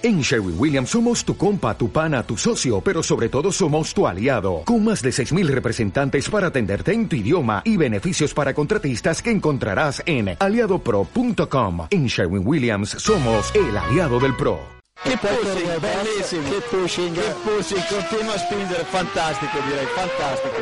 En 0.00 0.20
Sherwin 0.20 0.54
Williams 0.56 0.90
somos 0.90 1.24
tu 1.24 1.36
compa, 1.36 1.76
tu 1.76 1.90
pana, 1.90 2.22
tu 2.22 2.36
socio, 2.36 2.80
pero 2.80 3.02
sobre 3.02 3.28
todo 3.28 3.50
somos 3.50 3.92
tu 3.92 4.06
aliado, 4.06 4.62
con 4.64 4.84
más 4.84 5.02
de 5.02 5.10
6.000 5.10 5.48
representantes 5.48 6.30
para 6.30 6.46
atenderte 6.48 6.92
en 6.92 7.08
tu 7.08 7.16
idioma 7.16 7.62
y 7.64 7.76
beneficios 7.76 8.32
para 8.32 8.54
contratistas 8.54 9.20
que 9.20 9.32
encontrarás 9.32 10.00
en 10.06 10.36
aliadopro.com. 10.38 11.88
En 11.90 12.06
Sherwin 12.06 12.46
Williams 12.46 12.90
somos 12.90 13.52
el 13.56 13.76
aliado 13.76 14.20
del 14.20 14.36
PRO. 14.36 14.60
Che 15.02 15.16
pushing, 15.16 15.80
bellissimo. 15.80 16.48
Che 16.48 16.60
pushing. 16.70 17.14
Che 17.14 17.34
pushing, 17.42 17.82
continua 17.88 18.34
a 18.34 18.38
spingere, 18.38 18.84
fantastico 18.84 19.58
direi, 19.66 19.86
fantastico. 19.96 20.56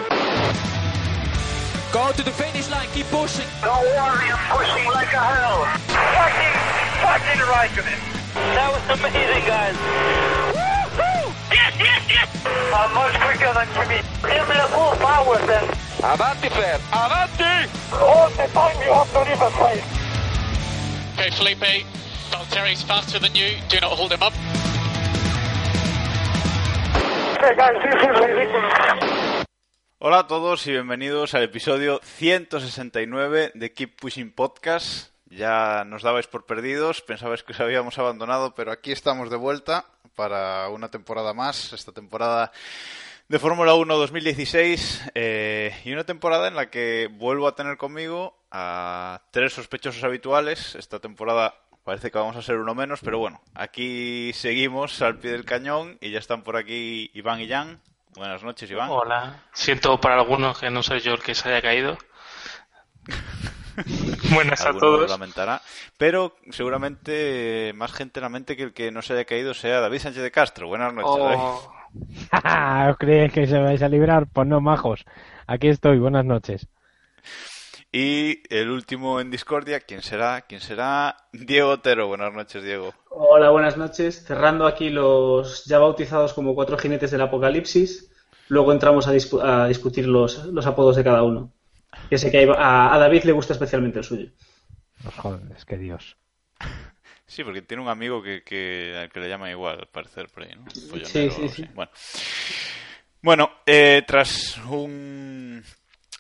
Go 1.93 2.13
to 2.17 2.23
the 2.23 2.33
finish 2.33 2.71
line, 2.71 2.89
keep 2.95 3.07
pushing. 3.11 3.47
No 3.63 3.81
worry, 3.97 4.31
I'm 4.31 4.57
pushing 4.57 4.89
like 4.95 5.13
a 5.13 5.21
hell. 5.21 5.67
Fucking, 5.89 6.57
fucking 7.05 7.41
Raikkonen. 7.53 8.16
That 8.55 8.71
was 8.71 8.85
amazing, 8.99 9.45
guys. 9.47 9.75
Woo-hoo! 10.55 11.35
Yes, 11.51 11.75
yes, 11.79 12.03
yes! 12.09 12.29
I'm 12.73 12.95
much 12.95 13.15
quicker 13.21 13.53
than 13.53 13.67
Jimmy. 13.75 14.01
Give 14.23 14.47
me 14.49 14.55
the 14.55 14.69
full 14.71 14.95
power 15.03 15.39
then. 15.47 15.65
Avanti, 16.03 16.49
Fer, 16.49 16.79
avanti! 16.93 17.71
All 17.97 18.29
the 18.31 18.47
time 18.53 18.77
you 18.85 18.93
have 18.93 19.11
to 19.13 19.21
leave 19.27 19.43
a 19.43 19.51
place. 19.51 19.85
Okay, 21.15 21.31
Felipe, 21.31 21.85
Valtteri's 22.31 22.83
faster 22.83 23.19
than 23.19 23.35
you. 23.35 23.57
Do 23.69 23.81
not 23.81 23.93
hold 23.93 24.13
him 24.13 24.23
up. 24.23 24.33
Hey 27.41 27.55
guys, 27.57 27.77
this 27.83 27.95
is 27.95 28.21
ridiculous. 28.21 29.45
Hola 29.99 30.21
a 30.21 30.27
todos 30.27 30.67
y 30.67 30.73
bienvenidos 30.73 31.35
al 31.35 31.43
episodio 31.45 32.01
169 32.05 33.53
de 33.55 33.73
Keep 33.73 33.99
Pushing 34.01 34.31
Podcast. 34.31 35.16
Ya 35.29 35.85
nos 35.85 36.03
dabais 36.03 36.27
por 36.27 36.47
perdidos, 36.47 37.03
pensabais 37.03 37.43
que 37.43 37.53
os 37.53 37.61
habíamos 37.61 37.99
abandonado, 37.99 38.55
pero 38.55 38.71
aquí 38.71 38.93
estamos 38.93 39.29
de 39.29 39.37
vuelta 39.37 39.87
para 40.15 40.69
una 40.69 40.89
temporada 40.89 41.35
más, 41.35 41.73
esta 41.73 41.93
temporada 41.93 42.53
de 43.29 43.39
Fórmula 43.41 43.75
1 43.75 43.97
2016 43.97 45.11
eh, 45.15 45.81
y 45.85 45.93
una 45.93 46.05
temporada 46.05 46.47
en 46.47 46.55
la 46.55 46.71
que 46.71 47.09
vuelvo 47.13 47.49
a 47.49 47.57
tener 47.57 47.77
conmigo 47.77 48.39
a 48.53 49.23
tres 49.33 49.53
sospechosos 49.53 50.05
habituales. 50.05 50.77
Esta 50.77 51.01
temporada 51.01 51.55
parece 51.83 52.11
que 52.11 52.19
vamos 52.19 52.37
a 52.37 52.43
ser 52.43 52.57
uno 52.59 52.75
menos, 52.75 53.01
pero 53.03 53.19
bueno, 53.19 53.41
aquí 53.55 54.33
seguimos 54.33 55.03
al 55.03 55.19
pie 55.19 55.33
del 55.33 55.45
cañón 55.45 55.99
y 56.01 56.13
ya 56.13 56.21
están 56.21 56.43
por 56.43 56.57
aquí 56.57 57.11
Iván 57.15 57.41
y 57.41 57.49
Jan. 57.49 57.81
Buenas 58.15 58.45
noches, 58.45 58.71
Iván. 58.71 58.91
Hola. 58.91 59.43
Siento 59.53 60.01
para 60.01 60.15
algunos 60.15 60.59
que 60.59 60.71
no 60.71 60.83
soy 60.83 61.01
yo 61.01 61.15
el 61.15 61.23
que 61.23 61.35
se 61.35 61.49
haya 61.49 61.61
caído. 61.61 61.99
Buenas 64.35 64.65
a 64.65 64.73
todos. 64.73 65.11
lamentará. 65.11 65.61
Pero 65.97 66.35
seguramente 66.51 67.73
más 67.75 67.93
gente 67.93 68.21
en 68.21 68.23
la 68.23 68.29
mente 68.29 68.57
que 68.57 68.63
el 68.65 68.73
que 68.73 68.91
no 68.91 69.03
se 69.03 69.13
haya 69.15 69.25
caído 69.25 69.55
sea 69.55 69.81
David 69.81 69.99
Sánchez 70.01 70.23
de 70.23 70.31
Castro. 70.31 70.69
Buenas 70.69 70.93
noches, 70.95 71.23
David. 71.23 71.39
Oh, 71.39 71.73
¿Os 72.91 72.97
creéis 72.99 73.33
que 73.33 73.47
se 73.47 73.59
vais 73.59 73.83
a 73.83 73.89
librar? 73.89 74.27
Pues 74.33 74.47
no, 74.47 74.61
majos. 74.61 75.05
Aquí 75.47 75.69
estoy, 75.69 75.99
buenas 75.99 76.25
noches. 76.25 76.69
Y 77.93 78.43
el 78.55 78.71
último 78.71 79.21
en 79.21 79.31
discordia, 79.31 79.81
¿quién 79.81 80.03
será? 80.03 80.43
¿Quién 80.43 80.61
será? 80.61 81.17
Diego 81.33 81.71
Otero. 81.71 82.09
Buenas 82.09 82.33
noches, 82.35 82.63
Diego. 82.63 82.93
Hola, 83.11 83.51
buenas 83.51 83.77
noches. 83.77 84.25
Cerrando 84.27 84.67
aquí 84.67 84.91
los 84.91 85.65
ya 85.65 85.79
bautizados 85.79 86.35
como 86.35 86.55
cuatro 86.55 86.77
jinetes 86.77 87.11
del 87.11 87.23
apocalipsis. 87.23 88.11
Luego 88.49 88.73
entramos 88.73 89.09
a, 89.09 89.15
dispu- 89.15 89.43
a 89.43 89.67
discutir 89.69 90.07
los, 90.07 90.45
los 90.47 90.67
apodos 90.67 90.97
de 90.97 91.05
cada 91.05 91.23
uno. 91.23 91.53
Que 92.11 92.19
sé 92.19 92.31
que 92.31 92.49
a, 92.57 92.95
a 92.95 92.99
David 92.99 93.25
le 93.25 93.33
gusta 93.33 93.53
especialmente 93.53 93.99
el 93.99 94.05
suyo. 94.05 94.31
Os 95.07 95.15
joder, 95.15 95.41
es 95.57 95.65
que 95.65 95.77
Dios. 95.77 96.17
Sí, 97.27 97.43
porque 97.43 97.63
tiene 97.63 97.83
un 97.83 97.89
amigo 97.89 98.23
que, 98.23 98.43
que, 98.45 98.97
al 98.97 99.11
que 99.11 99.21
le 99.21 99.29
llama 99.29 99.51
igual, 99.51 99.81
al 99.81 99.89
parecer, 99.89 100.29
por 100.29 100.45
ahí, 100.45 100.51
¿no? 100.55 100.65
Follonero 100.89 101.07
Sí, 101.07 101.31
sí, 101.31 101.49
sí. 101.49 101.69
Bueno, 101.75 101.91
bueno 103.21 103.51
eh, 103.67 104.05
tras 104.07 104.57
un 104.59 105.63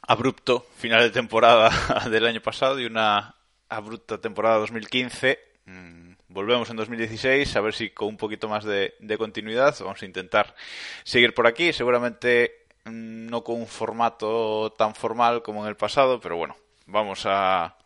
abrupto 0.02 0.66
final 0.76 1.02
de 1.02 1.10
temporada 1.10 1.70
del 2.10 2.26
año 2.26 2.40
pasado 2.40 2.80
y 2.80 2.86
una 2.86 3.36
abrupta 3.68 4.20
temporada 4.20 4.58
2015, 4.58 5.38
mm, 5.66 6.12
volvemos 6.28 6.70
en 6.70 6.76
2016, 6.76 7.54
a 7.54 7.60
ver 7.60 7.74
si 7.74 7.90
con 7.90 8.08
un 8.08 8.16
poquito 8.16 8.48
más 8.48 8.64
de, 8.64 8.94
de 8.98 9.18
continuidad 9.18 9.76
vamos 9.80 10.02
a 10.02 10.06
intentar 10.06 10.56
seguir 11.04 11.34
por 11.34 11.46
aquí, 11.46 11.72
seguramente 11.72 12.65
no 12.86 13.42
con 13.44 13.56
un 13.56 13.66
formato 13.66 14.72
tan 14.76 14.94
formal 14.94 15.42
como 15.42 15.62
en 15.62 15.68
el 15.68 15.76
pasado, 15.76 16.20
pero 16.20 16.36
bueno, 16.36 16.56
vamos 16.86 17.22
a 17.26 17.76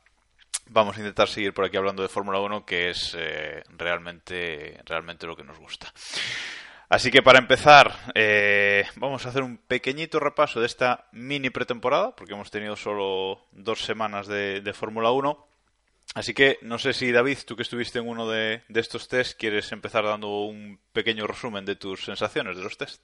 vamos 0.70 0.96
a 0.96 1.00
intentar 1.00 1.28
seguir 1.28 1.52
por 1.52 1.64
aquí 1.64 1.76
hablando 1.76 2.02
de 2.02 2.08
Fórmula 2.08 2.40
1, 2.40 2.64
que 2.64 2.90
es 2.90 3.14
eh, 3.18 3.62
realmente, 3.76 4.80
realmente 4.84 5.26
lo 5.26 5.36
que 5.36 5.44
nos 5.44 5.58
gusta. 5.58 5.92
Así 6.88 7.10
que 7.10 7.22
para 7.22 7.38
empezar, 7.38 7.94
eh, 8.14 8.84
vamos 8.96 9.24
a 9.24 9.28
hacer 9.28 9.42
un 9.42 9.58
pequeñito 9.58 10.18
repaso 10.18 10.58
de 10.58 10.66
esta 10.66 11.06
mini 11.12 11.50
pretemporada, 11.50 12.16
porque 12.16 12.34
hemos 12.34 12.50
tenido 12.50 12.74
solo 12.76 13.46
dos 13.52 13.84
semanas 13.84 14.26
de, 14.26 14.60
de 14.60 14.72
Fórmula 14.72 15.12
1. 15.12 15.46
Así 16.14 16.34
que 16.34 16.58
no 16.62 16.78
sé 16.78 16.92
si 16.92 17.12
David, 17.12 17.38
tú 17.46 17.54
que 17.54 17.62
estuviste 17.62 18.00
en 18.00 18.08
uno 18.08 18.28
de, 18.28 18.62
de 18.68 18.80
estos 18.80 19.06
test, 19.06 19.38
quieres 19.38 19.70
empezar 19.70 20.04
dando 20.04 20.28
un 20.40 20.80
pequeño 20.92 21.28
resumen 21.28 21.64
de 21.64 21.76
tus 21.76 22.04
sensaciones 22.04 22.56
de 22.56 22.64
los 22.64 22.76
test. 22.76 23.00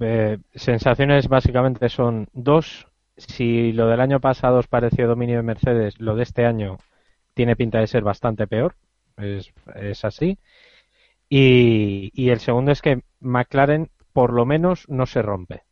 Eh, 0.00 0.38
sensaciones 0.54 1.28
básicamente 1.28 1.88
son 1.88 2.28
dos. 2.32 2.88
Si 3.16 3.72
lo 3.72 3.86
del 3.88 4.00
año 4.00 4.20
pasado 4.20 4.58
os 4.58 4.66
pareció 4.66 5.06
dominio 5.06 5.36
de 5.36 5.42
Mercedes, 5.42 6.00
lo 6.00 6.16
de 6.16 6.22
este 6.24 6.46
año 6.46 6.78
tiene 7.34 7.56
pinta 7.56 7.78
de 7.80 7.86
ser 7.86 8.02
bastante 8.02 8.46
peor. 8.46 8.76
Es, 9.16 9.52
es 9.74 10.04
así. 10.04 10.38
Y, 11.34 12.28
el 12.30 12.40
segundo 12.40 12.72
es 12.72 12.82
que 12.82 13.02
McLaren 13.20 13.90
por 14.12 14.34
lo 14.34 14.44
menos 14.44 14.86
no 14.90 15.06
se 15.06 15.22
rompe. 15.22 15.62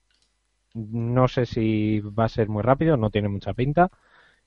No 0.74 1.28
sé 1.28 1.46
si 1.46 2.00
va 2.00 2.24
a 2.24 2.28
ser 2.28 2.48
muy 2.48 2.62
rápido, 2.62 2.96
no 2.96 3.10
tiene 3.10 3.28
mucha 3.28 3.52
pinta, 3.54 3.90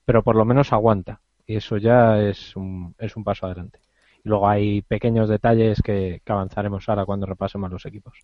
pero 0.04 0.22
por 0.24 0.36
lo 0.36 0.44
menos 0.44 0.72
aguanta. 0.72 1.20
Y 1.46 1.56
eso 1.56 1.76
ya 1.76 2.20
es 2.20 2.56
un, 2.56 2.96
es 2.98 3.16
un 3.16 3.24
paso 3.24 3.46
adelante. 3.46 3.80
Y 4.24 4.28
luego 4.28 4.48
hay 4.48 4.82
pequeños 4.82 5.28
detalles 5.28 5.82
que, 5.82 6.20
que 6.24 6.32
avanzaremos 6.32 6.88
ahora 6.88 7.04
cuando 7.06 7.26
repasemos 7.26 7.70
los 7.70 7.86
equipos. 7.86 8.18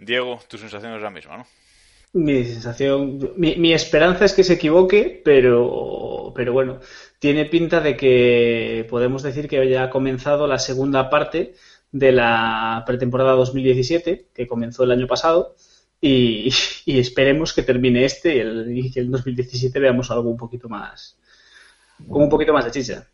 Diego, 0.00 0.40
tu 0.48 0.58
sensación 0.58 0.94
es 0.94 1.02
la 1.02 1.10
misma, 1.10 1.38
¿no? 1.38 1.46
Mi 2.12 2.44
sensación, 2.44 3.32
mi, 3.36 3.54
mi 3.56 3.72
esperanza 3.72 4.24
es 4.24 4.32
que 4.32 4.42
se 4.42 4.54
equivoque, 4.54 5.20
pero, 5.24 6.32
pero 6.34 6.52
bueno, 6.52 6.80
tiene 7.20 7.44
pinta 7.44 7.80
de 7.80 7.96
que 7.96 8.84
podemos 8.90 9.22
decir 9.22 9.48
que 9.48 9.68
ya 9.68 9.84
ha 9.84 9.90
comenzado 9.90 10.48
la 10.48 10.58
segunda 10.58 11.08
parte 11.08 11.54
de 11.92 12.12
la 12.12 12.82
pretemporada 12.86 13.32
2017, 13.32 14.26
que 14.34 14.46
comenzó 14.46 14.82
el 14.84 14.92
año 14.92 15.06
pasado, 15.06 15.54
y, 16.00 16.48
esperemos 16.86 17.52
que 17.52 17.62
termine 17.62 18.04
este 18.04 18.36
y, 18.36 18.98
el 18.98 19.10
2017 19.10 19.78
veamos 19.78 20.10
algo 20.10 20.30
un 20.30 20.36
poquito 20.36 20.68
más, 20.68 21.16
con 22.08 22.22
un 22.22 22.28
poquito 22.28 22.52
más 22.52 22.64
de 22.64 22.70
chicha. 22.70 23.06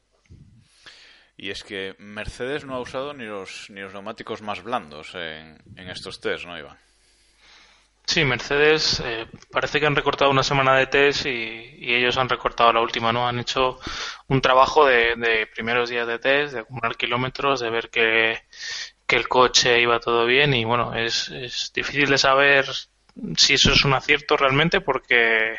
Y 1.36 1.50
es 1.50 1.62
que 1.64 1.94
Mercedes 1.98 2.64
no 2.64 2.74
ha 2.74 2.80
usado 2.80 3.12
ni 3.14 3.24
los, 3.24 3.68
ni 3.70 3.80
los 3.80 3.92
neumáticos 3.92 4.42
más 4.42 4.62
blandos 4.62 5.14
en, 5.14 5.58
en 5.76 5.90
estos 5.90 6.20
test, 6.20 6.44
¿no, 6.46 6.58
Iván? 6.58 6.78
sí, 8.06 8.24
Mercedes 8.24 9.02
eh, 9.04 9.26
parece 9.50 9.80
que 9.80 9.86
han 9.86 9.96
recortado 9.96 10.30
una 10.30 10.42
semana 10.42 10.76
de 10.76 10.86
test 10.86 11.26
y, 11.26 11.30
y 11.78 11.94
ellos 11.94 12.16
han 12.16 12.28
recortado 12.28 12.72
la 12.72 12.80
última, 12.80 13.12
¿no? 13.12 13.26
Han 13.28 13.40
hecho 13.40 13.78
un 14.28 14.40
trabajo 14.40 14.86
de, 14.86 15.16
de 15.16 15.46
primeros 15.48 15.90
días 15.90 16.06
de 16.06 16.18
test, 16.18 16.54
de 16.54 16.60
acumular 16.60 16.96
kilómetros, 16.96 17.60
de 17.60 17.70
ver 17.70 17.90
que, 17.90 18.40
que 19.06 19.16
el 19.16 19.28
coche 19.28 19.80
iba 19.80 20.00
todo 20.00 20.24
bien 20.26 20.54
y 20.54 20.64
bueno, 20.64 20.94
es, 20.94 21.28
es 21.30 21.72
difícil 21.74 22.08
de 22.10 22.18
saber 22.18 22.66
si 23.36 23.54
eso 23.54 23.72
es 23.72 23.84
un 23.84 23.94
acierto 23.94 24.36
realmente 24.36 24.80
porque 24.80 25.56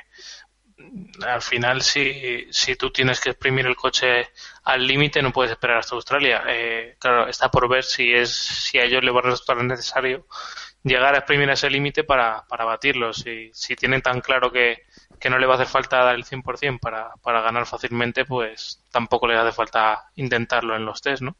al 1.25 1.41
final 1.41 1.81
si, 1.81 2.47
si 2.51 2.75
tú 2.75 2.91
tienes 2.91 3.19
que 3.19 3.31
exprimir 3.31 3.65
el 3.65 3.75
coche 3.75 4.29
al 4.63 4.85
límite 4.85 5.21
no 5.21 5.31
puedes 5.31 5.51
esperar 5.51 5.77
hasta 5.77 5.95
Australia. 5.95 6.43
Eh, 6.47 6.95
claro, 6.99 7.27
está 7.27 7.49
por 7.49 7.67
ver 7.67 7.83
si 7.83 8.13
es 8.13 8.29
si 8.31 8.77
a 8.77 8.83
ellos 8.83 9.03
les 9.03 9.13
va 9.13 9.19
a 9.19 9.23
resultar 9.23 9.57
necesario 9.63 10.27
llegar 10.83 11.15
a 11.15 11.19
exprimir 11.19 11.49
ese 11.49 11.69
límite 11.69 12.03
para, 12.03 12.45
para 12.47 12.65
batirlo. 12.65 13.13
Si, 13.13 13.51
si 13.53 13.75
tienen 13.75 14.01
tan 14.01 14.21
claro 14.21 14.51
que, 14.51 14.83
que 15.19 15.29
no 15.29 15.37
le 15.37 15.45
va 15.45 15.53
a 15.53 15.55
hacer 15.55 15.67
falta 15.67 16.03
dar 16.03 16.15
el 16.15 16.25
100% 16.25 16.79
para, 16.79 17.13
para 17.21 17.41
ganar 17.41 17.65
fácilmente, 17.65 18.25
pues 18.25 18.83
tampoco 18.91 19.27
les 19.27 19.39
hace 19.39 19.51
falta 19.51 20.09
intentarlo 20.15 20.75
en 20.75 20.85
los 20.85 21.01
test, 21.01 21.21
¿no? 21.21 21.37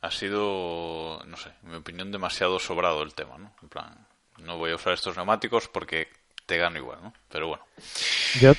Ha 0.00 0.10
sido, 0.10 1.22
no 1.24 1.36
sé, 1.36 1.50
en 1.62 1.70
mi 1.70 1.76
opinión, 1.76 2.12
demasiado 2.12 2.58
sobrado 2.58 3.02
el 3.02 3.14
tema, 3.14 3.38
¿no? 3.38 3.54
En 3.62 3.68
plan, 3.68 4.06
no 4.38 4.58
voy 4.58 4.72
a 4.72 4.76
usar 4.76 4.92
estos 4.92 5.16
neumáticos 5.16 5.68
porque 5.68 6.08
te 6.46 6.58
gano 6.58 6.78
igual, 6.78 6.98
¿no? 7.02 7.12
Pero 7.30 7.48
bueno. 7.48 7.64
Yo, 8.40 8.52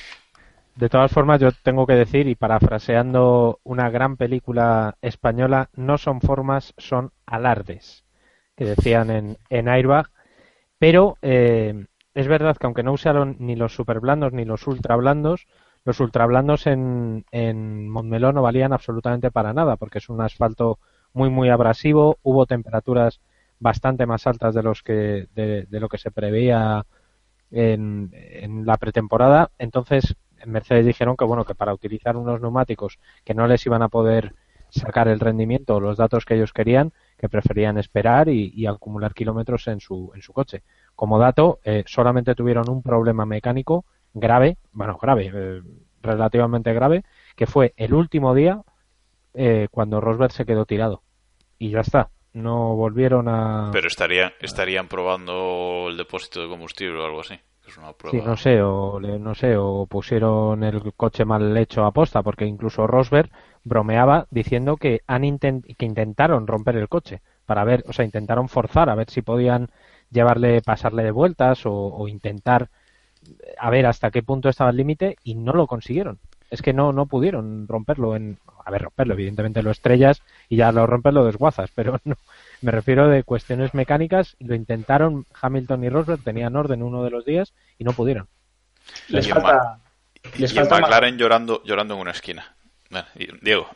de 0.74 0.88
todas 0.88 1.10
formas, 1.12 1.40
yo 1.40 1.50
tengo 1.62 1.86
que 1.86 1.94
decir, 1.94 2.26
y 2.28 2.34
parafraseando 2.34 3.60
una 3.64 3.90
gran 3.90 4.16
película 4.16 4.96
española, 5.02 5.70
no 5.74 5.98
son 5.98 6.20
formas, 6.20 6.74
son 6.78 7.12
alardes, 7.26 8.04
que 8.56 8.64
decían 8.64 9.10
en, 9.10 9.38
en 9.50 9.68
Airbag. 9.68 10.10
Pero 10.78 11.16
eh, 11.22 11.86
es 12.14 12.28
verdad 12.28 12.56
que 12.56 12.66
aunque 12.66 12.82
no 12.82 12.92
usaron 12.92 13.36
ni 13.38 13.56
los 13.56 13.74
super 13.74 14.00
blandos 14.00 14.32
ni 14.32 14.44
los 14.44 14.66
ultra 14.66 14.96
blandos, 14.96 15.46
los 15.84 16.00
ultrablandos 16.00 16.66
en, 16.66 17.24
en 17.30 17.88
Montmeló 17.88 18.32
no 18.32 18.42
valían 18.42 18.72
absolutamente 18.72 19.30
para 19.30 19.52
nada, 19.52 19.76
porque 19.76 19.98
es 19.98 20.08
un 20.08 20.20
asfalto 20.20 20.80
muy, 21.12 21.30
muy 21.30 21.48
abrasivo. 21.48 22.18
Hubo 22.22 22.44
temperaturas 22.44 23.20
bastante 23.60 24.04
más 24.04 24.26
altas 24.26 24.54
de, 24.54 24.62
los 24.62 24.82
que, 24.82 25.28
de, 25.34 25.66
lo 25.70 25.88
que 25.88 25.98
se 25.98 26.10
preveía 26.10 26.84
en, 27.50 28.10
en 28.12 28.66
la 28.66 28.76
pretemporada. 28.76 29.50
Entonces, 29.58 30.16
en 30.38 30.50
Mercedes 30.50 30.86
dijeron 30.86 31.16
que, 31.16 31.24
bueno, 31.24 31.44
que 31.44 31.54
para 31.54 31.74
utilizar 31.74 32.16
unos 32.16 32.40
neumáticos 32.40 32.98
que 33.24 33.34
no 33.34 33.46
les 33.46 33.64
iban 33.66 33.82
a 33.82 33.88
poder 33.88 34.34
sacar 34.70 35.08
el 35.08 35.20
rendimiento 35.20 35.76
o 35.76 35.80
los 35.80 35.96
datos 35.96 36.24
que 36.24 36.34
ellos 36.34 36.52
querían, 36.52 36.92
que 37.18 37.28
preferían 37.28 37.78
esperar 37.78 38.28
y, 38.28 38.66
acumular 38.66 39.14
kilómetros 39.14 39.66
en 39.68 39.80
su, 39.80 40.12
en 40.14 40.22
su 40.22 40.32
coche. 40.32 40.62
Como 40.94 41.18
dato, 41.18 41.60
eh, 41.64 41.84
solamente 41.86 42.34
tuvieron 42.34 42.68
un 42.68 42.82
problema 42.82 43.26
mecánico 43.26 43.84
grave, 44.14 44.58
bueno, 44.72 44.98
grave, 45.00 45.30
eh, 45.32 45.62
relativamente 46.02 46.72
grave, 46.72 47.04
que 47.36 47.46
fue 47.46 47.74
el 47.76 47.94
último 47.94 48.34
día 48.34 48.62
eh, 49.34 49.68
cuando 49.70 50.00
Rosberg 50.00 50.32
se 50.32 50.46
quedó 50.46 50.64
tirado. 50.64 51.02
Y 51.58 51.70
ya 51.70 51.80
está. 51.80 52.10
No 52.36 52.76
volvieron 52.76 53.28
a. 53.28 53.70
Pero 53.72 53.88
estarían, 53.88 54.30
estarían 54.40 54.88
probando 54.88 55.86
el 55.88 55.96
depósito 55.96 56.42
de 56.42 56.48
combustible 56.48 57.00
o 57.00 57.06
algo 57.06 57.20
así. 57.20 57.34
Sí, 58.10 58.20
no 58.24 58.36
sé, 58.36 58.62
o 58.62 59.00
no 59.00 59.34
sé, 59.34 59.56
o 59.56 59.86
pusieron 59.86 60.62
el 60.62 60.92
coche 60.94 61.24
mal 61.24 61.56
hecho 61.56 61.84
a 61.84 61.92
posta, 61.92 62.22
porque 62.22 62.44
incluso 62.44 62.86
Rosberg 62.86 63.30
bromeaba 63.64 64.26
diciendo 64.30 64.76
que 64.76 65.00
han 65.06 65.38
que 65.38 65.84
intentaron 65.84 66.46
romper 66.46 66.76
el 66.76 66.88
coche 66.88 67.22
para 67.44 67.64
ver, 67.64 67.82
o 67.88 67.92
sea, 67.92 68.04
intentaron 68.04 68.48
forzar 68.48 68.88
a 68.90 68.94
ver 68.94 69.10
si 69.10 69.22
podían 69.22 69.68
llevarle, 70.10 70.60
pasarle 70.62 71.02
de 71.02 71.10
vueltas 71.10 71.66
o, 71.66 71.72
o 71.72 72.06
intentar 72.06 72.68
a 73.58 73.70
ver 73.70 73.86
hasta 73.86 74.10
qué 74.10 74.22
punto 74.22 74.48
estaba 74.48 74.70
el 74.70 74.76
límite 74.76 75.16
y 75.24 75.34
no 75.34 75.52
lo 75.52 75.66
consiguieron. 75.66 76.20
Es 76.50 76.62
que 76.62 76.72
no, 76.72 76.92
no 76.92 77.06
pudieron 77.06 77.66
romperlo 77.68 78.16
en, 78.16 78.38
a 78.64 78.70
ver, 78.70 78.82
romperlo, 78.82 79.14
evidentemente 79.14 79.62
lo 79.62 79.70
estrellas 79.70 80.22
y 80.48 80.56
ya 80.56 80.72
lo 80.72 80.86
rompes 80.86 81.12
lo 81.12 81.24
desguazas, 81.24 81.70
pero 81.74 82.00
no, 82.04 82.16
me 82.62 82.70
refiero 82.72 83.08
de 83.08 83.22
cuestiones 83.22 83.74
mecánicas, 83.74 84.36
lo 84.38 84.54
intentaron 84.54 85.26
Hamilton 85.40 85.84
y 85.84 85.88
Rosberg, 85.88 86.22
tenían 86.22 86.56
orden 86.56 86.82
uno 86.82 87.02
de 87.02 87.10
los 87.10 87.24
días 87.24 87.52
y 87.78 87.84
no 87.84 87.92
pudieron. 87.92 88.28
Les 89.08 89.28
falta, 89.28 89.80
les 90.38 90.54
falta 90.54 90.78
McLaren 90.78 91.18
llorando, 91.18 91.62
llorando 91.64 91.94
en 91.94 92.00
una 92.00 92.12
esquina. 92.12 92.56
Diego. 93.42 93.68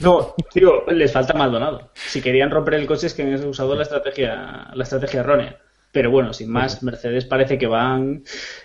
No, 0.00 0.34
digo, 0.54 0.84
les 0.88 1.12
falta 1.12 1.34
Maldonado. 1.34 1.90
Si 1.94 2.20
querían 2.22 2.50
romper 2.50 2.74
el 2.74 2.86
coche 2.86 3.06
es 3.06 3.14
que 3.14 3.22
han 3.22 3.46
usado 3.46 3.74
la 3.74 3.82
estrategia, 3.82 4.68
la 4.72 4.82
estrategia 4.82 5.20
errónea. 5.20 5.56
Pero 5.94 6.10
bueno, 6.10 6.32
sin 6.32 6.50
más, 6.50 6.82
Mercedes 6.82 7.24
parece 7.24 7.56
que 7.56 7.68
van. 7.68 8.24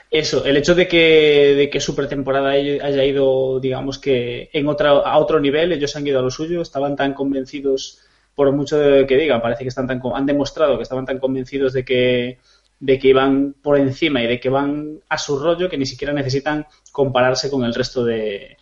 Eso, 0.09 0.43
el 0.45 0.57
hecho 0.57 0.73
de 0.73 0.87
que, 0.87 1.53
de 1.55 1.69
que 1.69 1.79
su 1.79 1.95
pretemporada 1.95 2.49
haya 2.49 3.05
ido, 3.05 3.59
digamos 3.59 3.99
que 3.99 4.49
en 4.51 4.67
otra, 4.67 4.89
a 4.89 5.19
otro 5.19 5.39
nivel, 5.39 5.71
ellos 5.71 5.95
han 5.95 6.07
ido 6.07 6.17
a 6.17 6.23
lo 6.23 6.31
suyo, 6.31 6.63
estaban 6.63 6.95
tan 6.95 7.13
convencidos, 7.13 7.99
por 8.33 8.51
mucho 8.51 8.77
que 8.79 9.15
digan, 9.15 9.43
parece 9.43 9.63
que 9.63 9.69
están 9.69 9.85
tan, 9.85 10.01
han 10.15 10.25
demostrado 10.25 10.77
que 10.77 10.81
estaban 10.81 11.05
tan 11.05 11.19
convencidos 11.19 11.71
de 11.73 11.85
que, 11.85 12.39
de 12.79 12.97
que 12.97 13.09
iban 13.09 13.53
por 13.61 13.77
encima 13.77 14.23
y 14.23 14.27
de 14.27 14.39
que 14.39 14.49
van 14.49 14.99
a 15.07 15.19
su 15.19 15.37
rollo 15.37 15.69
que 15.69 15.77
ni 15.77 15.85
siquiera 15.85 16.13
necesitan 16.13 16.65
compararse 16.91 17.51
con 17.51 17.63
el 17.63 17.75
resto 17.75 18.03
de 18.03 18.57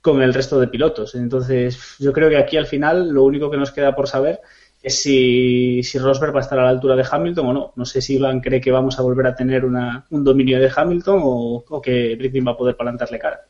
con 0.00 0.22
el 0.22 0.32
resto 0.32 0.58
de 0.58 0.68
pilotos. 0.68 1.16
Entonces, 1.16 1.96
yo 1.98 2.14
creo 2.14 2.30
que 2.30 2.38
aquí 2.38 2.56
al 2.56 2.66
final 2.66 3.10
lo 3.10 3.24
único 3.24 3.50
que 3.50 3.58
nos 3.58 3.72
queda 3.72 3.94
por 3.94 4.08
saber 4.08 4.40
si, 4.90 5.82
Rosberg 5.98 6.34
va 6.34 6.40
a 6.40 6.42
estar 6.42 6.58
a 6.58 6.64
la 6.64 6.70
altura 6.70 6.94
de 6.94 7.06
Hamilton 7.10 7.46
o 7.46 7.52
no. 7.52 7.72
No 7.76 7.84
sé 7.84 8.00
si 8.00 8.14
Iván 8.14 8.40
cree 8.40 8.60
que 8.60 8.70
vamos 8.70 8.98
a 8.98 9.02
volver 9.02 9.26
a 9.26 9.34
tener 9.34 9.64
una, 9.64 10.06
un 10.10 10.22
dominio 10.22 10.60
de 10.60 10.72
Hamilton 10.74 11.20
o, 11.24 11.82
que 11.82 12.14
Britney 12.16 12.42
va 12.42 12.52
a 12.52 12.56
poder 12.56 12.76
plantarle 12.76 13.18
cara. 13.18 13.40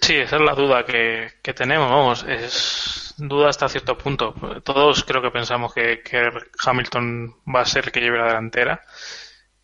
Sí, 0.00 0.16
esa 0.16 0.36
es 0.36 0.42
la 0.42 0.54
duda 0.54 0.84
que, 0.84 1.30
tenemos, 1.54 1.88
vamos, 1.88 2.24
es 2.28 3.14
duda 3.16 3.48
hasta 3.48 3.68
cierto 3.68 3.96
punto. 3.96 4.34
Todos 4.62 5.02
creo 5.04 5.22
que 5.22 5.30
pensamos 5.30 5.72
que, 5.72 6.02
Hamilton 6.64 7.34
va 7.54 7.62
a 7.62 7.66
ser 7.66 7.86
el 7.86 7.92
que 7.92 8.00
lleve 8.00 8.18
la 8.18 8.26
delantera, 8.26 8.82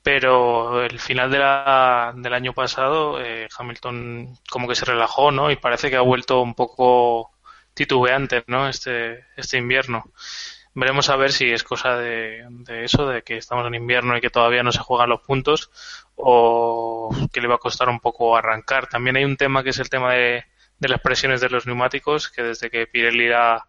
pero 0.03 0.82
el 0.82 0.99
final 0.99 1.31
de 1.31 1.38
la, 1.38 2.15
del 2.17 2.32
año 2.32 2.55
pasado 2.55 3.21
eh, 3.21 3.49
Hamilton 3.56 4.38
como 4.50 4.67
que 4.67 4.75
se 4.75 4.87
relajó, 4.87 5.31
¿no? 5.31 5.50
Y 5.50 5.56
parece 5.56 5.91
que 5.91 5.97
ha 5.97 6.00
vuelto 6.00 6.41
un 6.41 6.55
poco 6.55 7.32
titubeante, 7.75 8.43
¿no? 8.47 8.69
Este, 8.69 9.27
este 9.37 9.59
invierno. 9.59 10.05
Veremos 10.72 11.11
a 11.11 11.17
ver 11.17 11.32
si 11.32 11.50
es 11.50 11.64
cosa 11.64 11.96
de, 11.96 12.46
eso, 12.84 13.08
de 13.08 13.22
que 13.22 13.37
estamos 13.37 13.67
en 13.67 13.75
invierno 13.75 14.17
y 14.17 14.20
que 14.20 14.31
todavía 14.31 14.62
no 14.62 14.70
se 14.70 14.78
juegan 14.78 15.08
los 15.08 15.20
puntos, 15.20 15.70
o 16.14 17.11
que 17.32 17.40
le 17.40 17.49
va 17.49 17.56
a 17.56 17.58
costar 17.58 17.88
un 17.88 17.99
poco 17.99 18.37
arrancar. 18.37 18.87
También 18.87 19.17
hay 19.17 19.25
un 19.25 19.37
tema 19.37 19.64
que 19.64 19.70
es 19.70 19.78
el 19.81 19.90
tema 19.90 20.14
de, 20.14 20.44
las 20.78 21.00
presiones 21.00 21.40
de 21.40 21.50
los 21.50 21.67
neumáticos, 21.67 22.31
que 22.31 22.43
desde 22.43 22.70
que 22.70 22.87
Pirelli 22.87 23.32
ha, 23.32 23.67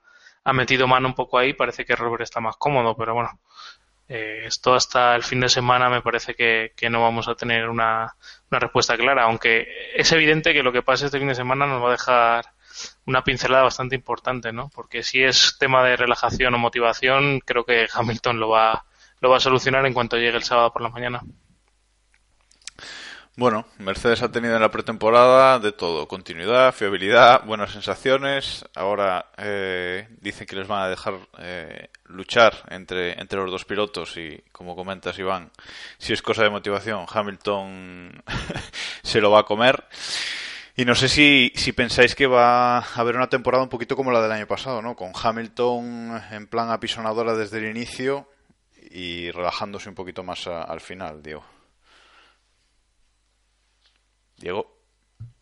metido 0.53 0.87
mano 0.87 1.07
un 1.07 1.15
poco 1.15 1.39
ahí, 1.39 1.53
parece 1.53 1.85
que 1.85 1.95
Robert 1.95 2.21
está 2.21 2.39
más 2.39 2.55
cómodo, 2.57 2.95
pero 2.95 3.15
bueno, 3.15 3.39
eh, 4.07 4.43
esto 4.45 4.75
hasta 4.75 5.15
el 5.15 5.23
fin 5.23 5.39
de 5.39 5.49
semana 5.49 5.89
me 5.89 6.01
parece 6.01 6.35
que, 6.35 6.73
no 6.89 7.01
vamos 7.01 7.27
a 7.27 7.35
tener 7.35 7.67
una, 7.67 8.15
una, 8.51 8.59
respuesta 8.59 8.95
clara, 8.95 9.23
aunque 9.23 9.67
es 9.95 10.11
evidente 10.11 10.53
que 10.53 10.63
lo 10.63 10.71
que 10.71 10.83
pase 10.83 11.05
este 11.05 11.17
fin 11.19 11.29
de 11.29 11.35
semana 11.35 11.65
nos 11.65 11.81
va 11.83 11.87
a 11.89 11.91
dejar 11.91 12.45
una 13.05 13.23
pincelada 13.23 13.63
bastante 13.63 13.95
importante, 13.95 14.51
¿no? 14.51 14.69
Porque 14.73 15.03
si 15.03 15.23
es 15.23 15.57
tema 15.59 15.83
de 15.83 15.97
relajación 15.97 16.53
o 16.55 16.57
motivación, 16.57 17.39
creo 17.39 17.65
que 17.65 17.87
Hamilton 17.93 18.39
lo 18.39 18.49
va, 18.49 18.85
lo 19.19 19.29
va 19.29 19.37
a 19.37 19.41
solucionar 19.41 19.85
en 19.85 19.93
cuanto 19.93 20.17
llegue 20.17 20.37
el 20.37 20.43
sábado 20.43 20.71
por 20.71 20.81
la 20.81 20.89
mañana. 20.89 21.21
Bueno, 23.37 23.65
Mercedes 23.77 24.21
ha 24.23 24.31
tenido 24.31 24.55
en 24.55 24.61
la 24.61 24.71
pretemporada 24.71 25.57
de 25.57 25.71
todo, 25.71 26.05
continuidad, 26.07 26.73
fiabilidad, 26.73 27.45
buenas 27.45 27.71
sensaciones. 27.71 28.65
Ahora 28.75 29.31
eh, 29.37 30.09
dicen 30.19 30.45
que 30.45 30.57
les 30.57 30.67
van 30.67 30.83
a 30.83 30.89
dejar 30.89 31.13
eh, 31.39 31.87
luchar 32.05 32.53
entre, 32.69 33.19
entre 33.21 33.39
los 33.39 33.49
dos 33.49 33.63
pilotos 33.63 34.17
y, 34.17 34.43
como 34.51 34.75
comentas, 34.75 35.17
Iván, 35.17 35.49
si 35.97 36.11
es 36.11 36.21
cosa 36.21 36.43
de 36.43 36.49
motivación, 36.49 37.05
Hamilton 37.09 38.21
se 39.01 39.21
lo 39.21 39.31
va 39.31 39.39
a 39.39 39.45
comer. 39.45 39.85
Y 40.75 40.85
no 40.85 40.95
sé 40.95 41.09
si, 41.09 41.51
si 41.55 41.73
pensáis 41.73 42.15
que 42.15 42.27
va 42.27 42.77
a 42.77 42.95
haber 42.95 43.15
una 43.15 43.29
temporada 43.29 43.63
un 43.63 43.69
poquito 43.69 43.95
como 43.95 44.11
la 44.11 44.21
del 44.21 44.31
año 44.31 44.47
pasado, 44.47 44.81
¿no? 44.81 44.95
Con 44.95 45.11
Hamilton 45.13 46.21
en 46.31 46.47
plan 46.47 46.69
apisonadora 46.69 47.35
desde 47.35 47.57
el 47.57 47.69
inicio 47.75 48.27
y 48.89 49.31
relajándose 49.31 49.89
un 49.89 49.95
poquito 49.95 50.23
más 50.23 50.47
al 50.47 50.79
final, 50.79 51.21
Diego. 51.21 51.43
Diego. 54.37 54.65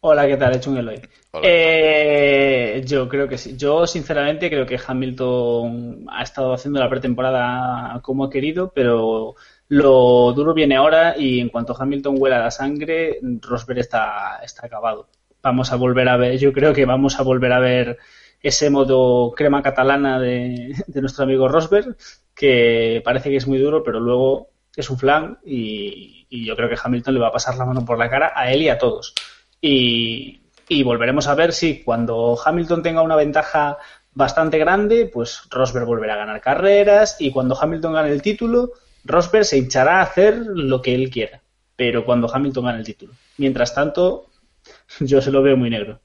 Hola, 0.01 0.27
¿qué 0.27 0.37
tal? 0.37 0.53
He 0.53 0.57
hecho 0.57 0.71
un 0.71 0.77
Eloy. 0.77 1.01
Eh, 1.43 2.81
yo 2.85 3.07
creo 3.07 3.27
que 3.27 3.37
sí. 3.37 3.55
Yo, 3.55 3.85
sinceramente, 3.85 4.49
creo 4.49 4.65
que 4.65 4.79
Hamilton 4.85 6.05
ha 6.09 6.23
estado 6.23 6.53
haciendo 6.53 6.79
la 6.79 6.89
pretemporada 6.89 7.99
como 8.01 8.25
ha 8.25 8.29
querido, 8.29 8.71
pero 8.73 9.35
lo 9.67 10.33
duro 10.33 10.53
viene 10.53 10.75
ahora 10.75 11.15
y 11.17 11.39
en 11.39 11.49
cuanto 11.49 11.75
Hamilton 11.77 12.15
huela 12.17 12.39
la 12.39 12.51
sangre, 12.51 13.19
Rosberg 13.41 13.79
está, 13.79 14.39
está 14.43 14.65
acabado 14.65 15.07
vamos 15.41 15.71
a 15.71 15.75
volver 15.75 16.09
a 16.09 16.17
ver, 16.17 16.37
yo 16.37 16.53
creo 16.53 16.73
que 16.73 16.85
vamos 16.85 17.19
a 17.19 17.23
volver 17.23 17.51
a 17.53 17.59
ver 17.59 17.97
ese 18.41 18.69
modo 18.69 19.31
crema 19.35 19.61
catalana 19.61 20.19
de, 20.19 20.75
nuestro 20.95 21.23
amigo 21.23 21.47
Rosberg, 21.47 21.95
que 22.33 23.01
parece 23.03 23.29
que 23.29 23.37
es 23.37 23.47
muy 23.47 23.57
duro, 23.57 23.83
pero 23.83 23.99
luego 23.99 24.49
es 24.75 24.89
un 24.89 24.97
flan 24.97 25.39
y, 25.45 26.15
yo 26.29 26.55
creo 26.55 26.69
que 26.69 26.77
Hamilton 26.81 27.15
le 27.15 27.19
va 27.19 27.29
a 27.29 27.31
pasar 27.31 27.57
la 27.57 27.65
mano 27.65 27.83
por 27.83 27.97
la 27.97 28.09
cara 28.09 28.31
a 28.35 28.51
él 28.51 28.61
y 28.61 28.69
a 28.69 28.77
todos. 28.77 29.15
Y, 29.59 30.41
y 30.67 30.83
volveremos 30.83 31.27
a 31.27 31.33
ver 31.33 31.53
si 31.53 31.81
cuando 31.81 32.37
Hamilton 32.43 32.83
tenga 32.83 33.01
una 33.01 33.15
ventaja 33.15 33.79
bastante 34.13 34.59
grande, 34.59 35.09
pues 35.11 35.41
Rosberg 35.49 35.85
volverá 35.85 36.13
a 36.13 36.17
ganar 36.17 36.39
carreras 36.39 37.17
y 37.19 37.31
cuando 37.31 37.57
Hamilton 37.59 37.93
gane 37.93 38.11
el 38.11 38.21
título, 38.21 38.73
Rosberg 39.03 39.45
se 39.45 39.57
hinchará 39.57 39.99
a 39.99 40.03
hacer 40.03 40.37
lo 40.37 40.81
que 40.81 40.93
él 40.93 41.09
quiera, 41.09 41.41
pero 41.75 42.05
cuando 42.05 42.33
Hamilton 42.33 42.65
gane 42.65 42.79
el 42.79 42.85
título. 42.85 43.13
Mientras 43.37 43.73
tanto, 43.73 44.28
yo 44.99 45.21
se 45.21 45.31
lo 45.31 45.41
veo 45.41 45.57
muy 45.57 45.69
negro. 45.69 46.01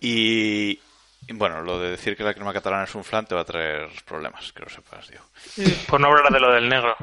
Y 0.00 0.78
bueno, 1.32 1.62
lo 1.62 1.78
de 1.80 1.90
decir 1.90 2.16
que 2.16 2.24
la 2.24 2.34
crema 2.34 2.52
catalana 2.52 2.84
es 2.84 2.94
un 2.94 3.04
flan 3.04 3.26
te 3.26 3.34
va 3.34 3.42
a 3.42 3.44
traer 3.44 3.88
problemas, 4.04 4.52
que 4.52 4.62
lo 4.62 4.68
sepas, 4.68 5.08
digo. 5.08 5.22
Por 5.88 6.00
no 6.00 6.08
hablar 6.08 6.32
de 6.32 6.40
lo 6.40 6.52
del 6.52 6.68
negro, 6.68 6.96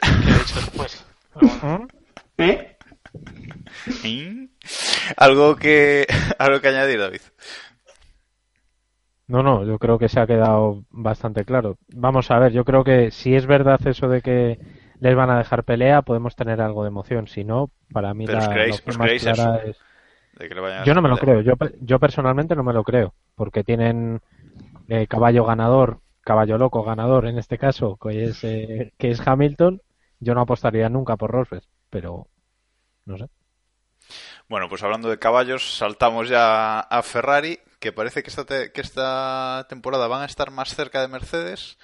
que 0.00 0.30
he 0.30 0.38
dicho 0.38 0.54
después. 0.56 1.06
¿Eh? 2.38 2.76
¿Eh? 4.04 4.48
¿Algo 5.16 5.56
que, 5.56 6.06
algo 6.38 6.60
que 6.60 6.68
añadir, 6.68 6.98
David? 6.98 7.20
No, 9.28 9.42
no, 9.42 9.64
yo 9.64 9.78
creo 9.78 9.98
que 9.98 10.08
se 10.08 10.20
ha 10.20 10.26
quedado 10.26 10.84
bastante 10.90 11.44
claro. 11.44 11.78
Vamos 11.88 12.30
a 12.30 12.38
ver, 12.38 12.52
yo 12.52 12.64
creo 12.64 12.82
que 12.82 13.10
si 13.12 13.34
es 13.34 13.46
verdad 13.46 13.78
eso 13.86 14.08
de 14.08 14.22
que 14.22 14.58
les 15.00 15.16
van 15.16 15.30
a 15.30 15.38
dejar 15.38 15.64
pelea, 15.64 16.02
podemos 16.02 16.36
tener 16.36 16.60
algo 16.60 16.82
de 16.82 16.88
emoción. 16.88 17.26
Si 17.26 17.44
no, 17.44 17.70
para 17.92 18.14
mí 18.14 18.26
la, 18.26 18.48
creéis, 18.50 18.82
es... 18.86 19.76
yo 20.84 20.94
no 20.94 21.02
me 21.02 21.08
lo 21.08 21.16
creo. 21.16 21.40
Yo, 21.40 21.54
yo 21.80 21.98
personalmente 21.98 22.54
no 22.54 22.62
me 22.62 22.72
lo 22.72 22.84
creo. 22.84 23.14
Porque 23.34 23.64
tienen 23.64 24.20
eh, 24.88 25.06
caballo 25.06 25.44
ganador, 25.44 26.00
caballo 26.20 26.58
loco 26.58 26.82
ganador 26.82 27.26
en 27.26 27.38
este 27.38 27.58
caso, 27.58 27.96
que 27.96 28.24
es, 28.24 28.44
eh, 28.44 28.92
que 28.98 29.10
es 29.10 29.26
Hamilton. 29.26 29.80
Yo 30.20 30.34
no 30.34 30.42
apostaría 30.42 30.88
nunca 30.90 31.16
por 31.16 31.30
Rosberg, 31.30 31.64
pero 31.88 32.26
no 33.06 33.16
sé. 33.16 33.26
Bueno, 34.48 34.68
pues 34.68 34.82
hablando 34.82 35.08
de 35.08 35.18
caballos, 35.18 35.76
saltamos 35.76 36.28
ya 36.28 36.80
a 36.80 37.02
Ferrari, 37.02 37.60
que 37.78 37.92
parece 37.92 38.22
que 38.22 38.30
esta, 38.30 38.44
que 38.44 38.80
esta 38.80 39.64
temporada 39.68 40.08
van 40.08 40.22
a 40.22 40.26
estar 40.26 40.50
más 40.50 40.74
cerca 40.74 41.00
de 41.00 41.08
Mercedes. 41.08 41.78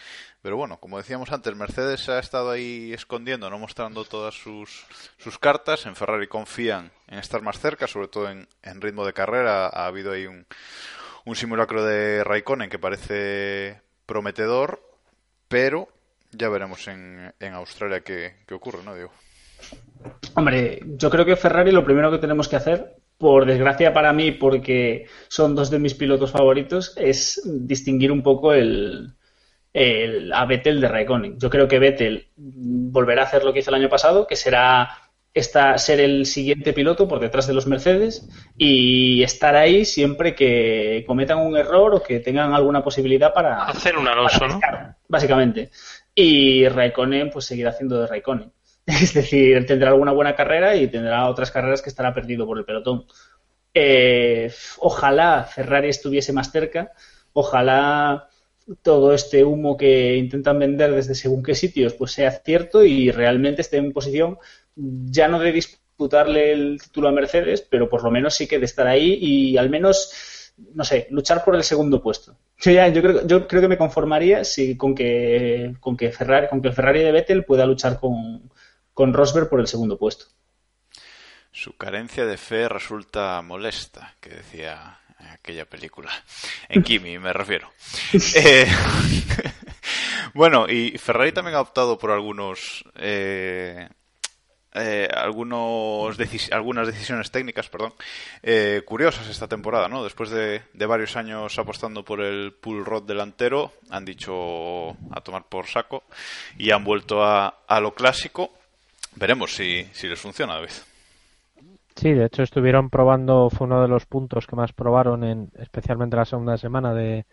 Pero 0.47 0.59
bueno, 0.59 0.79
como 0.79 0.99
decíamos 0.99 1.33
antes, 1.33 1.57
Mercedes 1.57 2.09
ha 2.09 2.21
estado 2.21 2.53
ahí 2.53 2.93
escondiendo, 2.93 3.51
no 3.51 3.59
mostrando 3.59 4.05
todas 4.05 4.37
sus, 4.37 4.87
sus 5.19 5.41
cartas. 5.41 5.87
En 5.87 5.97
Ferrari 5.97 6.29
confían 6.29 6.93
en 7.09 7.19
estar 7.19 7.43
más 7.43 7.59
cerca, 7.59 7.89
sobre 7.89 8.07
todo 8.07 8.31
en, 8.31 8.47
ritmo 8.81 9.05
de 9.05 9.13
carrera. 9.13 9.67
Ha 9.67 9.87
habido 9.87 10.13
ahí 10.13 10.29
un, 10.29 10.47
un 11.25 11.35
simulacro 11.35 11.85
de 11.85 12.23
Raikkonen 12.23 12.71
que 12.71 12.79
parece 12.79 13.81
prometedor, 14.07 14.81
pero 15.49 15.89
ya 16.31 16.49
veremos 16.49 16.87
en, 16.87 17.35
en 17.41 17.55
Australia 17.55 18.03
qué, 18.03 18.35
qué 18.47 18.55
ocurre, 18.55 18.85
¿no, 18.85 18.95
Diego? 18.95 19.11
Hombre, 20.35 20.79
yo 20.97 21.11
creo 21.11 21.25
que 21.25 21.35
Ferrari 21.35 21.73
lo 21.73 21.85
primero 21.85 22.13
que 22.13 22.19
tenemos 22.19 22.47
que 22.47 22.55
hacer, 22.55 22.95
por 23.19 23.47
desgracia 23.47 23.93
para 23.93 24.13
mí, 24.13 24.31
porque 24.31 25.09
son 25.27 25.57
dos 25.57 25.71
de 25.71 25.81
mis 25.81 25.95
pilotos 25.95 26.31
favoritos, 26.31 26.95
es 26.97 27.43
distinguir 27.45 28.13
un 28.13 28.23
poco 28.23 28.53
el, 28.53 29.17
a 30.33 30.45
Vettel 30.47 30.81
de 30.81 30.89
Raikkonen. 30.89 31.39
Yo 31.39 31.51
creo 31.51 31.69
que 31.69 31.79
Vettel 31.79 32.29
volverá 32.37 33.23
a 33.23 33.25
hacer 33.27 33.45
lo 33.45 33.53
que 33.53 33.59
hizo 33.59 33.71
el 33.71 33.77
año 33.77 33.89
pasado, 33.89 34.27
que 34.27 34.37
será 34.37 34.89
esta, 35.35 35.77
ser 35.77 36.01
el 36.01 36.25
siguiente 36.25 36.73
piloto 36.73 37.07
por 37.07 37.21
detrás 37.21 37.47
de 37.47 37.53
los 37.53 37.67
Mercedes 37.67 38.27
y 38.57 39.23
estar 39.23 39.55
ahí 39.55 39.85
siempre 39.85 40.35
que 40.35 41.05
cometan 41.07 41.39
un 41.39 41.59
error 41.59 41.95
o 41.95 42.03
que 42.03 42.21
tengan 42.21 42.55
alguna 42.55 42.83
posibilidad 42.83 43.35
para 43.35 43.65
hacer 43.65 43.99
un 43.99 44.09
Alonso, 44.09 44.49
¿no? 44.49 44.59
Básicamente. 45.09 45.71
Y 46.15 46.67
Raikkonen 46.69 47.29
pues 47.31 47.45
seguirá 47.45 47.71
haciendo 47.71 48.01
de 48.01 48.07
Raikkonen. 48.07 48.53
Es 48.87 49.13
decir, 49.13 49.67
tendrá 49.67 49.91
alguna 49.91 50.13
buena 50.13 50.35
carrera 50.35 50.75
y 50.75 50.87
tendrá 50.87 51.29
otras 51.29 51.51
carreras 51.51 51.83
que 51.83 51.91
estará 51.91 52.15
perdido 52.15 52.47
por 52.47 52.57
el 52.57 52.65
pelotón. 52.65 53.05
Eh, 53.75 54.51
ojalá 54.79 55.45
Ferrari 55.45 55.91
estuviese 55.91 56.33
más 56.33 56.51
cerca, 56.51 56.93
ojalá 57.35 58.29
todo 58.83 59.13
este 59.13 59.45
humo 59.45 59.77
que 59.77 60.17
intentan 60.17 60.59
vender 60.59 60.93
desde 60.95 61.15
según 61.15 61.43
qué 61.43 61.55
sitios 61.55 61.95
pues 61.95 62.13
sea 62.13 62.31
cierto 62.31 62.85
y 62.85 63.11
realmente 63.11 63.63
esté 63.63 63.77
en 63.77 63.93
posición 63.93 64.39
ya 64.75 65.29
no 65.29 65.39
de 65.39 65.53
disputarle 65.53 66.53
el 66.53 66.81
título 66.83 67.09
a 67.09 67.13
Mercedes, 67.13 67.63
pero 67.63 67.89
por 67.89 68.03
lo 68.03 68.11
menos 68.11 68.35
sí 68.35 68.47
que 68.47 68.59
de 68.59 68.67
estar 68.67 68.87
ahí 68.87 69.19
y 69.21 69.57
al 69.57 69.71
menos, 69.71 70.53
no 70.75 70.85
sé, 70.85 71.07
luchar 71.11 71.45
por 71.45 71.55
el 71.55 71.65
segundo 71.65 72.03
puesto. 72.03 72.37
Yo, 72.59 72.73
ya, 72.73 72.89
yo, 72.89 73.03
creo, 73.03 73.27
yo 73.27 73.47
creo 73.47 73.63
que 73.63 73.69
me 73.69 73.79
conformaría 73.79 74.45
si, 74.45 74.77
con, 74.77 74.95
que, 74.95 75.75
con, 75.81 75.97
que 75.97 76.11
Ferrari, 76.11 76.49
con 76.49 76.61
que 76.61 76.69
el 76.69 76.75
Ferrari 76.75 77.01
de 77.01 77.13
Vettel 77.13 77.45
pueda 77.45 77.65
luchar 77.65 77.99
con, 77.99 78.51
con 78.93 79.15
Rosberg 79.15 79.49
por 79.49 79.61
el 79.61 79.67
segundo 79.67 79.97
puesto. 79.99 80.27
Su 81.51 81.77
carencia 81.77 82.27
de 82.27 82.37
fe 82.37 82.69
resulta 82.69 83.41
molesta, 83.41 84.15
que 84.21 84.31
decía 84.31 84.99
aquella 85.33 85.65
película. 85.65 86.11
En 86.69 86.83
Kimi, 86.83 87.19
me 87.19 87.33
refiero. 87.33 87.71
Eh, 88.35 88.67
bueno, 90.35 90.69
y 90.69 90.97
Ferrari 90.99 91.33
también 91.33 91.57
ha 91.57 91.61
optado 91.61 91.99
por 91.99 92.11
algunos. 92.11 92.85
Eh, 92.97 93.89
eh, 94.75 95.09
algunos 95.11 96.19
algunas 96.51 96.87
decisiones 96.87 97.31
técnicas 97.31 97.71
perdón, 97.71 97.95
curiosas 98.85 99.27
esta 99.29 99.49
temporada, 99.49 99.89
¿no? 99.89 100.05
Después 100.05 100.29
de, 100.29 100.63
varios 100.75 101.17
años 101.17 101.59
apostando 101.59 102.05
por 102.05 102.21
el 102.21 102.53
pull 102.53 102.85
rod 102.85 103.05
delantero, 103.05 103.73
han 103.89 104.05
dicho 104.05 104.91
a 104.91 105.21
tomar 105.25 105.45
por 105.49 105.67
saco 105.67 106.05
y 106.59 106.73
han 106.73 106.85
vuelto 106.85 107.25
a, 107.25 107.63
a 107.67 107.81
lo 107.81 107.95
clásico 107.95 108.53
Veremos 109.17 109.55
si, 109.55 109.89
si 109.93 110.09
les 110.09 110.21
funciona 110.21 110.55
a 110.55 110.61
vez. 110.61 110.85
Sí, 111.97 112.13
de 112.13 112.27
hecho 112.27 112.43
estuvieron 112.43 112.91
probando, 112.91 113.49
fue 113.51 113.67
uno 113.67 113.81
de 113.81 113.89
los 113.89 114.05
puntos 114.05 114.47
que 114.47 114.55
más 114.55 114.73
probaron, 114.75 115.25
en, 115.25 115.51
especialmente 115.57 116.17
la 116.17 116.27
segunda 116.27 116.59
semana 116.59 116.93
de, 116.95 117.25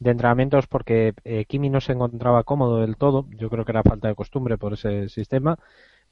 entrenamientos, 0.00 0.66
porque 0.66 1.14
eh, 1.24 1.44
Kimi 1.46 1.70
no 1.70 1.80
se 1.80 1.92
encontraba 1.92 2.44
cómodo 2.44 2.80
del 2.80 2.96
todo. 2.96 3.26
Yo 3.38 3.50
creo 3.50 3.64
que 3.64 3.72
era 3.72 3.82
falta 3.84 4.08
de 4.08 4.16
costumbre 4.16 4.58
por 4.58 4.74
ese 4.74 5.08
sistema, 5.08 5.58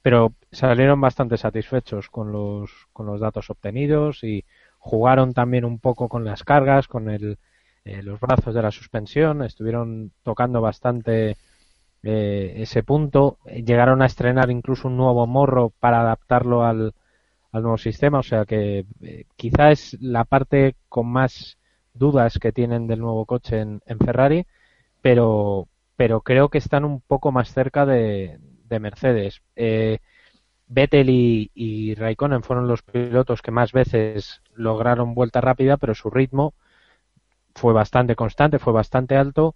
pero 0.01 0.33
salieron 0.51 1.01
bastante 1.01 1.37
satisfechos 1.37 2.09
con 2.09 2.31
los, 2.31 2.71
con 2.93 3.07
los 3.07 3.19
datos 3.21 3.49
obtenidos 3.49 4.23
y 4.23 4.45
jugaron 4.79 5.33
también 5.33 5.65
un 5.65 5.79
poco 5.79 6.09
con 6.09 6.25
las 6.25 6.43
cargas, 6.43 6.87
con 6.87 7.09
el, 7.09 7.39
eh, 7.85 8.03
los 8.03 8.19
brazos 8.21 8.55
de 8.55 8.61
la 8.63 8.71
suspensión, 8.71 9.43
estuvieron 9.43 10.13
tocando 10.23 10.61
bastante 10.61 11.37
eh, 12.03 12.53
ese 12.57 12.83
punto. 12.83 13.39
Llegaron 13.45 14.01
a 14.01 14.07
estrenar 14.07 14.51
incluso 14.51 14.87
un 14.87 14.97
nuevo 14.97 15.27
morro 15.27 15.71
para 15.79 16.01
adaptarlo 16.01 16.63
al, 16.63 16.93
nuevo 17.53 17.77
sistema, 17.77 18.19
o 18.19 18.23
sea 18.23 18.45
que 18.45 18.85
eh, 19.01 19.25
quizá 19.35 19.71
es 19.71 19.97
la 19.99 20.23
parte 20.23 20.75
con 20.89 21.07
más 21.07 21.57
dudas 21.93 22.39
que 22.39 22.51
tienen 22.51 22.87
del 22.87 22.99
nuevo 22.99 23.25
coche 23.25 23.59
en, 23.59 23.81
Ferrari, 23.99 24.45
pero, 25.01 25.67
pero 25.97 26.21
creo 26.21 26.49
que 26.49 26.59
están 26.59 26.85
un 26.85 27.01
poco 27.01 27.31
más 27.31 27.53
cerca 27.53 27.85
de, 27.85 28.39
Mercedes. 28.79 29.41
Eh, 29.57 29.99
Vettel 30.67 31.09
y, 31.09 31.51
y, 31.53 31.93
Raikkonen 31.95 32.43
fueron 32.43 32.67
los 32.69 32.83
pilotos 32.83 33.41
que 33.41 33.51
más 33.51 33.73
veces 33.73 34.41
lograron 34.55 35.13
vuelta 35.13 35.41
rápida, 35.41 35.75
pero 35.75 35.93
su 35.93 36.09
ritmo 36.09 36.53
fue 37.55 37.73
bastante 37.73 38.15
constante, 38.15 38.59
fue 38.59 38.73
bastante 38.73 39.17
alto 39.17 39.55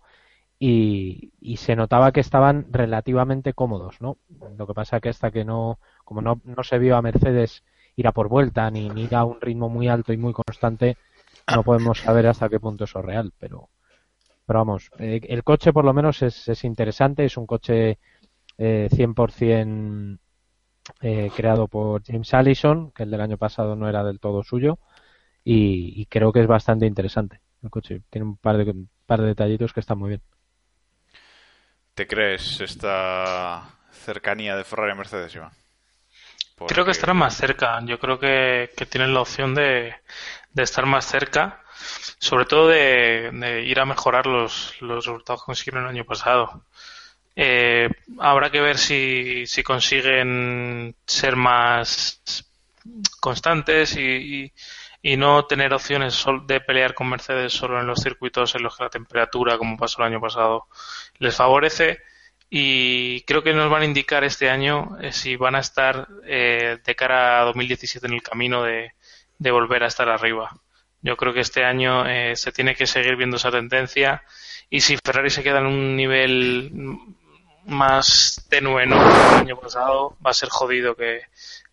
y, 0.59 1.31
se 1.57 1.75
notaba 1.75 2.11
que 2.11 2.19
estaban 2.19 2.67
relativamente 2.71 3.53
cómodos, 3.53 4.01
¿no? 4.01 4.17
Lo 4.57 4.67
que 4.67 4.73
pasa 4.73 4.99
que 4.99 5.09
hasta 5.09 5.31
que 5.31 5.45
no, 5.45 5.79
como 6.03 6.21
no, 6.21 6.41
no 6.43 6.63
se 6.63 6.79
vio 6.79 6.97
a 6.97 7.01
Mercedes 7.01 7.63
ir 7.95 8.11
por 8.11 8.27
vuelta 8.27 8.69
ni, 8.69 8.89
ni 8.89 9.03
ir 9.03 9.15
a 9.15 9.25
un 9.25 9.39
ritmo 9.39 9.69
muy 9.69 9.87
alto 9.87 10.13
y 10.13 10.17
muy 10.17 10.33
constante, 10.33 10.97
no 11.53 11.63
podemos 11.63 11.99
saber 11.99 12.27
hasta 12.27 12.49
qué 12.49 12.59
punto 12.59 12.85
eso 12.85 12.99
es 12.99 13.05
real, 13.05 13.33
pero, 13.37 13.69
pero 14.45 14.59
vamos, 14.59 14.91
eh, 14.99 15.21
el 15.23 15.43
coche 15.43 15.71
por 15.73 15.85
lo 15.85 15.93
menos 15.93 16.21
es, 16.21 16.47
es 16.47 16.63
interesante, 16.63 17.25
es 17.25 17.37
un 17.37 17.45
coche 17.45 17.99
eh, 18.57 18.89
100% 18.91 20.19
eh, 21.01 21.31
creado 21.35 21.67
por 21.67 22.03
James 22.03 22.33
Allison, 22.33 22.91
que 22.91 23.03
el 23.03 23.11
del 23.11 23.21
año 23.21 23.37
pasado 23.37 23.75
no 23.75 23.89
era 23.89 24.03
del 24.03 24.19
todo 24.19 24.43
suyo, 24.43 24.77
y, 25.43 26.05
creo 26.07 26.31
que 26.31 26.41
es 26.41 26.47
bastante 26.47 26.87
interesante 26.87 27.39
el 27.61 27.69
coche, 27.69 28.01
tiene 28.09 28.25
un 28.25 28.37
par 28.37 28.57
de, 28.57 28.73
par 29.05 29.21
de 29.21 29.27
detallitos 29.27 29.73
que 29.73 29.79
están 29.79 29.99
muy 29.99 30.09
bien. 30.09 30.21
¿Te 31.93 32.07
crees 32.07 32.61
esta 32.61 33.63
cercanía 33.91 34.55
de 34.55 34.63
Ferrari 34.63 34.91
a 34.91 34.95
Mercedes, 34.95 35.35
Iván? 35.35 35.51
Creo 36.67 36.85
que 36.85 36.91
estarán 36.91 37.17
más 37.17 37.35
cerca. 37.35 37.79
Yo 37.83 37.99
creo 37.99 38.19
que, 38.19 38.69
tienen 38.89 39.13
la 39.13 39.21
opción 39.21 39.53
de, 39.53 39.95
estar 40.55 40.85
más 40.85 41.05
cerca, 41.05 41.63
sobre 42.19 42.45
todo 42.45 42.69
de, 42.69 43.63
ir 43.65 43.79
a 43.79 43.85
mejorar 43.85 44.25
los, 44.25 44.81
los, 44.81 45.05
resultados 45.05 45.41
que 45.41 45.45
consiguieron 45.47 45.83
el 45.83 45.89
año 45.89 46.05
pasado. 46.05 46.63
Eh, 47.35 47.89
habrá 48.19 48.49
que 48.49 48.61
ver 48.61 48.77
si, 48.77 49.45
si 49.45 49.63
consiguen 49.63 50.95
ser 51.05 51.35
más 51.35 52.21
constantes 53.19 53.97
y, 53.97 54.53
y 55.01 55.17
no 55.17 55.45
tener 55.45 55.73
opciones 55.73 56.23
de 56.47 56.61
pelear 56.61 56.93
con 56.93 57.09
Mercedes 57.09 57.53
solo 57.53 57.79
en 57.79 57.87
los 57.87 58.01
circuitos 58.01 58.55
en 58.55 58.63
los 58.63 58.77
que 58.77 58.83
la 58.85 58.89
temperatura, 58.89 59.57
como 59.57 59.77
pasó 59.77 60.01
el 60.01 60.07
año 60.13 60.21
pasado, 60.21 60.67
les 61.19 61.35
favorece. 61.35 61.99
Y 62.57 63.19
creo 63.23 63.43
que 63.43 63.53
nos 63.53 63.69
van 63.69 63.81
a 63.81 63.85
indicar 63.85 64.23
este 64.23 64.49
año 64.49 64.97
eh, 65.01 65.11
si 65.11 65.35
van 65.35 65.55
a 65.55 65.59
estar 65.59 66.07
eh, 66.23 66.77
de 66.85 66.95
cara 66.95 67.41
a 67.41 67.43
2017 67.43 68.07
en 68.07 68.13
el 68.13 68.23
camino 68.23 68.63
de, 68.63 68.93
volver 69.39 69.83
a 69.83 69.87
estar 69.87 70.07
arriba. 70.07 70.55
Yo 71.01 71.17
creo 71.17 71.33
que 71.33 71.41
este 71.41 71.65
año 71.65 72.07
eh, 72.07 72.37
se 72.37 72.53
tiene 72.53 72.73
que 72.73 72.87
seguir 72.87 73.17
viendo 73.17 73.35
esa 73.35 73.51
tendencia 73.51 74.23
y 74.69 74.79
si 74.79 74.95
Ferrari 74.95 75.31
se 75.31 75.43
queda 75.43 75.59
en 75.59 75.65
un 75.65 75.97
nivel 75.97 76.71
más 77.65 78.47
tenue 78.49 78.85
¿no? 78.85 79.01
el 79.01 79.35
año 79.35 79.59
pasado, 79.59 80.15
va 80.25 80.31
a 80.31 80.33
ser 80.33 80.47
jodido 80.47 80.95
que, 80.95 81.23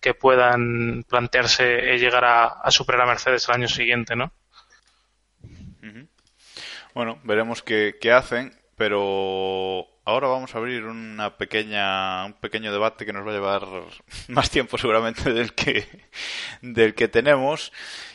que 0.00 0.14
puedan 0.14 1.04
plantearse 1.08 1.96
llegar 1.96 2.24
a, 2.24 2.68
superar 2.72 3.02
a 3.02 3.06
Mercedes 3.06 3.48
el 3.48 3.54
año 3.54 3.68
siguiente, 3.68 4.16
¿no? 4.16 4.32
Bueno, 6.92 7.20
veremos 7.22 7.62
qué, 7.62 7.94
hacen, 8.12 8.52
pero 8.76 9.91
ahora 10.04 10.28
vamos 10.28 10.54
a 10.54 10.58
abrir 10.58 10.84
una 10.84 11.36
pequeña, 11.36 12.24
un 12.26 12.34
pequeño 12.34 12.72
debate 12.72 13.06
que 13.06 13.12
nos 13.12 13.26
va 13.26 13.30
a 13.30 13.34
llevar 13.34 13.62
más 14.28 14.50
tiempo 14.50 14.78
seguramente 14.78 15.32
del 15.32 15.54
que, 15.54 15.86
del 16.60 16.94
que 16.94 17.08
tenemos. 17.08 17.72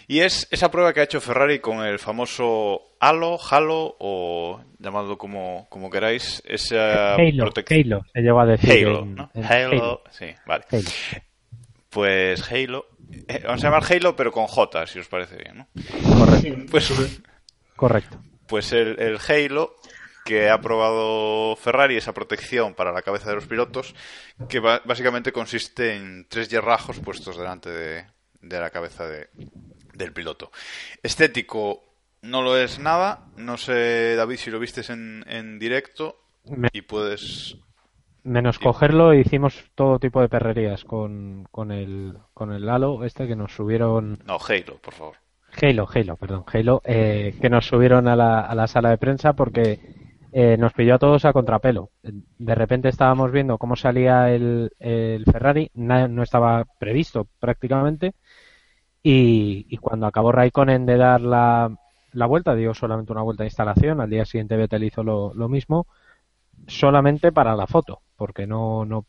Y 0.08 0.22
es 0.22 0.48
esa 0.51 0.72
prueba 0.72 0.94
que 0.94 1.01
ha 1.01 1.03
hecho 1.03 1.20
Ferrari 1.20 1.60
con 1.60 1.86
el 1.86 2.00
famoso 2.00 2.96
Halo, 3.00 3.38
Halo 3.51 3.98
o 4.00 4.62
llamadlo 4.79 5.17
como, 5.17 5.67
como 5.70 5.89
queráis. 5.89 6.41
Esa 6.46 7.15
Halo, 7.15 7.51
Halo, 7.70 8.06
se 8.13 8.22
lleva 8.22 8.44
a 8.44 8.46
decir. 8.46 8.88
Halo, 8.88 9.06
¿no? 9.06 9.32
Halo, 9.36 10.03
sí, 10.12 10.27
vale 10.46 10.65
pues 11.98 12.51
Halo. 12.51 12.86
Eh, 13.27 13.41
vamos 13.44 13.63
a 13.63 13.67
llamar 13.67 13.84
Halo, 13.91 14.15
pero 14.15 14.32
con 14.32 14.46
J, 14.46 14.86
si 14.86 15.00
os 15.00 15.08
parece 15.08 15.38
bien, 15.38 15.58
¿no? 15.58 15.67
Correcto. 16.15 16.65
Pues, 16.70 17.22
Correcto. 17.75 18.20
Pues 18.48 18.72
el, 18.72 19.00
el 19.00 19.17
Halo 19.27 19.75
que 20.27 20.50
ha 20.50 20.60
probado 20.60 21.55
Ferrari, 21.55 21.96
esa 21.96 22.13
protección 22.13 22.74
para 22.74 22.91
la 22.91 23.01
cabeza 23.01 23.29
de 23.29 23.36
los 23.36 23.48
pilotos, 23.48 23.96
que 24.50 24.60
básicamente 24.60 25.31
consiste 25.31 25.96
en 25.96 26.27
tres 26.27 26.50
hierrajos 26.50 27.00
puestos 27.00 27.38
delante 27.38 27.69
de, 27.69 28.05
de 28.41 28.60
la 28.60 28.69
cabeza 28.69 29.07
de, 29.07 29.29
del 29.93 30.12
piloto. 30.12 30.51
Estético 31.01 31.81
no 32.24 32.41
lo 32.41 32.57
es 32.57 32.77
nada. 32.77 33.27
No 33.38 33.55
sé, 33.55 34.15
David, 34.17 34.36
si 34.36 34.51
lo 34.51 34.60
vistes 34.60 34.89
en, 34.89 35.24
en 35.27 35.60
directo 35.60 36.17
y 36.74 36.81
puedes... 36.81 37.55
Menos 38.24 38.60
cogerlo, 38.60 39.13
hicimos 39.13 39.63
todo 39.75 39.98
tipo 39.98 40.19
de 40.19 40.27
perrerías 40.27 40.84
con, 40.84 41.48
con, 41.51 41.72
el, 41.72 42.17
con 42.34 42.51
el 42.51 42.67
Halo 42.67 43.05
este 43.05 43.27
que 43.27 43.38
nos 43.38 43.55
subieron... 43.55 44.19
No, 44.25 44.38
Halo, 44.46 44.77
por 44.81 44.93
favor. 44.93 45.15
Halo, 45.62 45.88
Halo, 45.88 46.17
perdón, 46.17 46.43
Halo, 46.51 46.81
eh, 46.84 47.34
que 47.39 47.50
nos 47.50 47.65
subieron 47.65 48.10
a 48.10 48.17
la, 48.17 48.41
a 48.41 48.53
la 48.53 48.67
sala 48.67 48.89
de 48.89 48.98
prensa 48.98 49.31
porque 49.31 49.79
eh, 50.31 50.57
nos 50.57 50.74
pilló 50.74 50.96
a 50.96 51.00
todos 51.00 51.25
a 51.25 51.34
contrapelo. 51.34 51.91
De 52.01 52.55
repente 52.55 52.89
estábamos 52.89 53.31
viendo 53.31 53.57
cómo 53.57 53.75
salía 53.75 54.31
el, 54.31 54.72
Ferrari, 55.31 55.72
no 55.74 56.24
estaba 56.24 56.65
previsto 56.79 57.27
prácticamente, 57.39 58.13
y, 59.03 59.65
y, 59.69 59.77
cuando 59.77 60.05
acabó 60.05 60.31
Raikkonen 60.31 60.86
de 60.86 60.98
dar 60.98 61.22
la, 61.22 61.72
la 62.12 62.25
vuelta, 62.25 62.55
dio 62.55 62.74
solamente 62.74 63.13
una 63.13 63.22
vuelta 63.22 63.43
de 63.43 63.48
instalación, 63.48 64.01
al 64.01 64.10
día 64.10 64.25
siguiente 64.25 64.57
Vettel 64.57 64.84
hizo 64.84 65.03
lo, 65.03 65.34
lo 65.34 65.48
mismo, 65.48 65.88
solamente 66.65 67.31
para 67.31 67.55
la 67.55 67.67
foto, 67.67 68.01
porque 68.15 68.48
no, 68.48 68.86
no 68.86 69.05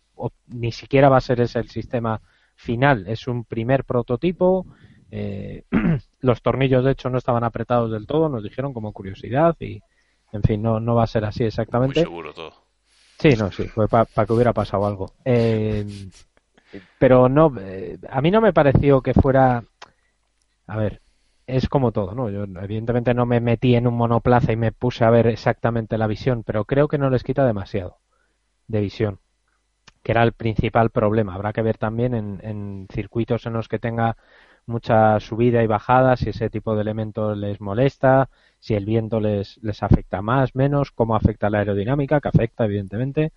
ni 0.49 0.73
siquiera 0.73 1.09
va 1.09 1.19
a 1.19 1.23
ser 1.23 1.41
ese 1.41 1.59
el 1.61 1.69
sistema 1.69 2.21
final, 2.57 3.07
es 3.09 3.29
un 3.29 3.45
primer 3.45 3.85
prototipo, 3.85 4.67
eh, 5.11 5.65
los 6.21 6.43
tornillos 6.43 6.85
de 6.85 6.93
hecho 6.93 7.09
no 7.09 7.19
estaban 7.19 7.45
apretados 7.45 7.91
del 7.91 8.07
todo, 8.07 8.29
nos 8.29 8.43
dijeron 8.43 8.73
como 8.73 8.93
curiosidad 8.93 9.57
y 9.61 9.81
en 10.33 10.43
fin, 10.43 10.63
no, 10.63 10.81
no 10.81 10.95
va 10.95 11.05
a 11.05 11.09
ser 11.09 11.25
así 11.25 11.45
exactamente. 11.45 12.01
Muy 12.01 12.05
seguro 12.05 12.33
todo. 12.33 12.53
Sí, 13.19 13.31
no, 13.37 13.51
sí, 13.51 13.65
para 13.91 14.27
que 14.27 14.33
hubiera 14.33 14.53
pasado 14.53 14.87
algo. 14.87 15.13
Eh, 15.25 15.85
pero 16.99 17.29
no, 17.29 17.53
eh, 17.59 17.99
a 18.09 18.21
mí 18.21 18.31
no 18.31 18.41
me 18.41 18.53
pareció 18.53 19.01
que 19.01 19.15
fuera, 19.15 19.65
a 20.67 20.77
ver, 20.77 21.01
es 21.47 21.69
como 21.69 21.91
todo, 21.91 22.15
¿no? 22.15 22.31
Yo 22.31 22.45
evidentemente 22.45 23.15
no 23.15 23.27
me 23.27 23.41
metí 23.41 23.75
en 23.75 23.87
un 23.87 23.95
monoplaza 23.95 24.53
y 24.53 24.57
me 24.57 24.71
puse 24.71 25.05
a 25.05 25.11
ver 25.11 25.27
exactamente 25.27 25.99
la 25.99 26.07
visión, 26.07 26.45
pero 26.45 26.65
creo 26.65 26.89
que 26.89 26.99
no 26.99 27.11
les 27.11 27.25
quita 27.25 27.45
demasiado 27.45 27.99
de 28.69 28.81
visión, 28.81 29.19
que 30.03 30.13
era 30.13 30.23
el 30.23 30.33
principal 30.33 30.91
problema. 30.91 31.35
Habrá 31.35 31.53
que 31.53 31.63
ver 31.63 31.79
también 31.79 32.15
en, 32.15 32.41
en 32.43 32.87
circuitos 32.93 33.47
en 33.47 33.55
los 33.55 33.67
que 33.67 33.79
tenga 33.79 34.17
mucha 34.69 35.19
subida 35.21 35.63
y 35.63 35.67
bajada, 35.67 36.17
si 36.17 36.31
ese 36.31 36.51
tipo 36.51 36.75
de 36.75 36.83
elementos 36.83 37.37
les 37.37 37.61
molesta, 37.61 38.31
si 38.61 38.75
el 38.75 38.85
viento 38.85 39.21
les, 39.21 39.59
les 39.63 39.83
afecta 39.83 40.23
más, 40.23 40.55
menos, 40.55 40.93
cómo 40.93 41.17
afecta 41.17 41.51
la 41.51 41.59
aerodinámica, 41.59 42.21
que 42.21 42.29
afecta 42.29 42.65
evidentemente. 42.65 43.33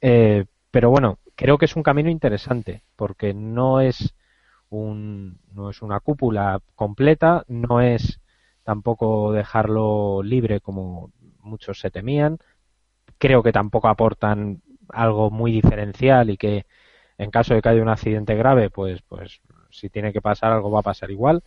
Eh, 0.00 0.44
pero 0.70 0.90
bueno, 0.90 1.18
creo 1.36 1.58
que 1.58 1.66
es 1.66 1.76
un 1.76 1.82
camino 1.82 2.10
interesante, 2.10 2.82
porque 2.96 3.34
no 3.34 3.80
es 3.80 4.14
un, 4.70 5.38
no 5.52 5.70
es 5.70 5.82
una 5.82 6.00
cúpula 6.00 6.60
completa, 6.74 7.44
no 7.48 7.80
es 7.80 8.20
tampoco 8.64 9.32
dejarlo 9.32 10.22
libre 10.22 10.60
como 10.60 11.12
muchos 11.40 11.80
se 11.80 11.90
temían. 11.90 12.38
Creo 13.18 13.42
que 13.42 13.52
tampoco 13.52 13.88
aportan 13.88 14.62
algo 14.88 15.30
muy 15.30 15.52
diferencial 15.52 16.30
y 16.30 16.36
que 16.36 16.66
en 17.18 17.30
caso 17.30 17.54
de 17.54 17.62
que 17.62 17.68
haya 17.68 17.82
un 17.82 17.88
accidente 17.88 18.34
grave, 18.34 18.70
pues, 18.70 19.02
pues 19.02 19.40
si 19.74 19.90
tiene 19.90 20.12
que 20.12 20.20
pasar 20.20 20.52
algo 20.52 20.70
va 20.70 20.80
a 20.80 20.84
pasar 20.84 21.10
igual. 21.10 21.42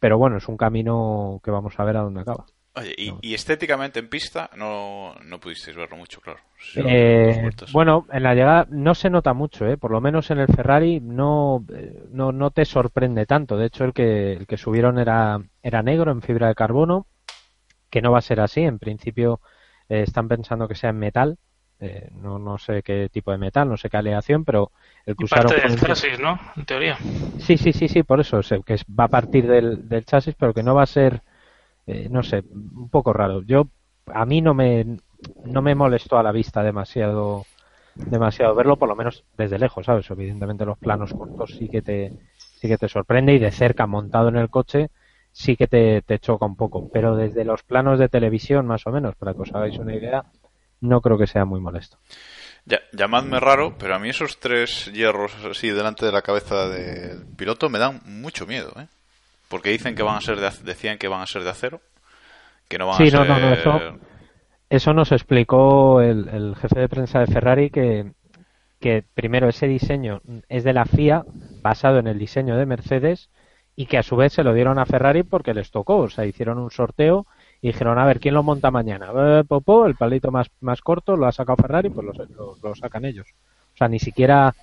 Pero 0.00 0.18
bueno, 0.18 0.36
es 0.36 0.48
un 0.48 0.56
camino 0.56 1.40
que 1.42 1.50
vamos 1.50 1.78
a 1.78 1.84
ver 1.84 1.96
a 1.96 2.02
dónde 2.02 2.20
acaba. 2.20 2.46
Oye, 2.74 2.94
y, 2.96 3.34
estéticamente 3.34 3.98
en 3.98 4.08
pista 4.08 4.50
no, 4.56 5.14
no 5.24 5.40
pudisteis 5.40 5.76
verlo 5.76 5.96
mucho, 5.96 6.20
claro. 6.20 6.38
Eh, 6.76 7.50
bueno, 7.72 8.06
en 8.12 8.22
la 8.22 8.34
llegada 8.34 8.68
no 8.70 8.94
se 8.94 9.10
nota 9.10 9.32
mucho, 9.32 9.66
¿eh? 9.66 9.76
por 9.76 9.90
lo 9.90 10.00
menos 10.00 10.30
en 10.30 10.38
el 10.38 10.46
Ferrari 10.46 11.00
no, 11.00 11.64
eh, 11.74 12.04
no, 12.12 12.30
no 12.30 12.50
te 12.52 12.64
sorprende 12.64 13.26
tanto. 13.26 13.56
De 13.56 13.66
hecho, 13.66 13.84
el 13.84 13.92
que, 13.92 14.34
el 14.34 14.46
que 14.46 14.56
subieron 14.56 14.98
era, 14.98 15.40
era 15.60 15.82
negro 15.82 16.12
en 16.12 16.22
fibra 16.22 16.48
de 16.48 16.54
carbono, 16.54 17.06
que 17.90 18.00
no 18.00 18.12
va 18.12 18.18
a 18.18 18.22
ser 18.22 18.40
así. 18.40 18.60
En 18.60 18.78
principio 18.78 19.40
eh, 19.88 20.02
están 20.02 20.28
pensando 20.28 20.68
que 20.68 20.76
sea 20.76 20.90
en 20.90 20.98
metal, 20.98 21.38
eh, 21.80 22.10
no, 22.12 22.38
no 22.38 22.58
sé 22.58 22.82
qué 22.82 23.08
tipo 23.10 23.30
de 23.30 23.38
metal, 23.38 23.68
no 23.68 23.76
sé 23.76 23.88
qué 23.88 23.96
aleación, 23.96 24.44
pero 24.44 24.72
el 25.08 25.16
usaron 25.24 25.52
parte 25.52 25.68
del 25.68 25.80
chasis, 25.80 26.20
¿no? 26.20 26.38
En 26.56 26.64
teoría. 26.64 26.96
Sí, 27.38 27.56
sí, 27.56 27.72
sí, 27.72 27.88
sí, 27.88 28.02
por 28.02 28.20
eso, 28.20 28.40
que 28.64 28.76
va 28.98 29.04
a 29.04 29.08
partir 29.08 29.46
del, 29.46 29.88
del 29.88 30.04
chasis, 30.04 30.34
pero 30.38 30.52
que 30.52 30.62
no 30.62 30.74
va 30.74 30.82
a 30.82 30.86
ser, 30.86 31.22
eh, 31.86 32.08
no 32.10 32.22
sé, 32.22 32.44
un 32.52 32.90
poco 32.90 33.12
raro. 33.12 33.42
Yo, 33.42 33.68
a 34.06 34.26
mí 34.26 34.42
no 34.42 34.52
me, 34.52 34.98
no 35.44 35.62
me 35.62 35.74
molestó 35.74 36.18
a 36.18 36.22
la 36.22 36.32
vista 36.32 36.62
demasiado, 36.62 37.46
demasiado 37.94 38.54
verlo, 38.54 38.76
por 38.76 38.88
lo 38.88 38.96
menos 38.96 39.24
desde 39.36 39.58
lejos, 39.58 39.86
¿sabes? 39.86 40.10
Evidentemente 40.10 40.66
los 40.66 40.78
planos 40.78 41.14
cortos 41.14 41.54
sí 41.56 41.68
que 41.68 41.80
te, 41.80 42.12
sí 42.60 42.68
que 42.68 42.76
te 42.76 42.88
sorprende 42.88 43.34
y 43.34 43.38
de 43.38 43.50
cerca 43.50 43.86
montado 43.86 44.28
en 44.28 44.36
el 44.36 44.50
coche 44.50 44.90
sí 45.32 45.56
que 45.56 45.68
te, 45.68 46.02
te 46.02 46.18
choca 46.18 46.44
un 46.44 46.56
poco, 46.56 46.90
pero 46.92 47.16
desde 47.16 47.44
los 47.44 47.62
planos 47.62 47.98
de 47.98 48.08
televisión 48.08 48.66
más 48.66 48.86
o 48.86 48.90
menos, 48.90 49.14
para 49.16 49.34
que 49.34 49.42
os 49.42 49.54
hagáis 49.54 49.78
una 49.78 49.94
idea, 49.94 50.24
no 50.80 51.00
creo 51.00 51.16
que 51.16 51.26
sea 51.26 51.44
muy 51.44 51.60
molesto. 51.60 51.98
Ya, 52.68 52.80
llamadme 52.92 53.40
raro, 53.40 53.76
pero 53.78 53.94
a 53.94 53.98
mí 53.98 54.10
esos 54.10 54.38
tres 54.38 54.92
hierros 54.92 55.32
así 55.50 55.70
delante 55.70 56.04
de 56.04 56.12
la 56.12 56.20
cabeza 56.20 56.68
del 56.68 57.24
piloto 57.34 57.70
me 57.70 57.78
dan 57.78 58.00
mucho 58.04 58.46
miedo, 58.46 58.74
¿eh? 58.76 58.86
Porque 59.48 59.70
dicen 59.70 59.94
que 59.94 60.02
van 60.02 60.16
a 60.16 60.20
ser 60.20 60.38
de, 60.38 60.50
decían 60.64 60.98
que 60.98 61.08
van 61.08 61.22
a 61.22 61.26
ser 61.26 61.44
de 61.44 61.50
acero, 61.50 61.80
que 62.68 62.76
no 62.76 62.86
van 62.86 62.98
sí, 62.98 63.04
a 63.04 63.10
ser... 63.10 63.20
no, 63.20 63.24
no, 63.24 63.40
no, 63.40 63.52
eso, 63.54 63.98
eso 64.68 64.92
nos 64.92 65.12
explicó 65.12 66.02
el, 66.02 66.28
el, 66.28 66.56
jefe 66.56 66.80
de 66.80 66.88
prensa 66.90 67.20
de 67.20 67.28
Ferrari 67.28 67.70
que, 67.70 68.12
que 68.80 69.02
primero 69.14 69.48
ese 69.48 69.66
diseño 69.66 70.20
es 70.50 70.62
de 70.62 70.74
la 70.74 70.84
FIA 70.84 71.24
basado 71.62 71.98
en 71.98 72.06
el 72.06 72.18
diseño 72.18 72.58
de 72.58 72.66
Mercedes 72.66 73.30
y 73.76 73.86
que 73.86 73.96
a 73.96 74.02
su 74.02 74.14
vez 74.16 74.34
se 74.34 74.42
lo 74.42 74.52
dieron 74.52 74.78
a 74.78 74.84
Ferrari 74.84 75.22
porque 75.22 75.54
les 75.54 75.70
tocó, 75.70 75.96
o 75.96 76.10
sea, 76.10 76.26
hicieron 76.26 76.58
un 76.58 76.70
sorteo 76.70 77.26
y 77.60 77.68
dijeron, 77.68 77.98
a 77.98 78.06
ver, 78.06 78.20
¿quién 78.20 78.34
lo 78.34 78.42
monta 78.42 78.70
mañana? 78.70 79.10
Eh, 79.14 79.44
Popó, 79.46 79.86
el 79.86 79.96
palito 79.96 80.30
más, 80.30 80.48
más 80.60 80.80
corto, 80.80 81.16
lo 81.16 81.26
ha 81.26 81.32
sacado 81.32 81.56
Ferrari, 81.56 81.90
pues 81.90 82.06
lo, 82.06 82.12
lo, 82.12 82.56
lo 82.62 82.74
sacan 82.74 83.04
ellos. 83.04 83.26
O 83.74 83.76
sea, 83.76 83.88
ni 83.88 83.98
siquiera 83.98 84.54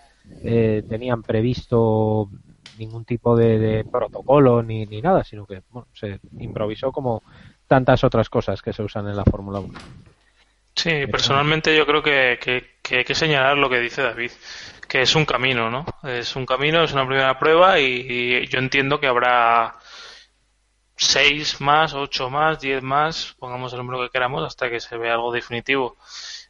eh, 0.44 0.84
tenían 0.88 1.24
previsto 1.24 2.30
ningún 2.78 3.06
tipo 3.06 3.36
de, 3.36 3.58
de 3.60 3.86
protocolo 3.86 4.62
ni, 4.62 4.86
ni, 4.86 5.02
nada, 5.02 5.24
sino 5.24 5.46
que 5.46 5.62
bueno, 5.70 5.88
se 5.94 6.20
improvisó 6.40 6.92
como 6.92 7.24
tantas 7.68 8.04
otras 8.04 8.30
cosas 8.30 8.62
que 8.62 8.74
se 8.74 8.84
usan 8.84 9.08
en 9.08 9.16
la 9.16 9.24
Fórmula 9.24 9.60
1. 9.60 9.74
Sí, 10.76 11.08
personalmente 11.08 11.76
yo 11.76 11.86
creo 11.86 12.04
que, 12.04 12.38
que, 12.42 12.76
que, 12.82 12.98
hay 12.98 13.04
que 13.06 13.16
señalar 13.16 13.58
lo 13.58 13.70
que 13.70 13.80
dice 13.80 14.02
David, 14.02 14.32
que 14.90 15.02
es 15.02 15.16
un 15.16 15.26
camino, 15.26 15.70
¿no? 15.70 15.86
Es 16.04 16.36
un 16.36 16.46
camino, 16.46 16.84
es 16.84 16.92
una 16.92 17.08
primera 17.08 17.40
prueba 17.40 17.80
y, 17.80 18.06
y 18.08 18.48
yo 18.48 18.60
entiendo 18.60 19.00
que 19.00 19.08
habrá 19.08 19.76
seis 20.96 21.62
más, 21.62 21.94
ocho 21.94 22.30
más, 22.30 22.60
diez 22.60 22.82
más, 22.82 23.36
pongamos 23.40 23.74
el 23.74 23.80
número 23.80 24.04
que 24.04 24.10
queramos 24.10 24.46
hasta 24.46 24.70
que 24.70 24.80
se 24.80 24.98
vea 24.98 25.14
algo 25.14 25.32
definitivo. 25.32 25.98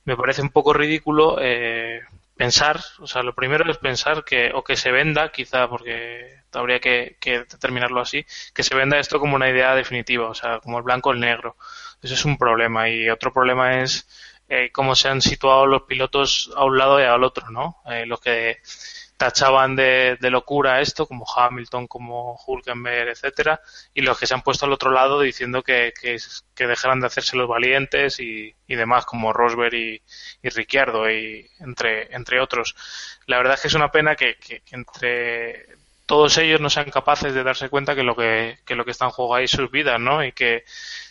Me 0.05 0.15
parece 0.15 0.41
un 0.41 0.49
poco 0.49 0.73
ridículo 0.73 1.37
eh, 1.41 2.01
pensar, 2.35 2.79
o 2.99 3.07
sea, 3.07 3.23
lo 3.23 3.33
primero 3.33 3.69
es 3.69 3.77
pensar 3.77 4.23
que, 4.23 4.51
o 4.53 4.63
que 4.63 4.75
se 4.75 4.91
venda, 4.91 5.31
quizá 5.31 5.67
porque 5.67 6.41
habría 6.53 6.79
que, 6.79 7.17
que 7.19 7.39
determinarlo 7.39 8.01
así, 8.01 8.25
que 8.53 8.63
se 8.63 8.75
venda 8.75 8.99
esto 8.99 9.19
como 9.19 9.35
una 9.35 9.49
idea 9.49 9.75
definitiva, 9.75 10.29
o 10.29 10.35
sea, 10.35 10.59
como 10.59 10.77
el 10.77 10.83
blanco 10.83 11.09
o 11.09 11.13
el 11.13 11.19
negro. 11.19 11.55
Eso 12.01 12.13
es 12.13 12.25
un 12.25 12.37
problema. 12.37 12.89
Y 12.89 13.09
otro 13.09 13.33
problema 13.33 13.81
es 13.81 14.07
eh, 14.47 14.69
cómo 14.71 14.95
se 14.95 15.09
han 15.09 15.21
situado 15.21 15.65
los 15.65 15.83
pilotos 15.83 16.51
a 16.55 16.65
un 16.65 16.77
lado 16.77 16.99
y 16.99 17.03
al 17.03 17.23
otro, 17.23 17.49
¿no? 17.49 17.77
Eh, 17.89 18.05
los 18.05 18.19
que 18.21 18.59
tachaban 19.17 19.75
de, 19.75 20.17
de, 20.19 20.29
locura 20.29 20.81
esto, 20.81 21.07
como 21.07 21.25
Hamilton, 21.25 21.87
como 21.87 22.37
Hulkenberg, 22.45 23.09
etcétera, 23.09 23.61
y 23.93 24.01
los 24.01 24.19
que 24.19 24.27
se 24.27 24.33
han 24.33 24.41
puesto 24.41 24.65
al 24.65 24.73
otro 24.73 24.91
lado 24.91 25.21
diciendo 25.21 25.63
que, 25.63 25.93
que, 25.99 26.67
dejaran 26.67 26.99
de 26.99 27.07
hacerse 27.07 27.37
los 27.37 27.47
valientes 27.47 28.19
y, 28.19 28.53
y 28.67 28.75
demás, 28.75 29.05
como 29.05 29.31
Rosberg 29.33 29.73
y, 29.73 30.01
y, 30.41 30.49
Ricciardo, 30.49 31.09
y 31.09 31.49
entre, 31.59 32.13
entre 32.13 32.41
otros. 32.41 32.75
La 33.25 33.37
verdad 33.37 33.55
es 33.55 33.61
que 33.61 33.67
es 33.69 33.73
una 33.73 33.91
pena 33.91 34.15
que, 34.15 34.35
que, 34.37 34.61
entre 34.71 35.67
todos 36.05 36.37
ellos 36.37 36.61
no 36.61 36.69
sean 36.69 36.91
capaces 36.91 37.33
de 37.33 37.43
darse 37.43 37.69
cuenta 37.69 37.95
que 37.95 38.03
lo 38.03 38.15
que, 38.15 38.59
que 38.65 38.75
lo 38.75 38.85
que 38.85 38.91
está 38.91 39.05
en 39.05 39.11
juego 39.11 39.35
ahí 39.35 39.45
es 39.45 39.51
sus 39.51 39.71
vidas, 39.71 39.99
¿no? 39.99 40.23
Y 40.23 40.33
que 40.33 40.63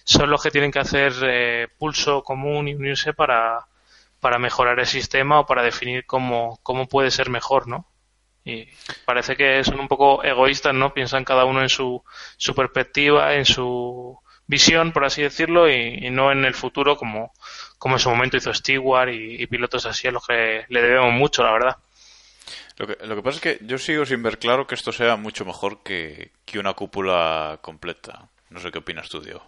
son 0.05 0.31
los 0.31 0.43
que 0.43 0.51
tienen 0.51 0.71
que 0.71 0.79
hacer 0.79 1.13
eh, 1.23 1.69
pulso 1.79 2.23
común 2.23 2.69
y 2.69 2.75
unirse 2.75 3.13
para, 3.15 3.67
para 4.21 4.39
mejorar 4.39 4.79
el 4.79 4.87
sistema 4.87 5.41
o 5.41 5.47
para 5.47 5.63
definir 5.63 6.07
cómo, 6.07 6.61
cómo 6.63 6.87
puede 6.87 7.11
ser 7.11 7.31
mejor, 7.31 7.67
¿no? 7.67 7.87
Y 8.45 8.69
parece 9.05 9.37
que 9.37 9.65
son 9.65 9.81
un 9.81 9.89
poco 9.89 10.23
egoístas, 10.23 10.75
¿no? 10.75 10.93
Piensan 10.93 11.25
cada 11.25 11.45
uno 11.45 11.63
en 11.63 11.69
su, 11.69 12.03
su 12.37 12.55
perspectiva, 12.55 13.35
en 13.35 13.45
su 13.47 14.19
visión, 14.47 14.93
por 14.93 15.05
así 15.05 15.23
decirlo, 15.23 15.71
y, 15.71 16.11
no 16.11 16.31
en 16.31 16.45
el 16.45 16.55
futuro 16.55 16.97
como, 16.97 17.33
como 17.79 17.95
en 17.95 18.01
su 18.01 18.11
momento 18.11 18.37
hizo 18.37 18.53
Stewart 18.53 19.09
y, 19.09 19.43
y, 19.43 19.47
pilotos 19.47 19.87
así 19.87 20.09
a 20.09 20.13
los 20.13 20.27
que 20.27 20.65
le 20.69 20.83
debemos 20.83 21.13
mucho, 21.15 21.43
la 21.43 21.53
verdad. 21.53 21.77
Lo 22.77 22.87
que, 22.87 23.07
lo 23.07 23.17
que 23.17 23.23
pasa 23.23 23.37
es 23.37 23.43
que 23.59 23.65
yo 23.65 23.79
sigo 23.79 24.05
sin 24.05 24.23
ver 24.23 24.39
claro 24.39 24.67
que 24.67 24.75
esto 24.75 24.93
sea 24.93 25.17
mucho 25.17 25.45
mejor 25.45 25.83
que, 25.83 26.33
que 26.45 26.59
una 26.59 26.75
cúpula 26.75 27.59
completa. 27.63 28.29
No 28.51 28.61
sé 28.61 28.71
qué 28.71 28.79
opinas 28.79 29.09
tú, 29.09 29.21
Diego. 29.21 29.45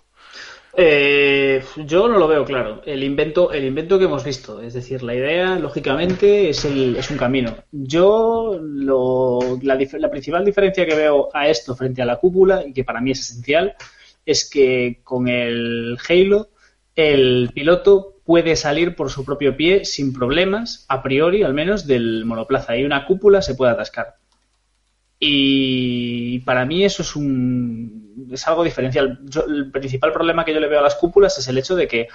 Eh, 0.79 1.65
yo 1.87 2.07
no 2.07 2.19
lo 2.19 2.29
veo 2.29 2.45
claro. 2.45 2.83
El 2.85 3.03
invento, 3.03 3.51
el 3.51 3.65
invento 3.65 3.99
que 3.99 4.05
hemos 4.05 4.23
visto, 4.23 4.61
es 4.61 4.75
decir, 4.75 5.03
la 5.03 5.15
idea, 5.15 5.59
lógicamente, 5.59 6.51
es, 6.51 6.67
el, 6.67 6.97
es 6.97 7.11
un 7.11 7.17
camino. 7.17 7.57
Yo 7.73 8.59
lo, 8.61 9.59
la, 9.63 9.79
la 9.99 10.11
principal 10.11 10.45
diferencia 10.45 10.87
que 10.87 10.95
veo 10.95 11.31
a 11.33 11.49
esto 11.49 11.75
frente 11.75 12.03
a 12.03 12.05
la 12.05 12.17
cúpula, 12.17 12.63
y 12.67 12.75
que 12.75 12.85
para 12.85 13.01
mí 13.01 13.13
es 13.13 13.21
esencial, 13.21 13.75
es 14.27 14.51
que 14.51 15.01
con 15.03 15.29
el 15.29 15.97
Halo 16.07 16.51
el 16.95 17.51
piloto 17.55 18.17
puede 18.25 18.57
salir 18.57 18.95
por 18.97 19.11
su 19.11 19.25
propio 19.25 19.57
pie 19.57 19.85
sin 19.85 20.13
problemas, 20.13 20.85
a 20.89 21.03
priori 21.03 21.43
al 21.43 21.55
menos, 21.55 21.87
del 21.87 22.25
monoplaza. 22.27 22.77
Y 22.77 22.85
una 22.85 23.07
cúpula 23.07 23.41
se 23.41 23.55
puede 23.55 23.73
atascar. 23.73 24.17
Y 25.19 26.41
para 26.41 26.67
mí 26.67 26.85
eso 26.85 27.03
es 27.03 27.17
un 27.17 28.06
es 28.33 28.47
algo 28.49 28.65
diferencial. 28.65 29.21
el 29.49 29.71
principal 29.71 30.13
problema 30.13 30.45
que 30.45 30.55
yo 30.55 30.61
le 30.61 30.69
veo 30.69 30.81
a 30.81 30.83
las 30.83 30.95
cúpulas 30.95 31.39
es 31.39 31.49
el 31.49 31.59
hecho 31.59 31.77
de 31.77 31.89
que 31.89 32.09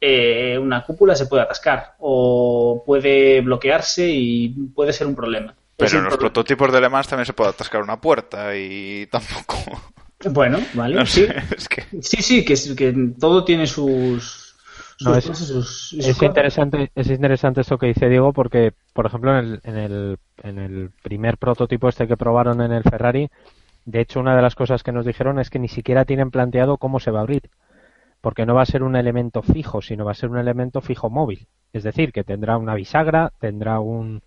eh, 0.00 0.58
una 0.58 0.84
cúpula 0.84 1.14
se 1.14 1.26
puede 1.26 1.42
atascar 1.42 1.94
o 1.98 2.82
puede 2.84 3.40
bloquearse 3.40 4.08
y 4.08 4.48
puede 4.74 4.92
ser 4.92 5.06
un 5.06 5.14
problema. 5.14 5.54
Pero 5.76 5.98
en 5.98 6.04
los 6.04 6.16
prototipos 6.16 6.72
de 6.72 6.80
Le 6.80 6.88
Mans 6.88 7.08
también 7.08 7.26
se 7.26 7.34
puede 7.34 7.50
atascar 7.50 7.82
una 7.82 8.00
puerta 8.00 8.56
y 8.56 9.06
tampoco. 9.10 9.56
Bueno, 10.30 10.58
vale. 10.74 11.04
sí. 11.06 11.26
sí, 12.00 12.22
sí, 12.22 12.44
que, 12.44 12.54
que 12.74 12.94
todo 13.18 13.44
tiene 13.44 13.66
sus, 13.66 14.46
es, 14.98 16.22
interesante, 16.22 16.90
es 16.94 17.10
interesante 17.10 17.60
esto 17.60 17.76
que 17.76 17.88
dice 17.88 18.08
Diego 18.08 18.32
porque, 18.32 18.72
por 18.94 19.06
ejemplo, 19.06 19.38
en 19.38 19.44
el, 19.44 19.60
en, 19.64 19.76
el, 19.76 20.18
en 20.42 20.58
el 20.58 20.90
primer 21.02 21.36
prototipo 21.36 21.88
este 21.88 22.08
que 22.08 22.16
probaron 22.16 22.62
en 22.62 22.72
el 22.72 22.82
Ferrari, 22.82 23.28
de 23.86 24.00
hecho, 24.00 24.18
una 24.18 24.34
de 24.34 24.42
las 24.42 24.56
cosas 24.56 24.82
que 24.82 24.90
nos 24.90 25.06
dijeron 25.06 25.38
es 25.38 25.48
que 25.48 25.60
ni 25.60 25.68
siquiera 25.68 26.04
tienen 26.04 26.32
planteado 26.32 26.76
cómo 26.76 26.98
se 26.98 27.12
va 27.12 27.20
a 27.20 27.22
abrir, 27.22 27.50
porque 28.20 28.44
no 28.44 28.54
va 28.54 28.62
a 28.62 28.66
ser 28.66 28.82
un 28.82 28.96
elemento 28.96 29.42
fijo, 29.42 29.80
sino 29.80 30.04
va 30.04 30.10
a 30.10 30.14
ser 30.14 30.28
un 30.28 30.38
elemento 30.38 30.80
fijo 30.80 31.08
móvil. 31.08 31.46
Es 31.72 31.84
decir, 31.84 32.12
que 32.12 32.24
tendrá 32.24 32.58
una 32.58 32.74
bisagra, 32.74 33.32
tendrá 33.38 33.78
un... 33.78 34.22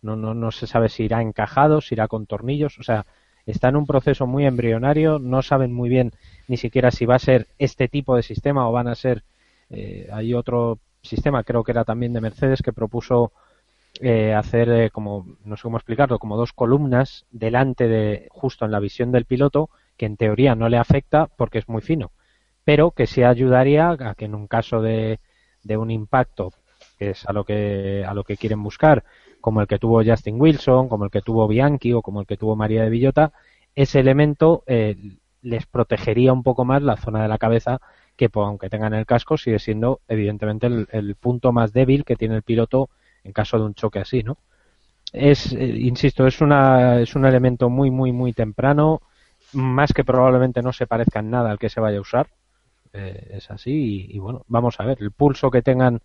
No, 0.00 0.16
no, 0.16 0.34
no 0.34 0.50
se 0.50 0.66
sabe 0.66 0.88
si 0.88 1.04
irá 1.04 1.20
encajado, 1.20 1.80
si 1.80 1.94
irá 1.94 2.08
con 2.08 2.26
tornillos, 2.26 2.78
o 2.78 2.82
sea, 2.82 3.06
está 3.46 3.68
en 3.68 3.76
un 3.76 3.86
proceso 3.86 4.26
muy 4.26 4.46
embrionario, 4.46 5.18
no 5.18 5.42
saben 5.42 5.72
muy 5.72 5.88
bien 5.88 6.12
ni 6.48 6.56
siquiera 6.56 6.90
si 6.90 7.06
va 7.06 7.16
a 7.16 7.20
ser 7.20 7.48
este 7.58 7.88
tipo 7.88 8.16
de 8.16 8.22
sistema 8.22 8.68
o 8.68 8.72
van 8.72 8.88
a 8.88 8.94
ser 8.94 9.22
eh, 9.70 10.08
hay 10.12 10.34
otro 10.34 10.78
sistema, 11.02 11.44
creo 11.44 11.64
que 11.64 11.72
era 11.72 11.84
también 11.84 12.12
de 12.12 12.20
Mercedes, 12.20 12.62
que 12.62 12.72
propuso 12.72 13.32
eh, 14.02 14.34
hacer 14.34 14.68
eh, 14.70 14.90
como, 14.90 15.26
no 15.44 15.56
sé 15.56 15.62
cómo 15.62 15.76
explicarlo, 15.76 16.18
como 16.18 16.36
dos 16.36 16.52
columnas 16.52 17.26
delante 17.30 17.88
de, 17.88 18.28
justo 18.30 18.64
en 18.64 18.72
la 18.72 18.80
visión 18.80 19.12
del 19.12 19.24
piloto, 19.24 19.70
que 19.96 20.06
en 20.06 20.16
teoría 20.16 20.54
no 20.54 20.68
le 20.68 20.76
afecta 20.76 21.28
porque 21.36 21.58
es 21.58 21.68
muy 21.68 21.82
fino, 21.82 22.12
pero 22.64 22.90
que 22.90 23.06
sí 23.06 23.22
ayudaría 23.22 23.90
a 23.90 24.14
que 24.14 24.24
en 24.24 24.34
un 24.34 24.46
caso 24.46 24.82
de, 24.82 25.20
de 25.62 25.76
un 25.76 25.90
impacto, 25.90 26.52
que 26.98 27.10
es 27.10 27.26
a 27.26 27.32
lo 27.32 27.44
que, 27.44 28.04
a 28.06 28.14
lo 28.14 28.24
que 28.24 28.36
quieren 28.36 28.62
buscar, 28.62 29.04
como 29.40 29.60
el 29.60 29.66
que 29.66 29.78
tuvo 29.78 30.04
Justin 30.04 30.40
Wilson, 30.40 30.88
como 30.88 31.04
el 31.04 31.10
que 31.10 31.22
tuvo 31.22 31.48
Bianchi 31.48 31.92
o 31.92 32.02
como 32.02 32.20
el 32.20 32.26
que 32.26 32.36
tuvo 32.36 32.56
María 32.56 32.82
de 32.82 32.90
Villota, 32.90 33.32
ese 33.74 34.00
elemento 34.00 34.64
les 35.42 35.66
protegería 35.66 36.32
un 36.32 36.42
poco 36.42 36.64
más 36.64 36.82
la 36.82 36.96
zona 36.96 37.22
de 37.22 37.28
la 37.28 37.38
cabeza 37.38 37.80
que 38.16 38.28
pues, 38.28 38.46
aunque 38.46 38.70
tengan 38.70 38.94
el 38.94 39.06
casco 39.06 39.36
sigue 39.36 39.58
siendo 39.58 40.00
evidentemente 40.08 40.66
el, 40.66 41.16
punto 41.16 41.52
más 41.52 41.72
débil 41.72 42.04
que 42.04 42.16
tiene 42.16 42.36
el 42.36 42.42
piloto 42.42 42.90
en 43.24 43.32
caso 43.32 43.58
de 43.58 43.64
un 43.64 43.74
choque 43.74 43.98
así, 43.98 44.22
¿no? 44.22 44.38
Es, 45.12 45.52
eh, 45.52 45.64
insisto, 45.64 46.26
es, 46.26 46.40
una, 46.40 47.00
es 47.00 47.14
un 47.14 47.26
elemento 47.26 47.68
muy, 47.68 47.90
muy, 47.90 48.12
muy 48.12 48.32
temprano, 48.32 49.02
más 49.52 49.92
que 49.92 50.04
probablemente 50.04 50.62
no 50.62 50.72
se 50.72 50.86
parezca 50.86 51.20
en 51.20 51.30
nada 51.30 51.50
al 51.50 51.58
que 51.58 51.68
se 51.68 51.80
vaya 51.80 51.98
a 51.98 52.02
usar, 52.02 52.28
eh, 52.92 53.32
es 53.34 53.50
así 53.50 54.06
y, 54.10 54.18
bueno, 54.18 54.44
vamos 54.48 54.80
a 54.80 54.84
ver, 54.84 54.98
el 55.00 55.12
pulso 55.12 55.50
que 55.50 55.62
tengan 55.62 56.00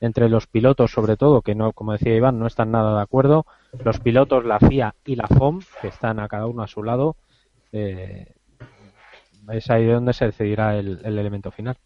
entre 0.00 0.28
los 0.28 0.46
pilotos 0.46 0.92
sobre 0.92 1.16
todo, 1.16 1.42
que 1.42 1.54
no, 1.54 1.72
como 1.72 1.92
decía 1.92 2.14
Iván, 2.14 2.38
no 2.38 2.46
están 2.46 2.70
nada 2.70 2.96
de 2.96 3.02
acuerdo, 3.02 3.46
los 3.84 3.98
pilotos, 4.00 4.44
la 4.44 4.60
FIA 4.60 4.94
y 5.04 5.16
la 5.16 5.26
FOM, 5.26 5.60
que 5.80 5.88
están 5.88 6.20
a 6.20 6.28
cada 6.28 6.46
uno 6.46 6.62
a 6.62 6.68
su 6.68 6.82
lado, 6.82 7.16
eh, 7.72 8.34
es 9.50 9.70
ahí 9.70 9.86
donde 9.86 10.12
se 10.12 10.26
decidirá 10.26 10.76
el, 10.76 11.00
elemento 11.04 11.50
final. 11.50 11.76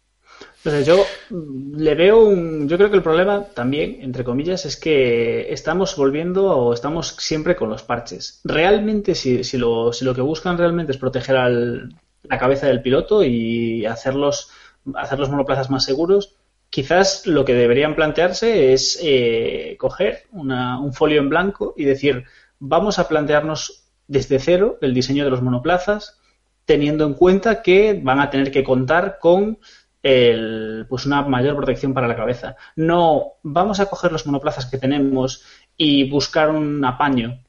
Yo 0.85 1.03
le 1.29 1.95
veo 1.95 2.25
un. 2.25 2.69
Yo 2.69 2.77
creo 2.77 2.89
que 2.89 2.95
el 2.95 3.03
problema 3.03 3.45
también, 3.53 3.97
entre 4.01 4.23
comillas, 4.23 4.65
es 4.65 4.77
que 4.77 5.51
estamos 5.51 5.95
volviendo 5.95 6.51
o 6.51 6.73
estamos 6.73 7.15
siempre 7.19 7.55
con 7.55 7.69
los 7.69 7.83
parches. 7.83 8.39
Realmente, 8.43 9.15
si, 9.15 9.43
si, 9.43 9.57
lo, 9.57 9.91
si 9.91 10.05
lo 10.05 10.15
que 10.15 10.21
buscan 10.21 10.57
realmente 10.57 10.93
es 10.93 10.97
proteger 10.97 11.35
al, 11.35 11.95
la 12.23 12.37
cabeza 12.37 12.67
del 12.67 12.81
piloto 12.81 13.23
y 13.23 13.85
hacerlos, 13.85 14.51
hacer 14.95 15.19
los 15.19 15.29
monoplazas 15.29 15.69
más 15.69 15.83
seguros, 15.83 16.35
quizás 16.69 17.27
lo 17.27 17.45
que 17.45 17.53
deberían 17.53 17.95
plantearse 17.95 18.73
es 18.73 18.99
eh, 19.03 19.75
coger 19.77 20.23
un 20.31 20.93
folio 20.93 21.19
en 21.19 21.29
blanco 21.29 21.73
y 21.77 21.83
decir, 21.83 22.23
vamos 22.59 22.99
a 22.99 23.07
plantearnos 23.07 23.83
desde 24.07 24.39
cero 24.39 24.77
el 24.81 24.93
diseño 24.93 25.23
de 25.23 25.29
los 25.29 25.41
monoplazas, 25.41 26.19
teniendo 26.65 27.05
en 27.05 27.13
cuenta 27.13 27.61
que 27.61 27.99
van 28.01 28.19
a 28.19 28.29
tener 28.29 28.49
que 28.49 28.63
contar 28.63 29.17
con 29.19 29.59
el, 30.03 30.85
pues 30.89 31.05
una 31.05 31.21
mayor 31.23 31.55
protección 31.55 31.93
para 31.93 32.07
la 32.07 32.15
cabeza. 32.15 32.57
No 32.75 33.37
vamos 33.41 33.79
a 33.79 33.85
coger 33.87 34.11
los 34.11 34.25
monoplazas 34.25 34.65
que 34.65 34.77
tenemos 34.77 35.43
y 35.77 36.09
buscar 36.09 36.49
un 36.49 36.83
apaño 36.83 37.39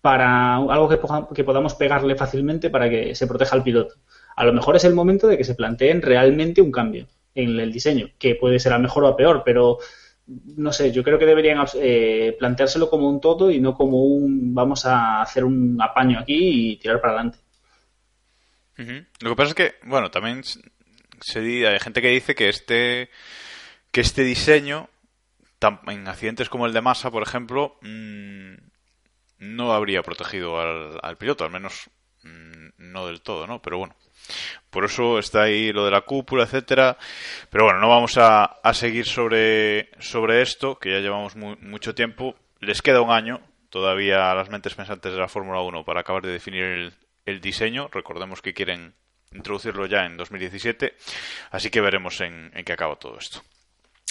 para 0.00 0.56
algo 0.56 0.88
que, 0.88 1.44
podamos 1.44 1.74
pegarle 1.74 2.14
fácilmente 2.14 2.70
para 2.70 2.88
que 2.88 3.14
se 3.14 3.26
proteja 3.26 3.56
al 3.56 3.64
piloto. 3.64 3.94
A 4.36 4.44
lo 4.44 4.52
mejor 4.52 4.76
es 4.76 4.84
el 4.84 4.94
momento 4.94 5.26
de 5.26 5.36
que 5.36 5.44
se 5.44 5.54
planteen 5.54 6.02
realmente 6.02 6.60
un 6.60 6.70
cambio 6.70 7.08
en 7.34 7.58
el 7.58 7.72
diseño, 7.72 8.10
que 8.18 8.36
puede 8.36 8.58
ser 8.58 8.74
a 8.74 8.78
mejor 8.78 9.04
o 9.04 9.08
a 9.08 9.16
peor, 9.16 9.42
pero 9.44 9.78
no 10.26 10.72
sé, 10.72 10.92
yo 10.92 11.02
creo 11.02 11.18
que 11.18 11.26
deberían 11.26 11.64
eh, 11.74 12.36
planteárselo 12.38 12.88
como 12.88 13.08
un 13.08 13.20
todo 13.20 13.50
y 13.50 13.60
no 13.60 13.74
como 13.74 14.04
un 14.04 14.54
vamos 14.54 14.86
a 14.86 15.22
hacer 15.22 15.44
un 15.44 15.80
apaño 15.80 16.18
aquí 16.20 16.72
y 16.72 16.76
tirar 16.76 17.00
para 17.00 17.14
adelante. 17.14 17.38
Lo 19.20 19.30
que 19.30 19.36
pasa 19.36 19.48
es 19.48 19.54
que, 19.54 19.74
bueno, 19.84 20.10
también 20.10 20.42
hay 21.34 21.78
gente 21.80 22.02
que 22.02 22.08
dice 22.08 22.34
que 22.34 22.48
este, 22.48 23.10
que 23.90 24.00
este 24.00 24.22
diseño, 24.22 24.88
en 25.86 26.08
accidentes 26.08 26.48
como 26.48 26.66
el 26.66 26.72
de 26.72 26.82
Massa, 26.82 27.10
por 27.10 27.22
ejemplo, 27.22 27.78
mm, 27.80 28.54
no 29.38 29.72
habría 29.72 30.02
protegido 30.02 30.60
al, 30.60 31.16
piloto, 31.16 31.44
al 31.44 31.50
menos 31.50 31.90
mm, 32.22 32.68
no 32.78 33.06
del 33.06 33.22
todo, 33.22 33.46
¿no? 33.46 33.62
Pero 33.62 33.78
bueno, 33.78 33.96
por 34.70 34.84
eso 34.84 35.18
está 35.18 35.42
ahí 35.42 35.72
lo 35.72 35.84
de 35.84 35.90
la 35.90 36.02
cúpula, 36.02 36.44
etcétera. 36.44 36.96
Pero 37.50 37.64
bueno, 37.64 37.80
no 37.80 37.88
vamos 37.88 38.18
a, 38.18 38.44
a 38.44 38.74
seguir 38.74 39.06
sobre, 39.06 39.90
sobre 40.00 40.42
esto, 40.42 40.78
que 40.78 40.90
ya 40.92 41.00
llevamos 41.00 41.36
mucho 41.36 41.94
tiempo. 41.94 42.34
Les 42.60 42.82
queda 42.82 43.00
un 43.00 43.10
año 43.10 43.40
todavía 43.70 44.30
a 44.30 44.34
las 44.34 44.50
mentes 44.50 44.74
pensantes 44.74 45.12
de 45.12 45.18
la 45.18 45.28
Fórmula 45.28 45.60
1 45.60 45.84
para 45.84 46.00
acabar 46.00 46.22
de 46.22 46.32
definir 46.32 46.62
el, 46.62 46.94
el 47.26 47.40
diseño. 47.40 47.88
Recordemos 47.92 48.40
que 48.40 48.54
quieren 48.54 48.94
introducirlo 49.34 49.86
ya 49.86 50.06
en 50.06 50.16
2017, 50.16 50.94
así 51.50 51.70
que 51.70 51.80
veremos 51.80 52.20
en, 52.20 52.50
qué 52.64 52.72
acaba 52.72 52.96
todo 52.96 53.18
esto. 53.18 53.42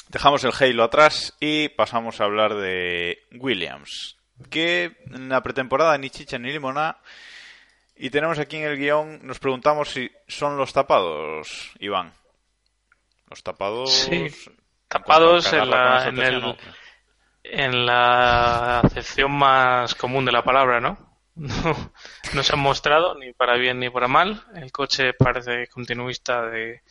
Dejamos 0.10 0.44
el 0.44 0.52
Halo 0.60 0.84
atrás 0.84 1.36
y 1.40 1.70
pasamos 1.70 2.20
a 2.20 2.26
hablar 2.26 2.56
de 2.56 3.20
Williams, 3.32 4.18
que 4.50 4.98
en 5.12 5.30
la 5.30 5.42
pretemporada 5.42 5.98
ni 5.98 6.10
chicha 6.10 6.38
ni 6.38 6.52
limona. 6.52 6.98
Y 7.96 8.10
tenemos 8.10 8.40
aquí 8.40 8.58
en 8.58 8.64
el 8.64 8.78
guion, 8.78 9.20
nos 9.24 9.40
preguntamos 9.40 9.90
si 9.90 10.12
son 10.28 10.58
los 10.58 10.74
tapados, 10.74 11.72
Iván. 11.80 12.12
Los 13.30 13.44
tapados. 13.44 13.94
Sí, 13.94 14.28
tapados 14.88 15.54
en 15.54 15.70
la, 15.70 16.08
en, 16.08 16.20
el, 16.20 16.58
en 17.44 17.86
la 17.86 18.80
acepción 18.80 19.32
más 19.32 19.96
común 19.96 20.26
de 20.26 20.32
la 20.32 20.44
palabra, 20.44 20.80
¿no? 20.80 21.13
No, 21.36 21.92
no 22.34 22.44
se 22.44 22.54
han 22.54 22.60
mostrado 22.60 23.16
ni 23.16 23.34
para 23.34 23.56
bien 23.56 23.80
ni 23.80 23.90
para 23.90 24.08
mal. 24.08 24.44
El 24.56 24.72
coche 24.72 25.14
parece 25.14 25.68
continuista 25.68 26.44
de, 26.44 26.82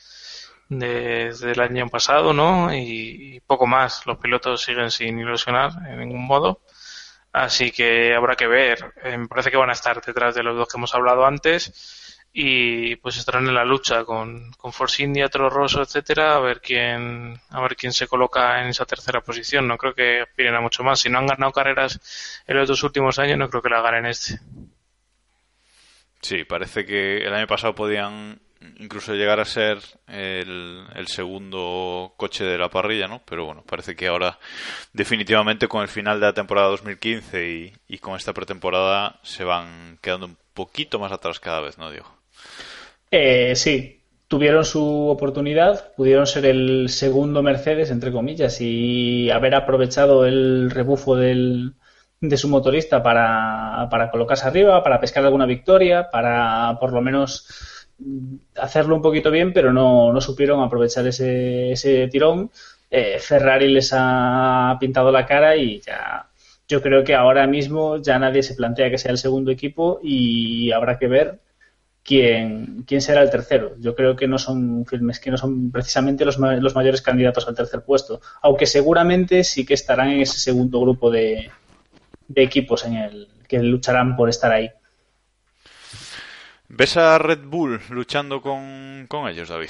desde 0.68 1.52
el 1.52 1.60
año 1.60 1.88
pasado, 1.88 2.32
¿no? 2.32 2.74
Y, 2.74 3.40
poco 3.46 3.66
más. 3.66 4.06
Los 4.06 4.18
pilotos 4.18 4.62
siguen 4.62 4.90
sin 4.90 5.18
ilusionar 5.18 5.72
en 5.88 6.00
ningún 6.00 6.26
modo. 6.26 6.60
Así 7.32 7.70
que 7.70 8.14
habrá 8.14 8.36
que 8.36 8.46
ver. 8.46 8.92
Eh, 9.04 9.16
me 9.16 9.28
parece 9.28 9.50
que 9.50 9.56
van 9.56 9.70
a 9.70 9.74
estar 9.74 10.00
detrás 10.02 10.34
de 10.34 10.42
los 10.42 10.56
dos 10.56 10.68
que 10.68 10.76
hemos 10.76 10.94
hablado 10.94 11.24
antes 11.24 12.11
y 12.34 12.96
pues 12.96 13.18
estarán 13.18 13.46
en 13.46 13.54
la 13.54 13.64
lucha 13.64 14.04
con, 14.04 14.52
con 14.52 14.72
Force 14.72 15.02
India, 15.02 15.28
Toro 15.28 15.50
Rosso, 15.50 15.82
etcétera, 15.82 16.36
a 16.36 16.40
ver 16.40 16.62
quién, 16.62 17.38
a 17.50 17.60
ver 17.60 17.76
quién 17.76 17.92
se 17.92 18.06
coloca 18.06 18.62
en 18.62 18.68
esa 18.68 18.86
tercera 18.86 19.20
posición. 19.20 19.68
No 19.68 19.76
creo 19.76 19.94
que 19.94 20.22
aspiren 20.22 20.54
a 20.54 20.60
mucho 20.60 20.82
más. 20.82 21.00
Si 21.00 21.10
no 21.10 21.18
han 21.18 21.26
ganado 21.26 21.52
carreras 21.52 22.00
en 22.46 22.56
los 22.56 22.68
dos 22.68 22.82
últimos 22.84 23.18
años, 23.18 23.36
no 23.36 23.50
creo 23.50 23.60
que 23.60 23.68
la 23.68 23.82
ganen 23.82 24.06
este. 24.06 24.38
Sí, 26.22 26.44
parece 26.44 26.86
que 26.86 27.18
el 27.18 27.34
año 27.34 27.46
pasado 27.46 27.74
podían 27.74 28.40
incluso 28.78 29.12
llegar 29.12 29.40
a 29.40 29.44
ser 29.44 29.78
el, 30.06 30.86
el, 30.94 31.08
segundo 31.08 32.14
coche 32.16 32.44
de 32.44 32.56
la 32.56 32.70
parrilla, 32.70 33.08
¿no? 33.08 33.20
Pero 33.26 33.44
bueno, 33.44 33.64
parece 33.66 33.96
que 33.96 34.06
ahora 34.06 34.38
definitivamente 34.92 35.66
con 35.66 35.82
el 35.82 35.88
final 35.88 36.20
de 36.20 36.26
la 36.26 36.32
temporada 36.32 36.68
2015 36.68 37.50
y, 37.50 37.72
y 37.88 37.98
con 37.98 38.14
esta 38.14 38.32
pretemporada 38.32 39.18
se 39.24 39.42
van 39.42 39.98
quedando 40.00 40.26
un 40.26 40.38
poquito 40.54 41.00
más 41.00 41.10
atrás 41.10 41.40
cada 41.40 41.60
vez, 41.60 41.76
¿no, 41.76 41.90
Diego? 41.90 42.21
Eh, 43.14 43.54
sí, 43.56 44.02
tuvieron 44.26 44.64
su 44.64 45.08
oportunidad, 45.08 45.92
pudieron 45.94 46.26
ser 46.26 46.46
el 46.46 46.88
segundo 46.88 47.42
Mercedes, 47.42 47.90
entre 47.90 48.10
comillas, 48.10 48.58
y 48.60 49.30
haber 49.30 49.54
aprovechado 49.54 50.24
el 50.24 50.70
rebufo 50.70 51.14
del, 51.16 51.74
de 52.20 52.36
su 52.38 52.48
motorista 52.48 53.02
para, 53.02 54.08
colocarse 54.10 54.46
arriba, 54.46 54.82
para 54.82 54.98
pescar 54.98 55.24
alguna 55.24 55.44
victoria, 55.44 56.10
para 56.10 56.78
por 56.80 56.92
lo 56.94 57.02
menos 57.02 57.46
hacerlo 58.56 58.96
un 58.96 59.02
poquito 59.02 59.30
bien, 59.30 59.52
pero 59.52 59.72
no, 59.74 60.10
no 60.12 60.20
supieron 60.22 60.62
aprovechar 60.62 61.06
ese, 61.06 61.72
ese 61.72 62.08
tirón. 62.08 62.50
Eh, 62.90 63.18
Ferrari 63.20 63.68
les 63.68 63.90
ha 63.94 64.76
pintado 64.80 65.12
la 65.12 65.26
cara 65.26 65.54
y 65.56 65.80
ya 65.80 66.30
yo 66.66 66.80
creo 66.80 67.04
que 67.04 67.14
ahora 67.14 67.46
mismo 67.46 67.98
ya 67.98 68.18
nadie 68.18 68.42
se 68.42 68.54
plantea 68.54 68.90
que 68.90 68.98
sea 68.98 69.12
el 69.12 69.18
segundo 69.18 69.50
equipo 69.50 70.00
y 70.02 70.72
habrá 70.72 70.98
que 70.98 71.08
ver 71.08 71.40
quién, 72.04 72.84
quién 72.86 73.00
será 73.00 73.22
el 73.22 73.30
tercero. 73.30 73.74
Yo 73.78 73.94
creo 73.94 74.16
que 74.16 74.28
no 74.28 74.38
son 74.38 74.84
filmes 74.86 75.20
que 75.20 75.30
no 75.30 75.36
son 75.36 75.70
precisamente 75.70 76.24
los, 76.24 76.38
los 76.38 76.74
mayores 76.74 77.02
candidatos 77.02 77.46
al 77.48 77.54
tercer 77.54 77.84
puesto, 77.84 78.20
aunque 78.42 78.66
seguramente 78.66 79.44
sí 79.44 79.64
que 79.64 79.74
estarán 79.74 80.10
en 80.10 80.20
ese 80.20 80.38
segundo 80.38 80.80
grupo 80.80 81.10
de, 81.10 81.50
de 82.28 82.42
equipos 82.42 82.84
en 82.84 82.94
el 82.94 83.28
que 83.48 83.58
lucharán 83.62 84.16
por 84.16 84.28
estar 84.28 84.52
ahí. 84.52 84.70
¿Ves 86.68 86.96
a 86.96 87.18
Red 87.18 87.44
Bull 87.44 87.80
luchando 87.90 88.40
con, 88.40 89.06
ellos, 89.28 89.50
David? 89.50 89.68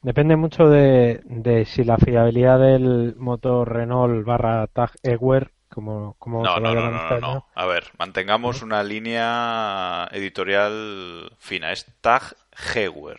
Depende 0.00 0.36
mucho 0.36 0.68
de, 0.68 1.20
de, 1.24 1.66
si 1.66 1.84
la 1.84 1.98
fiabilidad 1.98 2.58
del 2.58 3.14
motor 3.16 3.70
Renault 3.70 4.24
barra 4.24 4.66
Tag 4.68 4.92
Heuer, 5.02 5.50
como, 5.72 6.14
como 6.18 6.42
no, 6.42 6.60
no, 6.60 6.74
no, 6.74 6.90
no, 6.90 7.18
no, 7.18 7.46
A 7.54 7.66
ver, 7.66 7.84
mantengamos 7.98 8.62
una 8.62 8.82
línea 8.82 10.08
editorial 10.12 11.32
fina. 11.38 11.72
Es 11.72 11.86
Tag 12.00 12.36
Heuer. 12.74 13.18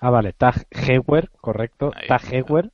Ah, 0.00 0.10
vale, 0.10 0.32
Tag 0.32 0.66
Heuer, 0.70 1.30
correcto. 1.40 1.92
Tag 2.08 2.22
Heuer 2.32 2.70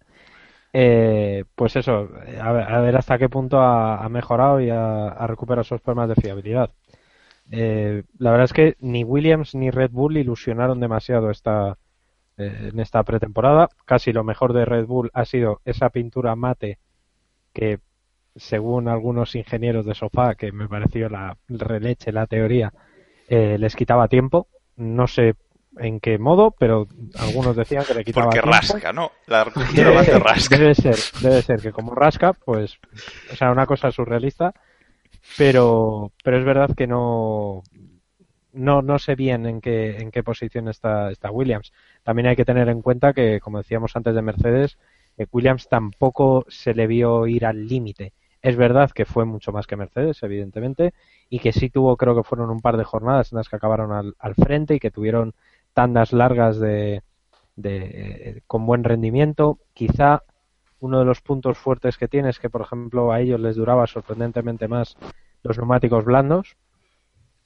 eh, 0.72 1.44
pues 1.54 1.74
eso, 1.76 2.08
a 2.40 2.52
ver, 2.52 2.96
hasta 2.96 3.18
qué 3.18 3.28
punto 3.28 3.60
ha, 3.60 4.08
mejorado 4.08 4.60
y 4.60 4.70
ha, 4.70 5.26
recuperado 5.26 5.62
esos 5.62 5.80
problemas 5.80 6.08
de 6.10 6.22
fiabilidad. 6.22 6.70
Eh, 7.50 8.04
la 8.18 8.30
verdad 8.30 8.44
es 8.44 8.52
que 8.52 8.76
ni 8.78 9.02
Williams 9.02 9.54
ni 9.54 9.70
Red 9.70 9.90
Bull 9.90 10.16
ilusionaron 10.16 10.78
demasiado 10.78 11.30
esta, 11.30 11.78
eh, 12.36 12.70
en 12.72 12.80
esta 12.80 13.02
pretemporada. 13.02 13.68
Casi 13.84 14.12
lo 14.12 14.24
mejor 14.24 14.52
de 14.52 14.64
Red 14.64 14.86
Bull 14.86 15.10
ha 15.14 15.24
sido 15.24 15.60
esa 15.64 15.90
pintura 15.90 16.36
mate 16.36 16.78
que, 17.52 17.80
según 18.40 18.88
algunos 18.88 19.35
ingenieros 19.37 19.87
de 19.87 19.94
sofá, 19.94 20.35
que 20.35 20.50
me 20.53 20.68
pareció 20.68 21.09
la 21.09 21.37
releche, 21.48 22.12
la 22.12 22.26
teoría, 22.26 22.72
les 23.29 23.76
quitaba 23.76 24.09
tiempo. 24.09 24.48
No 24.76 25.07
sé 25.07 25.37
en 25.79 26.00
qué 26.00 26.18
modo, 26.18 26.50
pero 26.59 26.88
algunos 27.18 27.55
decían 27.55 27.85
que 27.85 27.94
le 27.94 28.05
quitaba 28.05 28.26
Porque 28.26 28.40
tiempo. 28.40 28.57
rasca, 28.57 28.92
¿no? 28.92 29.12
La 29.26 29.44
debe, 29.74 30.18
rasca. 30.18 30.59
Debe 30.59 30.74
ser, 30.74 30.96
debe 31.22 31.42
ser 31.42 31.61
que 31.61 31.72
como 31.72 31.94
rasca, 31.94 32.33
pues, 32.33 32.79
o 33.33 33.37
sea, 33.37 33.53
una 33.53 33.66
cosa 33.66 33.90
surrealista, 33.92 34.53
pero, 35.38 36.12
pero 36.24 36.38
es 36.38 36.44
verdad 36.44 36.70
que 36.76 36.87
no, 36.87 37.62
no, 38.53 38.83
no 38.83 38.98
sé 38.98 39.14
bien 39.14 39.46
en 39.46 39.61
qué, 39.61 39.98
en 39.98 40.11
qué 40.11 40.22
posición 40.22 40.68
está, 40.68 41.11
está 41.11 41.31
Williams. 41.31 41.72
También 42.03 42.29
hay 42.29 42.37
que 42.37 42.44
tener 42.44 42.68
en 42.68 42.83
cuenta 42.83 43.12
que, 43.12 43.40
como 43.40 43.59
decíamos 43.59 43.94
antes 43.94 44.14
de 44.14 44.22
Mercedes, 44.22 44.79
que 45.16 45.26
Williams 45.31 45.68
tampoco 45.68 46.46
se 46.48 46.74
le 46.74 46.87
vio 46.87 47.26
ir 47.26 47.46
al 47.46 47.66
límite. 47.68 48.12
Es 48.42 48.57
verdad 48.57 48.90
que 48.90 49.05
fue 49.05 49.24
mucho 49.24 49.53
más 49.53 49.66
que 49.66 49.76
Mercedes, 49.76 50.22
evidentemente, 50.22 50.94
y 51.29 51.40
que 51.40 51.53
sí 51.53 51.68
tuvo, 51.70 51.96
creo 51.96 52.16
que 52.16 52.22
fueron 52.22 52.50
un 52.50 52.61
par 52.61 52.76
de 52.76 52.85
jornadas 52.85 53.33
en 53.33 53.37
las 53.37 53.48
que 53.48 53.57
acabaron 53.57 53.92
al, 53.92 54.14
al 54.18 54.35
frente 54.35 54.74
y 54.74 54.81
que 54.81 54.90
tuvieron 54.90 55.35
tandas 55.74 56.12
largas 56.12 56.59
de, 56.59 57.03
de, 57.57 58.42
con 58.46 58.66
buen 58.66 58.85
rendimiento. 58.85 59.59
Quizá 59.74 60.22
uno 60.81 60.98
de 60.98 61.05
los 61.05 61.20
puntos 61.20 61.59
fuertes 61.59 61.98
que 61.98 62.09
tiene 62.09 62.31
es 62.31 62.38
que, 62.38 62.50
por 62.50 62.62
ejemplo, 62.62 63.12
a 63.12 63.20
ellos 63.20 63.40
les 63.40 63.57
duraba 63.57 63.87
sorprendentemente 63.87 64.68
más 64.68 64.96
los 65.42 65.59
neumáticos 65.59 66.05
blandos 66.05 66.57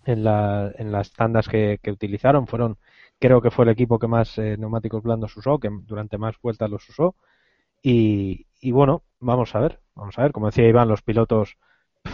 en, 0.04 0.24
la, 0.24 0.72
en 0.76 0.92
las 0.92 1.12
tandas 1.12 1.48
que, 1.48 1.80
utilizaron. 1.86 2.46
Fueron, 2.46 2.78
creo 3.18 3.40
que 3.42 3.50
fue 3.50 3.64
el 3.64 3.70
equipo 3.72 3.98
que 3.98 4.08
más 4.08 4.38
eh, 4.38 4.56
neumáticos 4.58 5.02
blandos 5.02 5.36
usó, 5.36 5.58
que 5.58 5.70
durante 5.82 6.18
más 6.18 6.36
vueltas 6.40 6.70
los 6.70 6.88
usó. 6.88 7.16
Y, 7.82 8.46
y, 8.60 8.72
bueno, 8.72 9.02
vamos 9.20 9.54
a 9.54 9.60
ver, 9.60 9.80
vamos 9.94 10.18
a 10.18 10.22
ver. 10.22 10.32
Como 10.32 10.46
decía 10.46 10.68
Iván, 10.68 10.88
los 10.88 11.02
pilotos 11.02 11.56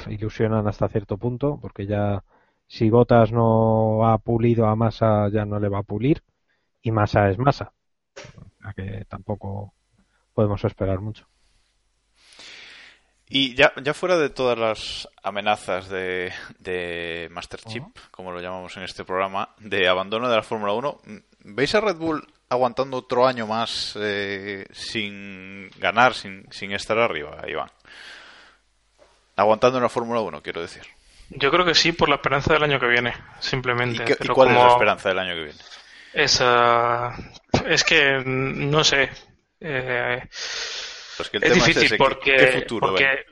ilusionan 0.08 0.66
hasta 0.68 0.88
cierto 0.88 1.18
punto, 1.18 1.58
porque 1.60 1.86
ya 1.86 2.22
si 2.66 2.90
Botas 2.90 3.32
no 3.32 4.06
ha 4.06 4.18
pulido 4.18 4.66
a 4.66 4.76
Massa, 4.76 5.28
ya 5.28 5.44
no 5.44 5.58
le 5.58 5.68
va 5.68 5.78
a 5.78 5.84
pulir. 5.84 6.22
Y 6.82 6.92
Massa 6.92 7.28
es 7.28 7.38
Massa. 7.38 7.72
A 8.62 8.72
que 8.72 9.04
tampoco 9.08 9.74
podemos 10.34 10.64
esperar 10.64 11.00
mucho. 11.00 11.26
Y 13.32 13.54
ya, 13.54 13.72
ya 13.82 13.94
fuera 13.94 14.16
de 14.18 14.28
todas 14.28 14.58
las 14.58 15.08
amenazas 15.22 15.88
de, 15.88 16.32
de 16.58 17.28
Master 17.30 17.60
Chip, 17.60 17.84
como 18.10 18.32
lo 18.32 18.40
llamamos 18.40 18.76
en 18.76 18.82
este 18.82 19.04
programa, 19.04 19.54
de 19.58 19.88
abandono 19.88 20.28
de 20.28 20.34
la 20.34 20.42
Fórmula 20.42 20.72
1, 20.72 21.00
¿veis 21.44 21.72
a 21.76 21.80
Red 21.80 21.96
Bull 21.96 22.26
aguantando 22.50 22.98
otro 22.98 23.26
año 23.26 23.46
más 23.46 23.96
eh, 23.98 24.66
sin 24.72 25.70
ganar, 25.78 26.14
sin, 26.14 26.46
sin 26.50 26.72
estar 26.72 26.98
arriba, 26.98 27.42
Iván? 27.48 27.70
Aguantando 29.36 29.78
en 29.78 29.84
la 29.84 29.88
Fórmula 29.88 30.20
1, 30.20 30.42
quiero 30.42 30.60
decir. 30.60 30.82
Yo 31.30 31.50
creo 31.50 31.64
que 31.64 31.74
sí, 31.74 31.92
por 31.92 32.08
la 32.08 32.16
esperanza 32.16 32.52
del 32.52 32.64
año 32.64 32.80
que 32.80 32.88
viene, 32.88 33.14
simplemente. 33.38 34.04
¿Y, 34.20 34.28
cuál 34.28 34.50
es 34.50 34.56
la 34.56 34.68
esperanza 34.68 35.08
del 35.08 35.18
año 35.20 35.34
que 35.34 35.44
viene? 35.44 35.58
Esa... 36.12 37.14
Es 37.66 37.84
que 37.84 38.20
no 38.24 38.82
sé. 38.82 39.08
Eh, 39.60 40.20
pues 41.16 41.30
es 41.32 41.54
difícil 41.54 41.96
porque, 41.96 42.66
porque 42.68 43.24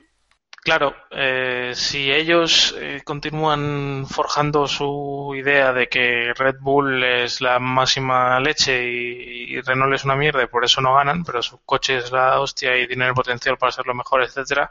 claro, 0.69 0.95
eh, 1.11 1.73
si 1.75 2.13
ellos 2.13 2.75
eh, 2.79 3.01
continúan 3.03 4.07
forjando 4.07 4.67
su 4.67 5.33
idea 5.35 5.73
de 5.73 5.89
que 5.89 6.35
Red 6.35 6.57
Bull 6.61 7.03
es 7.03 7.41
la 7.41 7.59
máxima 7.59 8.39
leche 8.39 8.85
y, 8.85 9.59
Renault 9.63 9.95
es 9.95 10.05
una 10.05 10.15
mierda 10.15 10.43
y 10.43 10.47
por 10.47 10.67
eso 10.67 10.83
no 10.83 10.95
ganan, 10.95 11.25
pero 11.25 11.43
su 11.43 11.59
coche 11.65 11.97
es 11.97 12.13
la 12.13 12.39
hostia 12.39 12.77
y 12.77 12.87
tienen 12.87 13.09
el 13.09 13.15
potencial 13.15 13.57
para 13.57 13.73
ser 13.73 13.87
lo 13.87 13.95
mejor, 13.95 14.23
etcétera 14.23 14.71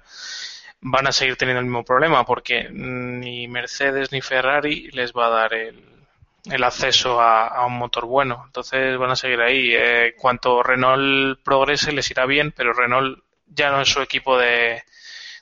van 0.82 1.08
a 1.08 1.12
seguir 1.12 1.36
teniendo 1.36 1.62
el 1.62 1.66
mismo 1.66 1.84
problema 1.84 2.24
porque 2.24 2.70
ni 2.72 3.48
Mercedes 3.48 4.12
ni 4.12 4.22
Ferrari 4.22 4.92
les 4.92 5.12
va 5.14 5.26
a 5.26 5.30
dar 5.30 5.54
el, 5.56 5.84
el 6.46 6.64
acceso 6.64 7.20
a, 7.20 7.66
un 7.66 7.74
motor 7.74 8.06
bueno. 8.06 8.44
Entonces 8.46 8.96
van 9.00 9.10
a 9.10 9.16
seguir 9.16 9.42
ahí. 9.42 9.72
Eh, 9.74 10.14
cuanto 10.16 10.62
Renault 10.62 11.40
progrese 11.44 11.92
les 11.92 12.12
irá 12.12 12.28
bien, 12.28 12.54
pero 12.56 12.74
Renault 12.74 13.18
ya 13.48 13.72
no 13.72 13.82
es 13.82 13.90
su 13.90 14.02
equipo 14.02 14.38
de, 14.38 14.84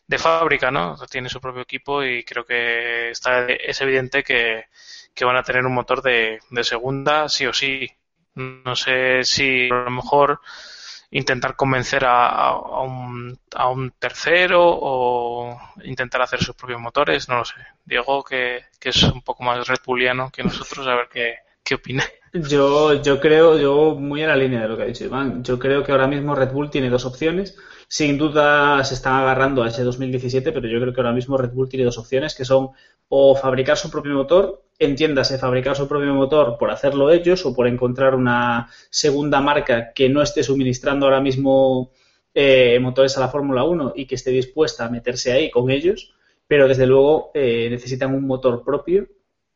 de 0.07 0.17
fábrica, 0.17 0.71
¿no? 0.71 0.95
Tiene 1.09 1.29
su 1.29 1.41
propio 1.41 1.63
equipo 1.63 2.03
y 2.03 2.23
creo 2.23 2.45
que 2.45 3.09
está, 3.09 3.47
es 3.47 3.81
evidente 3.81 4.23
que, 4.23 4.65
que 5.13 5.25
van 5.25 5.37
a 5.37 5.43
tener 5.43 5.65
un 5.65 5.73
motor 5.73 6.01
de, 6.01 6.39
de 6.49 6.63
segunda 6.63 7.27
sí 7.29 7.45
o 7.45 7.53
sí. 7.53 7.89
No 8.35 8.75
sé 8.75 9.23
si 9.23 9.69
a 9.71 9.85
lo 9.85 9.91
mejor 9.91 10.41
intentar 11.11 11.55
convencer 11.55 12.03
a, 12.05 12.57
un, 12.83 13.39
a 13.55 13.69
un 13.69 13.91
tercero 13.91 14.61
o 14.61 15.57
intentar 15.83 16.21
hacer 16.21 16.43
sus 16.43 16.55
propios 16.55 16.81
motores, 16.81 17.29
no 17.29 17.37
lo 17.37 17.45
sé. 17.45 17.55
Diego, 17.85 18.23
que, 18.23 18.65
que 18.79 18.89
es 18.89 19.03
un 19.03 19.21
poco 19.21 19.43
más 19.43 19.67
Red 19.67 19.79
Bulliano 19.85 20.29
que 20.31 20.43
nosotros, 20.43 20.85
a 20.87 20.95
ver 20.95 21.07
qué, 21.09 21.35
qué 21.63 21.75
opina. 21.75 22.03
Yo, 22.33 23.01
yo 23.01 23.19
creo, 23.21 23.57
yo 23.57 23.95
muy 23.95 24.21
en 24.21 24.27
la 24.27 24.35
línea 24.35 24.61
de 24.61 24.67
lo 24.67 24.75
que 24.75 24.83
ha 24.83 24.87
dicho 24.87 25.05
Iván, 25.05 25.41
yo 25.41 25.57
creo 25.57 25.83
que 25.83 25.93
ahora 25.93 26.07
mismo 26.07 26.35
Red 26.35 26.51
Bull 26.51 26.69
tiene 26.69 26.89
dos 26.89 27.05
opciones. 27.05 27.57
Sin 27.87 28.17
duda 28.17 28.83
se 28.83 28.95
están 28.95 29.15
agarrando 29.15 29.63
a 29.63 29.67
ese 29.67 29.83
2017, 29.83 30.51
pero 30.51 30.67
yo 30.67 30.79
creo 30.79 30.93
que 30.93 31.01
ahora 31.01 31.13
mismo 31.13 31.37
Red 31.37 31.51
Bull 31.51 31.69
tiene 31.69 31.85
dos 31.85 31.97
opciones, 31.97 32.35
que 32.35 32.45
son 32.45 32.69
o 33.07 33.35
fabricar 33.35 33.77
su 33.77 33.91
propio 33.91 34.13
motor, 34.13 34.63
entiéndase 34.79 35.37
fabricar 35.37 35.75
su 35.75 35.87
propio 35.87 36.13
motor 36.13 36.57
por 36.57 36.71
hacerlo 36.71 37.11
ellos 37.11 37.45
o 37.45 37.55
por 37.55 37.67
encontrar 37.67 38.15
una 38.15 38.69
segunda 38.89 39.39
marca 39.41 39.93
que 39.93 40.09
no 40.09 40.21
esté 40.21 40.43
suministrando 40.43 41.05
ahora 41.05 41.21
mismo 41.21 41.91
eh, 42.33 42.79
motores 42.79 43.15
a 43.17 43.21
la 43.21 43.29
Fórmula 43.29 43.63
1 43.63 43.93
y 43.95 44.05
que 44.05 44.15
esté 44.15 44.31
dispuesta 44.31 44.85
a 44.85 44.89
meterse 44.89 45.31
ahí 45.31 45.49
con 45.49 45.69
ellos, 45.69 46.13
pero 46.47 46.67
desde 46.67 46.85
luego 46.85 47.31
eh, 47.33 47.67
necesitan 47.69 48.13
un 48.13 48.27
motor 48.27 48.63
propio 48.63 49.07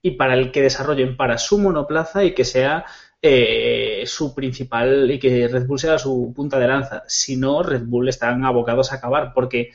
y 0.02 0.12
para 0.12 0.34
el 0.34 0.52
que 0.52 0.62
desarrollen 0.62 1.18
para 1.18 1.38
su 1.38 1.58
monoplaza 1.58 2.24
y 2.24 2.34
que 2.34 2.46
sea 2.46 2.86
eh, 3.21 4.03
su 4.05 4.34
principal 4.34 5.12
y 5.12 5.19
que 5.19 5.47
Red 5.47 5.67
Bull 5.67 5.79
sea 5.79 5.99
su 5.99 6.32
punta 6.36 6.60
de 6.60 6.67
lanza. 6.67 7.03
Si 7.08 7.36
no, 7.36 7.63
Red 7.63 7.84
Bull 7.86 8.10
están 8.10 8.45
abocados 8.45 8.91
a 8.91 8.95
acabar 8.95 9.34
porque 9.34 9.71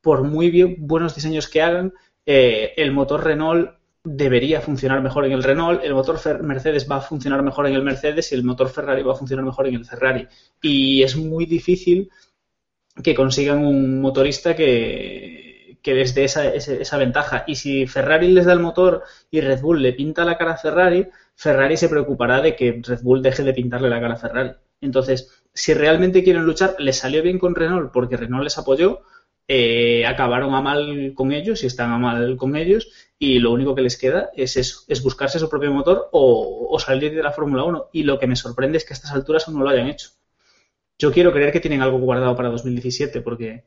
por 0.00 0.24
muy 0.24 0.76
buenos 0.78 1.14
diseños 1.14 1.48
que 1.48 1.62
hagan, 1.62 1.92
eh, 2.26 2.72
el 2.76 2.92
motor 2.92 3.24
Renault 3.24 3.70
debería 4.02 4.60
funcionar 4.60 5.02
mejor 5.02 5.26
en 5.26 5.32
el 5.32 5.42
Renault, 5.42 5.84
el 5.84 5.94
motor 5.94 6.42
Mercedes 6.42 6.90
va 6.90 6.96
a 6.96 7.00
funcionar 7.02 7.42
mejor 7.42 7.66
en 7.66 7.74
el 7.74 7.82
Mercedes 7.82 8.32
y 8.32 8.34
el 8.34 8.44
motor 8.44 8.70
Ferrari 8.70 9.02
va 9.02 9.12
a 9.12 9.16
funcionar 9.16 9.44
mejor 9.44 9.66
en 9.66 9.74
el 9.74 9.84
Ferrari. 9.84 10.26
Y 10.62 11.02
es 11.02 11.16
muy 11.16 11.46
difícil 11.46 12.10
que 13.02 13.14
consigan 13.14 13.64
un 13.64 14.00
motorista 14.00 14.56
que, 14.56 15.49
que 15.82 15.94
les 15.94 16.14
dé 16.14 16.24
esa, 16.24 16.46
esa, 16.48 16.96
ventaja. 16.98 17.44
Y 17.46 17.56
si 17.56 17.86
Ferrari 17.86 18.28
les 18.28 18.44
da 18.44 18.52
el 18.52 18.60
motor 18.60 19.02
y 19.30 19.40
Red 19.40 19.60
Bull 19.60 19.82
le 19.82 19.92
pinta 19.92 20.24
la 20.24 20.36
cara 20.38 20.52
a 20.52 20.56
Ferrari, 20.56 21.08
Ferrari 21.34 21.76
se 21.76 21.88
preocupará 21.88 22.40
de 22.40 22.56
que 22.56 22.80
Red 22.82 23.02
Bull 23.02 23.22
deje 23.22 23.42
de 23.42 23.54
pintarle 23.54 23.88
la 23.88 24.00
cara 24.00 24.14
a 24.14 24.18
Ferrari. 24.18 24.52
Entonces, 24.80 25.42
si 25.52 25.74
realmente 25.74 26.22
quieren 26.22 26.44
luchar, 26.44 26.76
les 26.78 26.98
salió 26.98 27.22
bien 27.22 27.38
con 27.38 27.54
Renault 27.54 27.92
porque 27.92 28.16
Renault 28.16 28.44
les 28.44 28.58
apoyó, 28.58 29.02
eh, 29.48 30.06
acabaron 30.06 30.54
a 30.54 30.60
mal 30.60 31.12
con 31.14 31.32
ellos 31.32 31.64
y 31.64 31.66
están 31.66 31.90
a 31.90 31.98
mal 31.98 32.36
con 32.36 32.54
ellos 32.54 32.92
y 33.18 33.40
lo 33.40 33.50
único 33.52 33.74
que 33.74 33.82
les 33.82 33.98
queda 33.98 34.30
es 34.34 34.56
eso, 34.56 34.84
es 34.86 35.02
buscarse 35.02 35.40
su 35.40 35.50
propio 35.50 35.72
motor 35.72 36.08
o, 36.12 36.78
salir 36.78 37.14
de 37.14 37.22
la 37.22 37.32
Fórmula 37.32 37.64
1 37.64 37.90
y 37.92 38.04
lo 38.04 38.18
que 38.18 38.26
me 38.26 38.36
sorprende 38.36 38.78
es 38.78 38.84
que 38.84 38.94
a 38.94 38.96
estas 38.96 39.10
alturas 39.10 39.46
aún 39.48 39.58
no 39.58 39.64
lo 39.64 39.70
hayan 39.70 39.88
hecho. 39.88 40.10
Yo 40.98 41.12
quiero 41.12 41.32
creer 41.32 41.50
que 41.52 41.60
tienen 41.60 41.82
algo 41.82 41.98
guardado 41.98 42.36
para 42.36 42.48
2017 42.48 43.22
porque 43.22 43.64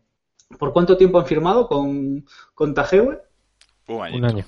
¿por 0.58 0.74
cuánto 0.74 0.98
tiempo 0.98 1.20
han 1.20 1.26
firmado 1.26 1.68
con, 1.68 2.26
con 2.54 2.74
Tajewe? 2.74 3.22
Un 3.88 4.26
año. 4.26 4.46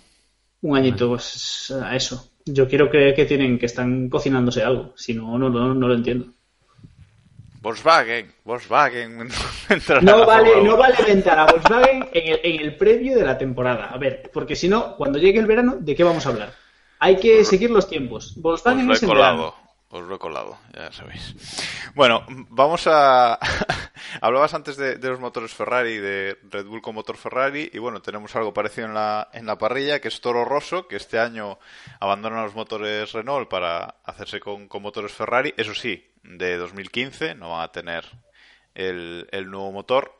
Un 0.62 0.78
añito, 0.78 1.10
pues 1.10 1.72
a 1.72 1.96
eso. 1.96 2.32
Yo 2.46 2.68
quiero 2.68 2.90
creer 2.90 3.16
que 3.16 3.26
tienen 3.26 3.60
que 3.60 3.66
están 3.66 4.10
cocinándose 4.10 4.64
algo, 4.64 4.94
si 4.96 5.14
no, 5.14 5.38
no, 5.38 5.50
no 5.50 5.88
lo 5.88 5.94
entiendo. 5.94 6.28
Volkswagen, 7.66 8.32
Volkswagen. 8.44 9.18
no 10.04 10.26
vale, 10.28 10.62
no 10.62 10.78
vale 10.78 10.96
inventar 11.00 11.40
a 11.40 11.46
Volkswagen 11.48 12.08
en 12.14 12.34
el, 12.34 12.40
en 12.44 12.62
el 12.62 12.76
previo 12.78 13.18
de 13.18 13.26
la 13.26 13.40
temporada. 13.40 13.88
A 13.88 13.98
ver, 13.98 14.30
porque 14.32 14.56
si 14.56 14.70
no, 14.70 14.96
cuando 14.96 15.18
llegue 15.18 15.40
el 15.40 15.48
verano, 15.48 15.78
¿de 15.80 15.96
qué 15.96 16.04
vamos 16.04 16.28
a 16.28 16.30
hablar? 16.30 16.54
Hay 17.00 17.18
que 17.18 17.44
seguir 17.44 17.72
los 17.72 17.90
tiempos. 17.90 18.36
Volkswagen 18.38 18.92
es 18.92 19.02
el 19.02 19.10
verano. 19.10 19.56
Os 19.90 20.04
lo 20.04 20.16
he 20.16 20.20
colado, 20.20 20.58
ya 20.76 20.92
sabéis. 20.92 21.36
Bueno, 21.96 22.24
vamos 22.50 22.86
a... 22.86 23.40
Hablabas 24.22 24.54
antes 24.54 24.78
de, 24.78 24.98
los 24.98 25.20
motores 25.20 25.54
Ferrari, 25.54 25.98
de 25.98 26.38
Red 26.50 26.66
Bull 26.66 26.82
con 26.82 26.96
motor 26.96 27.18
Ferrari, 27.18 27.70
y 27.74 27.80
bueno, 27.80 28.02
tenemos 28.02 28.36
algo 28.36 28.54
parecido 28.54 28.88
en 28.88 28.94
la, 28.94 29.30
en 29.34 29.46
la 29.46 29.58
parrilla, 29.58 30.00
que 30.00 30.08
es 30.08 30.22
Toro 30.22 30.46
Rosso, 30.46 30.88
que 30.88 30.96
este 30.96 31.20
año 31.20 31.60
abandona 32.00 32.44
los 32.44 32.56
motores 32.56 33.12
Renault 33.12 33.50
para 33.50 33.96
hacerse 34.04 34.40
con, 34.40 34.68
con 34.68 34.82
motores 34.82 35.12
Ferrari. 35.12 35.54
Eso 35.58 35.74
sí, 35.74 36.12
de 36.24 36.58
2015, 36.58 37.36
no 37.36 37.52
van 37.52 37.62
a 37.62 37.72
tener 37.72 38.06
el, 38.74 39.28
el 39.32 39.50
nuevo 39.50 39.72
motor. 39.72 40.16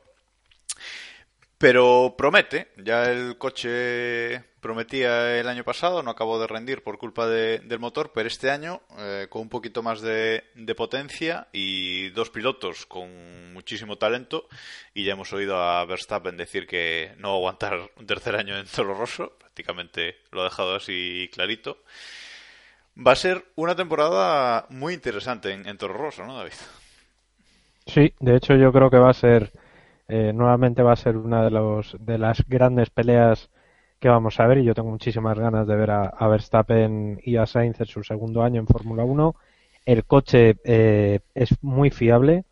Pero 1.58 2.14
promete, 2.18 2.72
ya 2.76 3.10
el 3.10 3.38
coche 3.38 4.55
prometía 4.66 5.38
el 5.38 5.46
año 5.46 5.62
pasado, 5.62 6.02
no 6.02 6.10
acabó 6.10 6.40
de 6.40 6.48
rendir 6.48 6.82
por 6.82 6.98
culpa 6.98 7.28
del 7.28 7.78
motor, 7.78 8.10
pero 8.12 8.26
este 8.26 8.50
año, 8.50 8.80
eh, 8.98 9.28
con 9.30 9.42
un 9.42 9.48
poquito 9.48 9.80
más 9.80 10.00
de, 10.00 10.42
potencia 10.76 11.46
y 11.52 12.08
dos 12.10 12.30
pilotos 12.30 12.84
con 12.84 13.52
muchísimo 13.52 13.96
talento, 13.96 14.48
y 14.92 15.04
ya 15.04 15.12
hemos 15.12 15.32
oído 15.32 15.56
a 15.62 15.84
Verstappen 15.84 16.36
decir 16.36 16.66
que 16.66 17.12
no 17.18 17.28
va 17.28 17.34
a 17.34 17.38
aguantar 17.38 17.90
un 17.96 18.06
tercer 18.06 18.34
año 18.34 18.58
en 18.58 18.66
Toro 18.66 18.94
Rosso, 18.94 19.36
prácticamente 19.38 20.16
lo 20.32 20.40
ha 20.40 20.44
dejado 20.44 20.74
así 20.74 21.30
clarito. 21.32 21.78
Va 22.98 23.12
a 23.12 23.16
ser 23.16 23.44
una 23.54 23.76
temporada 23.76 24.66
muy 24.68 24.94
interesante 24.94 25.52
en, 25.52 25.68
en 25.68 25.78
Toro 25.78 25.94
Rosso, 25.94 26.26
¿no, 26.26 26.36
David? 26.36 26.54
Sí, 27.86 28.12
de 28.18 28.34
hecho 28.34 28.56
yo 28.56 28.72
creo 28.72 28.90
que 28.90 28.98
va 28.98 29.10
a 29.10 29.14
ser 29.14 29.52
eh, 30.08 30.32
nuevamente 30.32 30.82
va 30.82 30.92
a 30.92 30.96
ser 30.96 31.16
una 31.16 31.44
de, 31.44 31.52
los, 31.52 31.96
de 32.00 32.18
las 32.18 32.44
grandes 32.48 32.90
peleas 32.90 33.48
que 34.00 34.08
vamos 34.08 34.38
a 34.40 34.46
ver 34.46 34.58
y 34.58 34.64
yo 34.64 34.74
tengo 34.74 34.90
muchísimas 34.90 35.38
ganas 35.38 35.66
de 35.66 35.76
ver 35.76 35.90
a, 35.90 36.28
Verstappen 36.28 37.20
y 37.24 37.36
a 37.36 37.46
Sainz 37.46 37.80
en 37.80 37.86
su 37.86 38.02
segundo 38.02 38.42
año 38.42 38.60
en 38.60 38.66
Fórmula 38.66 39.04
1. 39.04 39.34
El 39.86 40.04
coche 40.04 40.56
eh, 40.64 41.20
es 41.34 41.62
muy 41.62 41.90
fiable. 41.90 42.44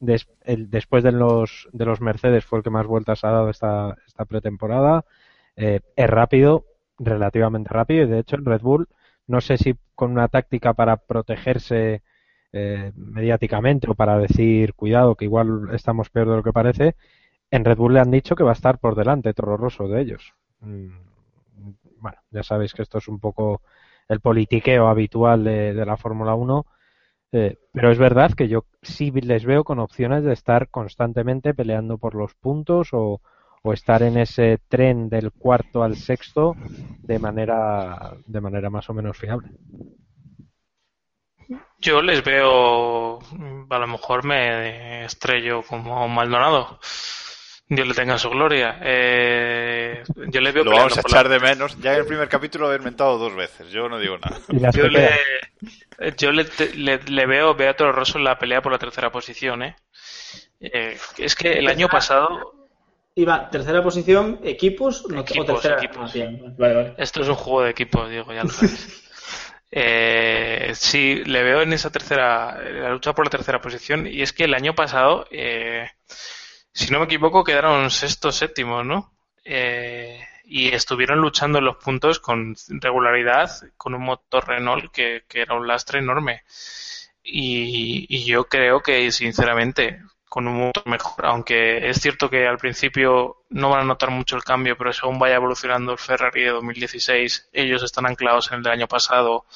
después 0.00 1.02
de 1.04 1.12
los, 1.12 1.68
de 1.72 1.84
los 1.84 2.00
Mercedes 2.00 2.44
fue 2.44 2.58
el 2.58 2.64
que 2.64 2.70
más 2.70 2.86
vueltas 2.86 3.24
ha 3.24 3.30
dado 3.30 3.50
esta, 3.50 3.96
esta 4.06 4.24
pretemporada. 4.24 5.04
Eh, 5.56 5.80
es 5.96 6.10
rápido, 6.10 6.64
relativamente 6.98 7.70
rápido 7.72 8.04
y 8.04 8.08
de 8.08 8.20
hecho 8.20 8.36
el 8.36 8.44
Red 8.44 8.62
Bull 8.62 8.88
no 9.28 9.40
sé 9.40 9.58
si 9.58 9.76
con 9.94 10.10
una 10.10 10.28
táctica 10.28 10.72
para 10.74 10.96
protegerse 10.96 12.02
eh, 12.52 12.92
mediáticamente 12.96 13.90
o 13.90 13.94
para 13.94 14.18
decir, 14.18 14.74
cuidado, 14.74 15.14
que 15.14 15.26
igual 15.26 15.68
estamos 15.72 16.10
peor 16.10 16.30
de 16.30 16.36
lo 16.36 16.42
que 16.42 16.52
parece, 16.52 16.96
en 17.50 17.64
Red 17.64 17.76
Bull 17.76 17.94
le 17.94 18.00
han 18.00 18.10
dicho 18.10 18.34
que 18.34 18.42
va 18.42 18.50
a 18.50 18.54
estar 18.54 18.78
por 18.78 18.94
delante 18.96 19.34
Toro 19.34 19.56
Rosso 19.56 19.86
de 19.86 20.00
ellos. 20.00 20.34
Mm, 20.60 20.88
bueno, 22.00 22.18
ya 22.30 22.42
sabéis 22.42 22.72
que 22.74 22.82
esto 22.82 22.98
es 22.98 23.08
un 23.08 23.20
poco 23.20 23.62
el 24.08 24.20
politiqueo 24.20 24.88
habitual 24.88 25.44
de, 25.44 25.74
la 25.84 25.96
Fórmula 25.96 26.34
1, 26.34 26.66
eh, 27.32 27.56
pero 27.72 27.90
es 27.90 27.98
verdad 27.98 28.32
que 28.32 28.48
yo 28.48 28.64
sí 28.82 29.10
les 29.10 29.44
veo 29.44 29.64
con 29.64 29.78
opciones 29.78 30.24
de 30.24 30.32
estar 30.32 30.68
constantemente 30.68 31.54
peleando 31.54 31.98
por 31.98 32.14
los 32.14 32.34
puntos 32.34 32.88
o, 32.92 33.20
o 33.62 33.72
estar 33.72 34.02
en 34.02 34.16
ese 34.16 34.58
tren 34.68 35.08
del 35.08 35.32
cuarto 35.32 35.82
al 35.82 35.96
sexto 35.96 36.54
de 37.02 37.18
manera, 37.18 38.16
de 38.26 38.40
manera 38.40 38.70
más 38.70 38.88
o 38.88 38.94
menos 38.94 39.16
fiable. 39.16 39.50
Yo 41.78 42.02
les 42.02 42.24
veo, 42.24 43.18
a 43.70 43.78
lo 43.78 43.86
mejor 43.86 44.24
me 44.24 45.04
estrello 45.04 45.62
como 45.62 46.08
Maldonado. 46.08 46.78
Dios 47.68 47.86
le 47.86 47.94
tenga 47.94 48.18
su 48.18 48.30
gloria. 48.30 48.78
Eh, 48.82 50.02
yo 50.28 50.40
les 50.40 50.54
veo 50.54 50.64
Lo 50.64 50.72
vamos 50.72 50.96
a 50.96 51.00
echar 51.00 51.28
de 51.28 51.38
menos. 51.38 51.78
Ya 51.80 51.92
en 51.92 52.00
el 52.00 52.06
primer 52.06 52.28
capítulo 52.28 52.66
lo 52.66 52.72
he 52.72 52.76
inventado 52.76 53.18
dos 53.18 53.34
veces. 53.34 53.70
Yo 53.70 53.88
no 53.88 53.98
digo 53.98 54.16
nada. 54.18 54.38
Yo, 54.72 54.88
le, 54.88 55.10
yo 56.16 56.32
le, 56.32 57.26
veo, 57.26 57.54
veo 57.54 57.70
a 57.70 57.74
Toro 57.74 57.92
Rosso 57.92 58.18
en 58.18 58.24
la 58.24 58.38
pelea 58.38 58.62
por 58.62 58.72
la 58.72 58.78
tercera 58.78 59.12
posición. 59.12 59.62
¿eh? 59.62 59.76
eh 60.60 60.96
es 61.18 61.34
que 61.34 61.58
el 61.58 61.68
año 61.68 61.88
pasado 61.88 62.58
Iba, 63.18 63.50
tercera 63.50 63.82
posición, 63.82 64.38
equipos, 64.44 65.04
no, 65.08 65.22
equipos, 65.22 65.64
equipos. 65.64 66.14
Esto 66.96 67.22
es 67.22 67.28
un 67.28 67.34
juego 67.34 67.62
de 67.62 67.70
equipos, 67.70 68.08
Diego, 68.08 68.32
ya 68.32 68.44
lo 68.44 68.50
sabes. 68.50 69.04
Eh, 69.70 70.72
sí, 70.74 71.22
le 71.26 71.42
veo 71.42 71.60
en 71.60 71.74
esa 71.74 71.90
tercera, 71.90 72.58
la 72.72 72.90
lucha 72.90 73.12
por 73.12 73.26
la 73.26 73.30
tercera 73.30 73.60
posición. 73.60 74.06
Y 74.06 74.22
es 74.22 74.32
que 74.32 74.44
el 74.44 74.54
año 74.54 74.74
pasado, 74.74 75.26
eh, 75.30 75.90
si 76.78 76.92
no 76.92 77.00
me 77.00 77.06
equivoco, 77.06 77.42
quedaron 77.42 77.90
sexto, 77.90 78.30
séptimo, 78.30 78.84
¿no? 78.84 79.12
Eh, 79.44 80.24
y 80.44 80.68
estuvieron 80.68 81.20
luchando 81.20 81.58
en 81.58 81.64
los 81.64 81.76
puntos 81.76 82.20
con 82.20 82.54
regularidad, 82.68 83.50
con 83.76 83.94
un 83.96 84.02
motor 84.02 84.46
Renault 84.46 84.92
que, 84.92 85.24
era 85.34 85.56
un 85.56 85.66
lastre 85.66 85.98
enorme. 85.98 86.44
Y, 87.24 88.06
y 88.08 88.24
yo 88.24 88.44
creo 88.44 88.80
que, 88.80 89.10
sinceramente, 89.10 90.00
con 90.28 90.46
un 90.46 90.58
motor 90.66 90.86
mejor, 90.86 91.26
aunque 91.26 91.90
es 91.90 92.00
cierto 92.00 92.30
que 92.30 92.46
al 92.46 92.58
principio 92.58 93.42
no 93.50 93.70
van 93.70 93.80
a 93.80 93.84
notar 93.84 94.10
mucho 94.10 94.36
el 94.36 94.44
cambio, 94.44 94.78
pero 94.78 94.92
según 94.92 95.18
vaya 95.18 95.34
evolucionando 95.34 95.90
el 95.92 95.98
Ferrari 95.98 96.44
de 96.44 96.50
2016, 96.50 97.48
ellos 97.52 97.82
están 97.82 98.06
anclados 98.06 98.52
en 98.52 98.58
el 98.58 98.62
del 98.62 98.74
año 98.74 98.86
pasado 98.86 99.46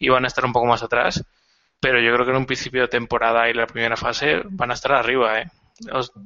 y 0.00 0.08
van 0.08 0.24
a 0.24 0.28
estar 0.28 0.44
un 0.44 0.52
poco 0.52 0.66
más 0.66 0.82
atrás, 0.82 1.24
pero 1.80 2.00
yo 2.00 2.12
creo 2.12 2.24
que 2.26 2.32
en 2.32 2.38
un 2.38 2.46
principio 2.46 2.82
de 2.82 2.88
temporada 2.88 3.48
y 3.48 3.54
la 3.54 3.68
primera 3.68 3.96
fase 3.96 4.42
van 4.46 4.72
a 4.72 4.74
estar 4.74 4.92
arriba, 4.92 5.40
¿eh? 5.40 5.50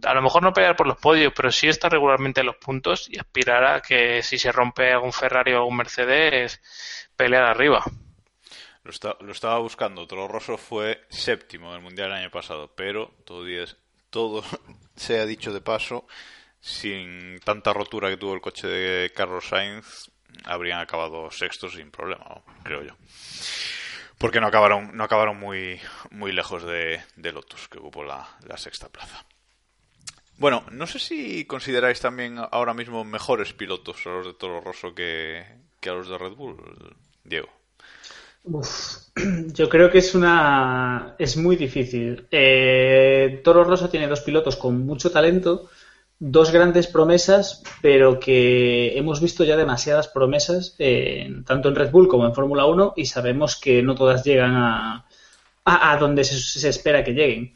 A 0.04 0.14
lo 0.14 0.22
mejor 0.22 0.42
no 0.42 0.52
pelear 0.52 0.76
por 0.76 0.86
los 0.86 0.98
podios, 0.98 1.32
pero 1.34 1.50
sí 1.50 1.68
estar 1.68 1.90
regularmente 1.90 2.40
en 2.40 2.46
los 2.46 2.56
puntos 2.56 3.08
y 3.10 3.18
aspirar 3.18 3.64
a 3.64 3.80
que 3.80 4.22
si 4.22 4.38
se 4.38 4.52
rompe 4.52 4.92
algún 4.92 5.12
Ferrari 5.12 5.52
o 5.52 5.58
algún 5.58 5.76
Mercedes, 5.76 6.60
pelear 7.16 7.44
arriba. 7.44 7.84
Lo, 8.82 9.32
estaba 9.32 9.58
buscando. 9.58 10.06
Toro 10.06 10.28
Rosso 10.28 10.56
fue 10.56 11.04
séptimo 11.10 11.70
en 11.70 11.76
el 11.76 11.82
Mundial 11.82 12.08
el 12.10 12.18
año 12.18 12.30
pasado, 12.30 12.72
pero 12.74 13.12
todo, 13.24 13.44
todo 14.08 14.42
se 14.96 15.20
ha 15.20 15.26
dicho 15.26 15.52
de 15.52 15.60
paso, 15.60 16.06
sin 16.60 17.40
tanta 17.40 17.72
rotura 17.72 18.08
que 18.08 18.16
tuvo 18.16 18.34
el 18.34 18.40
coche 18.40 18.68
de 18.68 19.12
Carlos 19.12 19.48
Sainz, 19.48 20.10
habrían 20.44 20.80
acabado 20.80 21.30
sextos 21.30 21.74
sin 21.74 21.90
problema, 21.90 22.42
creo 22.62 22.82
yo. 22.82 22.96
Porque 24.18 24.40
no 24.40 24.48
acabaron, 24.48 24.96
no 24.96 25.04
acabaron 25.04 25.38
muy, 25.38 25.80
muy 26.10 26.32
lejos 26.32 26.62
de, 26.64 27.02
Lotus, 27.16 27.68
que 27.68 27.78
ocupó 27.78 28.04
la, 28.04 28.28
sexta 28.56 28.88
plaza. 28.88 29.24
Bueno, 30.40 30.64
no 30.72 30.86
sé 30.86 30.98
si 30.98 31.44
consideráis 31.44 32.00
también 32.00 32.38
ahora 32.38 32.72
mismo 32.72 33.04
mejores 33.04 33.52
pilotos 33.52 33.98
a 34.06 34.08
los 34.08 34.26
de 34.26 34.32
Toro 34.32 34.62
Rosso 34.62 34.94
que, 34.94 35.44
a 35.84 35.90
los 35.90 36.08
de 36.08 36.16
Red 36.16 36.32
Bull, 36.32 36.56
Diego. 37.22 37.50
yo 39.52 39.68
creo 39.68 39.90
que 39.90 39.98
es 39.98 40.14
una 40.14 41.14
es 41.18 41.36
muy 41.36 41.56
difícil. 41.56 42.26
Eh, 42.30 43.42
Toro 43.44 43.64
Rosso 43.64 43.90
tiene 43.90 44.08
dos 44.08 44.22
pilotos 44.22 44.56
con 44.56 44.86
mucho 44.86 45.10
talento, 45.10 45.68
dos 46.18 46.50
grandes 46.50 46.86
promesas, 46.86 47.62
pero 47.82 48.18
que 48.18 48.96
hemos 48.96 49.20
visto 49.20 49.44
ya 49.44 49.58
demasiadas 49.58 50.08
promesas 50.08 50.74
tanto 51.44 51.68
en 51.68 51.74
Red 51.74 51.90
Bull 51.90 52.08
como 52.08 52.24
en 52.24 52.34
Fórmula 52.34 52.64
1 52.64 52.94
y 52.96 53.04
sabemos 53.04 53.60
que 53.60 53.82
no 53.82 53.94
todas 53.94 54.24
llegan 54.24 54.54
a, 54.54 55.04
a, 55.66 55.96
donde 55.98 56.24
se, 56.24 56.66
espera 56.66 57.04
que 57.04 57.12
lleguen. 57.12 57.52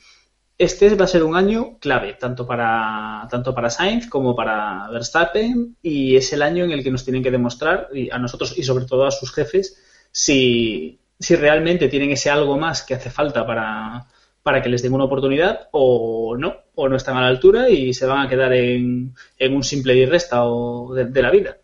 Este 0.57 0.95
va 0.95 1.05
a 1.05 1.09
ser 1.09 1.25
un 1.25 1.35
año 1.37 1.79
clave, 1.81 2.15
tanto 2.15 2.47
para, 2.47 3.27
tanto 3.29 3.55
para 3.55 3.71
Sainz 3.71 4.09
como 4.09 4.37
para 4.37 4.89
Verstappen, 4.89 5.77
y 5.83 6.15
es 6.15 6.33
el 6.33 6.43
año 6.43 6.65
en 6.65 6.71
el 6.71 6.85
que 6.85 6.93
nos 6.93 7.05
tienen 7.05 7.25
que 7.25 7.33
demostrar, 7.33 7.89
y 7.93 8.09
a 8.11 8.19
nosotros 8.19 8.57
y 8.57 8.63
sobre 8.63 8.85
todo 8.85 9.05
a 9.05 9.11
sus 9.11 9.33
jefes, 9.33 9.77
si, 10.13 11.01
si 11.19 11.35
realmente 11.35 11.89
tienen 11.89 12.13
ese 12.13 12.31
algo 12.31 12.57
más 12.57 12.83
que 12.83 12.95
hace 12.95 13.11
falta 13.11 13.45
para, 13.45 14.07
para 14.45 14.63
que 14.63 14.69
les 14.69 14.83
den 14.83 14.93
una 14.93 15.05
oportunidad 15.05 15.69
o 15.73 16.37
no, 16.39 16.55
o 16.77 16.89
no 16.89 16.97
están 16.97 17.17
a 17.17 17.23
la 17.23 17.29
altura 17.29 17.69
y 17.69 17.93
se 17.93 18.07
van 18.07 18.25
a 18.25 18.29
quedar 18.29 18.53
en, 18.53 19.13
en 19.39 19.57
un 19.57 19.65
simple 19.65 19.95
y 19.97 20.07
resta 20.07 20.45
o 20.45 20.95
de, 20.95 21.23
la 21.23 21.31
vida. 21.31 21.57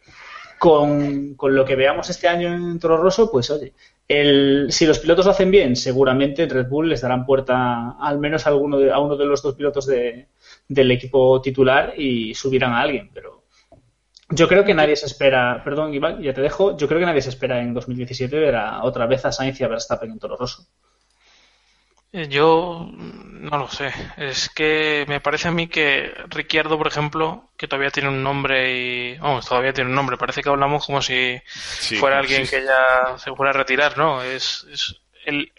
Con, 0.59 1.34
con, 1.34 1.55
lo 1.55 1.64
que 1.64 1.76
veamos 1.76 2.11
este 2.11 2.26
año 2.26 2.53
en 2.53 2.78
Toro 2.80 2.97
Rosso, 2.97 3.30
pues 3.30 3.51
oye, 3.51 3.72
el, 4.11 4.67
si 4.73 4.87
los 4.87 4.99
pilotos 4.99 5.25
lo 5.25 5.31
hacen 5.31 5.53
bien, 5.53 5.77
seguramente 5.77 6.49
Red 6.49 6.67
Bull 6.67 6.89
les 6.89 7.01
darán 7.01 7.25
puerta 7.25 7.93
al 7.93 8.19
menos 8.19 8.45
a, 8.45 8.51
alguno 8.51 8.77
de, 8.77 8.91
a 8.91 8.99
uno 8.99 9.17
de 9.17 9.25
los 9.25 9.41
dos 9.41 9.55
pilotos 9.55 9.87
de, 9.87 10.27
del 10.67 10.91
equipo 10.91 11.41
titular 11.41 11.95
y 11.97 12.35
subirán 12.35 12.73
a 12.73 12.81
alguien, 12.81 13.09
pero 13.15 13.45
yo 14.31 14.49
creo 14.49 14.65
que 14.65 14.75
nadie 14.75 14.97
se 14.97 15.07
espera, 15.07 15.63
perdón 15.63 15.95
Iván, 15.95 16.21
ya 16.21 16.35
te 16.35 16.41
dejo, 16.41 16.77
yo 16.77 16.89
creo 16.89 16.99
que 16.99 17.07
nadie 17.07 17.23
se 17.23 17.29
espera 17.29 17.61
en 17.61 17.73
2017 17.73 18.37
ver 18.37 18.57
a, 18.57 18.83
otra 18.83 19.07
vez 19.07 19.25
a 19.27 19.31
Sainz 19.31 19.61
y 19.61 19.65
a 19.65 19.69
Verstappen 19.69 20.11
en 20.11 20.19
Toro 20.19 20.37
Rosso. 20.37 20.67
Yo 22.13 22.91
no 22.93 23.57
lo 23.57 23.69
sé. 23.69 23.93
Es 24.17 24.49
que 24.49 25.05
me 25.09 25.21
parece 25.21 25.49
a 25.49 25.53
mí 25.53 25.69
que 25.69 26.13
Ricciardo, 26.29 26.77
por 26.77 26.89
ejemplo, 26.89 27.51
que 27.57 27.69
todavía 27.69 27.91
tiene 27.91 28.09
un 28.09 28.23
nombre 28.23 28.77
y. 28.77 29.19
Vamos, 29.19 29.47
todavía 29.47 29.73
tiene 29.73 29.91
un 29.91 29.97
nombre. 29.97 30.17
Parece 30.17 30.43
que 30.43 30.49
hablamos 30.49 30.87
como 30.87 31.01
si 31.03 31.41
fuera 31.99 32.19
alguien 32.19 32.47
que 32.47 32.65
ya 32.65 33.17
se 33.19 33.33
fuera 33.35 33.51
a 33.51 33.55
retirar, 33.55 33.97
¿no? 33.97 34.23
Es, 34.23 34.67
el, 35.25 35.53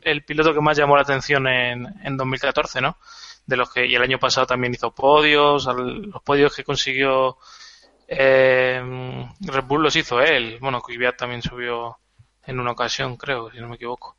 el, 0.00 0.24
piloto 0.24 0.54
que 0.54 0.60
más 0.60 0.78
llamó 0.78 0.96
la 0.96 1.02
atención 1.02 1.46
en, 1.46 1.86
en 2.02 2.16
2014, 2.16 2.80
¿no? 2.80 2.96
De 3.46 3.56
los 3.56 3.70
que. 3.70 3.86
Y 3.86 3.94
el 3.94 4.02
año 4.02 4.18
pasado 4.18 4.46
también 4.46 4.72
hizo 4.72 4.94
podios. 4.94 5.66
los 5.66 6.22
podios 6.22 6.56
que 6.56 6.64
consiguió 6.64 7.36
eh, 8.08 8.82
Red 9.40 9.64
Bull 9.64 9.82
los 9.82 9.94
hizo 9.94 10.22
él. 10.22 10.56
Bueno, 10.60 10.80
Kvyat 10.80 11.18
también 11.18 11.42
subió 11.42 11.98
en 12.46 12.58
una 12.58 12.72
ocasión, 12.72 13.16
creo, 13.16 13.50
si 13.50 13.58
no 13.60 13.68
me 13.68 13.76
equivoco. 13.76 14.17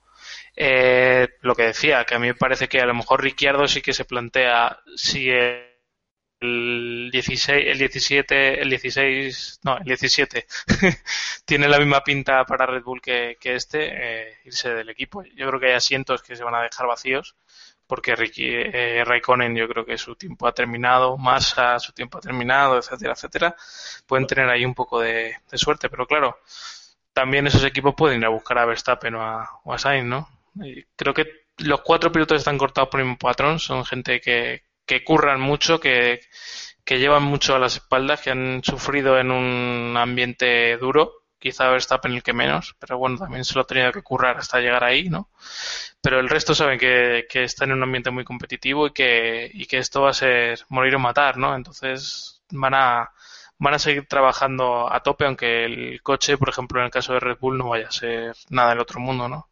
Eh, 0.61 1.29
lo 1.41 1.55
que 1.55 1.63
decía, 1.63 2.03
que 2.03 2.15
a 2.15 2.19
mí 2.19 2.27
me 2.27 2.35
parece 2.35 2.67
que 2.67 2.81
a 2.81 2.85
lo 2.85 2.93
mejor 2.93 3.23
Ricciardo 3.23 3.65
sí 3.65 3.81
que 3.81 3.93
se 3.93 4.03
plantea 4.03 4.77
si 4.97 5.29
el 5.29 7.09
16, 7.13 7.65
el 7.65 7.77
17, 7.77 8.61
el 8.61 8.69
16, 8.69 9.61
no, 9.63 9.77
el 9.77 9.85
17 9.85 10.45
tiene 11.45 11.69
la 11.69 11.79
misma 11.79 12.03
pinta 12.03 12.43
para 12.43 12.65
Red 12.65 12.83
Bull 12.83 13.01
que, 13.01 13.37
este, 13.41 14.31
eh, 14.31 14.37
irse 14.43 14.73
del 14.73 14.89
equipo. 14.89 15.23
Yo 15.23 15.47
creo 15.47 15.61
que 15.61 15.67
hay 15.67 15.73
asientos 15.75 16.21
que 16.21 16.35
se 16.35 16.43
van 16.43 16.55
a 16.55 16.61
dejar 16.63 16.87
vacíos 16.87 17.37
porque 17.87 18.15
Ricky, 18.17 18.47
eh, 18.49 19.03
Raikkonen 19.05 19.55
yo 19.55 19.67
creo 19.69 19.85
que 19.85 19.97
su 19.97 20.15
tiempo 20.15 20.45
ha 20.45 20.53
terminado, 20.53 21.17
Massa 21.17 21.79
su 21.79 21.93
tiempo 21.93 22.17
ha 22.17 22.21
terminado, 22.21 22.77
etcétera, 22.77 23.13
etcétera. 23.13 23.55
Pueden 24.05 24.27
tener 24.27 24.49
ahí 24.49 24.65
un 24.65 24.75
poco 24.75 24.99
de, 24.99 25.37
suerte, 25.53 25.89
pero 25.89 26.05
claro, 26.05 26.39
también 27.13 27.47
esos 27.47 27.63
equipos 27.63 27.95
pueden 27.95 28.19
ir 28.19 28.25
a 28.25 28.29
buscar 28.29 28.57
a 28.59 28.65
Verstappen 28.65 29.15
o 29.15 29.23
a, 29.23 29.61
o 29.63 29.73
a 29.73 29.79
Sainz, 29.79 30.05
¿no? 30.05 30.38
Creo 30.95 31.13
que 31.13 31.27
los 31.57 31.81
cuatro 31.81 32.11
pilotos 32.11 32.37
están 32.37 32.57
cortados 32.57 32.89
por 32.89 32.99
el 32.99 33.07
mismo 33.07 33.17
patrón, 33.17 33.59
son 33.59 33.85
gente 33.85 34.21
que, 34.21 34.63
que 34.85 35.03
curran 35.03 35.39
mucho, 35.41 35.79
que, 35.79 36.21
que 36.83 36.99
llevan 36.99 37.23
mucho 37.23 37.55
a 37.55 37.59
las 37.59 37.75
espaldas, 37.75 38.21
que 38.21 38.31
han 38.31 38.61
sufrido 38.63 39.19
en 39.19 39.31
un 39.31 39.95
ambiente 39.97 40.77
duro. 40.77 41.13
Quizá 41.37 41.69
Verstappen 41.69 42.11
el 42.13 42.23
que 42.23 42.33
menos, 42.33 42.75
pero 42.79 42.97
bueno, 42.97 43.17
también 43.17 43.45
se 43.45 43.55
lo 43.55 43.61
ha 43.61 43.67
tenido 43.67 43.93
que 43.93 44.01
currar 44.01 44.37
hasta 44.37 44.59
llegar 44.59 44.83
ahí, 44.83 45.07
¿no? 45.09 45.29
Pero 46.01 46.19
el 46.19 46.27
resto 46.27 46.53
saben 46.53 46.77
que, 46.79 47.27
que 47.29 47.43
están 47.43 47.69
en 47.69 47.77
un 47.77 47.83
ambiente 47.83 48.11
muy 48.11 48.25
competitivo 48.25 48.87
y 48.87 48.91
que, 48.91 49.49
y 49.53 49.65
que 49.65 49.77
esto 49.77 50.01
va 50.01 50.09
a 50.09 50.13
ser 50.13 50.59
morir 50.69 50.95
o 50.95 50.99
matar, 50.99 51.37
¿no? 51.37 51.55
Entonces 51.55 52.41
van 52.51 52.73
a, 52.73 53.11
van 53.57 53.73
a 53.73 53.79
seguir 53.79 54.07
trabajando 54.07 54.91
a 54.91 55.01
tope, 55.01 55.25
aunque 55.25 55.65
el 55.65 56.01
coche, 56.01 56.37
por 56.37 56.49
ejemplo, 56.49 56.79
en 56.79 56.85
el 56.87 56.91
caso 56.91 57.13
de 57.13 57.19
Red 57.19 57.37
Bull, 57.39 57.57
no 57.57 57.69
vaya 57.69 57.87
a 57.87 57.91
ser 57.91 58.35
nada 58.49 58.71
del 58.71 58.79
otro 58.79 58.99
mundo, 58.99 59.29
¿no? 59.29 59.49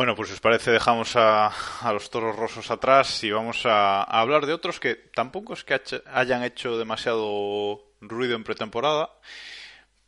Bueno, 0.00 0.16
pues 0.16 0.30
si 0.30 0.32
os 0.32 0.40
parece 0.40 0.70
dejamos 0.70 1.12
a, 1.14 1.52
los 1.92 2.08
toros 2.08 2.34
rosos 2.34 2.70
atrás 2.70 3.22
y 3.22 3.30
vamos 3.32 3.66
a, 3.66 4.02
hablar 4.02 4.46
de 4.46 4.54
otros 4.54 4.80
que 4.80 4.94
tampoco 4.94 5.52
es 5.52 5.62
que 5.62 5.78
hayan 6.06 6.42
hecho 6.42 6.78
demasiado 6.78 7.82
ruido 8.00 8.34
en 8.34 8.42
pretemporada, 8.42 9.10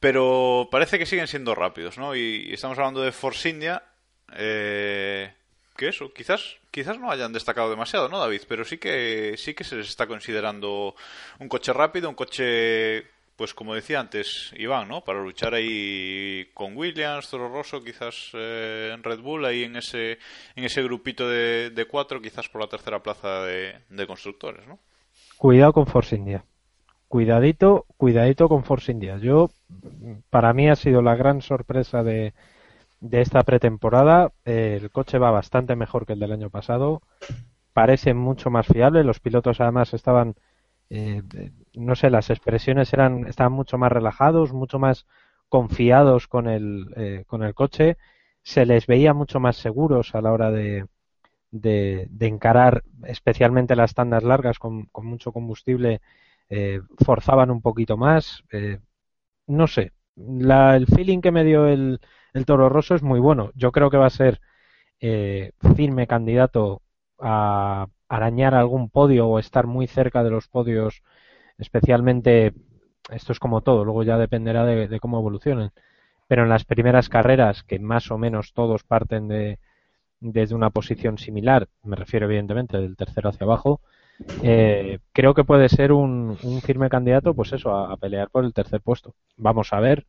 pero 0.01 0.66
parece 0.70 0.99
que 0.99 1.05
siguen 1.05 1.28
siendo 1.28 1.55
rápidos, 1.55 1.99
¿no? 1.99 2.16
Y, 2.16 2.55
estamos 2.55 2.78
hablando 2.78 3.03
de 3.03 3.12
Force 3.12 3.51
India, 3.51 3.82
eh, 4.34 5.34
que 5.76 5.88
eso, 5.88 6.11
quizás, 6.14 6.57
quizás 6.70 6.99
no 6.99 7.11
hayan 7.11 7.34
destacado 7.34 7.68
demasiado, 7.68 8.09
¿no, 8.09 8.18
David? 8.18 8.45
Pero 8.49 8.64
sí 8.64 8.78
que, 8.78 9.34
sí 9.36 9.53
que 9.53 9.62
se 9.62 9.76
les 9.76 9.90
está 9.90 10.07
considerando 10.07 10.95
un 11.38 11.51
coche 11.51 11.70
rápido, 11.74 12.09
un 12.09 12.14
coche 12.14 13.12
pues 13.37 13.55
como 13.55 13.74
decía 13.74 14.01
antes 14.01 14.53
Iván, 14.57 14.89
¿no? 14.89 15.03
Para 15.03 15.22
luchar 15.22 15.55
ahí 15.55 16.47
con 16.55 16.76
Williams, 16.76 17.30
Toro 17.30 17.49
Rosso, 17.49 17.83
quizás 17.83 18.30
eh, 18.35 18.93
en 18.95 19.03
Red 19.03 19.20
Bull, 19.20 19.45
ahí 19.45 19.64
en 19.64 19.76
ese, 19.76 20.18
en 20.55 20.64
ese 20.64 20.83
grupito 20.83 21.28
de, 21.28 21.70
de 21.70 21.85
cuatro, 21.87 22.20
quizás 22.20 22.49
por 22.49 22.61
la 22.61 22.68
tercera 22.68 23.03
plaza 23.03 23.43
de, 23.45 24.07
constructores, 24.07 24.66
¿no? 24.66 24.78
Cuidado 25.39 25.72
con 25.72 25.87
Force 25.87 26.14
India. 26.14 26.45
Cuidadito, 27.09 27.87
cuidadito 27.97 28.49
con 28.49 28.64
Force 28.64 28.93
India. 28.93 29.18
Yo, 29.18 29.51
para 30.30 30.53
mí 30.53 30.68
ha 30.68 30.76
sido 30.76 31.03
la 31.03 31.14
gran 31.14 31.43
sorpresa 31.43 32.03
de, 32.03 32.33
de 33.01 33.20
esta 33.20 33.43
pretemporada. 33.43 34.33
el 34.45 34.91
coche 34.91 35.18
va 35.18 35.30
bastante 35.30 35.76
mejor 35.76 36.07
que 36.07 36.14
el 36.14 36.20
del 36.20 36.33
año 36.33 36.49
pasado. 36.49 37.03
Parece 37.72 38.14
mucho 38.14 38.51
más 38.51 38.66
fiable. 38.66 39.05
Los 39.05 39.20
pilotos 39.20 39.61
además 39.61 39.93
estaban 39.93 40.37
eh, 40.95 41.22
no 41.72 41.95
sé, 41.95 42.11
las 42.11 42.28
expresiones 42.28 42.93
eran, 42.93 43.26
estaban 43.26 43.55
mucho 43.55 43.78
más 43.78 43.90
relajados, 43.90 44.53
mucho 44.53 44.78
más 44.78 45.07
confiados 45.49 46.28
con 46.28 46.49
el, 46.49 46.93
eh, 46.97 47.24
con 47.26 47.43
el 47.43 47.55
coche, 47.55 47.97
se 48.43 48.66
les 48.66 48.86
veía 48.86 49.14
mucho 49.14 49.40
más 49.40 49.57
seguros 49.57 50.14
a 50.14 50.20
la 50.20 50.32
hora 50.32 50.51
de, 50.51 50.86
de, 51.51 52.09
encarar 52.20 52.82
especialmente 53.07 53.74
las 53.74 53.95
tandas 53.95 54.22
largas 54.22 54.59
con, 54.59 54.90
mucho 54.95 55.32
combustible, 55.32 56.03
eh, 56.51 56.82
forzaban 57.03 57.51
un 57.51 57.62
poquito 57.62 57.97
más, 57.97 58.45
no 59.47 59.66
sé, 59.66 59.93
la, 60.16 60.76
el 60.76 60.86
feeling 60.86 61.20
que 61.22 61.32
me 61.32 61.45
dio 61.45 61.68
el, 61.68 62.01
el 62.34 62.45
Toro 62.45 62.68
Rosso 62.68 62.95
es 62.95 63.03
muy 63.03 63.20
bueno, 63.20 63.51
yo 63.55 63.72
creo 63.72 63.90
que 63.90 63.97
va 63.97 64.07
a 64.07 64.11
ser 64.11 64.40
firme 65.01 66.07
candidato 66.07 66.82
a 67.18 67.86
arañar 68.13 68.55
algún 68.55 68.91
podio 68.91 69.27
o 69.27 69.39
estar 69.39 69.67
muy 69.67 69.87
cerca 69.87 70.23
de 70.23 70.31
los 70.31 70.47
podios, 70.47 71.03
especialmente, 71.57 72.53
esto 73.11 73.33
es 73.33 73.39
como 73.39 73.63
todo, 73.63 73.87
luego 73.87 74.03
ya 74.03 74.19
dependerá 74.19 74.67
de, 74.67 75.01
cómo 75.01 75.19
evolucionen, 75.19 75.71
pero 76.29 76.43
en 76.43 76.51
las 76.51 76.65
primeras 76.67 77.09
carreras, 77.09 77.63
que 77.63 77.79
más 77.79 78.11
o 78.11 78.19
menos 78.19 78.53
todos 78.53 78.85
parten 78.85 79.29
de, 79.29 79.59
desde 80.21 80.55
una 80.55 80.69
posición 80.69 81.17
similar, 81.17 81.69
me 81.83 81.97
refiero 81.97 82.27
evidentemente 82.27 82.77
del 82.77 82.97
tercero 82.97 83.31
hacia 83.31 83.47
abajo, 83.47 83.81
eh, 84.43 84.99
creo 85.13 85.33
que 85.33 85.45
puede 85.45 85.71
ser 85.71 85.91
un, 85.93 86.37
firme 86.63 86.91
candidato, 86.91 87.33
pues 87.33 87.55
eso, 87.55 87.75
a, 87.75 87.97
pelear 87.97 88.29
por 88.29 88.45
el 88.45 88.53
tercer 88.53 88.83
puesto. 88.83 89.15
Vamos 89.39 89.73
a 89.73 89.81
ver 89.81 90.07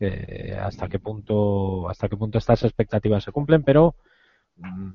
eh, 0.00 0.56
hasta 0.58 0.88
qué 0.88 0.98
punto, 0.98 1.86
hasta 1.90 2.08
qué 2.08 2.16
punto 2.16 2.38
estas 2.38 2.64
expectativas 2.64 3.24
se 3.24 3.30
cumplen, 3.30 3.62
pero 3.62 3.94
mm, 4.56 4.90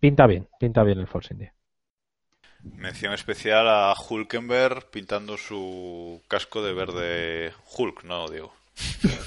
pinta 0.00 0.26
bien, 0.26 0.48
pinta 0.58 0.82
bien 0.82 0.98
el 0.98 1.06
Force 1.06 1.34
India. 1.34 1.52
Mención 2.76 3.12
especial 3.12 3.68
a 3.68 3.94
Hulkenberg 3.94 4.90
pintando 4.90 5.36
su 5.36 6.20
casco 6.28 6.62
de 6.62 6.72
verde 6.72 7.52
Hulk, 7.76 8.04
¿no, 8.04 8.28
Diego? 8.28 8.52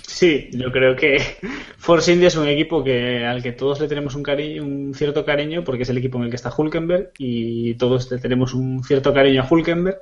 Sí, 0.07 0.49
yo 0.51 0.71
creo 0.71 0.95
que 0.95 1.37
Force 1.77 2.13
India 2.13 2.27
es 2.27 2.35
un 2.35 2.47
equipo 2.47 2.83
que 2.83 3.25
al 3.25 3.41
que 3.41 3.51
todos 3.53 3.79
le 3.79 3.87
tenemos 3.87 4.15
un 4.15 4.23
cariño, 4.23 4.63
un 4.63 4.93
cierto 4.93 5.25
cariño, 5.25 5.63
porque 5.63 5.83
es 5.83 5.89
el 5.89 5.97
equipo 5.97 6.17
en 6.17 6.25
el 6.25 6.29
que 6.29 6.35
está 6.35 6.53
Hulkenberg 6.55 7.11
y 7.17 7.73
todos 7.75 8.11
le 8.11 8.19
tenemos 8.19 8.53
un 8.53 8.83
cierto 8.83 9.13
cariño 9.13 9.41
a 9.41 9.47
Hulkenberg, 9.49 9.99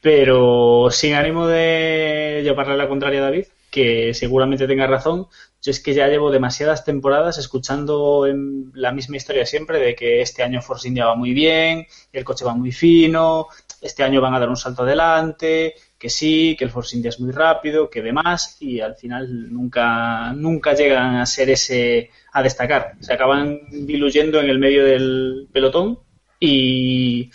pero 0.00 0.88
sin 0.90 1.14
ánimo 1.14 1.46
de 1.46 2.40
llevarle 2.44 2.76
la 2.76 2.88
contraria 2.88 3.20
a 3.20 3.24
David, 3.24 3.46
que 3.70 4.12
seguramente 4.14 4.66
tenga 4.66 4.86
razón. 4.86 5.26
Yo 5.62 5.70
es 5.70 5.80
que 5.80 5.94
ya 5.94 6.08
llevo 6.08 6.30
demasiadas 6.30 6.84
temporadas 6.84 7.38
escuchando 7.38 8.26
la 8.74 8.92
misma 8.92 9.16
historia 9.16 9.44
siempre 9.44 9.78
de 9.78 9.94
que 9.94 10.22
este 10.22 10.42
año 10.42 10.62
Force 10.62 10.88
India 10.88 11.06
va 11.06 11.14
muy 11.14 11.32
bien, 11.34 11.86
el 12.12 12.24
coche 12.24 12.44
va 12.44 12.54
muy 12.54 12.72
fino, 12.72 13.46
este 13.80 14.02
año 14.02 14.20
van 14.20 14.34
a 14.34 14.40
dar 14.40 14.48
un 14.48 14.56
salto 14.56 14.82
adelante, 14.82 15.74
que 15.98 16.08
sí, 16.08 16.56
que 16.58 16.64
el 16.64 16.70
Force 16.70 16.96
India 16.96 17.10
es 17.10 17.20
muy 17.20 17.30
rápido, 17.30 17.90
que 17.90 18.02
demás, 18.02 18.56
y 18.60 18.80
al 18.80 18.96
final 18.96 19.52
nunca, 19.52 20.32
nunca 20.32 20.74
llegan 20.74 21.16
a 21.16 21.26
ser 21.26 21.50
ese, 21.50 22.10
a 22.32 22.42
destacar. 22.42 22.94
Se 23.00 23.12
acaban 23.12 23.60
diluyendo 23.70 24.40
en 24.40 24.48
el 24.48 24.58
medio 24.58 24.84
del 24.84 25.48
pelotón 25.52 25.98
y, 26.38 27.30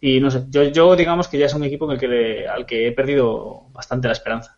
y 0.00 0.20
no 0.20 0.30
sé, 0.30 0.44
yo, 0.48 0.64
yo 0.64 0.96
digamos 0.96 1.28
que 1.28 1.38
ya 1.38 1.46
es 1.46 1.54
un 1.54 1.64
equipo 1.64 1.84
en 1.84 1.92
el 1.92 1.98
que 1.98 2.48
al 2.48 2.64
que 2.66 2.88
he 2.88 2.92
perdido 2.92 3.68
bastante 3.72 4.08
la 4.08 4.14
esperanza. 4.14 4.57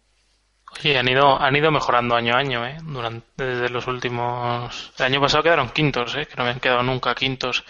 Sí, 0.79 0.95
han 0.95 1.09
ido, 1.09 1.41
han 1.41 1.57
ido 1.57 1.71
mejorando 1.71 2.15
año 2.15 2.35
a 2.35 2.39
año, 2.39 2.67
¿eh? 2.67 2.79
Durante, 2.83 3.45
desde 3.45 3.69
los 3.69 3.87
últimos... 3.87 4.93
El 4.99 5.07
año 5.07 5.21
pasado 5.21 5.43
quedaron 5.43 5.71
quintos, 5.71 6.15
¿eh? 6.15 6.27
Que 6.27 6.37
no 6.37 6.45
habían 6.45 6.61
quedado 6.61 6.83
nunca 6.83 7.15
quintos. 7.15 7.65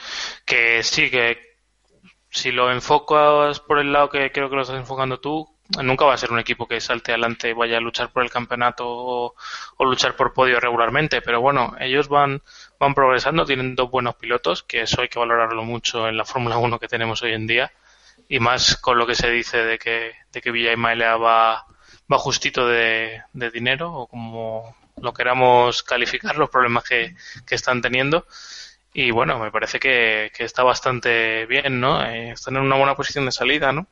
Que 0.45 0.83
sí, 0.83 1.11
que 1.11 1.57
si 2.31 2.53
lo 2.53 2.71
enfocas 2.71 3.61
por 3.61 3.79
el 3.79 3.93
lado 3.93 4.09
que 4.11 4.31
creo 4.31 4.49
que 4.49 4.57
lo 4.57 4.63
estás 4.63 4.79
enfocando 4.79 5.19
tú, 5.19 5.49
nunca 5.83 6.05
va 6.05 6.15
a 6.15 6.19
ser 6.19 6.33
un 6.33 6.39
equipo 6.39 6.67
que 6.67 6.81
salte 6.81 7.13
adelante 7.13 7.51
y 7.51 7.53
vaya 7.53 7.79
a 7.79 7.81
luchar 7.81 8.11
por 8.11 8.23
el 8.23 8.31
campeonato 8.31 8.85
o, 8.87 9.35
luchar 9.79 10.17
por 10.17 10.33
podio 10.33 10.61
regularmente, 10.61 11.23
pero 11.23 11.41
bueno, 11.41 11.75
ellos 11.81 12.09
van, 12.09 12.43
van 12.79 12.95
progresando, 12.95 13.45
tienen 13.45 13.75
dos 13.75 13.91
buenos 13.91 14.17
pilotos, 14.17 14.63
que 14.63 14.83
eso 14.83 15.03
hay 15.03 15.09
que 15.09 15.19
valorarlo 15.19 15.65
mucho 15.65 16.09
en 16.09 16.17
la 16.17 16.25
Fórmula 16.25 16.59
1 16.59 16.79
que 16.79 16.89
tenemos 16.89 17.23
hoy 17.23 17.33
en 17.33 17.47
día, 17.47 17.73
y 18.29 18.41
más 18.41 18.77
con 18.77 18.99
lo 18.99 19.07
que 19.07 19.15
se 19.15 19.31
dice 19.31 19.59
de 19.65 19.79
que, 19.79 20.13
de 20.33 20.41
que 20.41 20.51
Villa 20.51 20.77
Mailea 20.77 21.17
va, 21.17 21.67
va 22.11 22.19
justito 22.19 22.67
de, 22.67 23.23
dinero, 23.33 23.93
o 23.93 24.07
como 24.07 24.77
lo 25.01 25.15
queramos 25.15 25.83
calificar, 25.83 26.37
los 26.37 26.51
problemas 26.51 26.85
que, 26.85 27.15
están 27.51 27.81
teniendo. 27.81 28.27
Y 28.93 29.13
bueno, 29.13 29.39
me 29.39 29.53
parece 29.53 29.79
que, 29.79 30.31
está 30.39 30.63
bastante 30.63 31.47
bien, 31.47 31.81
¿no? 31.81 32.05
Eh, 32.05 32.33
están 32.33 32.57
en 32.57 32.63
una 32.63 32.77
buena 32.77 32.97
posición 32.97 33.27
de 33.27 33.33
salida, 33.33 33.73
¿no? 33.73 33.87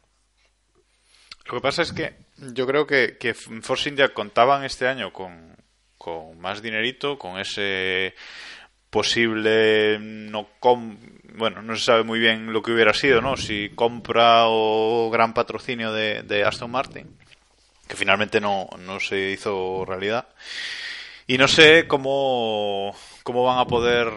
Lo 1.46 1.54
que 1.54 1.60
pasa 1.60 1.82
es 1.82 1.92
que 1.92 2.14
yo 2.36 2.66
creo 2.66 2.86
que, 2.86 3.16
que 3.18 3.34
Force 3.34 3.88
India 3.88 4.12
contaban 4.12 4.64
este 4.64 4.86
año 4.86 5.12
con, 5.12 5.56
más 6.38 6.62
dinerito, 6.62 7.18
con 7.18 7.38
ese 7.38 8.14
posible 8.88 9.98
no 10.00 10.48
bueno 11.34 11.60
no 11.60 11.76
se 11.76 11.84
sabe 11.84 12.04
muy 12.04 12.18
bien 12.18 12.54
lo 12.54 12.62
que 12.62 12.72
hubiera 12.72 12.94
sido 12.94 13.20
no 13.20 13.36
si 13.36 13.68
compra 13.74 14.44
o 14.46 15.10
gran 15.10 15.34
patrocinio 15.34 15.92
de 15.92 16.42
Aston 16.46 16.70
Martin 16.70 17.18
que 17.88 17.96
finalmente 17.96 18.40
no, 18.40 18.68
no 18.78 19.00
se 19.00 19.30
hizo 19.30 19.84
realidad 19.84 20.28
y 21.26 21.38
no 21.38 21.48
sé 21.48 21.86
cómo 21.88 22.94
cómo 23.24 23.44
van 23.44 23.58
a 23.58 23.66
poder 23.66 24.12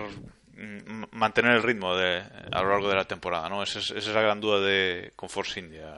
Mm, 0.61 1.05
mantener 1.13 1.53
el 1.53 1.63
ritmo 1.63 1.95
de, 1.95 2.21
a 2.51 2.61
lo 2.61 2.69
largo 2.69 2.87
de 2.87 2.95
la 2.95 3.05
temporada, 3.05 3.49
¿no? 3.49 3.63
Esa 3.63 3.79
es, 3.79 4.07
la 4.07 4.21
gran 4.21 4.39
duda 4.39 4.59
de 4.59 5.11
con 5.15 5.27
Force 5.27 5.59
India 5.59 5.95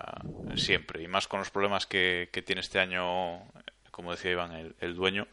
siempre, 0.55 1.03
y 1.03 1.07
más 1.07 1.27
con 1.27 1.39
los 1.39 1.49
problemas 1.49 1.85
que, 1.85 2.29
tiene 2.45 2.61
este 2.61 2.79
año, 2.79 3.41
como 3.91 4.11
decía 4.11 4.31
Iván, 4.31 4.73
el, 4.79 4.95
dueño. 4.95 5.27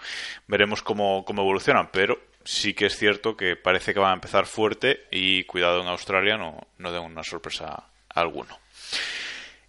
Veremos 0.48 0.82
cómo, 0.82 1.24
cómo, 1.24 1.42
evolucionan, 1.42 1.90
pero 1.92 2.18
sí 2.42 2.74
que 2.74 2.86
es 2.86 2.96
cierto 2.96 3.36
que 3.36 3.54
parece 3.54 3.94
que 3.94 4.00
van 4.00 4.10
a 4.10 4.14
empezar 4.14 4.46
fuerte 4.46 5.06
y 5.12 5.44
cuidado 5.44 5.80
en 5.80 5.86
Australia, 5.86 6.36
no, 6.36 6.66
no 6.78 6.90
den 6.90 7.04
una 7.04 7.22
sorpresa 7.22 7.84
alguno. 8.08 8.58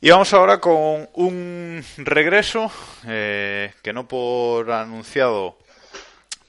Y 0.03 0.09
vamos 0.09 0.33
ahora 0.33 0.59
con 0.59 1.07
un 1.13 1.85
regreso 1.97 2.71
eh, 3.05 3.71
que 3.83 3.93
no 3.93 4.07
por 4.07 4.71
anunciado 4.71 5.59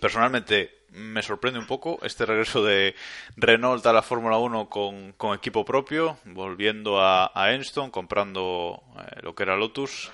personalmente 0.00 0.84
me 0.92 1.22
sorprende 1.22 1.58
un 1.58 1.66
poco 1.66 1.98
este 2.02 2.24
regreso 2.24 2.64
de 2.64 2.94
Renault 3.36 3.84
a 3.84 3.92
la 3.92 4.00
Fórmula 4.00 4.38
1 4.38 4.70
con, 4.70 5.34
equipo 5.34 5.66
propio, 5.66 6.16
volviendo 6.24 6.98
a, 7.02 7.30
a 7.34 7.52
Enston, 7.52 7.90
comprando 7.90 8.82
eh, 8.96 9.20
lo 9.20 9.34
que 9.34 9.42
era 9.42 9.54
Lotus. 9.54 10.10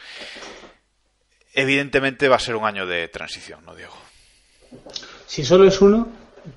Evidentemente 1.55 2.29
va 2.29 2.37
a 2.37 2.41
ser 2.41 2.57
un 2.57 2.65
año 2.65 2.87
de 2.87 3.07
transición, 3.07 3.65
¿no, 3.65 3.77
Diego? 3.77 3.95
Si 5.29 5.45
solo 5.45 5.69
es 5.69 5.81
uno, 5.81 6.09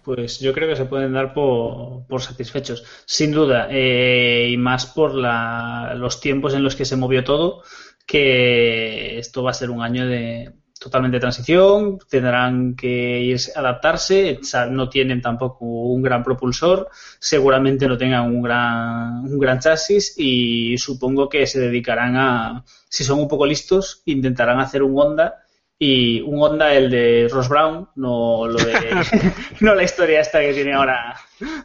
pues 0.03 0.39
yo 0.39 0.53
creo 0.53 0.67
que 0.69 0.75
se 0.75 0.85
pueden 0.85 1.13
dar 1.13 1.33
por, 1.33 2.21
satisfechos, 2.21 2.83
sin 3.05 3.31
duda, 3.31 3.67
eh, 3.69 4.49
y 4.51 4.57
más 4.57 4.85
por 4.85 5.13
los 5.13 6.19
tiempos 6.19 6.53
en 6.53 6.63
los 6.63 6.75
que 6.75 6.85
se 6.85 6.95
movió 6.95 7.23
todo, 7.23 7.63
que 8.05 9.19
esto 9.19 9.43
va 9.43 9.51
a 9.51 9.53
ser 9.53 9.69
un 9.69 9.81
año 9.81 10.07
de, 10.07 10.53
totalmente 10.81 11.17
de 11.17 11.21
transición, 11.21 11.99
tendrán 12.09 12.75
que 12.75 13.21
irse, 13.21 13.53
adaptarse, 13.55 14.39
no 14.71 14.89
tienen 14.89 15.21
tampoco 15.21 15.65
un 15.65 16.01
gran 16.01 16.23
propulsor, 16.23 16.89
seguramente 17.19 17.87
no 17.87 17.97
tengan 17.97 18.25
un 18.25 18.41
gran, 18.41 19.25
un 19.25 19.37
gran 19.37 19.59
chasis 19.59 20.15
y 20.17 20.77
supongo 20.79 21.29
que 21.29 21.45
se 21.45 21.59
dedicarán 21.59 22.17
a, 22.17 22.65
si 22.89 23.03
son 23.03 23.19
un 23.19 23.27
poco 23.27 23.45
listos, 23.45 24.01
intentarán 24.05 24.59
hacer 24.59 24.81
un 24.81 24.97
Honda 24.97 25.43
y 25.83 26.21
un 26.21 26.39
Honda 26.39 26.75
el 26.75 26.91
de 26.91 27.27
Ross 27.31 27.49
Brown, 27.49 27.89
no 27.95 28.45
lo 28.45 28.59
de, 28.59 28.71
no 29.61 29.73
la 29.73 29.81
historia 29.81 30.21
esta 30.21 30.39
que 30.39 30.53
tiene 30.53 30.73
ahora 30.73 31.19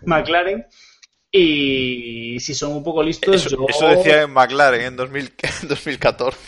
McLaren. 0.06 0.64
Y 1.30 2.40
si 2.40 2.54
son 2.54 2.72
un 2.72 2.82
poco 2.82 3.02
listos, 3.02 3.44
eso, 3.44 3.66
eso 3.68 3.88
decía 3.88 4.22
en 4.22 4.30
McLaren 4.30 4.80
en, 4.80 4.96
2000, 4.96 5.34
en 5.62 5.68
2014. 5.68 6.38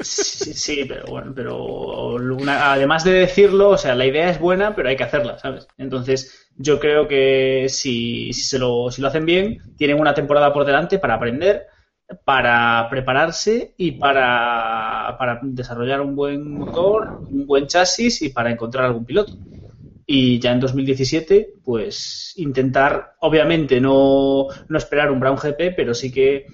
Sí, 0.00 0.86
pero 0.88 1.06
bueno, 1.06 1.32
pero 1.36 2.16
además 2.48 3.04
de 3.04 3.12
decirlo, 3.12 3.68
o 3.68 3.78
sea, 3.78 3.94
la 3.94 4.06
idea 4.06 4.28
es 4.28 4.40
buena, 4.40 4.74
pero 4.74 4.88
hay 4.88 4.96
que 4.96 5.04
hacerla, 5.04 5.38
¿sabes? 5.38 5.68
Entonces, 5.78 6.48
yo 6.56 6.80
creo 6.80 7.06
que 7.06 7.66
si, 7.68 8.32
si, 8.32 8.42
se 8.42 8.58
lo, 8.58 8.90
si 8.90 9.00
lo 9.00 9.06
hacen 9.06 9.24
bien, 9.24 9.62
tienen 9.76 10.00
una 10.00 10.14
temporada 10.14 10.52
por 10.52 10.64
delante 10.64 10.98
para 10.98 11.14
aprender, 11.14 11.68
para 12.24 12.86
prepararse 12.90 13.74
y 13.76 13.92
para, 13.92 15.16
para 15.18 15.40
desarrollar 15.42 16.00
un 16.00 16.14
buen 16.14 16.52
motor, 16.52 17.20
un 17.30 17.46
buen 17.46 17.66
chasis 17.66 18.22
y 18.22 18.28
para 18.28 18.50
encontrar 18.50 18.84
algún 18.84 19.04
piloto. 19.04 19.32
Y 20.06 20.38
ya 20.38 20.52
en 20.52 20.60
2017, 20.60 21.54
pues 21.64 22.34
intentar, 22.36 23.14
obviamente, 23.20 23.80
no, 23.80 24.48
no 24.68 24.78
esperar 24.78 25.10
un 25.10 25.18
Brown 25.18 25.38
GP, 25.38 25.74
pero 25.74 25.94
sí 25.94 26.12
que 26.12 26.46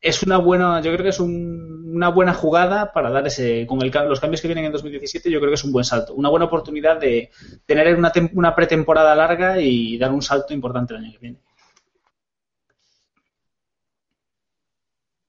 es 0.00 0.22
una 0.22 0.38
buena, 0.38 0.80
yo 0.80 0.92
creo 0.92 1.02
que 1.02 1.10
es 1.10 1.20
una 1.20 2.08
buena 2.08 2.34
jugada 2.34 2.92
para 2.92 3.10
dar 3.10 3.26
ese, 3.26 3.66
con 3.66 3.78
los 3.78 4.20
cambios 4.20 4.40
que 4.40 4.48
vienen 4.48 4.66
en 4.66 4.72
2017, 4.72 5.30
yo 5.30 5.38
creo 5.38 5.50
que 5.50 5.54
es 5.54 5.64
un 5.64 5.72
buen 5.72 5.84
salto, 5.84 6.14
una 6.14 6.28
buena 6.28 6.46
oportunidad 6.46 6.98
de 6.98 7.30
tener 7.64 7.94
una, 7.96 8.12
una 8.34 8.54
pretemporada 8.54 9.14
larga 9.14 9.60
y 9.60 9.96
dar 9.96 10.12
un 10.12 10.20
salto 10.20 10.52
importante 10.52 10.94
el 10.94 11.00
año 11.00 11.12
que 11.12 11.18
viene. 11.18 11.38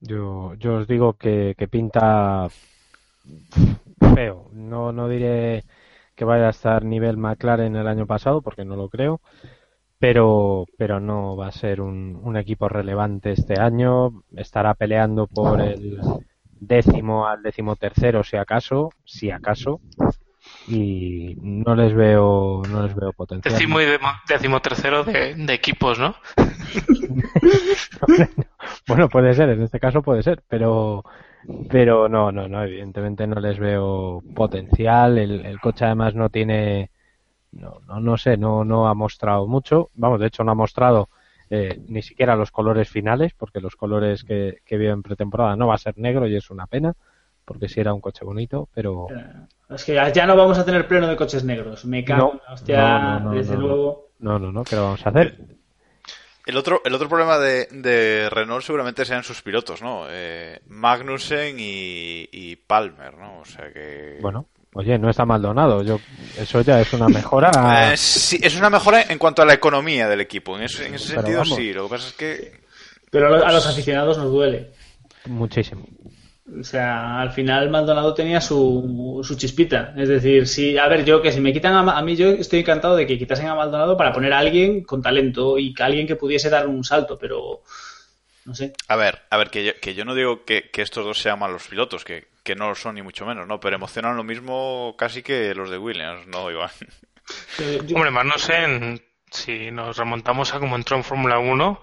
Yo, 0.09 0.53
yo 0.55 0.69
os 0.79 0.87
digo 0.87 1.13
que, 1.21 1.55
que 1.57 1.67
pinta 1.67 2.47
feo. 4.15 4.49
No, 4.53 4.91
no 4.91 5.07
diré 5.09 5.63
que 6.15 6.25
vaya 6.25 6.47
a 6.47 6.51
estar 6.51 6.83
nivel 6.85 7.17
McLaren 7.17 7.75
el 7.75 7.87
año 7.87 8.05
pasado, 8.07 8.41
porque 8.41 8.65
no 8.65 8.75
lo 8.75 8.89
creo 8.89 9.21
pero, 9.99 10.65
pero 10.77 10.99
no 10.99 11.37
va 11.37 11.47
a 11.47 11.51
ser 11.53 11.81
un, 11.81 12.19
un 12.23 12.37
equipo 12.37 12.69
relevante 12.69 13.31
este 13.31 13.59
año. 13.59 14.23
Estará 14.35 14.73
peleando 14.75 15.27
por 15.27 15.61
el 15.61 15.99
décimo 16.59 17.27
al 17.27 17.43
décimo 17.43 17.75
tercero, 17.75 18.23
si 18.23 18.37
acaso, 18.37 18.91
si 19.05 19.31
acaso. 19.31 19.81
Y 20.67 21.37
no 21.41 21.75
les 21.75 21.93
veo, 21.93 22.63
no 22.67 22.83
les 22.83 22.95
veo 22.95 23.13
potencial. 23.13 23.53
Décimo 23.53 23.79
y 23.81 23.85
décimo 24.27 24.61
tercero 24.61 25.03
de, 25.03 25.35
de 25.35 25.53
equipos, 25.53 25.99
¿no? 25.99 26.15
bueno, 28.87 29.09
puede 29.09 29.35
ser, 29.35 29.49
en 29.49 29.61
este 29.61 29.79
caso 29.79 30.01
puede 30.01 30.23
ser, 30.23 30.43
pero, 30.47 31.03
pero 31.69 32.09
no, 32.09 32.31
no, 32.31 32.47
no, 32.47 32.63
evidentemente 32.63 33.27
no 33.27 33.39
les 33.39 33.59
veo 33.59 34.23
potencial. 34.33 35.19
El, 35.19 35.45
el 35.45 35.59
coche 35.59 35.85
además 35.85 36.15
no 36.15 36.29
tiene, 36.29 36.89
no, 37.51 37.81
no, 37.87 37.99
no 37.99 38.17
sé, 38.17 38.37
no, 38.37 38.65
no 38.65 38.87
ha 38.87 38.95
mostrado 38.95 39.47
mucho. 39.47 39.91
Vamos, 39.93 40.19
de 40.19 40.27
hecho 40.27 40.43
no 40.43 40.53
ha 40.53 40.55
mostrado 40.55 41.09
eh, 41.49 41.79
ni 41.87 42.01
siquiera 42.01 42.35
los 42.35 42.51
colores 42.51 42.89
finales, 42.89 43.33
porque 43.33 43.61
los 43.61 43.75
colores 43.75 44.23
que, 44.23 44.59
que 44.65 44.77
vio 44.77 44.93
en 44.93 45.03
pretemporada 45.03 45.55
no 45.55 45.67
va 45.67 45.75
a 45.75 45.79
ser 45.79 45.97
negro 45.97 46.27
y 46.27 46.35
es 46.35 46.49
una 46.49 46.65
pena, 46.65 46.95
porque 47.45 47.69
sí 47.69 47.79
era 47.79 47.93
un 47.93 48.01
coche 48.01 48.25
bonito, 48.25 48.67
pero... 48.73 49.07
Es 49.69 49.83
que 49.83 49.93
ya 50.13 50.25
no 50.25 50.35
vamos 50.35 50.57
a 50.59 50.65
tener 50.65 50.87
pleno 50.87 51.07
de 51.07 51.15
coches 51.15 51.43
negros. 51.43 51.85
Me 51.85 52.03
cago 52.03 52.39
hostia, 52.49 53.21
desde 53.31 53.57
luego. 53.57 54.09
No, 54.19 54.39
no, 54.39 54.51
no, 54.51 54.63
¿qué 54.63 54.75
vamos 54.75 55.05
a 55.05 55.09
hacer? 55.09 55.37
El 56.45 56.57
otro, 56.57 56.81
el 56.85 56.93
otro 56.93 57.09
problema 57.09 57.39
de, 57.39 57.67
de 57.71 58.29
Renault 58.29 58.63
seguramente 58.63 59.03
sean 59.03 59.23
sus 59.23 59.41
pilotos, 59.41 59.81
¿no? 59.81 60.05
Eh, 60.07 60.59
Magnussen 60.67 61.59
y, 61.59 62.29
y 62.31 62.55
Palmer, 62.55 63.17
¿no? 63.17 63.39
O 63.39 63.45
sea 63.45 63.73
que... 63.73 64.19
Bueno, 64.21 64.47
Oye, 64.77 64.99
no 64.99 65.09
está 65.09 65.25
mal 65.25 65.41
donado. 65.41 65.81
Yo, 65.83 65.99
eso 66.37 66.59
ya 66.59 66.81
es 66.81 66.91
una 66.93 67.07
mejora. 67.07 67.49
Eh, 67.93 67.97
sí, 67.97 68.37
es 68.41 68.57
una 68.57 68.69
mejora 68.69 69.03
en 69.03 69.17
cuanto 69.17 69.41
a 69.41 69.45
la 69.45 69.53
economía 69.53 70.09
del 70.09 70.19
equipo. 70.19 70.57
En 70.57 70.63
ese, 70.63 70.87
en 70.87 70.95
ese 70.95 71.13
sentido, 71.13 71.45
sí. 71.45 71.71
Lo 71.71 71.83
que 71.85 71.89
pasa 71.89 72.07
es 72.09 72.13
que. 72.13 72.61
Pero 73.09 73.45
a 73.45 73.51
los 73.53 73.65
aficionados 73.65 74.17
nos 74.17 74.29
duele. 74.31 74.73
Muchísimo. 75.27 75.85
O 76.47 76.63
sea, 76.63 77.21
al 77.21 77.31
final 77.31 77.69
Maldonado 77.71 78.13
tenía 78.13 78.39
su, 78.39 79.21
su 79.23 79.35
chispita. 79.35 79.93
Es 79.97 80.07
decir, 80.09 80.47
si, 80.47 80.77
a 80.77 80.87
ver, 80.87 81.03
yo 81.03 81.21
que 81.21 81.31
si 81.31 81.41
me 81.41 81.51
quitan 81.51 81.73
a, 81.73 81.97
a, 81.97 82.01
mí, 82.03 82.15
yo 82.15 82.29
estoy 82.29 82.59
encantado 82.59 82.95
de 82.95 83.07
que 83.07 83.17
quitasen 83.17 83.47
a 83.47 83.55
Maldonado 83.55 83.97
para 83.97 84.13
poner 84.13 84.31
a 84.31 84.39
alguien 84.39 84.83
con 84.83 85.01
talento 85.01 85.57
y 85.57 85.73
que 85.73 85.83
alguien 85.83 86.05
que 86.05 86.15
pudiese 86.15 86.49
dar 86.51 86.67
un 86.67 86.83
salto, 86.83 87.17
pero 87.17 87.63
no 88.45 88.53
sé. 88.53 88.73
A 88.87 88.95
ver, 88.95 89.23
a 89.31 89.37
ver, 89.37 89.49
que 89.49 89.65
yo, 89.65 89.71
que 89.81 89.95
yo 89.95 90.05
no 90.05 90.13
digo 90.13 90.45
que, 90.45 90.69
que 90.69 90.83
estos 90.83 91.03
dos 91.03 91.19
sean 91.19 91.39
malos 91.39 91.67
pilotos, 91.67 92.05
que, 92.05 92.27
que 92.43 92.55
no 92.55 92.69
lo 92.69 92.75
son 92.75 92.93
ni 92.95 93.01
mucho 93.01 93.25
menos, 93.25 93.47
¿no? 93.47 93.59
Pero 93.59 93.75
emocionan 93.75 94.15
lo 94.15 94.23
mismo 94.23 94.95
casi 94.97 95.23
que 95.23 95.55
los 95.55 95.71
de 95.71 95.79
Williams, 95.79 96.27
¿no, 96.27 96.51
Iván? 96.51 96.69
Hombre, 97.95 98.11
más 98.11 98.25
no 98.25 98.37
sé, 98.37 99.01
si 99.31 99.71
nos 99.71 99.97
remontamos 99.97 100.53
a 100.53 100.59
cómo 100.59 100.75
entró 100.75 100.95
en 100.95 101.03
Fórmula 101.03 101.39
1, 101.39 101.81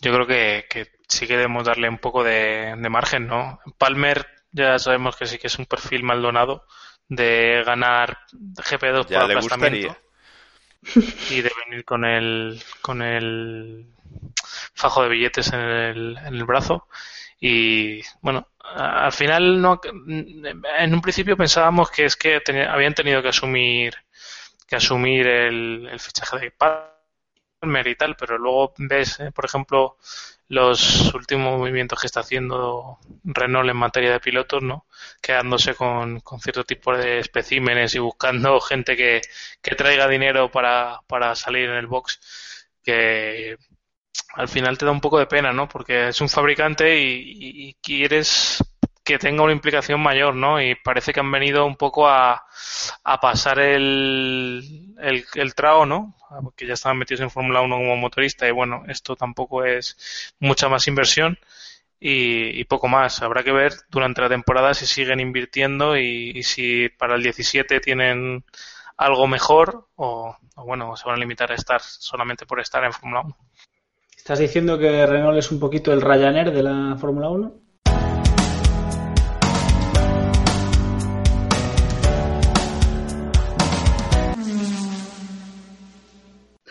yo 0.00 0.12
creo 0.12 0.26
que, 0.26 0.66
que, 0.68 0.88
sí 1.08 1.26
que 1.26 1.36
debemos 1.36 1.64
darle 1.64 1.88
un 1.88 1.98
poco 1.98 2.24
de, 2.24 2.74
margen, 2.90 3.26
¿no? 3.26 3.60
Palmer 3.78 4.26
ya 4.52 4.78
sabemos 4.78 5.16
que 5.16 5.26
sí 5.26 5.38
que 5.38 5.46
es 5.46 5.58
un 5.58 5.66
perfil 5.66 6.02
maldonado 6.02 6.64
de 7.08 7.62
ganar 7.64 8.18
GP2 8.32 9.06
por 9.06 9.16
aplastamiento 9.16 9.96
y 11.30 11.42
de 11.42 11.52
venir 11.66 11.84
con 11.84 12.04
el 12.04 12.62
con 12.80 13.02
el 13.02 13.86
fajo 14.74 15.02
de 15.02 15.08
billetes 15.08 15.52
en 15.52 15.60
el, 15.60 16.18
en 16.18 16.34
el 16.34 16.44
brazo 16.44 16.88
Y 17.38 18.00
bueno, 18.22 18.48
al 18.58 19.12
final 19.12 19.60
no, 19.60 19.80
en 19.84 20.94
un 20.94 21.00
principio 21.00 21.36
pensábamos 21.36 21.90
que 21.90 22.06
es 22.06 22.16
que 22.16 22.40
habían 22.68 22.94
tenido 22.94 23.22
que 23.22 23.28
asumir 23.28 23.94
que 24.66 24.76
asumir 24.76 25.26
el, 25.26 25.88
el 25.90 26.00
fichaje 26.00 26.38
de 26.38 26.50
Palmer 26.52 26.89
y 27.62 27.94
pero 28.18 28.38
luego 28.38 28.72
ves, 28.78 29.20
eh, 29.20 29.32
por 29.32 29.44
ejemplo, 29.44 29.98
los 30.48 31.12
últimos 31.14 31.58
movimientos 31.58 32.00
que 32.00 32.06
está 32.06 32.20
haciendo 32.20 32.98
Renault 33.24 33.68
en 33.68 33.76
materia 33.76 34.12
de 34.12 34.20
pilotos, 34.20 34.62
¿no? 34.62 34.86
Quedándose 35.20 35.74
con, 35.74 36.20
con 36.20 36.40
cierto 36.40 36.64
tipo 36.64 36.96
de 36.96 37.18
especímenes 37.18 37.94
y 37.94 37.98
buscando 37.98 38.60
gente 38.62 38.96
que, 38.96 39.20
que 39.62 39.74
traiga 39.74 40.08
dinero 40.08 40.50
para, 40.50 41.00
para 41.06 41.34
salir 41.34 41.68
en 41.68 41.76
el 41.76 41.86
box, 41.86 42.68
que 42.82 43.56
al 44.34 44.48
final 44.48 44.78
te 44.78 44.86
da 44.86 44.92
un 44.92 45.00
poco 45.00 45.18
de 45.18 45.26
pena, 45.26 45.52
¿no? 45.52 45.68
Porque 45.68 46.08
es 46.08 46.20
un 46.20 46.28
fabricante 46.30 46.98
y, 47.00 47.68
y 47.70 47.74
quieres 47.74 48.62
que 49.10 49.18
tenga 49.18 49.42
una 49.42 49.52
implicación 49.52 50.00
mayor, 50.00 50.34
¿no? 50.34 50.60
Y 50.60 50.74
parece 50.74 51.12
que 51.12 51.20
han 51.20 51.30
venido 51.30 51.66
un 51.66 51.76
poco 51.76 52.08
a, 52.08 52.44
a 53.04 53.20
pasar 53.20 53.58
el, 53.58 54.94
el, 54.98 55.54
trao, 55.54 55.86
¿no? 55.86 56.14
porque 56.42 56.66
ya 56.66 56.74
estaban 56.74 56.98
metidos 56.98 57.22
en 57.22 57.30
Fórmula 57.30 57.60
1 57.60 57.76
como 57.76 57.96
motorista 57.96 58.46
y 58.46 58.52
bueno, 58.52 58.84
esto 58.86 59.16
tampoco 59.16 59.64
es 59.64 60.32
mucha 60.38 60.68
más 60.68 60.86
inversión 60.86 61.38
y, 61.98 62.64
poco 62.64 62.88
más. 62.88 63.20
Habrá 63.22 63.42
que 63.42 63.52
ver 63.52 63.72
durante 63.90 64.22
la 64.22 64.28
temporada 64.28 64.72
si 64.74 64.86
siguen 64.86 65.20
invirtiendo 65.20 65.96
y, 65.96 66.42
si 66.42 66.88
para 66.88 67.16
el 67.16 67.22
17 67.22 67.80
tienen 67.80 68.44
algo 68.96 69.26
mejor 69.26 69.88
o, 69.96 70.36
o, 70.54 70.64
bueno, 70.64 70.96
se 70.96 71.04
van 71.06 71.16
a 71.16 71.20
limitar 71.20 71.50
a 71.52 71.56
estar 71.56 71.80
solamente 71.80 72.46
por 72.46 72.60
estar 72.60 72.84
en 72.84 72.92
Fórmula 72.92 73.22
1. 73.22 73.36
¿Estás 74.16 74.38
diciendo 74.38 74.78
que 74.78 75.06
Renault 75.06 75.38
es 75.38 75.50
un 75.50 75.58
poquito 75.58 75.92
el 75.92 76.02
Ryanair 76.02 76.52
de 76.52 76.62
la 76.62 76.96
Fórmula 76.96 77.30
1? 77.30 77.69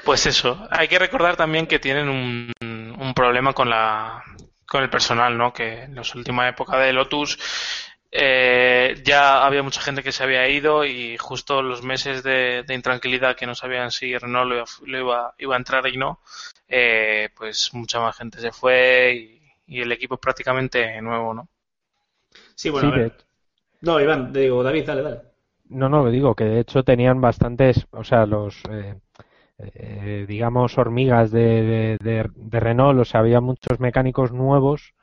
Pues 0.09 0.25
eso, 0.25 0.57
hay 0.71 0.87
que 0.87 0.97
recordar 0.97 1.35
también 1.35 1.67
que 1.67 1.77
tienen 1.77 2.09
un, 2.09 2.51
un 2.99 3.13
problema 3.13 3.53
con 3.53 3.69
la 3.69 4.23
con 4.65 4.81
el 4.81 4.89
personal, 4.89 5.37
¿no? 5.37 5.53
Que 5.53 5.83
en 5.83 5.93
la 5.93 6.01
última 6.15 6.49
época 6.49 6.79
de 6.79 6.93
Lotus 6.93 7.37
eh, 8.09 8.99
ya 9.05 9.45
había 9.45 9.61
mucha 9.61 9.81
gente 9.81 10.01
que 10.01 10.11
se 10.11 10.23
había 10.23 10.49
ido 10.49 10.83
y 10.83 11.15
justo 11.17 11.61
los 11.61 11.83
meses 11.83 12.23
de, 12.23 12.65
intranquilidad 12.69 13.35
que 13.35 13.45
no 13.45 13.53
sabían 13.53 13.91
si 13.91 14.17
Renault 14.17 14.67
lo, 14.81 14.97
iba, 14.97 15.35
iba, 15.37 15.53
a 15.53 15.59
entrar 15.59 15.85
y 15.85 15.97
no, 15.97 16.21
eh, 16.67 17.29
pues 17.37 17.71
mucha 17.75 17.99
más 17.99 18.17
gente 18.17 18.39
se 18.39 18.51
fue 18.51 19.43
y, 19.67 19.79
el 19.79 19.91
equipo 19.91 20.15
es 20.15 20.21
prácticamente 20.21 20.99
nuevo, 21.03 21.35
¿no? 21.35 21.49
Sí, 22.55 22.71
bueno, 22.71 22.91
a 22.91 22.97
ver. 22.97 23.13
No, 23.81 24.01
Iván, 24.01 24.33
digo, 24.33 24.63
David, 24.63 24.87
dale, 24.87 25.03
dale. 25.03 25.21
No, 25.65 25.87
no, 25.87 26.09
digo 26.09 26.33
que 26.33 26.45
de 26.45 26.61
hecho 26.61 26.83
tenían 26.83 27.21
bastantes, 27.21 27.85
o 27.91 28.03
sea, 28.03 28.25
los... 28.25 28.57
Eh 28.71 28.95
eh, 29.59 30.25
digamos, 30.27 30.77
hormigas 30.77 31.31
de, 31.31 31.97
de, 32.01 32.29
de, 32.35 32.59
Renault, 32.59 32.99
o 32.99 33.05
sea, 33.05 33.19
había 33.19 33.41
muchos 33.41 33.79
mecánicos 33.79 34.31
nuevos 34.31 34.93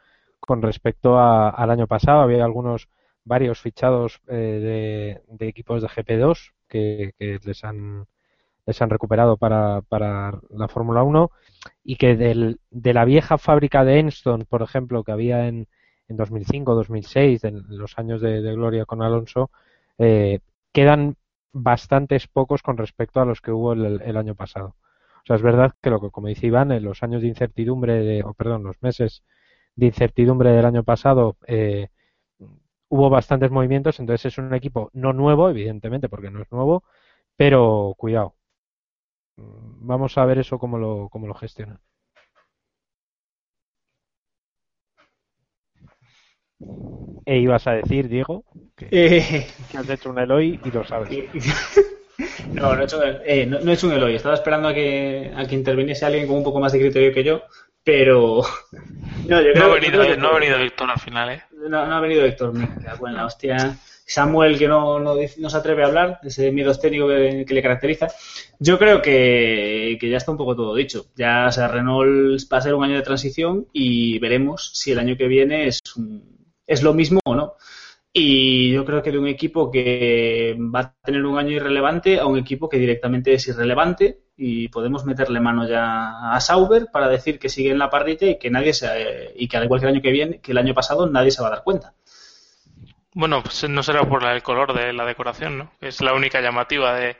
con 0.40 0.62
respecto 0.62 1.18
al 1.18 1.70
año 1.70 1.86
pasado. 1.86 2.20
Había 2.20 2.44
algunos, 2.44 2.88
varios 3.24 3.60
fichados 3.60 4.20
eh, 4.28 5.22
de, 5.28 5.48
equipos 5.48 5.82
de 5.82 5.88
GP2 5.88 6.52
que, 6.68 7.12
les 7.18 7.64
han 7.64 8.06
les 8.66 8.82
han 8.82 8.90
recuperado 8.90 9.36
para, 9.36 9.82
para 9.82 10.40
la 10.50 10.66
Fórmula 10.66 11.04
1 11.04 11.30
y 11.84 11.96
que 11.96 12.16
del, 12.16 12.58
de 12.70 12.94
la 12.94 13.04
vieja 13.04 13.38
fábrica 13.38 13.84
de 13.84 14.00
Enston, 14.00 14.44
por 14.48 14.62
ejemplo, 14.62 15.04
que 15.04 15.12
había 15.12 15.46
en, 15.46 15.68
en 16.08 16.16
2005, 16.16 16.74
2006, 16.74 17.44
en 17.44 17.64
los 17.68 17.96
años 17.96 18.20
de, 18.20 18.40
gloria 18.40 18.84
con 18.84 19.02
Alonso, 19.02 19.50
eh, 19.98 20.40
quedan 20.72 21.16
bastantes 21.56 22.28
pocos 22.28 22.62
con 22.62 22.76
respecto 22.76 23.20
a 23.20 23.24
los 23.24 23.40
que 23.40 23.50
hubo 23.52 23.72
el, 23.72 24.16
año 24.16 24.34
pasado. 24.34 24.76
O 25.22 25.26
sea, 25.26 25.36
es 25.36 25.42
verdad 25.42 25.72
que 25.82 25.90
lo 25.90 26.00
que, 26.00 26.10
como 26.10 26.28
dice 26.28 26.46
Iván, 26.46 26.70
en 26.72 26.84
los 26.84 27.02
años 27.02 27.22
de 27.22 27.28
incertidumbre, 27.28 28.22
o 28.24 28.34
perdón, 28.34 28.62
los 28.64 28.80
meses 28.82 29.24
de 29.76 29.86
incertidumbre 29.86 30.50
del 30.52 30.66
año 30.66 30.84
pasado, 30.84 31.36
eh, 31.46 31.88
hubo 32.88 33.10
bastantes 33.10 33.50
movimientos, 33.50 33.98
entonces 34.00 34.26
es 34.32 34.38
un 34.38 34.54
equipo 34.54 34.90
no 34.92 35.12
nuevo, 35.12 35.48
evidentemente, 35.50 36.08
porque 36.08 36.30
no 36.30 36.42
es 36.42 36.52
nuevo, 36.52 36.84
pero 37.36 37.94
cuidado. 37.98 38.36
Vamos 39.36 40.18
a 40.18 40.24
ver 40.26 40.38
eso 40.38 40.58
cómo 40.58 40.78
lo, 40.78 41.08
cómo 41.10 41.26
lo 41.26 41.34
gestionan. 41.34 41.80
E 47.24 47.38
ibas 47.38 47.66
a 47.66 47.72
decir, 47.72 48.08
Diego, 48.08 48.44
que, 48.76 48.88
eh. 48.90 49.46
has 49.76 49.88
hecho 49.90 50.10
un 50.10 50.18
Eloy 50.18 50.60
y 50.64 50.70
lo 50.70 50.84
sabes. 50.86 51.10
no, 52.52 52.74
no 52.74 52.80
he, 52.80 52.84
hecho, 52.84 53.00
eh, 53.04 53.46
no, 53.46 53.58
he 53.58 53.74
hecho 53.74 53.88
un 53.88 53.94
Eloy. 53.94 54.14
Estaba 54.14 54.34
esperando 54.34 54.68
a 54.68 54.74
que, 54.74 55.32
a 55.36 55.44
que 55.46 55.54
interviniese 55.54 56.06
alguien 56.06 56.26
con 56.26 56.36
un 56.36 56.44
poco 56.44 56.60
más 56.60 56.72
de 56.72 56.80
criterio 56.80 57.12
que 57.12 57.24
yo, 57.24 57.42
pero... 57.82 58.42
No, 59.26 59.42
yo 59.42 59.52
creo, 59.54 59.64
ha, 59.64 59.74
venido, 59.74 60.16
no 60.18 60.28
ha 60.28 60.38
venido 60.38 60.56
Héctor 60.58 60.88
al 60.88 61.00
final, 61.00 61.30
¿eh? 61.30 61.42
No, 61.50 61.84
no 61.84 61.96
ha 61.96 62.00
venido 62.00 62.24
Héctor, 62.24 62.52
me 62.52 62.68
la 63.12 63.26
hostia. 63.26 63.76
Samuel, 64.06 64.56
que 64.56 64.68
no, 64.68 65.00
no, 65.00 65.16
no, 65.38 65.50
se 65.50 65.56
atreve 65.56 65.82
a 65.82 65.86
hablar, 65.86 66.20
ese 66.22 66.52
miedo 66.52 66.70
estético 66.70 67.08
que, 67.08 67.44
le 67.48 67.62
caracteriza. 67.62 68.06
Yo 68.60 68.78
creo 68.78 69.02
que, 69.02 69.98
que, 70.00 70.08
ya 70.08 70.18
está 70.18 70.30
un 70.30 70.36
poco 70.36 70.54
todo 70.54 70.76
dicho. 70.76 71.06
Ya, 71.16 71.46
o 71.48 71.52
sea, 71.52 71.66
Renault 71.66 72.40
va 72.52 72.58
a 72.58 72.60
ser 72.60 72.74
un 72.74 72.84
año 72.84 72.94
de 72.94 73.02
transición 73.02 73.66
y 73.72 74.20
veremos 74.20 74.70
si 74.74 74.92
el 74.92 75.00
año 75.00 75.16
que 75.16 75.26
viene 75.26 75.66
es 75.66 75.80
un, 75.96 76.35
es 76.66 76.82
lo 76.82 76.94
mismo 76.94 77.20
o 77.24 77.34
no. 77.34 77.54
Y 78.18 78.72
yo 78.72 78.86
creo 78.86 79.02
que 79.02 79.12
de 79.12 79.18
un 79.18 79.28
equipo 79.28 79.70
que 79.70 80.56
va 80.58 80.80
a 80.80 80.94
tener 81.04 81.22
un 81.26 81.36
año 81.36 81.50
irrelevante 81.50 82.18
a 82.18 82.24
un 82.24 82.38
equipo 82.38 82.66
que 82.66 82.78
directamente 82.78 83.34
es 83.34 83.46
irrelevante 83.46 84.20
y 84.38 84.68
podemos 84.68 85.04
meterle 85.04 85.38
mano 85.38 85.68
ya 85.68 86.32
a 86.32 86.40
Sauber 86.40 86.86
para 86.90 87.08
decir 87.08 87.38
que 87.38 87.50
sigue 87.50 87.72
en 87.72 87.78
la 87.78 87.90
parrilla 87.90 88.28
y 88.28 88.38
que 88.38 88.50
nadie 88.50 88.72
se, 88.72 89.34
y 89.36 89.48
que 89.48 89.58
al 89.58 89.64
igual 89.64 89.80
que 89.80 89.86
el 89.86 89.92
año 89.92 90.02
que 90.02 90.12
viene, 90.12 90.40
que 90.40 90.52
el 90.52 90.58
año 90.58 90.72
pasado 90.72 91.06
nadie 91.06 91.30
se 91.30 91.42
va 91.42 91.48
a 91.48 91.50
dar 91.50 91.62
cuenta. 91.62 91.92
Bueno, 93.12 93.42
pues 93.42 93.68
no 93.68 93.82
será 93.82 94.02
por 94.08 94.24
el 94.24 94.42
color 94.42 94.74
de 94.74 94.94
la 94.94 95.04
decoración, 95.04 95.58
¿no? 95.58 95.70
Es 95.82 96.00
la 96.00 96.14
única 96.14 96.40
llamativa 96.40 96.94
de, 96.94 97.16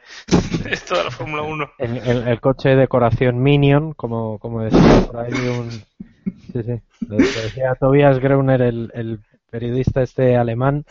esto 0.70 0.97
de 0.97 1.05
la 1.05 1.11
Fórmula 1.11 1.42
1. 1.42 1.72
El, 1.78 2.40
coche 2.40 2.70
de 2.70 2.76
decoración 2.76 3.42
Minion, 3.42 3.92
como, 3.92 4.38
como 4.38 4.62
decía 4.62 5.07
por 5.07 5.20
ahí 5.20 5.32
un... 5.32 5.70
Sí, 6.53 6.62
sí. 6.62 6.80
decía 7.01 7.74
Tobias 7.78 8.18
Greuner, 8.18 8.62
el, 8.62 8.90
el 8.94 9.20
periodista 9.57 10.02
este 10.02 10.36
alemán 10.36 10.84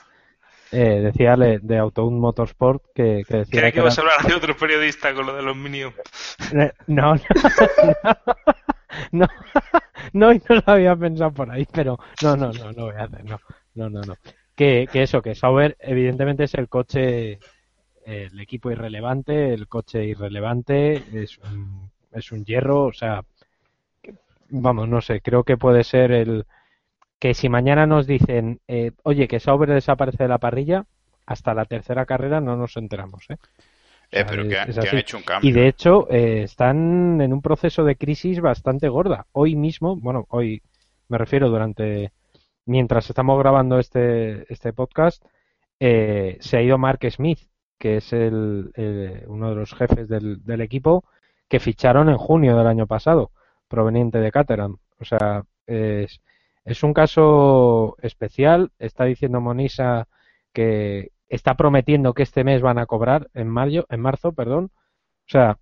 eh, 0.72 1.00
decía 1.00 1.36
de 1.38 1.78
Autoun 1.78 2.20
Motorsport 2.20 2.82
que, 2.96 3.24
que 3.28 3.38
decía 3.38 3.62
que, 3.62 3.74
que 3.74 3.80
ibas 3.80 3.96
a 4.00 4.02
hablar 4.02 4.24
de 4.28 4.34
otro 4.34 4.58
periodista 4.58 5.14
con 5.14 5.28
lo 5.28 5.36
de 5.36 5.44
los 5.44 5.56
Minions. 5.56 5.94
Eh, 6.52 6.72
no, 6.88 7.14
no, 9.12 9.28
no, 9.28 9.28
no, 10.14 10.34
no, 10.34 10.40
lo 10.56 10.64
había 10.66 10.96
pensado 10.96 11.32
por 11.32 11.52
ahí, 11.52 11.68
pero 11.72 12.00
no, 12.24 12.36
no, 12.36 12.52
no, 12.52 12.72
no 12.72 12.86
voy 12.86 12.96
a 12.96 13.04
hacer, 13.04 13.24
no, 13.24 13.40
no, 13.76 13.90
no, 13.92 14.02
no. 14.02 14.16
Que, 14.56 14.88
que 14.92 15.04
eso, 15.04 15.22
que 15.22 15.36
Sauber 15.36 15.78
evidentemente 15.80 16.46
es 16.46 16.56
el 16.56 16.68
coche, 16.68 17.38
el 18.04 18.40
equipo 18.40 18.72
irrelevante, 18.72 19.54
el 19.54 19.68
coche 19.68 20.06
irrelevante, 20.06 21.04
es 21.14 21.38
un, 21.38 21.92
es 22.12 22.32
un 22.32 22.44
hierro, 22.44 22.86
o 22.86 22.94
sea, 22.94 23.24
vamos, 24.50 24.90
no 24.90 25.02
sé, 25.02 25.22
creo 25.22 25.44
que 25.44 25.56
puede 25.56 25.84
ser 25.84 26.12
el, 26.12 26.48
que 27.20 27.34
si 27.34 27.50
mañana 27.50 27.86
nos 27.86 28.08
dicen, 28.08 28.60
eh, 28.68 28.92
oye, 29.04 29.28
que 29.28 29.40
Sauber 29.40 29.70
desaparece 29.70 30.24
de 30.24 30.30
la 30.30 30.38
parrilla, 30.38 30.86
hasta 31.26 31.54
la 31.54 31.66
tercera 31.66 32.06
carrera 32.06 32.42
no 32.42 32.56
nos 32.56 32.78
enteramos. 32.78 33.26
¿eh? 33.30 33.38
eh 34.12 34.26
pero 34.28 34.48
que, 34.48 34.58
han 34.58 34.98
hecho 34.98 35.18
un 35.18 35.24
cambio. 35.24 35.50
Y 35.50 35.54
de 35.54 35.68
hecho, 35.68 36.10
eh, 36.12 36.44
están 36.44 37.22
en 37.22 37.34
un 37.34 37.42
proceso 37.42 37.84
de 37.84 37.96
crisis 37.96 38.42
bastante 38.42 38.90
gorda. 38.90 39.26
Hoy 39.32 39.56
mismo, 39.56 39.96
bueno, 39.96 40.26
hoy 40.30 40.62
me 41.08 41.18
refiero 41.18 41.50
durante, 41.50 42.12
mientras 42.66 43.10
estamos 43.10 43.40
grabando 43.40 43.80
este, 43.80 44.52
este 44.52 44.74
podcast, 44.74 45.24
se 45.80 46.58
ha 46.58 46.62
ido 46.62 46.78
Mark 46.78 47.00
Smith, 47.12 47.40
que 47.78 47.98
es 47.98 48.12
el, 48.14 48.72
uno 49.28 49.50
de 49.50 49.56
los 49.56 49.74
jefes 49.74 50.08
del, 50.08 50.44
del 50.44 50.62
equipo, 50.62 51.06
que 51.48 51.60
ficharon 51.60 52.10
en 52.10 52.18
junio 52.18 52.58
del 52.58 52.68
año 52.68 52.88
pasado, 52.88 53.32
proveniente 53.68 54.20
de 54.20 54.32
Caterham. 54.32 54.78
O 55.00 55.06
sea, 55.06 55.44
es 55.68 56.22
es 56.66 56.84
un 56.84 56.94
caso 56.94 57.96
especial. 58.02 58.72
Está 58.80 59.06
diciendo 59.06 59.40
Monisa 59.40 60.08
que 60.52 61.12
está 61.30 61.56
prometiendo 61.56 62.14
que 62.14 62.24
este 62.24 62.44
mes 62.44 62.62
van 62.62 62.80
a 62.80 62.88
cobrar 62.88 63.30
en 63.34 63.48
mayo, 63.48 63.86
en 63.90 64.02
marzo, 64.02 64.34
perdón. 64.34 64.72
O 64.74 65.30
sea, 65.30 65.60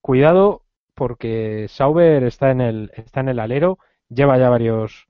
cuidado 0.00 0.62
porque 0.94 1.66
Sauber 1.68 2.24
está 2.24 2.50
en 2.50 2.60
el 2.60 2.92
está 2.94 3.20
en 3.20 3.28
el 3.28 3.40
alero, 3.40 3.78
lleva 4.08 4.38
ya 4.38 4.48
varios 4.48 5.08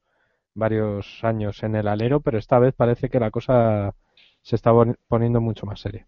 varios 0.54 1.22
años 1.22 1.62
en 1.62 1.76
el 1.76 1.88
alero, 1.88 2.20
pero 2.20 2.38
esta 2.38 2.58
vez 2.58 2.74
parece 2.74 3.08
que 3.08 3.20
la 3.20 3.30
cosa 3.30 3.94
se 4.42 4.56
está 4.56 4.72
poniendo 5.08 5.40
mucho 5.40 5.66
más 5.66 5.80
seria. 5.80 6.06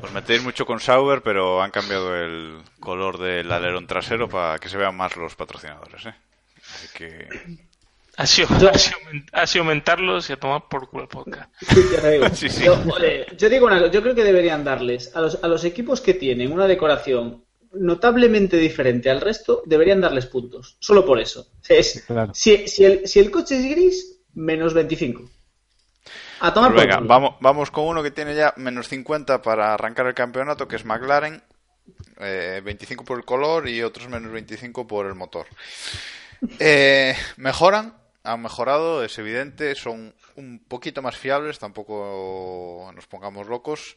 Pues 0.00 0.12
metéis 0.12 0.42
mucho 0.42 0.66
con 0.66 0.80
Sauber, 0.80 1.22
pero 1.22 1.62
han 1.62 1.70
cambiado 1.70 2.16
el 2.16 2.62
color 2.80 3.18
del 3.18 3.50
alerón 3.50 3.86
trasero 3.86 4.28
para 4.28 4.58
que 4.58 4.68
se 4.68 4.78
vean 4.78 4.96
más 4.96 5.16
los 5.16 5.34
patrocinadores, 5.36 6.06
¿eh? 6.06 6.14
Así 6.56 6.88
que 6.96 7.28
Ha 8.18 8.26
sido, 8.26 8.48
ha, 8.48 8.78
sido, 8.78 8.98
ha 9.32 9.46
sido 9.46 9.62
aumentarlos 9.62 10.28
y 10.28 10.34
a 10.34 10.36
tomar 10.36 10.68
por 10.68 10.90
culo 10.90 11.04
el 11.04 11.08
podcast. 11.08 11.50
Yo, 12.62 12.78
yo, 13.36 13.48
digo 13.48 13.66
una 13.66 13.90
yo 13.90 14.02
creo 14.02 14.14
que 14.14 14.22
deberían 14.22 14.64
darles 14.64 15.16
a 15.16 15.20
los, 15.22 15.42
a 15.42 15.48
los 15.48 15.64
equipos 15.64 16.00
que 16.00 16.14
tienen 16.14 16.52
una 16.52 16.66
decoración 16.66 17.44
notablemente 17.72 18.56
diferente 18.56 19.10
al 19.10 19.20
resto, 19.20 19.62
deberían 19.64 20.00
darles 20.00 20.26
puntos. 20.26 20.76
Solo 20.78 21.04
por 21.04 21.18
eso. 21.18 21.46
Es, 21.68 22.04
si, 22.32 22.68
si, 22.68 22.84
el, 22.84 23.06
si 23.06 23.18
el 23.18 23.30
coche 23.30 23.56
es 23.56 23.70
gris, 23.70 24.18
menos 24.34 24.74
25. 24.74 25.22
A 26.40 26.52
tomar 26.52 26.72
pues 26.72 26.86
venga, 26.86 27.00
vamos, 27.00 27.36
vamos 27.40 27.70
con 27.70 27.86
uno 27.86 28.02
que 28.02 28.10
tiene 28.10 28.34
ya 28.34 28.52
menos 28.56 28.88
50 28.88 29.40
para 29.42 29.74
arrancar 29.74 30.06
el 30.06 30.14
campeonato, 30.14 30.66
que 30.66 30.76
es 30.76 30.84
McLaren. 30.84 31.42
Eh, 32.20 32.60
25 32.64 33.04
por 33.04 33.18
el 33.18 33.24
color 33.24 33.68
y 33.68 33.82
otros 33.82 34.08
menos 34.08 34.30
25 34.30 34.86
por 34.86 35.06
el 35.06 35.14
motor. 35.14 35.46
Eh, 36.58 37.14
mejoran, 37.36 37.94
han 38.24 38.42
mejorado, 38.42 39.04
es 39.04 39.18
evidente, 39.18 39.74
son 39.74 40.14
un 40.36 40.64
poquito 40.66 41.02
más 41.02 41.16
fiables, 41.16 41.58
tampoco 41.58 42.90
nos 42.94 43.06
pongamos 43.06 43.48
locos 43.48 43.96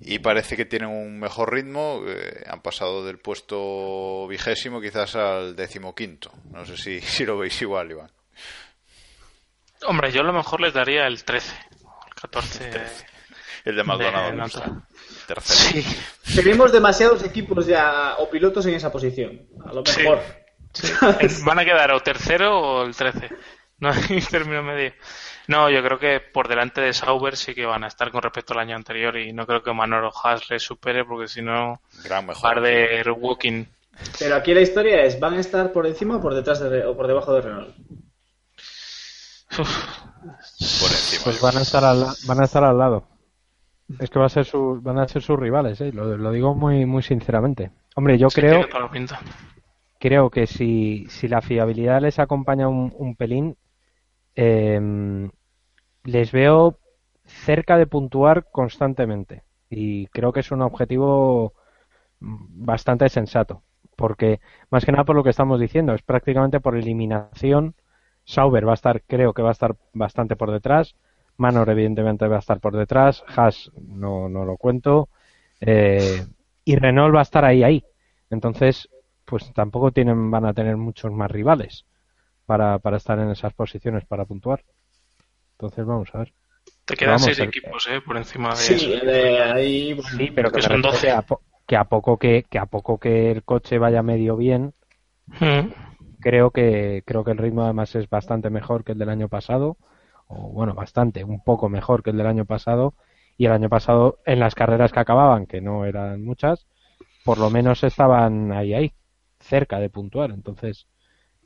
y 0.00 0.18
parece 0.18 0.56
que 0.56 0.64
tienen 0.64 0.88
un 0.88 1.18
mejor 1.18 1.52
ritmo. 1.52 2.02
Eh, 2.06 2.44
han 2.46 2.60
pasado 2.62 3.04
del 3.04 3.18
puesto 3.18 4.26
vigésimo 4.28 4.80
quizás 4.80 5.16
al 5.16 5.56
decimoquinto. 5.56 6.32
No 6.50 6.64
sé 6.66 6.76
si, 6.76 7.00
si 7.00 7.24
lo 7.24 7.38
veis 7.38 7.60
igual, 7.62 7.90
Iván. 7.90 8.10
Hombre, 9.86 10.12
yo 10.12 10.20
a 10.22 10.24
lo 10.24 10.32
mejor 10.32 10.60
les 10.60 10.72
daría 10.72 11.06
el 11.06 11.24
13, 11.24 11.54
el 12.06 12.14
14. 12.14 12.82
El 13.64 13.76
de 13.76 13.84
Maldonado. 13.84 14.82
sí. 15.40 15.84
Tenemos 16.34 16.70
demasiados 16.70 17.22
equipos 17.22 17.66
ya 17.66 18.16
o 18.18 18.28
pilotos 18.28 18.66
en 18.66 18.74
esa 18.74 18.92
posición. 18.92 19.46
A 19.64 19.72
lo 19.72 19.82
mejor. 19.82 20.43
Van 21.44 21.58
a 21.58 21.64
quedar 21.64 21.92
o 21.92 22.00
tercero 22.00 22.58
o 22.58 22.84
el 22.84 22.94
13. 22.94 23.30
No 23.78 23.90
hay 23.90 24.20
término 24.30 24.62
medio. 24.62 24.92
No, 25.46 25.68
yo 25.68 25.82
creo 25.82 25.98
que 25.98 26.20
por 26.20 26.48
delante 26.48 26.80
de 26.80 26.92
Sauber 26.92 27.36
sí 27.36 27.54
que 27.54 27.66
van 27.66 27.84
a 27.84 27.88
estar 27.88 28.10
con 28.10 28.22
respecto 28.22 28.54
al 28.54 28.60
año 28.60 28.76
anterior 28.76 29.16
y 29.18 29.32
no 29.32 29.46
creo 29.46 29.62
que 29.62 29.72
Manolo 29.72 30.10
Haas 30.22 30.48
le 30.48 30.58
supere 30.58 31.04
porque 31.04 31.28
si 31.28 31.42
no, 31.42 31.80
par 32.40 32.60
de 32.62 33.04
walking. 33.10 33.66
Pero 34.18 34.36
aquí 34.36 34.54
la 34.54 34.62
historia 34.62 35.02
es, 35.02 35.20
¿van 35.20 35.34
a 35.34 35.40
estar 35.40 35.70
por 35.72 35.86
encima 35.86 36.16
o 36.16 36.20
por 36.20 36.34
detrás 36.34 36.60
de, 36.60 36.84
o 36.84 36.96
por 36.96 37.06
debajo 37.06 37.34
de 37.34 37.40
Renault? 37.42 37.76
Por 39.50 39.66
encima. 40.90 41.24
Pues 41.24 41.40
van 41.40 41.56
a 41.58 41.60
estar 41.60 41.84
al, 41.84 42.06
van 42.26 42.40
a 42.40 42.44
estar 42.44 42.64
al 42.64 42.78
lado. 42.78 43.06
Es 44.00 44.08
que 44.08 44.18
va 44.18 44.26
a 44.26 44.30
ser 44.30 44.46
su, 44.46 44.80
van 44.80 44.98
a 44.98 45.06
ser 45.06 45.20
sus 45.20 45.38
rivales, 45.38 45.80
¿eh? 45.82 45.92
lo, 45.92 46.30
digo 46.32 46.54
muy 46.54 46.86
muy 46.86 47.02
sinceramente. 47.02 47.70
Hombre, 47.96 48.16
yo 48.16 48.28
creo 48.28 48.66
creo 50.04 50.28
que 50.28 50.46
si, 50.46 51.06
si 51.08 51.28
la 51.28 51.40
fiabilidad 51.40 52.02
les 52.02 52.18
acompaña 52.18 52.68
un, 52.68 52.92
un 52.98 53.16
pelín, 53.16 53.56
eh, 54.36 54.78
les 56.02 56.30
veo 56.30 56.78
cerca 57.24 57.78
de 57.78 57.86
puntuar 57.86 58.50
constantemente. 58.52 59.44
Y 59.70 60.08
creo 60.08 60.30
que 60.30 60.40
es 60.40 60.50
un 60.50 60.60
objetivo 60.60 61.54
bastante 62.20 63.08
sensato 63.08 63.62
porque 63.96 64.40
más 64.68 64.84
que 64.84 64.92
nada 64.92 65.04
por 65.04 65.16
lo 65.16 65.24
que 65.24 65.30
estamos 65.30 65.58
diciendo 65.58 65.94
es 65.94 66.02
prácticamente 66.02 66.60
por 66.60 66.76
eliminación. 66.76 67.74
Sauber 68.24 68.66
va 68.68 68.72
a 68.72 68.74
estar 68.74 69.02
creo 69.06 69.32
que 69.32 69.40
va 69.40 69.48
a 69.48 69.52
estar 69.52 69.74
bastante 69.94 70.36
por 70.36 70.50
detrás. 70.50 70.96
Manor 71.38 71.70
evidentemente 71.70 72.28
va 72.28 72.36
a 72.36 72.40
estar 72.40 72.60
por 72.60 72.76
detrás. 72.76 73.24
Haas 73.34 73.70
no, 73.80 74.28
no 74.28 74.44
lo 74.44 74.58
cuento. 74.58 75.08
Eh, 75.60 76.26
y 76.62 76.76
Renault 76.76 77.14
va 77.14 77.20
a 77.20 77.22
estar 77.22 77.46
ahí 77.46 77.62
ahí. 77.62 77.84
Entonces 78.28 78.90
pues 79.24 79.52
tampoco 79.52 79.92
tienen 79.92 80.30
van 80.30 80.44
a 80.44 80.54
tener 80.54 80.76
muchos 80.76 81.12
más 81.12 81.30
rivales 81.30 81.86
para, 82.46 82.78
para 82.78 82.96
estar 82.96 83.18
en 83.18 83.30
esas 83.30 83.52
posiciones 83.54 84.04
para 84.04 84.24
puntuar. 84.24 84.64
Entonces 85.52 85.84
vamos 85.86 86.08
a 86.14 86.18
ver. 86.18 86.32
Te 86.84 86.96
quedan 86.96 87.18
seis 87.18 87.38
equipos, 87.38 87.86
¿eh? 87.88 88.00
Por 88.00 88.16
encima 88.16 88.50
de 88.50 88.56
sí, 88.56 89.00
De 89.00 89.42
ahí, 89.42 89.98
sí, 90.16 90.30
pero 90.34 90.50
que, 90.50 90.60
son 90.60 90.82
12. 90.82 91.14
Que 91.66 91.76
a, 91.76 91.84
poco 91.84 92.18
que, 92.18 92.44
que 92.48 92.58
a 92.58 92.66
poco 92.66 92.98
que 92.98 93.30
el 93.30 93.42
coche 93.42 93.78
vaya 93.78 94.02
medio 94.02 94.36
bien, 94.36 94.74
hmm. 95.26 95.70
creo 96.20 96.50
que 96.50 97.02
creo 97.06 97.24
que 97.24 97.30
el 97.30 97.38
ritmo 97.38 97.62
además 97.62 97.94
es 97.94 98.08
bastante 98.10 98.50
mejor 98.50 98.84
que 98.84 98.92
el 98.92 98.98
del 98.98 99.08
año 99.08 99.28
pasado, 99.28 99.78
o 100.26 100.50
bueno, 100.50 100.74
bastante, 100.74 101.24
un 101.24 101.42
poco 101.42 101.70
mejor 101.70 102.02
que 102.02 102.10
el 102.10 102.18
del 102.18 102.26
año 102.26 102.44
pasado. 102.44 102.94
Y 103.36 103.46
el 103.46 103.52
año 103.52 103.68
pasado, 103.68 104.18
en 104.26 104.38
las 104.38 104.54
carreras 104.54 104.92
que 104.92 105.00
acababan, 105.00 105.46
que 105.46 105.60
no 105.60 105.86
eran 105.86 106.22
muchas, 106.22 106.68
por 107.24 107.38
lo 107.38 107.50
menos 107.50 107.82
estaban 107.82 108.52
ahí, 108.52 108.74
ahí, 108.74 108.92
cerca 109.44 109.78
de 109.78 109.90
puntuar. 109.90 110.30
Entonces, 110.30 110.86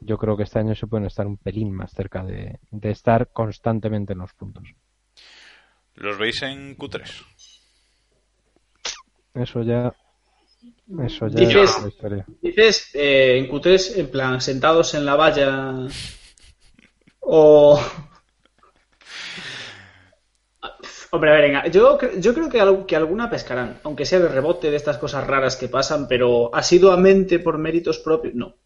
yo 0.01 0.17
creo 0.19 0.37
que 0.37 0.45
este 0.45 0.59
año 0.59 0.75
se 0.75 0.87
pueden 0.87 1.07
estar 1.07 1.27
un 1.27 1.37
pelín 1.37 1.73
más 1.73 1.93
cerca 1.93 2.25
de, 2.25 2.59
estar 2.83 3.31
constantemente 3.33 4.13
en 4.13 4.21
los 4.21 4.33
puntos. 4.35 4.65
¿Los 5.95 6.19
veis 6.19 6.43
en 6.43 6.77
Q3? 6.77 7.25
Eso 9.35 9.63
ya. 9.63 9.93
Eso 11.05 11.29
ya 11.29 11.41
dices, 11.41 11.71
es 11.77 11.83
la 11.83 11.89
historia. 11.89 12.27
Dices 12.41 12.91
eh, 12.95 13.39
en 13.39 13.49
Q3, 13.49 13.99
en 13.99 14.11
plan, 14.11 14.41
sentados 14.41 14.95
en 14.95 15.05
la 15.05 15.17
valla. 15.17 15.89
O. 17.21 17.81
Hombre, 21.11 21.31
a 21.31 21.35
ver, 21.35 21.43
venga, 21.43 21.67
yo, 21.69 21.99
yo 22.19 22.35
creo 22.35 22.51
que, 22.51 22.87
que 22.87 22.97
alguna 22.97 23.31
pescarán, 23.31 23.81
aunque 23.85 24.05
sea 24.05 24.19
de 24.19 24.29
rebote 24.29 24.71
de 24.71 24.77
estas 24.77 24.99
cosas 24.99 25.27
raras 25.27 25.57
que 25.57 25.69
pasan, 25.69 26.07
pero 26.07 26.55
asiduamente 26.55 27.39
por 27.39 27.57
méritos 27.57 27.99
propios, 27.99 28.35
no. 28.35 28.57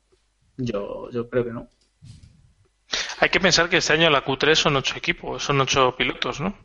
Yo, 0.56 1.08
yo 1.10 1.28
creo 1.28 1.44
que 1.44 1.52
no. 1.52 1.68
Hay 3.20 3.28
que 3.28 3.38
pensar 3.38 3.68
que 3.68 3.76
este 3.76 3.92
año 3.92 4.10
la 4.10 4.24
Q3 4.24 4.54
son 4.56 4.76
ocho 4.76 4.96
equipos, 4.96 5.44
son 5.44 5.60
ocho 5.60 5.94
pilotos, 5.96 6.40
¿no? 6.40 6.56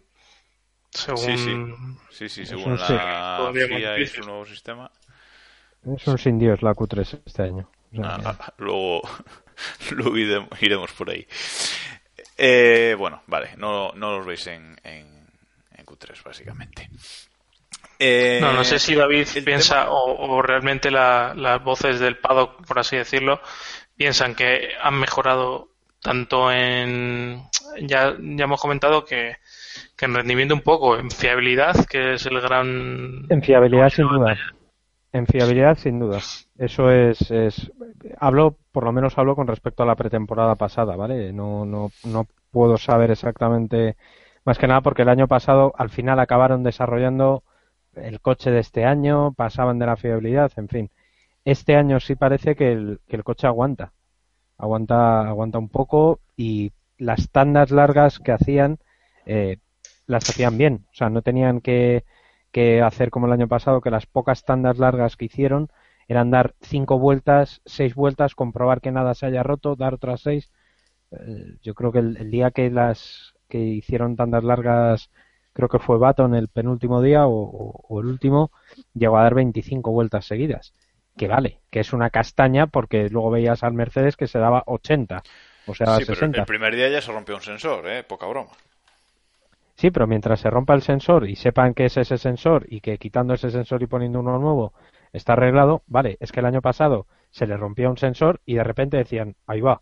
Según... 0.90 2.00
Sí, 2.10 2.28
sí, 2.30 2.46
según 2.46 2.78
la 2.78 3.52
FIA 3.54 4.00
y 4.00 4.08
su 4.08 4.22
nuevo 4.22 4.46
sistema. 4.46 4.92
Es 5.96 6.08
un 6.08 6.18
sin 6.18 6.40
Dios 6.40 6.64
la 6.64 6.74
Q3 6.74 7.22
este 7.26 7.44
año. 7.44 7.70
Ah, 8.04 8.54
luego, 8.58 9.02
iremos, 10.62 10.92
por 10.94 11.12
ahí. 11.12 11.28
Eh, 12.38 12.96
bueno, 12.98 13.22
vale, 13.28 13.56
no, 13.58 13.92
no 13.94 14.18
los 14.18 14.26
veis 14.26 14.48
en, 14.48 14.80
en, 14.84 15.17
en 15.88 15.96
Q3, 15.96 16.24
básicamente. 16.24 16.90
Eh, 18.00 18.40
no, 18.42 18.54
no 18.54 18.64
sé 18.64 18.78
si 18.78 18.96
David 18.96 19.28
piensa 19.44 19.88
o, 19.90 20.42
realmente 20.42 20.92
las 20.92 21.64
voces 21.64 22.00
del 22.00 22.18
paddock, 22.18 22.66
por 22.66 22.80
así 22.80 22.96
decirlo, 22.96 23.42
piensan 23.96 24.36
que 24.36 24.70
han 24.82 25.00
mejorado 25.00 25.70
tanto 26.02 26.52
en. 26.52 27.44
Ya, 27.82 28.16
ya 28.20 28.44
hemos 28.44 28.62
comentado 28.62 29.04
que, 29.04 29.38
en 30.00 30.14
rendimiento 30.14 30.54
un 30.54 30.62
poco, 30.62 30.98
en 30.98 31.10
fiabilidad, 31.10 31.86
que 31.86 32.14
es 32.14 32.26
el 32.28 32.40
gran. 32.40 33.26
En 33.30 33.42
fiabilidad, 33.42 33.90
sin 33.90 34.08
duda. 34.08 34.38
En 35.12 35.26
fiabilidad, 35.26 35.78
sin 35.78 36.00
duda. 36.00 36.20
Eso 36.58 36.92
es, 36.92 37.32
es. 37.32 37.72
Hablo, 38.20 38.58
por 38.72 38.84
lo 38.84 38.92
menos 38.92 39.18
hablo 39.18 39.36
con 39.36 39.48
respecto 39.48 39.82
a 39.82 39.88
la 39.88 39.96
pretemporada 39.96 40.56
pasada, 40.56 40.96
¿vale? 40.96 41.34
No, 41.34 41.66
no, 41.66 41.92
no 42.04 42.28
puedo 42.52 42.78
saber 42.78 43.10
exactamente. 43.12 43.96
Más 44.48 44.58
que 44.58 44.68
nada 44.68 44.80
porque 44.80 45.02
el 45.02 45.10
año 45.10 45.28
pasado, 45.28 45.74
al 45.78 45.90
final, 45.90 46.22
acabaron 46.22 46.64
desarrollando 46.64 47.44
el 47.96 48.22
coche 48.22 48.50
de 48.50 48.60
este 48.60 48.86
año, 48.86 49.34
pasaban 49.34 49.78
de 49.78 49.86
la 49.86 49.98
fiabilidad, 49.98 50.54
en 50.56 50.70
fin. 50.70 50.90
Este 51.44 51.76
año 51.76 52.00
sí 52.00 52.16
parece 52.16 52.56
que 52.56 52.72
el, 52.72 53.24
coche 53.26 53.46
aguanta. 53.46 53.92
Aguanta, 54.58 55.28
aguanta 55.28 55.58
un 55.60 55.68
poco 55.68 56.22
y 56.38 56.72
las 56.98 57.30
tandas 57.30 57.72
largas 57.72 58.20
que 58.20 58.32
hacían 58.32 58.80
eh, 59.26 59.58
las 60.06 60.30
hacían 60.30 60.58
bien. 60.58 60.86
O 60.94 60.96
sea, 60.96 61.10
no 61.10 61.22
tenían 61.22 61.60
que, 61.60 62.06
que 62.54 62.82
hacer 62.82 63.10
como 63.10 63.28
el 63.28 63.34
año 63.34 63.50
pasado, 63.50 63.82
que 63.82 63.92
las 63.92 64.06
pocas 64.06 64.46
tandas 64.46 64.78
largas 64.78 65.18
que 65.18 65.26
hicieron 65.26 65.68
eran 66.08 66.32
dar 66.32 66.56
cinco 66.62 67.00
vueltas, 67.00 67.62
seis 67.66 67.96
vueltas, 67.96 68.34
comprobar 68.34 68.80
que 68.80 68.94
nada 68.94 69.14
se 69.14 69.26
haya 69.26 69.44
roto, 69.44 69.76
dar 69.76 69.96
otras 69.96 70.22
seis. 70.22 70.50
Eh, 71.12 71.58
yo 71.64 71.74
creo 71.74 71.92
que 71.92 72.00
el, 72.00 72.32
día 72.32 72.52
que 72.52 72.70
las 72.70 73.34
que 73.48 73.60
hicieron 73.60 74.16
tandas 74.16 74.44
largas 74.44 75.10
creo 75.58 75.70
que 75.70 75.80
fue 75.80 75.98
Baton 75.98 76.36
el 76.36 76.50
penúltimo 76.50 77.02
día 77.02 77.24
o, 77.26 78.00
el 78.00 78.06
último, 78.06 78.52
llegó 78.94 79.18
a 79.18 79.24
dar 79.24 79.34
25 79.34 79.92
vueltas 79.92 80.26
seguidas. 80.26 80.76
Que 81.18 81.28
vale, 81.28 81.62
que 81.72 81.80
es 81.80 81.94
una 81.94 82.12
castaña 82.12 82.68
porque 82.68 83.10
luego 83.10 83.32
veías 83.32 83.64
al 83.64 83.74
Mercedes 83.74 84.16
que 84.16 84.28
se 84.28 84.38
daba 84.38 84.62
80, 84.68 85.24
o 85.66 85.74
sea, 85.74 85.98
sí, 85.98 86.06
60. 86.06 86.32
Pero 86.32 86.44
el 86.44 86.46
primer 86.46 86.76
día 86.76 86.90
ya 86.90 87.02
se 87.02 87.12
rompió 87.12 87.34
un 87.34 87.42
sensor, 87.42 87.90
¿eh? 87.90 88.04
Poca 88.04 88.28
broma. 88.28 88.52
Sí, 89.74 89.90
pero 89.90 90.06
mientras 90.06 90.42
se 90.42 90.50
rompa 90.52 90.76
el 90.76 90.84
sensor 90.84 91.28
y 91.28 91.36
sepan 91.36 91.74
que 91.74 91.86
es 91.86 91.98
ese 91.98 92.20
sensor 92.20 92.68
y 92.70 92.82
que 92.82 93.00
quitando 93.00 93.34
ese 93.34 93.50
sensor 93.50 93.82
y 93.82 93.88
poniendo 93.88 94.20
uno 94.20 94.38
nuevo 94.38 94.74
está 95.12 95.34
arreglado, 95.34 95.82
vale, 95.88 96.18
es 96.20 96.32
que 96.32 96.40
el 96.42 96.46
año 96.46 96.62
pasado 96.62 97.08
se 97.32 97.48
le 97.48 97.58
rompía 97.58 97.90
un 97.90 97.98
sensor 97.98 98.42
y 98.46 98.54
de 98.54 98.64
repente 98.64 98.98
decían, 98.98 99.36
ahí 99.48 99.62
va. 99.62 99.82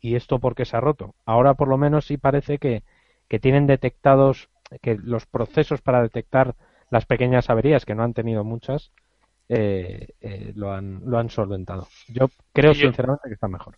¿Y 0.00 0.16
esto 0.16 0.38
por 0.38 0.54
qué 0.54 0.64
se 0.64 0.76
ha 0.76 0.80
roto? 0.80 1.14
Ahora 1.26 1.54
por 1.54 1.68
lo 1.68 1.76
menos 1.76 2.06
sí 2.06 2.16
parece 2.16 2.58
que, 2.58 2.82
que 3.28 3.38
tienen 3.38 3.66
detectados 3.66 4.48
que 4.82 4.96
los 4.96 5.26
procesos 5.26 5.80
para 5.80 6.02
detectar 6.02 6.54
las 6.90 7.06
pequeñas 7.06 7.50
averías, 7.50 7.84
que 7.84 7.94
no 7.94 8.02
han 8.02 8.14
tenido 8.14 8.44
muchas, 8.44 8.92
eh, 9.48 10.08
eh, 10.20 10.52
lo, 10.54 10.72
han, 10.72 11.02
lo 11.04 11.18
han 11.18 11.28
solventado. 11.28 11.88
Yo 12.08 12.30
creo 12.52 12.74
sinceramente 12.74 13.28
que 13.28 13.34
está 13.34 13.48
mejor. 13.48 13.76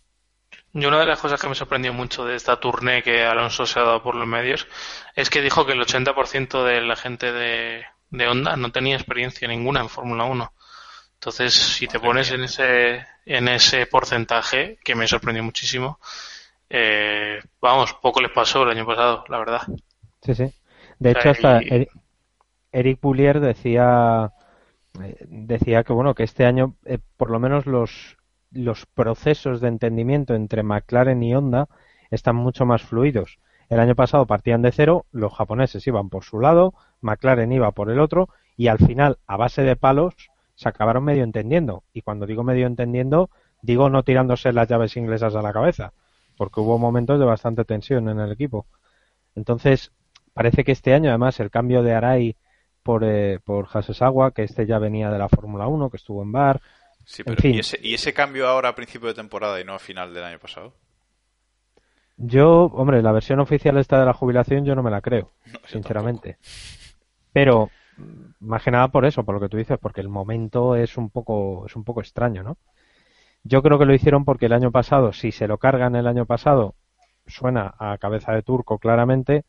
Y 0.71 0.85
una 0.85 0.99
de 0.99 1.05
las 1.05 1.19
cosas 1.19 1.41
que 1.41 1.47
me 1.47 1.55
sorprendió 1.55 1.93
mucho 1.93 2.25
de 2.25 2.35
esta 2.35 2.59
tournée 2.59 3.03
que 3.03 3.23
Alonso 3.23 3.65
se 3.65 3.79
ha 3.79 3.83
dado 3.83 4.03
por 4.03 4.15
los 4.15 4.27
medios 4.27 4.67
es 5.15 5.29
que 5.29 5.41
dijo 5.41 5.65
que 5.65 5.73
el 5.73 5.81
80% 5.81 6.63
de 6.63 6.81
la 6.81 6.95
gente 6.95 7.31
de, 7.31 7.83
de 8.09 8.27
Honda 8.27 8.55
no 8.55 8.71
tenía 8.71 8.95
experiencia 8.95 9.47
ninguna 9.47 9.81
en 9.81 9.89
Fórmula 9.89 10.25
1. 10.25 10.53
Entonces, 11.23 11.53
si 11.53 11.87
te 11.87 12.01
pones 12.01 12.31
en 12.31 12.43
ese, 12.43 13.05
en 13.25 13.47
ese 13.47 13.85
porcentaje, 13.85 14.77
que 14.83 14.93
me 14.93 15.07
sorprendió 15.07 15.41
muchísimo, 15.41 15.97
eh, 16.69 17.39
vamos, 17.61 17.93
poco 18.01 18.19
les 18.19 18.31
pasó 18.31 18.63
el 18.63 18.71
año 18.71 18.85
pasado, 18.85 19.23
la 19.29 19.37
verdad. 19.37 19.61
Sí, 20.21 20.35
sí. 20.35 20.53
De 20.99 21.11
hecho, 21.11 21.29
hasta 21.29 21.61
Eric 22.73 22.99
Boulier 22.99 23.39
decía, 23.39 24.33
eh, 25.01 25.15
decía 25.29 25.85
que, 25.85 25.93
bueno, 25.93 26.13
que 26.13 26.23
este 26.23 26.45
año, 26.45 26.75
eh, 26.83 26.99
por 27.15 27.31
lo 27.31 27.39
menos 27.39 27.67
los, 27.67 28.17
los 28.51 28.85
procesos 28.85 29.61
de 29.61 29.69
entendimiento 29.69 30.35
entre 30.35 30.61
McLaren 30.61 31.23
y 31.23 31.33
Honda 31.33 31.69
están 32.11 32.35
mucho 32.35 32.65
más 32.65 32.81
fluidos. 32.81 33.39
El 33.69 33.79
año 33.79 33.95
pasado 33.95 34.27
partían 34.27 34.61
de 34.61 34.73
cero, 34.73 35.05
los 35.13 35.33
japoneses 35.33 35.87
iban 35.87 36.09
por 36.09 36.25
su 36.25 36.41
lado, 36.41 36.73
McLaren 36.99 37.53
iba 37.53 37.71
por 37.71 37.89
el 37.89 38.01
otro, 38.01 38.27
y 38.57 38.67
al 38.67 38.79
final, 38.79 39.19
a 39.25 39.37
base 39.37 39.61
de 39.61 39.77
palos, 39.77 40.32
se 40.63 40.69
acabaron 40.69 41.03
medio 41.03 41.23
entendiendo. 41.23 41.83
Y 41.93 42.01
cuando 42.01 42.25
digo 42.25 42.43
medio 42.43 42.67
entendiendo, 42.67 43.29
digo 43.61 43.89
no 43.89 44.03
tirándose 44.03 44.51
las 44.51 44.67
llaves 44.67 44.97
inglesas 44.97 45.35
a 45.35 45.41
la 45.41 45.53
cabeza, 45.53 45.93
porque 46.37 46.59
hubo 46.59 46.77
momentos 46.77 47.19
de 47.19 47.25
bastante 47.25 47.65
tensión 47.65 48.09
en 48.09 48.19
el 48.19 48.31
equipo. 48.31 48.65
Entonces, 49.35 49.91
parece 50.33 50.63
que 50.63 50.71
este 50.71 50.93
año, 50.93 51.09
además, 51.09 51.39
el 51.39 51.51
cambio 51.51 51.83
de 51.83 51.93
Arai 51.93 52.35
por, 52.81 53.03
eh, 53.03 53.39
por 53.43 53.67
Hasesawa, 53.71 54.31
que 54.31 54.43
este 54.43 54.65
ya 54.65 54.79
venía 54.79 55.09
de 55.09 55.19
la 55.19 55.29
Fórmula 55.29 55.67
1, 55.67 55.89
que 55.89 55.97
estuvo 55.97 56.21
en 56.23 56.31
Bar, 56.31 56.61
Sí, 57.05 57.23
pero 57.23 57.37
¿y, 57.43 57.59
ese, 57.59 57.79
¿y 57.81 57.93
ese 57.93 58.13
cambio 58.13 58.47
ahora 58.47 58.69
a 58.69 58.75
principio 58.75 59.09
de 59.09 59.13
temporada 59.13 59.59
y 59.59 59.65
no 59.65 59.73
a 59.73 59.79
final 59.79 60.13
del 60.13 60.23
año 60.23 60.39
pasado? 60.39 60.73
Yo, 62.17 62.65
hombre, 62.73 63.01
la 63.01 63.11
versión 63.11 63.39
oficial 63.39 63.77
esta 63.77 63.99
de 63.99 64.05
la 64.05 64.13
jubilación 64.13 64.65
yo 64.65 64.75
no 64.75 64.83
me 64.83 64.91
la 64.91 65.01
creo, 65.01 65.31
sinceramente. 65.65 66.37
Pero 67.33 67.69
más 68.39 68.63
que 68.63 68.71
nada 68.71 68.89
por 68.89 69.05
eso, 69.05 69.23
por 69.23 69.35
lo 69.35 69.41
que 69.41 69.49
tú 69.49 69.57
dices, 69.57 69.77
porque 69.79 70.01
el 70.01 70.09
momento 70.09 70.75
es 70.75 70.97
un 70.97 71.09
poco 71.09 71.65
es 71.67 71.75
un 71.75 71.83
poco 71.83 72.01
extraño, 72.01 72.43
¿no? 72.43 72.57
Yo 73.43 73.61
creo 73.63 73.79
que 73.79 73.85
lo 73.85 73.93
hicieron 73.93 74.25
porque 74.25 74.47
el 74.47 74.53
año 74.53 74.71
pasado, 74.71 75.13
si 75.13 75.31
se 75.31 75.47
lo 75.47 75.57
cargan 75.57 75.95
el 75.95 76.07
año 76.07 76.25
pasado, 76.25 76.75
suena 77.27 77.75
a 77.79 77.97
cabeza 77.97 78.33
de 78.33 78.43
turco 78.43 78.79
claramente. 78.79 79.45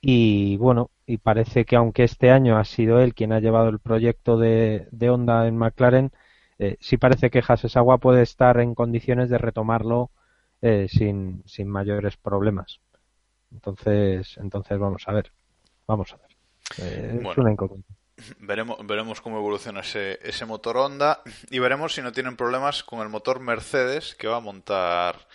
Y 0.00 0.56
bueno, 0.56 0.90
y 1.06 1.18
parece 1.18 1.64
que 1.64 1.76
aunque 1.76 2.04
este 2.04 2.30
año 2.30 2.56
ha 2.58 2.64
sido 2.64 3.00
él 3.00 3.14
quien 3.14 3.32
ha 3.32 3.40
llevado 3.40 3.68
el 3.68 3.80
proyecto 3.80 4.38
de, 4.38 4.88
de 4.92 5.10
Honda 5.10 5.46
en 5.46 5.56
McLaren, 5.58 6.10
eh, 6.58 6.76
sí 6.80 6.96
parece 6.96 7.30
que 7.30 7.42
Hasesawa 7.46 7.98
puede 7.98 8.22
estar 8.22 8.60
en 8.60 8.74
condiciones 8.74 9.30
de 9.30 9.38
retomarlo 9.38 10.10
eh, 10.62 10.86
sin, 10.88 11.42
sin 11.46 11.68
mayores 11.68 12.16
problemas. 12.16 12.80
Entonces, 13.52 14.36
entonces 14.38 14.78
vamos 14.78 15.04
a 15.08 15.12
ver. 15.12 15.32
Vamos 15.86 16.12
a 16.14 16.18
ver. 16.18 16.39
Eh, 16.78 17.20
es 17.30 17.38
una 17.38 17.52
incógnita. 17.52 17.94
Veremos, 18.38 18.78
veremos 18.86 19.20
cómo 19.20 19.38
evoluciona 19.38 19.80
ese, 19.80 20.18
ese 20.22 20.44
motor 20.44 20.76
Honda 20.76 21.22
y 21.50 21.58
veremos 21.58 21.94
si 21.94 22.02
no 22.02 22.12
tienen 22.12 22.36
problemas 22.36 22.84
con 22.84 23.00
el 23.00 23.08
motor 23.08 23.40
Mercedes 23.40 24.14
que 24.14 24.28
va 24.28 24.36
a 24.36 24.40
montar 24.40 25.26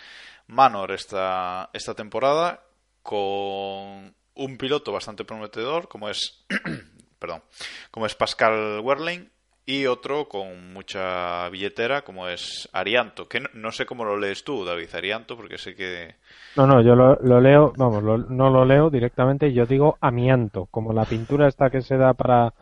Manor 0.48 0.92
esta, 0.92 1.72
esta 1.74 1.96
temporada 1.96 2.62
con 3.02 4.14
un 4.36 4.58
piloto 4.58 4.92
bastante 4.92 5.26
prometedor 5.26 5.88
como 5.88 6.10
es 6.10 6.46
perdón 7.20 7.42
como 7.90 8.06
es 8.06 8.14
Pascal 8.14 8.82
Wehrlein 8.84 9.32
y 9.66 9.88
otro 9.88 10.28
con 10.28 10.74
mucha 10.74 11.50
billetera 11.50 12.04
como 12.04 12.28
es 12.28 12.70
Arianto, 12.72 13.28
que 13.28 13.42
no, 13.54 13.72
sé 13.72 13.86
cómo 13.86 14.06
lo 14.06 14.18
lees 14.18 14.44
tú, 14.44 14.64
David, 14.64 14.94
Arianto, 14.94 15.36
porque 15.36 15.58
sé 15.58 15.76
que... 15.76 16.16
No, 16.56 16.68
no, 16.68 16.82
yo 16.82 16.96
lo, 16.96 17.42
leo, 17.42 17.74
vamos, 17.76 18.04
no 18.30 18.50
lo 18.50 18.66
leo 18.66 18.90
directamente, 18.90 19.52
yo 19.54 19.66
digo 19.66 19.98
amianto, 20.02 20.68
como 20.68 20.94
la 20.94 21.06
pintura 21.06 21.48
esta 21.48 21.70
que 21.70 21.82
se 21.82 21.98
da 21.98 22.14
para, 22.14 22.54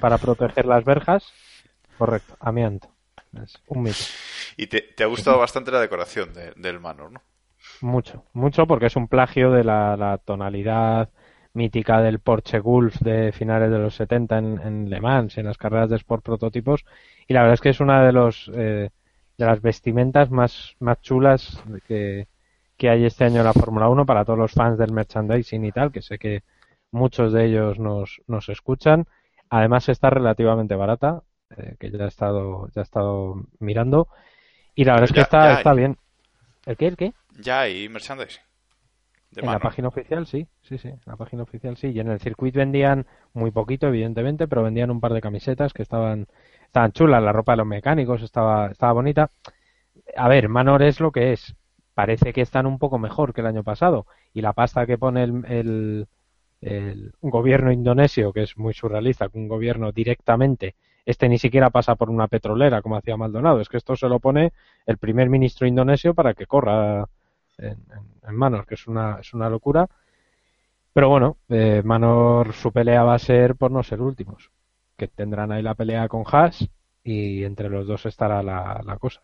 para 0.00 0.18
proteger 0.18 0.66
las 0.66 0.84
verjas, 0.84 1.32
correcto, 1.98 2.36
amianto, 2.38 2.88
es 3.42 3.60
un 3.66 3.82
mito. 3.82 4.04
Y 4.56 4.68
te, 4.68 5.02
ha 5.02 5.06
gustado 5.06 5.38
bastante 5.38 5.72
la 5.72 5.80
decoración 5.80 6.32
del 6.56 6.80
Manor, 6.80 7.10
¿no? 7.10 7.20
Mucho, 7.80 8.24
mucho 8.32 8.66
porque 8.66 8.86
es 8.86 8.96
un 8.96 9.08
plagio 9.08 9.50
de 9.50 9.64
la, 9.64 9.96
la 9.96 10.18
tonalidad 10.18 11.08
mítica 11.54 12.00
del 12.00 12.20
Porsche 12.20 12.58
Gulf 12.60 12.96
de 13.00 13.32
finales 13.32 13.70
de 13.70 13.78
los 13.78 13.94
70 13.94 14.38
en, 14.38 14.60
en 14.60 14.90
Le 14.90 15.00
Mans, 15.00 15.36
en 15.38 15.46
las 15.46 15.58
carreras 15.58 15.90
de 15.90 15.96
Sport 15.96 16.24
prototipos. 16.24 16.84
Y 17.28 17.34
la 17.34 17.40
verdad 17.40 17.54
es 17.54 17.60
que 17.60 17.68
es 17.70 17.80
una 17.80 18.04
de 18.04 18.12
los 18.12 18.50
eh, 18.54 18.90
de 19.36 19.46
las 19.46 19.60
vestimentas 19.60 20.30
más, 20.30 20.74
más 20.78 21.00
chulas 21.00 21.62
que, 21.86 22.28
que 22.76 22.90
hay 22.90 23.04
este 23.04 23.24
año 23.24 23.38
en 23.38 23.44
la 23.44 23.52
Fórmula 23.52 23.88
1 23.88 24.06
para 24.06 24.24
todos 24.24 24.38
los 24.38 24.52
fans 24.52 24.78
del 24.78 24.92
merchandising 24.92 25.64
y 25.64 25.72
tal, 25.72 25.90
que 25.90 26.02
sé 26.02 26.18
que 26.18 26.42
muchos 26.90 27.32
de 27.32 27.46
ellos 27.46 27.78
nos, 27.78 28.20
nos 28.26 28.48
escuchan. 28.48 29.06
Además 29.48 29.88
está 29.88 30.10
relativamente 30.10 30.74
barata, 30.74 31.22
eh, 31.56 31.76
que 31.78 31.90
ya 31.90 32.04
he 32.04 32.08
estado, 32.08 32.68
ya 32.74 32.82
he 32.82 32.84
estado 32.84 33.42
mirando. 33.58 34.08
Y 34.74 34.84
la 34.84 34.92
verdad 34.92 35.10
es 35.10 35.12
que 35.12 35.20
está, 35.20 35.54
está 35.54 35.74
bien. 35.74 35.98
¿El 36.64 36.76
qué? 36.76 36.86
¿El 36.86 36.96
qué? 36.96 37.12
Ya 37.38 37.60
hay 37.60 37.88
merchandising 37.88 38.51
en 39.36 39.46
la 39.46 39.58
página 39.58 39.88
oficial 39.88 40.26
sí, 40.26 40.46
sí, 40.62 40.78
sí, 40.78 40.88
en 40.88 41.00
la 41.06 41.16
página 41.16 41.42
oficial 41.42 41.76
sí. 41.76 41.88
Y 41.88 42.00
en 42.00 42.08
el 42.08 42.20
circuito 42.20 42.58
vendían 42.58 43.06
muy 43.32 43.50
poquito, 43.50 43.88
evidentemente, 43.88 44.46
pero 44.48 44.62
vendían 44.62 44.90
un 44.90 45.00
par 45.00 45.12
de 45.14 45.20
camisetas 45.20 45.72
que 45.72 45.82
estaban, 45.82 46.26
estaban 46.64 46.92
chulas. 46.92 47.22
La 47.22 47.32
ropa 47.32 47.52
de 47.52 47.58
los 47.58 47.66
mecánicos 47.66 48.22
estaba, 48.22 48.68
estaba 48.68 48.92
bonita. 48.92 49.30
A 50.16 50.28
ver, 50.28 50.48
Manor 50.48 50.82
es 50.82 51.00
lo 51.00 51.12
que 51.12 51.32
es. 51.32 51.54
Parece 51.94 52.32
que 52.32 52.40
están 52.40 52.66
un 52.66 52.78
poco 52.78 52.98
mejor 52.98 53.32
que 53.34 53.40
el 53.40 53.46
año 53.46 53.62
pasado. 53.64 54.06
Y 54.32 54.42
la 54.42 54.52
pasta 54.52 54.86
que 54.86 54.98
pone 54.98 55.24
el, 55.24 56.06
el, 56.60 57.12
gobierno 57.20 57.72
indonesio, 57.72 58.32
que 58.32 58.42
es 58.42 58.56
muy 58.56 58.74
surrealista, 58.74 59.28
que 59.28 59.38
un 59.38 59.48
gobierno 59.48 59.92
directamente, 59.92 60.74
este 61.04 61.28
ni 61.28 61.38
siquiera 61.38 61.70
pasa 61.70 61.96
por 61.96 62.10
una 62.10 62.28
petrolera 62.28 62.82
como 62.82 62.96
hacía 62.96 63.16
Maldonado, 63.16 63.60
es 63.60 63.68
que 63.68 63.76
esto 63.76 63.96
se 63.96 64.08
lo 64.08 64.20
pone 64.20 64.52
el 64.86 64.98
primer 64.98 65.28
ministro 65.28 65.66
indonesio 65.66 66.14
para 66.14 66.34
que 66.34 66.46
corra 66.46 67.08
en, 67.58 67.76
Manor, 68.34 68.66
que 68.66 68.74
es 68.74 68.86
una, 68.86 69.18
es 69.20 69.32
una 69.34 69.48
locura. 69.48 69.88
Pero 70.92 71.08
bueno, 71.08 71.38
eh, 71.48 71.82
Manor 71.84 72.52
su 72.52 72.72
pelea 72.72 73.02
va 73.02 73.14
a 73.14 73.18
ser 73.18 73.56
por 73.56 73.70
no 73.70 73.82
ser 73.82 74.00
últimos, 74.00 74.50
que 74.96 75.08
tendrán 75.08 75.52
ahí 75.52 75.62
la 75.62 75.74
pelea 75.74 76.08
con 76.08 76.24
Haas 76.30 76.68
y 77.02 77.44
entre 77.44 77.68
los 77.68 77.86
dos 77.86 78.06
estará 78.06 78.42
la, 78.42 78.96
cosa. 78.98 79.22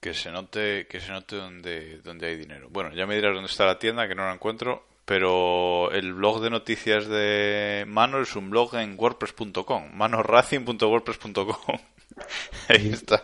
Que 0.00 0.14
se 0.14 0.32
note, 0.32 0.86
que 0.88 1.00
se 1.00 1.12
note 1.12 1.36
donde, 1.36 1.98
donde 1.98 2.26
hay 2.26 2.36
dinero. 2.36 2.68
Bueno, 2.70 2.92
ya 2.92 3.06
me 3.06 3.14
dirás 3.14 3.34
dónde 3.34 3.50
está 3.50 3.66
la 3.66 3.78
tienda, 3.78 4.08
que 4.08 4.14
no 4.14 4.24
la 4.24 4.34
encuentro, 4.34 4.84
pero 5.12 5.92
el 5.92 6.14
blog 6.14 6.40
de 6.40 6.48
noticias 6.48 7.06
de 7.06 7.84
Manor 7.86 8.22
es 8.22 8.34
un 8.34 8.48
blog 8.48 8.76
en 8.76 8.96
wordpress.com, 8.98 9.92
manorracing.wordpress.com. 9.92 11.76
Ahí 12.70 12.88
está. 12.88 13.20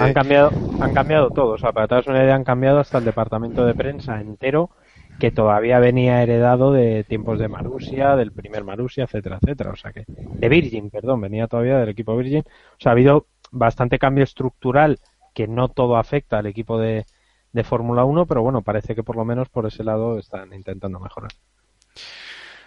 Han 0.00 0.12
cambiado, 0.12 0.50
han 0.80 0.92
cambiado 0.92 1.30
todo. 1.30 1.52
O 1.52 1.58
sea, 1.58 1.70
para 1.70 1.86
todas 1.86 2.08
una 2.08 2.24
idea, 2.24 2.34
han 2.34 2.42
cambiado 2.42 2.80
hasta 2.80 2.98
el 2.98 3.04
departamento 3.04 3.64
de 3.64 3.74
prensa 3.74 4.20
entero, 4.20 4.70
que 5.20 5.30
todavía 5.30 5.78
venía 5.78 6.24
heredado 6.24 6.72
de 6.72 7.04
tiempos 7.04 7.38
de 7.38 7.46
Marusia, 7.46 8.16
del 8.16 8.32
primer 8.32 8.64
Marusia, 8.64 9.04
etcétera, 9.04 9.38
etcétera. 9.40 9.70
O 9.70 9.76
sea 9.76 9.92
que, 9.92 10.06
de 10.08 10.48
Virgin, 10.48 10.90
perdón, 10.90 11.20
venía 11.20 11.46
todavía 11.46 11.78
del 11.78 11.90
equipo 11.90 12.16
Virgin. 12.16 12.40
O 12.40 12.80
sea, 12.80 12.90
ha 12.90 12.94
habido 12.94 13.28
bastante 13.52 14.00
cambio 14.00 14.24
estructural 14.24 14.98
que 15.32 15.46
no 15.46 15.68
todo 15.68 15.98
afecta 15.98 16.38
al 16.38 16.46
equipo 16.46 16.80
de, 16.80 17.06
de 17.56 17.64
Fórmula 17.64 18.04
1, 18.04 18.26
pero 18.26 18.42
bueno, 18.42 18.62
parece 18.62 18.94
que 18.94 19.02
por 19.02 19.16
lo 19.16 19.24
menos 19.24 19.48
por 19.48 19.66
ese 19.66 19.82
lado 19.82 20.18
están 20.18 20.52
intentando 20.52 21.00
mejorar. 21.00 21.32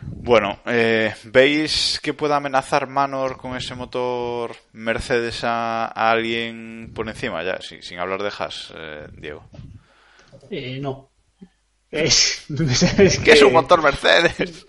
Bueno, 0.01 0.59
eh, 0.65 1.13
¿veis 1.25 1.99
que 2.01 2.13
pueda 2.13 2.37
amenazar 2.37 2.87
Manor 2.87 3.37
con 3.37 3.55
ese 3.55 3.75
motor 3.75 4.55
Mercedes 4.73 5.43
a, 5.43 5.85
alguien 5.85 6.91
por 6.95 7.07
encima? 7.07 7.43
Ya, 7.43 7.59
sin, 7.61 7.99
hablar 7.99 8.23
de 8.23 8.31
Haas, 8.37 8.73
eh, 8.75 9.07
Diego. 9.13 9.43
Eh, 10.49 10.79
no. 10.81 11.09
Es, 11.91 12.45
que, 13.23 13.31
es 13.31 13.41
un 13.41 13.53
motor 13.53 13.81
Mercedes. 13.81 14.65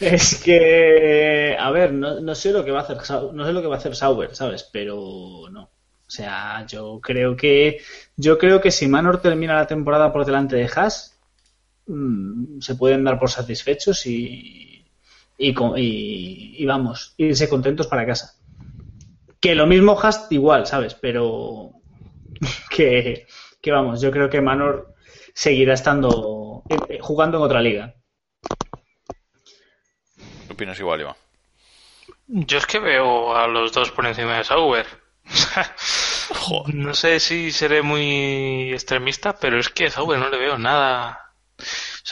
Es 0.00 0.42
que, 0.42 1.56
a 1.58 1.70
ver, 1.70 1.92
no, 1.92 2.34
sé 2.34 2.52
lo 2.52 2.64
que 2.64 2.70
va 2.70 2.80
a 2.80 2.82
hacer, 2.82 2.98
no 3.32 3.44
sé 3.44 3.52
lo 3.52 3.62
que 3.62 3.68
va 3.68 3.76
a 3.76 3.78
hacer 3.78 3.94
Sauber, 3.94 4.34
¿sabes? 4.34 4.68
Pero 4.72 5.48
no. 5.50 5.70
O 6.12 6.14
sea, 6.14 6.66
yo 6.66 7.00
creo 7.00 7.34
que, 7.34 7.80
yo 8.18 8.36
creo 8.36 8.60
que 8.60 8.70
si 8.70 8.86
Manor 8.86 9.22
termina 9.22 9.54
la 9.54 9.66
temporada 9.66 10.12
por 10.12 10.26
delante 10.26 10.56
de 10.56 10.68
Haas, 10.68 11.18
mm, 11.86 12.60
se 12.60 12.74
pueden 12.74 13.02
dar 13.02 13.18
por 13.18 13.30
satisfechos 13.30 14.04
y, 14.04 14.84
y, 15.38 16.66
vamos, 16.66 17.14
irse 17.16 17.48
contentos 17.48 17.86
para 17.86 18.04
casa. 18.04 18.34
Que 19.40 19.54
lo 19.54 19.66
mismo 19.66 19.98
Hast 19.98 20.30
igual, 20.32 20.66
¿sabes? 20.66 20.92
Pero 20.92 21.80
que, 22.70 23.26
vamos, 23.68 24.02
yo 24.02 24.10
creo 24.10 24.28
que 24.28 24.42
Manor 24.42 24.94
seguirá 25.32 25.72
estando 25.72 26.62
eh, 26.68 26.98
jugando 27.00 27.38
en 27.38 27.44
otra 27.44 27.62
liga. 27.62 27.94
¿Qué 30.46 30.52
opinas 30.52 30.78
igual, 30.78 31.00
Iván? 31.00 31.16
Yo 32.26 32.58
es 32.58 32.66
que 32.66 32.80
veo 32.80 33.34
a 33.34 33.46
los 33.46 33.72
dos 33.72 33.90
por 33.90 34.04
encima 34.04 34.36
de 34.36 34.44
Sauber. 34.44 34.86
No 36.72 36.94
sé 36.94 37.20
si 37.20 37.52
seré 37.52 37.82
muy 37.82 38.72
extremista, 38.72 39.34
pero 39.38 39.58
es 39.58 39.68
que 39.68 39.86
a 39.86 39.90
Sauber 39.90 40.18
no 40.18 40.28
le 40.28 40.38
veo 40.38 40.58
nada. 40.58 41.34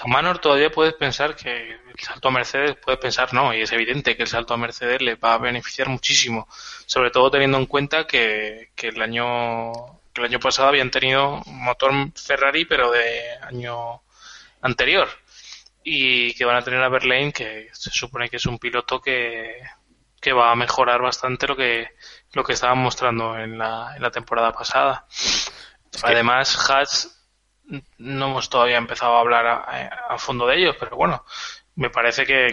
O 0.03 0.09
Manor 0.09 0.39
todavía 0.39 0.71
puedes 0.71 0.95
pensar 0.95 1.37
que 1.37 1.73
el 1.73 1.99
salto 2.01 2.29
a 2.29 2.31
Mercedes, 2.31 2.77
puedes 2.83 3.01
pensar 3.01 3.35
no, 3.35 3.53
y 3.53 3.63
es 3.63 3.73
evidente 3.73 4.17
que 4.17 4.23
el 4.23 4.29
salto 4.29 4.55
a 4.55 4.57
Mercedes 4.57 5.03
le 5.03 5.17
va 5.17 5.35
a 5.35 5.39
beneficiar 5.39 5.89
muchísimo, 5.89 6.49
sobre 6.87 7.11
todo 7.11 7.31
teniendo 7.31 7.59
en 7.59 7.67
cuenta 7.67 8.07
que, 8.07 8.71
que 8.75 8.89
el 8.89 9.03
año 9.03 9.73
que 10.13 10.23
el 10.23 10.27
año 10.29 10.41
pasado 10.41 10.69
habían 10.69 10.91
tenido 10.91 11.43
motor 11.47 11.93
Ferrari, 12.15 12.65
pero 12.65 12.91
de 12.91 13.23
año 13.43 14.03
anterior, 14.63 15.09
y 15.85 16.35
que 16.35 16.45
van 16.45 16.57
a 16.57 16.63
tener 16.63 16.83
a 16.83 16.89
Berlín, 16.89 17.33
que 17.33 17.69
se 17.73 17.91
supone 17.91 18.29
que 18.29 18.37
es 18.37 18.47
un 18.47 18.59
piloto 18.59 19.01
que, 19.01 19.61
que 20.21 20.33
va 20.33 20.53
a 20.53 20.57
mejorar 20.57 21.01
bastante 21.01 21.47
lo 21.47 21.57
que 21.57 21.89
lo 22.33 22.45
que 22.45 22.53
estaban 22.53 22.79
mostrando 22.79 23.39
en 23.39 23.59
la, 23.59 23.95
en 23.97 24.03
la 24.03 24.11
temporada 24.11 24.53
pasada. 24.53 25.07
Además, 26.03 26.71
Haas 26.71 27.17
no 27.99 28.27
hemos 28.27 28.51
todavía 28.51 28.77
empezado 28.77 29.17
a 29.17 29.21
hablar 29.21 29.47
a, 29.47 30.19
fondo 30.19 30.47
de 30.47 30.59
ellos, 30.59 30.77
pero 30.79 30.97
bueno, 30.97 31.25
me 31.77 31.91
parece 31.91 32.25
que, 32.27 32.47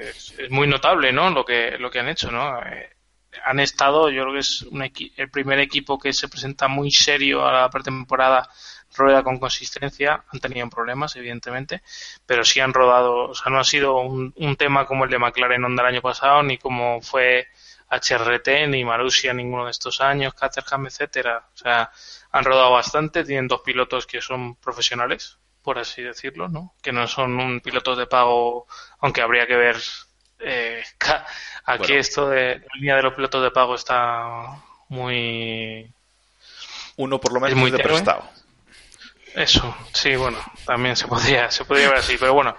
es 0.00 0.50
muy 0.50 0.66
notable, 0.66 1.12
¿no? 1.12 1.30
Lo 1.30 1.44
que 1.44 1.76
lo 1.78 1.90
que 1.90 2.00
han 2.00 2.08
hecho, 2.08 2.30
¿no? 2.30 2.60
Eh, 2.62 2.90
han 3.44 3.58
estado, 3.58 4.10
yo 4.10 4.22
creo 4.22 4.34
que 4.34 4.40
es 4.40 4.66
el 5.16 5.30
primer 5.30 5.58
equipo 5.58 5.98
que 5.98 6.12
se 6.12 6.28
presenta 6.28 6.68
muy 6.68 6.90
serio 6.90 7.44
a 7.44 7.52
la 7.52 7.70
pretemporada, 7.70 8.48
rueda 8.96 9.22
con 9.22 9.38
consistencia, 9.38 10.24
han 10.32 10.40
tenido 10.40 10.68
problemas, 10.68 11.16
evidentemente, 11.16 11.82
pero 12.26 12.44
sí 12.44 12.60
han 12.60 12.72
rodado, 12.72 13.30
o 13.30 13.34
sea, 13.34 13.50
no 13.50 13.58
ha 13.58 13.64
sido 13.64 13.96
un, 13.98 14.32
un 14.36 14.56
tema 14.56 14.86
como 14.86 15.04
el 15.04 15.10
de 15.10 15.18
McLaren 15.18 15.64
Honda 15.64 15.82
el 15.82 15.94
año 15.94 16.02
pasado, 16.02 16.42
ni 16.42 16.58
como 16.58 17.00
fue 17.00 17.48
HRT, 17.90 18.68
ni 18.68 18.84
Marussia 18.84 19.32
ninguno 19.32 19.64
de 19.64 19.70
estos 19.70 20.00
años, 20.00 20.34
Caterham, 20.34 20.86
etcétera. 20.86 21.46
O 21.54 21.56
sea, 21.56 21.90
han 22.32 22.44
rodado 22.44 22.72
bastante, 22.72 23.24
tienen 23.24 23.48
dos 23.48 23.60
pilotos 23.60 24.06
que 24.06 24.20
son 24.20 24.56
profesionales, 24.56 25.38
por 25.62 25.78
así 25.78 26.02
decirlo, 26.02 26.48
¿no? 26.48 26.74
Que 26.82 26.92
no 26.92 27.06
son 27.06 27.38
un 27.38 27.60
piloto 27.60 27.94
de 27.96 28.06
pago, 28.06 28.66
aunque 29.00 29.22
habría 29.22 29.46
que 29.46 29.56
ver. 29.56 29.76
Eh, 30.40 30.82
aquí 31.64 31.94
esto 31.94 32.28
de 32.28 32.58
la 32.58 32.74
línea 32.74 32.96
de 32.96 33.02
los 33.02 33.14
pilotos 33.14 33.42
de 33.42 33.50
pago 33.50 33.74
está 33.74 34.62
muy. 34.88 35.90
Uno 36.96 37.20
por 37.20 37.32
lo 37.32 37.40
menos 37.40 37.58
muy 37.58 37.70
de 37.70 37.78
prestado. 37.78 38.28
Eso, 39.34 39.76
sí, 39.92 40.14
bueno, 40.14 40.38
también 40.64 40.94
se 40.96 41.08
podría, 41.08 41.50
se 41.50 41.64
podría 41.64 41.88
ver 41.88 41.98
así, 41.98 42.16
pero 42.18 42.34
bueno, 42.34 42.56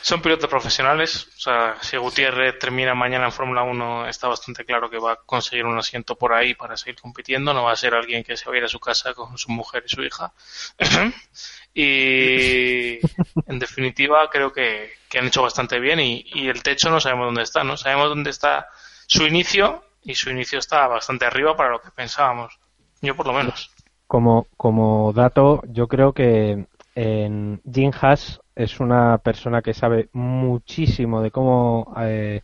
son 0.00 0.22
pilotos 0.22 0.48
profesionales, 0.48 1.28
o 1.36 1.40
sea, 1.40 1.76
si 1.82 1.96
Gutiérrez 1.96 2.58
termina 2.58 2.94
mañana 2.94 3.26
en 3.26 3.32
Fórmula 3.32 3.64
1, 3.64 4.08
está 4.08 4.28
bastante 4.28 4.64
claro 4.64 4.88
que 4.88 4.98
va 4.98 5.12
a 5.12 5.16
conseguir 5.16 5.66
un 5.66 5.76
asiento 5.76 6.16
por 6.16 6.32
ahí 6.32 6.54
para 6.54 6.76
seguir 6.76 7.00
compitiendo, 7.00 7.52
no 7.52 7.64
va 7.64 7.72
a 7.72 7.76
ser 7.76 7.94
alguien 7.94 8.24
que 8.24 8.36
se 8.36 8.46
va 8.46 8.54
a 8.54 8.58
ir 8.58 8.64
a 8.64 8.68
su 8.68 8.78
casa 8.78 9.12
con 9.14 9.36
su 9.36 9.50
mujer 9.50 9.82
y 9.84 9.88
su 9.88 10.02
hija. 10.02 10.32
y 11.74 12.98
en 13.46 13.58
definitiva 13.58 14.30
creo 14.30 14.52
que, 14.52 14.94
han 15.18 15.26
hecho 15.26 15.42
bastante 15.42 15.80
bien 15.80 15.98
y, 15.98 16.24
y, 16.34 16.48
el 16.48 16.62
techo 16.62 16.90
no 16.90 17.00
sabemos 17.00 17.26
dónde 17.26 17.42
está, 17.42 17.64
¿no? 17.64 17.76
Sabemos 17.76 18.10
dónde 18.10 18.30
está 18.30 18.68
su 19.06 19.26
inicio 19.26 19.82
y 20.02 20.14
su 20.14 20.30
inicio 20.30 20.58
está 20.58 20.86
bastante 20.86 21.24
arriba 21.24 21.56
para 21.56 21.70
lo 21.70 21.80
que 21.80 21.90
pensábamos, 21.90 22.58
yo 23.00 23.16
por 23.16 23.26
lo 23.26 23.32
menos. 23.32 23.70
Como, 24.06 24.46
como 24.56 25.12
dato, 25.12 25.62
yo 25.68 25.88
creo 25.88 26.12
que 26.12 26.66
en 26.94 27.60
Jim 27.70 27.90
Haas 28.00 28.40
es 28.54 28.80
una 28.80 29.18
persona 29.18 29.62
que 29.62 29.74
sabe 29.74 30.08
muchísimo 30.12 31.20
de 31.22 31.30
cómo, 31.30 31.92
eh, 31.98 32.40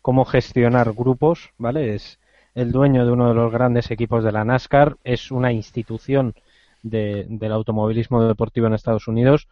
cómo 0.00 0.24
gestionar 0.24 0.92
grupos, 0.92 1.50
¿vale? 1.58 1.94
Es 1.94 2.18
el 2.54 2.72
dueño 2.72 3.06
de 3.06 3.12
uno 3.12 3.28
de 3.28 3.34
los 3.34 3.52
grandes 3.52 3.90
equipos 3.90 4.24
de 4.24 4.32
la 4.32 4.44
NASCAR, 4.44 4.96
es 5.04 5.30
una 5.30 5.52
institución 5.52 6.34
del 6.82 7.52
automovilismo 7.52 8.24
deportivo 8.24 8.66
en 8.66 8.74
Estados 8.74 9.06
Unidos 9.06 9.48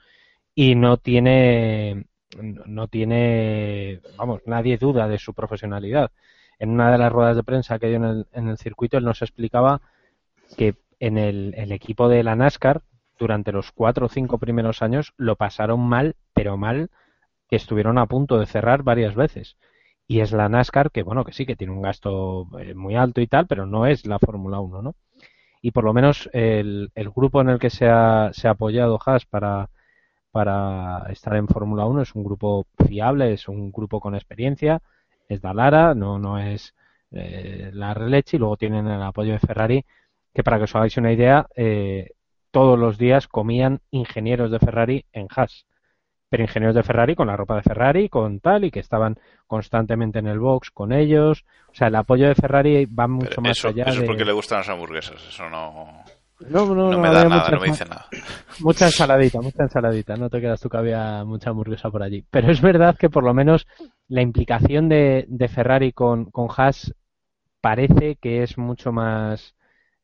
y 0.55 0.75
no 0.75 0.97
tiene, 0.97 2.07
no 2.67 2.89
tiene, 2.89 4.01
vamos, 4.17 4.41
nadie 4.47 4.79
duda 4.79 5.09
de 5.09 5.19
su 5.19 5.33
profesionalidad. 5.33 6.11
En 6.59 6.71
una 6.71 6.91
de 6.91 6.99
las 6.99 7.13
ruedas 7.13 7.37
de 7.37 7.45
prensa 7.45 7.79
que 7.79 7.87
dio 7.87 7.97
en 7.97 8.05
el, 8.05 8.27
en 8.33 8.49
el 8.49 8.59
circuito, 8.59 8.99
él 8.99 9.05
nos 9.05 9.23
explicaba 9.23 9.81
que 10.57 10.75
en 11.01 11.18
el, 11.18 11.55
el 11.57 11.72
equipo 11.72 12.09
de 12.09 12.22
la 12.22 12.36
NASCAR 12.36 12.82
durante 13.18 13.53
los 13.53 13.72
cuatro 13.72 14.07
o 14.07 14.09
cinco 14.09 14.38
primeros 14.38 14.82
años 14.82 15.12
lo 15.16 15.36
pasaron 15.36 15.80
mal, 15.80 16.16
pero 16.34 16.57
mal, 16.57 16.90
que 17.48 17.57
estuvieron 17.57 17.98
a 17.98 18.07
punto 18.07 18.38
de 18.38 18.46
cerrar 18.46 18.82
varias 18.82 19.14
veces. 19.14 19.57
Y 20.07 20.20
es 20.20 20.32
la 20.32 20.48
NASCAR 20.48 20.90
que, 20.90 21.03
bueno, 21.03 21.24
que 21.24 21.32
sí, 21.32 21.46
que 21.46 21.57
tiene 21.57 21.72
un 21.72 21.82
gasto 21.82 22.48
eh, 22.59 22.74
muy 22.74 22.96
alto 22.96 23.20
y 23.20 23.26
tal, 23.26 23.46
pero 23.46 23.66
no 23.66 23.86
es 23.86 24.07
la 24.07 24.18
Fórmula 24.18 24.61
1, 24.61 24.82
¿no? 24.82 24.94
Y 25.62 25.72
por 25.72 25.84
lo 25.84 25.92
menos 25.92 26.30
el, 26.32 26.90
el 26.94 27.11
grupo 27.11 27.40
en 27.40 27.51
el 27.51 27.59
que 27.59 27.70
se 27.70 27.88
ha, 27.88 28.30
se 28.32 28.48
ha 28.48 28.53
apoyado 28.53 28.98
Haas 29.05 29.26
para, 29.26 29.68
para 30.30 31.07
estar 31.11 31.36
en 31.36 31.48
Fórmula 31.48 31.86
1 31.86 32.03
es 32.03 32.14
un 32.14 32.24
grupo 32.24 32.66
fiable, 32.88 33.32
es 33.32 33.48
un 33.48 33.72
grupo 33.72 34.01
con 34.01 34.14
experiencia, 34.14 34.80
es 35.28 35.40
Dalara, 35.42 35.94
no, 35.94 36.18
no 36.18 36.38
es 36.38 36.74
eh, 37.12 37.70
la 37.74 37.94
Releche, 37.94 38.36
y 38.36 38.40
luego 38.40 38.57
tienen 38.57 38.86
el 38.86 39.03
apoyo 39.03 39.32
de 39.32 39.38
Ferrari, 39.38 39.84
que 40.35 40.43
para 40.43 40.59
que 40.59 40.64
os 40.64 40.74
hagáis 40.74 40.97
una 40.97 41.12
idea, 41.12 41.47
eh, 41.57 42.11
todos 42.51 42.78
los 42.78 42.99
días 42.99 43.28
comían 43.28 43.81
ingenieros 43.91 44.51
de 44.51 44.59
Ferrari 44.59 45.05
en 45.12 45.28
Haas. 45.35 45.66
Pero 46.28 46.45
ingenieros 46.45 46.76
de 46.76 46.85
Ferrari 46.85 47.16
con 47.16 47.26
la 47.26 47.37
ropa 47.37 47.57
de 47.57 47.62
Ferrari, 47.62 48.09
con 48.09 48.39
tal, 48.39 48.64
y 48.64 48.70
que 48.70 48.78
estaban 48.78 49.18
constantemente 49.49 50.20
en 50.20 50.28
el 50.28 50.39
box 50.39 50.70
con 50.70 50.93
ellos. 50.93 51.45
O 51.68 51.74
sea, 51.74 51.89
el 51.89 51.97
apoyo 51.97 52.28
de 52.28 52.37
Ferrari 52.37 52.87
va 52.87 53.09
mucho 53.09 53.41
más 53.41 53.64
allá. 53.64 53.85
Eso 53.85 54.03
es 54.03 54.07
porque 54.07 54.24
le 54.24 54.33
gustan 54.33 54.59
las 54.59 54.68
hamburguesas, 54.68 55.20
eso 55.28 55.51
no. 55.51 56.05
No, 56.49 56.74
no, 56.74 56.91
no, 56.91 56.99
me 56.99 57.09
da 57.12 57.24
nada, 57.24 57.51
no 57.51 57.61
me 57.61 57.66
dice 57.66 57.85
nada. 57.85 58.07
Mucha 58.61 58.87
ensaladita, 58.87 59.43
mucha 59.43 59.62
ensaladita. 59.62 60.16
No 60.16 60.31
te 60.31 60.41
quedas 60.41 60.59
tú 60.59 60.70
que 60.70 60.78
había 60.78 61.22
mucha 61.24 61.51
hamburguesa 61.51 61.91
por 61.91 62.03
allí. 62.03 62.24
Pero 62.31 62.51
es 62.51 62.62
verdad 62.62 62.97
que 62.97 63.11
por 63.11 63.24
lo 63.24 63.35
menos 63.35 63.66
la 64.09 64.22
implicación 64.22 64.89
de, 64.89 65.26
de 65.28 65.49
Ferrari 65.49 65.93
con, 65.93 66.31
con 66.31 66.49
Haas 66.57 66.95
parece 67.61 68.16
que 68.16 68.43
es 68.43 68.57
mucho 68.57 68.91
más 68.91 69.55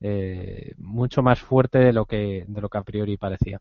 eh, 0.01 0.75
mucho 0.79 1.23
más 1.23 1.41
fuerte 1.41 1.79
de 1.79 1.93
lo 1.93 2.05
que 2.05 2.45
de 2.47 2.61
lo 2.61 2.69
que 2.69 2.79
a 2.79 2.83
priori 2.83 3.17
parecía. 3.17 3.61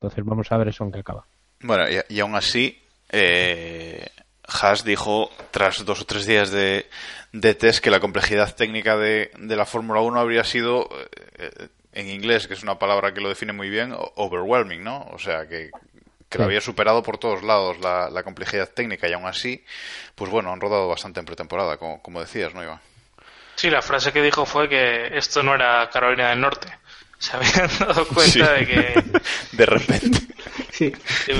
Entonces 0.00 0.24
vamos 0.24 0.50
a 0.50 0.56
ver 0.56 0.68
eso 0.68 0.84
en 0.84 0.92
qué 0.92 1.00
acaba. 1.00 1.26
Bueno, 1.60 1.84
y, 2.08 2.20
aún 2.20 2.34
así, 2.34 2.78
eh, 3.10 4.06
Haas 4.46 4.84
dijo 4.84 5.30
tras 5.50 5.84
dos 5.84 6.02
o 6.02 6.04
tres 6.04 6.26
días 6.26 6.50
de, 6.50 6.86
de 7.32 7.54
test 7.54 7.82
que 7.82 7.90
la 7.90 8.00
complejidad 8.00 8.54
técnica 8.54 8.96
de, 8.96 9.30
de 9.38 9.56
la 9.56 9.64
Fórmula 9.64 10.00
1 10.00 10.20
habría 10.20 10.44
sido, 10.44 10.88
eh, 11.38 11.68
en 11.92 12.08
inglés, 12.08 12.46
que 12.46 12.54
es 12.54 12.62
una 12.62 12.78
palabra 12.78 13.14
que 13.14 13.20
lo 13.20 13.30
define 13.30 13.52
muy 13.52 13.70
bien, 13.70 13.94
overwhelming, 14.16 14.84
¿no? 14.84 15.06
O 15.12 15.18
sea, 15.18 15.48
que, 15.48 15.70
que 16.28 16.38
lo 16.38 16.44
había 16.44 16.60
superado 16.60 17.02
por 17.02 17.16
todos 17.16 17.42
lados 17.42 17.78
la, 17.80 18.10
la, 18.10 18.22
complejidad 18.22 18.68
técnica 18.68 19.08
y 19.08 19.12
aún 19.12 19.26
así, 19.26 19.64
pues 20.14 20.30
bueno, 20.30 20.52
han 20.52 20.60
rodado 20.60 20.88
bastante 20.88 21.20
en 21.20 21.26
pretemporada, 21.26 21.78
como, 21.78 22.02
como 22.02 22.20
decías, 22.20 22.52
¿no, 22.52 22.62
Iván? 22.62 22.80
Sí, 23.64 23.70
la 23.70 23.80
frase 23.80 24.12
que 24.12 24.20
dijo 24.20 24.44
fue 24.44 24.68
que 24.68 25.16
esto 25.16 25.42
no 25.42 25.54
era 25.54 25.88
Carolina 25.88 26.28
del 26.28 26.38
Norte. 26.42 26.68
Se 27.16 27.34
habían 27.34 27.70
dado 27.78 28.06
cuenta 28.08 28.52
de 28.52 28.66
que... 28.66 29.04
de 29.52 29.64
repente. 29.64 30.18
Sí. 30.70 30.92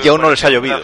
Y 0.03 0.09
aún 0.09 0.23
no 0.23 0.31
les 0.31 0.43
ha 0.43 0.49
llovido. 0.49 0.83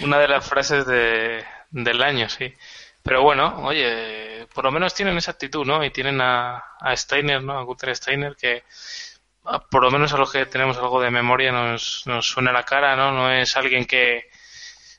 Una, 0.00 0.18
de 0.18 0.28
las 0.28 0.48
frases 0.48 0.86
de, 0.86 1.44
del 1.72 2.02
año, 2.02 2.30
sí. 2.30 2.54
Pero 3.02 3.22
bueno, 3.22 3.64
oye, 3.64 4.46
por 4.54 4.64
lo 4.64 4.72
menos 4.72 4.94
tienen 4.94 5.18
esa 5.18 5.32
actitud, 5.32 5.66
¿no? 5.66 5.84
Y 5.84 5.90
tienen 5.90 6.22
a, 6.22 6.56
a 6.80 6.96
Steiner, 6.96 7.42
¿no? 7.42 7.58
A 7.58 7.62
Gunther 7.62 7.94
Steiner, 7.94 8.34
que 8.34 8.64
por 9.70 9.82
lo 9.82 9.90
menos 9.90 10.14
a 10.14 10.16
los 10.16 10.32
que 10.32 10.46
tenemos 10.46 10.78
algo 10.78 11.02
de 11.02 11.10
memoria 11.10 11.52
nos, 11.52 12.04
nos 12.06 12.26
suena 12.26 12.50
la 12.50 12.62
cara, 12.62 12.96
¿no? 12.96 13.12
No 13.12 13.30
es 13.30 13.54
alguien 13.58 13.84
que, 13.84 14.30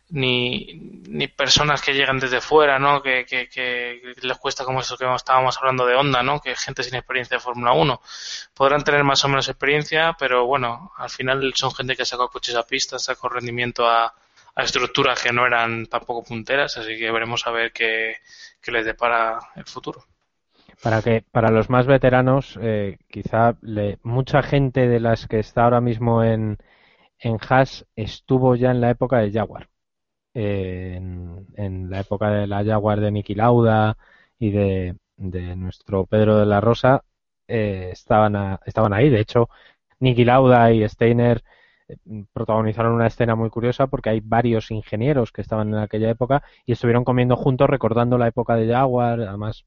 ni, 0.10 1.02
ni 1.08 1.28
personas 1.28 1.82
que 1.82 1.94
llegan 1.94 2.20
desde 2.20 2.40
fuera, 2.42 2.80
¿no? 2.80 3.02
Que, 3.02 3.26
que, 3.26 4.02
les 4.22 4.38
cuesta 4.38 4.64
como 4.64 4.80
eso 4.80 4.98
que 4.98 5.06
estábamos 5.14 5.58
hablando 5.58 5.86
de 5.86 5.96
Honda, 5.96 6.24
¿no? 6.24 6.40
Que 6.40 6.56
gente 6.56 6.84
sin 6.84 6.96
experiencia 6.96 7.38
de 7.38 7.44
Fórmula 7.44 7.74
1. 7.74 8.02
Podrán 8.54 8.84
tener 8.84 9.04
más 9.04 9.24
o 9.26 9.28
menos 9.28 9.50
experiencia, 9.50 10.16
pero 10.18 10.46
bueno, 10.46 10.92
al 10.98 11.10
final 11.10 11.54
son 11.56 11.74
gente 11.74 11.96
que 11.96 12.06
sacado 12.06 12.30
coches 12.30 12.56
a 12.56 12.64
pista, 12.64 13.00
sacado 13.00 13.30
rendimiento 13.30 13.88
a, 13.88 14.14
estructuras 14.56 15.22
que 15.22 15.32
no 15.32 15.46
eran 15.46 15.86
tampoco 15.86 16.24
punteras, 16.24 16.78
así 16.78 16.98
que 16.98 17.12
veremos 17.12 17.46
a 17.46 17.52
ver 17.52 17.72
qué, 17.72 18.16
qué 18.60 18.72
les 18.72 18.86
depara 18.86 19.38
el 19.56 19.66
futuro. 19.66 20.04
Para 20.82 21.04
que 21.04 21.24
para 21.32 21.52
los 21.52 21.70
más 21.70 21.86
veteranos, 21.86 22.58
eh, 22.60 22.98
quizá 23.08 23.56
le, 23.62 24.00
mucha 24.02 24.42
gente 24.42 24.88
de 24.88 25.00
las 25.00 25.28
que 25.28 25.38
está 25.38 25.66
ahora 25.66 25.80
mismo 25.80 26.24
en, 26.24 26.58
en 27.20 27.38
Haas 27.48 27.86
estuvo 27.96 28.56
ya 28.56 28.72
en 28.72 28.82
la 28.82 28.90
época 28.90 29.20
de 29.20 29.32
Jaguar 29.32 29.70
en, 30.38 31.90
la 31.90 32.02
época 32.02 32.30
de 32.30 32.48
la 32.48 32.64
Jaguar 32.64 33.00
de 33.02 33.12
Niki 33.12 33.36
Lauda 33.36 33.98
y 34.40 34.52
de, 34.52 34.96
nuestro 35.18 36.06
Pedro 36.06 36.38
de 36.38 36.46
la 36.46 36.62
Rosa, 36.62 37.04
eh, 37.48 37.90
estaban, 37.92 38.60
estaban 38.66 38.94
ahí. 38.94 39.10
De 39.10 39.20
hecho, 39.20 39.50
Niki 40.00 40.26
Lauda 40.26 40.72
y 40.72 40.88
Steiner 40.88 41.44
eh, 41.88 41.98
protagonizaron 42.34 42.94
una 42.94 43.08
escena 43.08 43.36
muy 43.36 43.50
curiosa 43.50 43.88
porque 43.88 44.10
hay 44.10 44.20
varios 44.24 44.70
ingenieros 44.72 45.32
que 45.32 45.42
estaban 45.42 45.70
en 45.70 45.80
aquella 45.80 46.10
época 46.10 46.44
y 46.66 46.74
estuvieron 46.74 47.04
comiendo 47.04 47.36
juntos 47.36 47.70
recordando 47.70 48.18
la 48.18 48.28
época 48.28 48.56
de 48.56 48.72
Jaguar, 48.72 49.22
además 49.22 49.66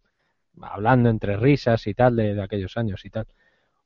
hablando 0.62 1.08
entre 1.10 1.36
risas 1.36 1.86
y 1.86 1.94
tal 1.94 2.16
de, 2.16 2.40
aquellos 2.42 2.76
años 2.76 3.04
y 3.04 3.10
tal. 3.10 3.26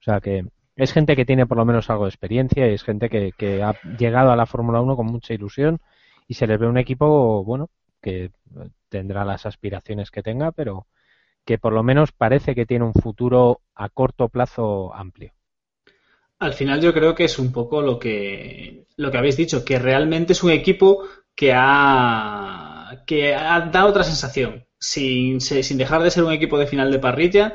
sea 0.00 0.20
que 0.20 0.46
es 0.76 0.92
gente 0.92 1.16
que 1.16 1.24
tiene 1.24 1.46
por 1.46 1.56
lo 1.56 1.64
menos 1.64 1.88
algo 1.90 2.04
de 2.04 2.10
experiencia 2.10 2.68
y 2.68 2.74
es 2.74 2.82
gente 2.84 3.08
que, 3.08 3.32
que 3.38 3.62
ha 3.62 3.74
llegado 3.98 4.32
a 4.32 4.36
la 4.36 4.46
Fórmula 4.46 4.80
1 4.80 4.96
con 4.96 5.06
mucha 5.06 5.32
ilusión 5.34 5.80
y 6.26 6.34
se 6.34 6.46
les 6.46 6.58
ve 6.58 6.66
un 6.66 6.78
equipo, 6.78 7.44
bueno, 7.44 7.70
que 8.00 8.30
tendrá 8.88 9.24
las 9.24 9.46
aspiraciones 9.46 10.10
que 10.10 10.22
tenga, 10.22 10.52
pero 10.52 10.86
que 11.44 11.58
por 11.58 11.72
lo 11.72 11.82
menos 11.82 12.12
parece 12.12 12.54
que 12.54 12.66
tiene 12.66 12.84
un 12.84 12.94
futuro 12.94 13.60
a 13.74 13.88
corto 13.88 14.28
plazo 14.28 14.94
amplio. 14.94 15.32
Al 16.38 16.54
final 16.54 16.80
yo 16.80 16.92
creo 16.92 17.14
que 17.14 17.24
es 17.24 17.38
un 17.38 17.52
poco 17.52 17.80
lo 17.80 17.98
que, 17.98 18.86
lo 18.96 19.10
que 19.10 19.18
habéis 19.18 19.36
dicho, 19.36 19.64
que 19.64 19.78
realmente 19.78 20.32
es 20.32 20.42
un 20.42 20.50
equipo 20.50 21.04
que 21.34 21.52
ha, 21.54 23.02
que 23.06 23.34
ha 23.34 23.60
dado 23.60 23.88
otra 23.88 24.04
sensación. 24.04 24.66
Sin, 24.78 25.40
sin 25.40 25.78
dejar 25.78 26.02
de 26.02 26.10
ser 26.10 26.24
un 26.24 26.32
equipo 26.32 26.58
de 26.58 26.66
final 26.66 26.92
de 26.92 26.98
parrilla, 26.98 27.54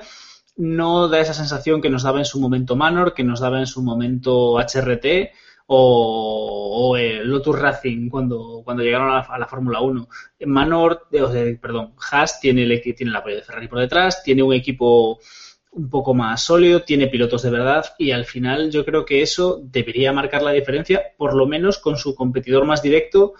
no 0.58 1.08
da 1.08 1.20
esa 1.20 1.36
sensación 1.36 1.80
que 1.80 1.90
nos 1.90 2.04
daba 2.04 2.18
en 2.18 2.26
su 2.26 2.40
momento 2.40 2.76
Manor, 2.76 3.14
que 3.14 3.24
nos 3.24 3.40
daba 3.40 3.60
en 3.60 3.68
su 3.68 3.84
momento 3.84 4.58
HRT 4.58 5.32
o, 5.72 6.98
Lotus 7.24 7.60
Racing 7.60 8.10
cuando, 8.10 8.62
cuando 8.64 8.82
llegaron 8.82 9.12
a 9.12 9.38
la, 9.38 9.48
Fórmula 9.48 9.82
1. 9.82 10.08
Manor, 10.48 11.08
eh, 11.12 11.58
perdón, 11.62 11.94
Haas 12.12 12.40
tiene 12.40 12.64
el, 12.64 12.82
tiene 12.82 13.12
el 13.12 13.16
apoyo 13.16 13.36
de 13.36 13.44
Ferrari 13.44 13.68
por 13.68 13.80
detrás, 13.80 14.24
tiene 14.24 14.42
un 14.42 14.54
equipo 14.54 15.20
un 15.72 15.90
poco 15.90 16.16
más 16.16 16.42
sólido, 16.42 16.82
tiene 16.82 17.08
pilotos 17.08 17.44
de 17.44 17.52
verdad 17.52 17.86
y 18.00 18.10
al 18.10 18.26
final 18.26 18.72
yo 18.72 18.84
creo 18.84 19.06
que 19.06 19.22
eso 19.22 19.62
debería 19.64 20.12
marcar 20.12 20.42
la 20.42 20.52
diferencia, 20.52 21.04
por 21.18 21.36
lo 21.36 21.46
menos 21.46 21.78
con 21.78 21.98
su 21.98 22.16
competidor 22.16 22.66
más 22.66 22.82
directo, 22.82 23.34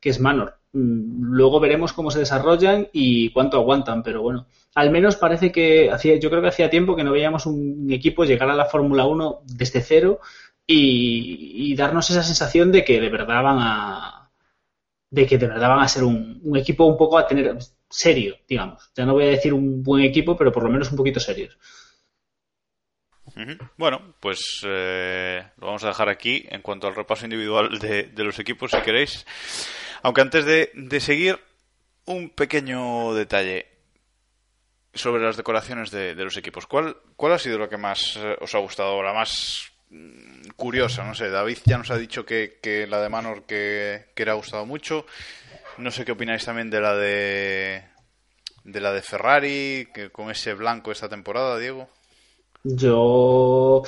que 0.00 0.10
es 0.10 0.18
Manor. 0.18 0.58
Mm, 0.72 1.32
luego 1.32 1.60
veremos 1.60 1.92
cómo 1.92 2.10
se 2.10 2.18
desarrollan 2.18 2.88
y 2.92 3.30
cuánto 3.30 3.56
aguantan, 3.56 4.02
pero 4.02 4.20
bueno, 4.20 4.48
al 4.74 4.90
menos 4.90 5.14
parece 5.14 5.52
que 5.52 5.90
hacía, 5.92 6.16
yo 6.16 6.28
creo 6.28 6.42
que 6.42 6.48
hacía 6.48 6.70
tiempo 6.70 6.96
que 6.96 7.04
no 7.04 7.12
veíamos 7.12 7.46
un 7.46 7.86
equipo 7.92 8.24
llegar 8.24 8.50
a 8.50 8.56
la 8.56 8.64
Fórmula 8.64 9.06
1 9.06 9.42
desde 9.44 9.80
cero 9.80 10.18
y, 10.70 11.74
darnos 11.74 12.10
esa 12.10 12.22
sensación 12.22 12.70
de 12.70 12.84
que 12.84 13.00
de 13.00 13.08
verdad 13.08 13.42
van 13.42 13.58
a 13.60 14.30
de 15.10 15.26
que 15.26 15.38
de 15.38 15.46
verdad 15.46 15.70
van 15.70 15.80
a 15.80 15.88
ser 15.88 16.04
un, 16.04 16.42
equipo 16.54 16.84
un 16.84 16.98
poco 16.98 17.16
a 17.16 17.26
tener 17.26 17.56
serio, 17.88 18.36
digamos. 18.46 18.90
Ya 18.94 19.06
no 19.06 19.14
voy 19.14 19.24
a 19.24 19.30
decir 19.30 19.54
un 19.54 19.82
buen 19.82 20.04
equipo, 20.04 20.36
pero 20.36 20.52
por 20.52 20.62
lo 20.62 20.68
menos 20.68 20.90
un 20.90 20.98
poquito 20.98 21.18
serios. 21.18 21.58
Bueno, 23.76 24.14
pues 24.20 24.60
eh, 24.66 25.42
lo 25.56 25.68
vamos 25.68 25.84
a 25.84 25.88
dejar 25.88 26.08
aquí 26.10 26.44
en 26.50 26.60
cuanto 26.60 26.88
al 26.88 26.94
repaso 26.94 27.24
individual 27.24 27.78
de, 27.78 28.10
los 28.16 28.38
equipos, 28.38 28.72
si 28.72 28.80
queréis. 28.82 29.24
Aunque 30.02 30.20
antes 30.20 30.44
de, 30.44 31.00
seguir, 31.00 31.38
un 32.04 32.30
pequeño 32.30 33.14
detalle 33.14 33.68
sobre 34.92 35.22
las 35.22 35.36
decoraciones 35.36 35.90
de, 35.90 36.14
los 36.16 36.36
equipos. 36.36 36.66
¿Cuál, 36.66 36.96
¿Cuál 37.16 37.32
ha 37.32 37.38
sido 37.38 37.58
lo 37.58 37.68
que 37.68 37.76
más 37.78 38.16
eh, 38.16 38.36
os 38.40 38.54
ha 38.54 38.58
gustado, 38.58 39.02
la 39.02 39.14
más 39.14 39.72
curiosa? 40.56 41.04
No 41.04 41.14
sé, 41.14 41.30
David 41.30 41.58
ya 41.64 41.78
nos 41.78 41.90
ha 41.90 41.98
dicho 41.98 42.24
que, 42.24 42.58
que 42.62 42.86
la 42.86 43.00
de 43.00 43.08
Manor 43.08 43.44
que, 43.44 44.06
que 44.14 44.24
le 44.24 44.30
ha 44.30 44.34
gustado 44.34 44.66
mucho. 44.66 45.06
No 45.78 45.90
sé 45.90 46.04
qué 46.04 46.12
opináis 46.12 46.44
también 46.44 46.70
de 46.70 46.80
la 46.80 46.94
de 46.96 47.82
de 48.64 48.80
la 48.80 48.92
de 48.92 49.02
Ferrari, 49.02 49.88
que 49.94 50.10
con 50.10 50.30
ese 50.30 50.54
blanco 50.54 50.92
esta 50.92 51.08
temporada, 51.08 51.58
Diego. 51.58 51.88
Yo 52.64 53.82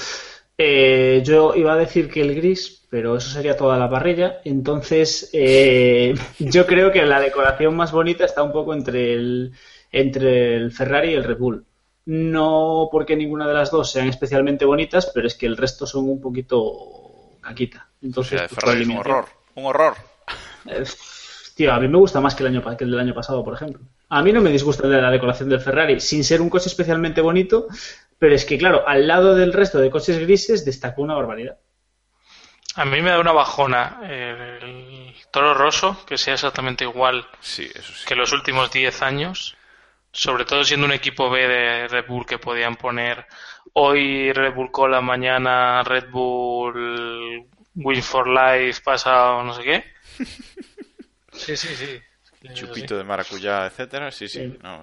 eh, 0.56 1.22
yo 1.24 1.54
iba 1.54 1.72
a 1.72 1.76
decir 1.78 2.10
que 2.10 2.20
el 2.20 2.34
gris, 2.34 2.86
pero 2.90 3.16
eso 3.16 3.30
sería 3.30 3.56
toda 3.56 3.78
la 3.78 3.88
parrilla. 3.88 4.40
Entonces, 4.44 5.30
eh, 5.32 6.14
yo 6.38 6.66
creo 6.66 6.92
que 6.92 7.04
la 7.06 7.20
decoración 7.20 7.74
más 7.76 7.92
bonita 7.92 8.26
está 8.26 8.42
un 8.42 8.52
poco 8.52 8.74
entre 8.74 9.14
el, 9.14 9.52
entre 9.90 10.56
el 10.56 10.70
Ferrari 10.70 11.12
y 11.12 11.14
el 11.14 11.24
Red 11.24 11.38
Bull. 11.38 11.64
No 12.10 12.88
porque 12.90 13.14
ninguna 13.14 13.46
de 13.46 13.54
las 13.54 13.70
dos 13.70 13.92
sean 13.92 14.08
especialmente 14.08 14.64
bonitas, 14.64 15.10
pero 15.14 15.28
es 15.28 15.36
que 15.36 15.46
el 15.46 15.56
resto 15.56 15.86
son 15.86 16.08
un 16.08 16.20
poquito 16.20 17.38
caquita. 17.40 17.88
Entonces, 18.02 18.40
pues, 18.40 18.52
Ferrari 18.52 18.82
es 18.82 18.88
un 18.88 18.96
horror. 18.98 19.26
Un 19.54 19.66
horror. 19.66 19.94
Eh, 20.66 20.84
Tío, 21.54 21.74
a 21.74 21.78
mí 21.78 21.88
me 21.88 21.98
gusta 21.98 22.20
más 22.20 22.34
que 22.34 22.42
el, 22.42 22.48
año, 22.48 22.76
que 22.76 22.84
el 22.84 22.90
del 22.90 23.00
año 23.00 23.12
pasado, 23.12 23.44
por 23.44 23.52
ejemplo. 23.52 23.82
A 24.08 24.22
mí 24.22 24.32
no 24.32 24.40
me 24.40 24.50
disgusta 24.50 24.88
la 24.88 25.10
decoración 25.10 25.50
del 25.50 25.60
Ferrari, 25.60 26.00
sin 26.00 26.24
ser 26.24 26.40
un 26.40 26.48
coche 26.48 26.68
especialmente 26.68 27.20
bonito, 27.20 27.66
pero 28.18 28.34
es 28.34 28.46
que, 28.46 28.56
claro, 28.56 28.88
al 28.88 29.06
lado 29.06 29.34
del 29.34 29.52
resto 29.52 29.78
de 29.78 29.90
coches 29.90 30.18
grises 30.18 30.64
destacó 30.64 31.02
una 31.02 31.14
barbaridad. 31.14 31.58
A 32.76 32.86
mí 32.86 33.02
me 33.02 33.10
da 33.10 33.20
una 33.20 33.32
bajona 33.32 34.00
el 34.02 35.14
Toro 35.30 35.54
Rosso, 35.54 36.02
que 36.06 36.16
sea 36.16 36.34
exactamente 36.34 36.84
igual 36.84 37.26
que 38.06 38.14
los 38.16 38.32
últimos 38.32 38.72
10 38.72 39.02
años, 39.02 39.56
sobre 40.12 40.44
todo 40.44 40.64
siendo 40.64 40.86
un 40.86 40.92
equipo 40.92 41.30
B 41.30 41.46
de 41.46 41.88
Red 41.88 42.06
Bull 42.06 42.26
que 42.26 42.38
podían 42.38 42.76
poner 42.76 43.26
hoy 43.74 44.32
Red 44.32 44.54
Bull 44.54 44.70
Cola, 44.70 45.00
mañana 45.00 45.82
Red 45.82 46.10
Bull 46.10 47.46
Win 47.74 48.02
for 48.02 48.28
Life, 48.28 48.82
pasado 48.84 49.42
no 49.44 49.54
sé 49.54 49.62
qué. 49.62 49.84
Sí, 51.32 51.56
sí, 51.56 51.68
sí. 51.74 52.00
Chupito 52.52 52.98
de 52.98 53.04
maracuyá, 53.04 53.66
etcétera. 53.66 54.10
Sí, 54.10 54.28
sí. 54.28 54.58
No, 54.62 54.82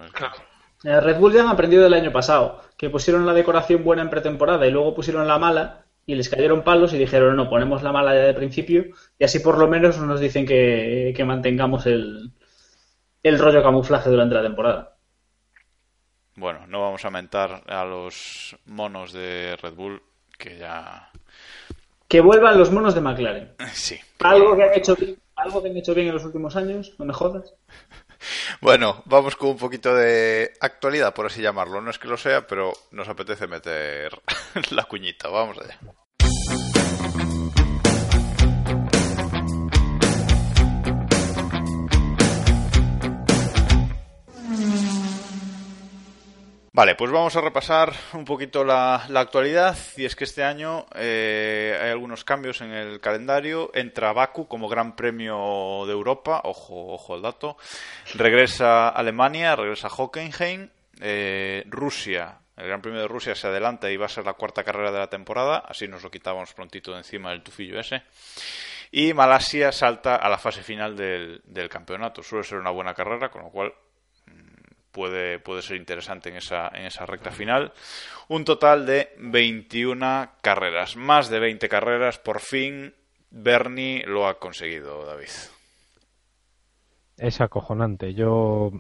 eh, 0.84 1.02
Red 1.02 1.18
Bull 1.18 1.34
ya 1.34 1.42
han 1.42 1.50
aprendido 1.50 1.84
del 1.84 1.94
año 1.94 2.12
pasado, 2.12 2.64
que 2.78 2.90
pusieron 2.90 3.26
la 3.26 3.34
decoración 3.34 3.84
buena 3.84 4.02
en 4.02 4.10
pretemporada 4.10 4.66
y 4.66 4.72
luego 4.72 4.96
pusieron 4.96 5.28
la 5.28 5.38
mala 5.38 5.86
y 6.06 6.16
les 6.16 6.30
cayeron 6.30 6.64
palos 6.64 6.94
y 6.94 6.98
dijeron, 6.98 7.36
no, 7.36 7.50
ponemos 7.50 7.84
la 7.84 7.92
mala 7.92 8.16
ya 8.16 8.22
de 8.22 8.34
principio 8.34 8.86
y 9.20 9.24
así 9.24 9.40
por 9.40 9.58
lo 9.58 9.68
menos 9.68 9.98
nos 9.98 10.20
dicen 10.20 10.46
que, 10.46 11.24
mantengamos 11.26 11.86
el, 11.86 12.32
el 13.24 13.40
rollo 13.40 13.62
camuflaje 13.62 14.10
durante 14.10 14.36
la 14.36 14.44
temporada. 14.44 14.97
Bueno, 16.38 16.68
no 16.68 16.82
vamos 16.82 17.04
a 17.04 17.10
mentar 17.10 17.64
a 17.66 17.84
los 17.84 18.56
monos 18.66 19.12
de 19.12 19.58
Red 19.60 19.74
Bull, 19.74 20.04
que 20.38 20.60
ya... 20.60 21.10
Que 22.08 22.22
vuelvan 22.22 22.60
los 22.60 22.72
monos 22.72 22.94
de 22.94 23.02
McLaren. 23.02 23.56
Sí. 23.74 24.00
Algo 24.20 24.56
que 24.56 24.64
han 24.64 24.74
hecho 24.76 24.96
algo 25.36 25.62
que 25.62 25.70
han 25.70 25.78
hecho 25.78 25.96
bien 25.96 26.08
en 26.08 26.14
los 26.14 26.26
últimos 26.26 26.56
años, 26.56 26.94
no 27.00 27.06
me 27.06 27.14
jodas. 27.14 27.54
Bueno, 28.62 29.04
vamos 29.06 29.36
con 29.36 29.50
un 29.50 29.58
poquito 29.58 29.94
de 29.94 30.52
actualidad, 30.60 31.14
por 31.14 31.28
así 31.28 31.40
llamarlo. 31.40 31.82
No 31.82 31.92
es 31.92 32.00
que 32.00 32.08
lo 32.08 32.18
sea, 32.18 32.48
pero 32.48 32.74
nos 32.90 33.08
apetece 33.08 33.46
meter 33.46 34.20
la 34.72 34.86
cuñita. 34.86 35.30
Vamos 35.30 35.60
allá. 35.60 35.80
Vale, 46.78 46.94
pues 46.94 47.10
vamos 47.10 47.36
a 47.36 47.42
repasar 47.42 47.92
un 48.14 48.24
poquito 48.24 48.64
la, 48.64 48.98
actualidad. 49.16 49.76
Y 49.96 50.06
es 50.06 50.16
que 50.16 50.26
este 50.26 50.44
año 50.44 50.86
eh, 50.94 51.76
hay 51.82 51.90
algunos 51.90 52.24
cambios 52.24 52.62
en 52.62 52.72
el 52.72 53.00
calendario. 53.00 53.72
Entra 53.74 54.14
Baku 54.14 54.48
como 54.48 54.70
Gran 54.70 54.96
Premio 54.96 55.86
de 55.88 55.94
Europa. 55.94 56.42
Ojo, 56.44 56.94
ojo 56.94 57.16
al 57.16 57.24
dato. 57.24 57.58
Regresa 58.14 58.90
Alemania, 58.90 59.56
regresa 59.56 59.88
Hockenheim. 59.88 60.70
Eh, 61.02 61.64
Rusia, 61.66 62.38
el 62.56 62.68
Gran 62.68 62.84
Premio 62.84 63.02
de 63.02 63.08
Rusia 63.08 63.34
se 63.34 63.48
adelanta 63.48 63.90
y 63.90 63.98
va 63.98 64.06
a 64.06 64.10
ser 64.10 64.26
la 64.26 64.34
cuarta 64.34 64.64
carrera 64.64 64.92
de 64.92 65.00
la 65.00 65.10
temporada. 65.10 65.64
Así 65.68 65.88
nos 65.88 66.04
lo 66.04 66.12
quitábamos 66.12 66.54
prontito 66.54 66.92
de 66.92 67.00
encima 67.00 67.32
del 67.32 67.42
tufillo 67.42 67.80
ese. 67.80 68.04
Y 68.92 69.16
Malasia 69.16 69.72
salta 69.72 70.18
a 70.18 70.30
la 70.30 70.38
fase 70.38 70.62
final 70.62 70.96
del, 70.96 71.42
del 71.44 71.70
campeonato. 71.70 72.22
Suele 72.22 72.44
ser 72.44 72.60
una 72.60 72.70
buena 72.70 72.94
carrera, 72.94 73.30
con 73.30 73.42
lo 73.42 73.50
cual 73.50 73.74
puede, 74.98 75.38
puede 75.38 75.62
ser 75.62 75.78
interesante 75.78 76.30
en 76.30 76.38
esa, 76.38 76.70
en 76.70 76.86
esa 76.86 77.06
recta 77.06 77.30
final. 77.30 77.72
Un 78.30 78.44
total 78.44 78.88
de 78.88 79.10
21 79.20 80.30
carreras, 80.42 80.96
más 80.96 81.30
de 81.30 81.40
20 81.40 81.70
carreras, 81.70 82.18
por 82.18 82.40
fin 82.40 82.96
Bernie 83.30 84.04
lo 84.08 84.28
ha 84.28 84.40
conseguido, 84.40 85.06
David. 85.06 85.30
Es 87.16 87.42
acojonante. 87.42 88.16
Yo 88.16 88.72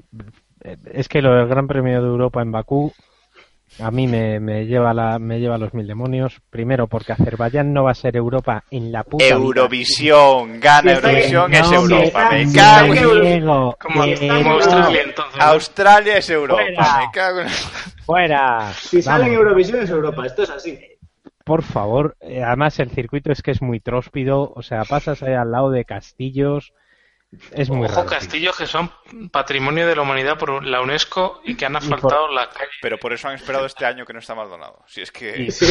es 0.85 1.07
que 1.07 1.21
lo 1.21 1.35
del 1.35 1.47
Gran 1.47 1.67
Premio 1.67 2.01
de 2.01 2.07
Europa 2.07 2.41
en 2.41 2.51
Bakú 2.51 2.91
a 3.79 3.91
mí 3.91 4.07
me, 4.07 4.39
me, 4.39 4.65
lleva 4.65 4.93
la, 4.93 5.19
me 5.19 5.39
lleva 5.39 5.57
los 5.57 5.73
mil 5.73 5.85
demonios. 5.85 6.41
Primero, 6.49 6.87
porque 6.87 7.11
Azerbaiyán 7.11 7.73
no 7.73 7.83
va 7.83 7.91
a 7.91 7.95
ser 7.95 8.15
Europa 8.15 8.63
en 8.71 8.91
la 8.91 9.03
puta. 9.03 9.27
Eurovisión, 9.27 10.59
gana 10.59 10.93
Eurovisión, 10.93 11.53
es 11.53 11.71
Europa. 11.71 12.29
Me, 12.31 12.51
cago 12.53 12.93
en. 12.93 13.45
Como, 13.79 14.03
Australia, 14.03 15.01
entonces. 15.03 15.41
Australia 15.41 16.17
es 16.17 16.29
Europa. 16.29 16.61
Fuera. 16.63 16.97
Me 16.99 17.11
cago 17.11 17.39
en. 17.41 17.49
Fuera. 18.05 18.73
Si 18.73 19.01
sale 19.01 19.27
en 19.27 19.33
Eurovisión 19.33 19.81
es 19.81 19.89
Europa, 19.89 20.25
esto 20.25 20.43
es 20.43 20.49
así. 20.49 20.79
Por 21.43 21.63
favor, 21.63 22.17
eh, 22.19 22.43
además 22.43 22.77
el 22.79 22.89
circuito 22.89 23.31
es 23.31 23.41
que 23.41 23.51
es 23.51 23.61
muy 23.61 23.79
tróspido, 23.79 24.51
o 24.53 24.61
sea, 24.61 24.83
pasas 24.83 25.23
ahí 25.23 25.33
al 25.33 25.51
lado 25.51 25.71
de 25.71 25.85
castillos, 25.85 26.73
es 27.51 27.69
muy 27.69 27.85
Ojo, 27.87 28.05
castillos 28.05 28.57
que 28.57 28.67
son 28.67 28.89
patrimonio 29.31 29.85
de 29.85 29.95
la 29.95 30.01
humanidad 30.01 30.37
por 30.37 30.63
la 30.65 30.81
UNESCO 30.81 31.41
y 31.43 31.55
que 31.55 31.65
han 31.65 31.75
asfaltado 31.75 32.31
la 32.31 32.49
calle. 32.49 32.71
Pero 32.81 32.97
por 32.97 33.11
eso 33.13 33.27
han 33.27 33.35
esperado 33.35 33.65
este 33.65 33.85
año 33.85 34.05
que 34.05 34.13
no 34.13 34.19
está 34.19 34.33
Maldonado. 34.33 34.83
Si 34.87 35.01
es 35.01 35.11
que. 35.11 35.47
Eso 35.47 35.65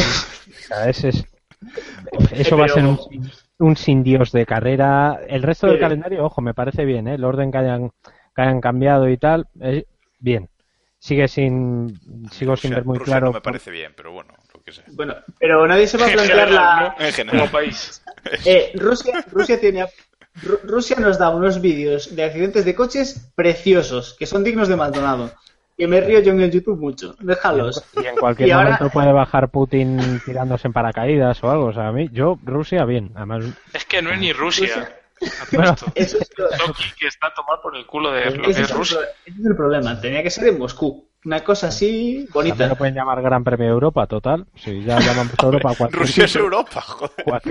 va 2.56 2.66
a 2.66 2.68
ser 2.68 2.84
un, 3.58 3.76
sin 3.76 4.02
dios 4.02 4.32
de 4.32 4.44
carrera. 4.44 5.20
El 5.26 5.42
resto 5.42 5.66
del 5.66 5.80
calendario, 5.80 6.24
ojo, 6.24 6.42
me 6.42 6.52
parece 6.52 6.84
bien, 6.84 7.08
¿eh? 7.08 7.14
el 7.14 7.24
orden 7.24 7.50
que 7.50 7.58
hayan, 7.58 7.90
que 8.34 8.42
hayan 8.42 8.60
cambiado 8.60 9.08
y 9.08 9.16
tal, 9.16 9.48
bien. 10.18 10.50
Sigue 10.98 11.28
sin. 11.28 11.98
Sigo 12.30 12.56
sin 12.56 12.72
ver 12.72 12.84
muy 12.84 12.98
claro. 12.98 13.32
me 13.32 13.40
parece 13.40 13.70
bien, 13.70 13.92
pero 13.96 14.12
bueno. 14.12 14.34
Bueno, 14.88 15.14
pero 15.38 15.66
nadie 15.66 15.86
se 15.86 15.98
va 15.98 16.06
a 16.06 16.10
plantear 16.12 16.50
la... 16.50 16.96
En 16.98 17.12
general. 17.12 17.40
Como 17.40 17.52
país. 17.52 18.02
Eh, 18.44 18.72
Rusia, 18.74 19.24
Rusia 19.30 19.60
tiene... 19.60 19.86
Ru- 20.42 20.60
Rusia 20.64 20.96
nos 21.00 21.18
da 21.18 21.30
unos 21.30 21.60
vídeos 21.60 22.14
de 22.14 22.24
accidentes 22.24 22.64
de 22.64 22.74
coches 22.74 23.30
preciosos, 23.34 24.14
que 24.18 24.26
son 24.26 24.44
dignos 24.44 24.68
de 24.68 24.76
Maldonado. 24.76 25.30
Que 25.78 25.86
me 25.86 26.00
río 26.00 26.20
yo 26.20 26.32
en 26.32 26.40
el 26.40 26.50
YouTube 26.50 26.78
mucho. 26.80 27.14
Déjalos. 27.20 27.84
Y 28.02 28.06
en 28.06 28.16
cualquier 28.16 28.48
Y 28.48 28.50
ahora- 28.52 28.70
momento 28.78 28.88
puede 28.90 29.12
bajar 29.12 29.50
Putin 29.50 30.20
tirándose 30.24 30.68
en 30.68 30.72
paracaídas 30.72 31.42
o 31.44 31.50
algo. 31.50 31.66
O 31.66 31.72
sea, 31.74 31.88
a 31.88 31.92
mí, 31.92 32.08
yo, 32.12 32.38
Rusia, 32.44 32.84
bien. 32.86 33.12
Además, 33.14 33.44
Es 33.74 33.84
que 33.84 34.00
no 34.00 34.10
es 34.10 34.18
ni 34.18 34.32
Rusia. 34.32 34.90
Bueno, 35.52 35.74
Eso 35.94 36.18
es 36.18 36.30
lo- 36.36 36.48
Toki 36.48 36.84
que 36.98 37.06
está 37.08 37.28
a 37.28 37.34
tomar 37.34 37.60
por 37.62 37.76
el 37.76 37.86
culo 37.86 38.10
de 38.12 38.24
lo 38.30 38.42
que 38.42 38.50
ese 38.50 38.60
es 38.62 38.66
es 38.66 38.70
el 38.70 38.76
Rusia. 38.78 38.98
ese 39.26 39.38
es 39.40 39.46
el 39.46 39.56
problema. 39.56 40.00
Tenía 40.00 40.22
que 40.22 40.30
ser 40.30 40.48
en 40.48 40.58
Moscú. 40.58 41.08
Una 41.26 41.42
cosa 41.42 41.66
así 41.68 42.26
también 42.32 42.32
bonita. 42.32 42.66
lo 42.68 42.76
pueden 42.76 42.94
llamar 42.94 43.20
Gran 43.20 43.42
Premio 43.42 43.66
de 43.66 43.72
Europa, 43.72 44.06
total. 44.06 44.46
Si 44.54 44.84
ya 44.84 45.00
llamamos 45.00 45.32
Europa 45.42 45.74
Rusia 45.90 46.24
es 46.24 46.36
Europa, 46.36 46.80
joder. 46.80 47.24
cual- 47.24 47.42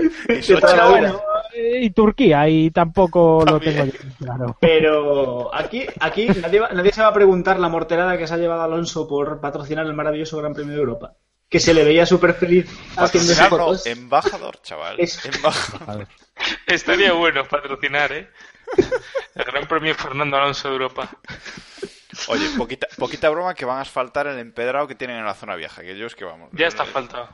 Y 1.54 1.90
Turquía, 1.90 2.48
y 2.48 2.70
tampoco 2.70 3.40
lo 3.44 3.60
También. 3.60 3.90
tengo 3.90 3.92
yo 3.92 4.16
claro. 4.24 4.56
Pero 4.60 5.54
aquí, 5.54 5.84
aquí 6.00 6.26
nadie, 6.40 6.60
va- 6.60 6.70
nadie 6.70 6.90
se 6.92 7.02
va 7.02 7.08
a 7.08 7.12
preguntar 7.12 7.58
la 7.60 7.68
morterada 7.68 8.16
que 8.16 8.26
se 8.26 8.32
ha 8.32 8.38
llevado 8.38 8.62
Alonso 8.62 9.06
por 9.06 9.40
patrocinar 9.40 9.84
el 9.86 9.92
maravilloso 9.94 10.38
Gran 10.38 10.54
Premio 10.54 10.72
de 10.74 10.80
Europa. 10.80 11.12
Que 11.48 11.60
se 11.60 11.74
le 11.74 11.84
veía 11.84 12.06
súper 12.06 12.32
feliz 12.34 12.66
haciendo 12.96 13.34
no, 13.34 13.48
fotos. 13.48 13.86
embajador, 13.86 14.56
chaval. 14.62 14.96
Es- 14.98 15.22
Embajador. 15.26 16.06
Estaría 16.66 17.12
bueno 17.12 17.44
patrocinar, 17.44 18.10
¿eh? 18.12 18.28
El 19.34 19.44
Gran 19.44 19.68
Premio 19.68 19.94
Fernando 19.94 20.36
Alonso 20.38 20.68
de 20.68 20.74
Europa. 20.74 21.08
Oye, 22.28 22.48
poquita, 22.56 22.86
poquita 22.98 23.28
broma 23.30 23.54
que 23.54 23.64
van 23.64 23.78
a 23.78 23.82
asfaltar 23.82 24.26
el 24.26 24.38
empedrado 24.38 24.86
que 24.86 24.94
tienen 24.94 25.18
en 25.18 25.24
la 25.24 25.34
zona 25.34 25.54
vieja. 25.56 25.82
Que 25.82 25.96
yo 25.96 26.06
es 26.06 26.14
que 26.14 26.24
vamos. 26.24 26.50
Ya 26.52 26.66
está 26.66 26.84
eh, 26.84 26.86
falta. 26.86 27.28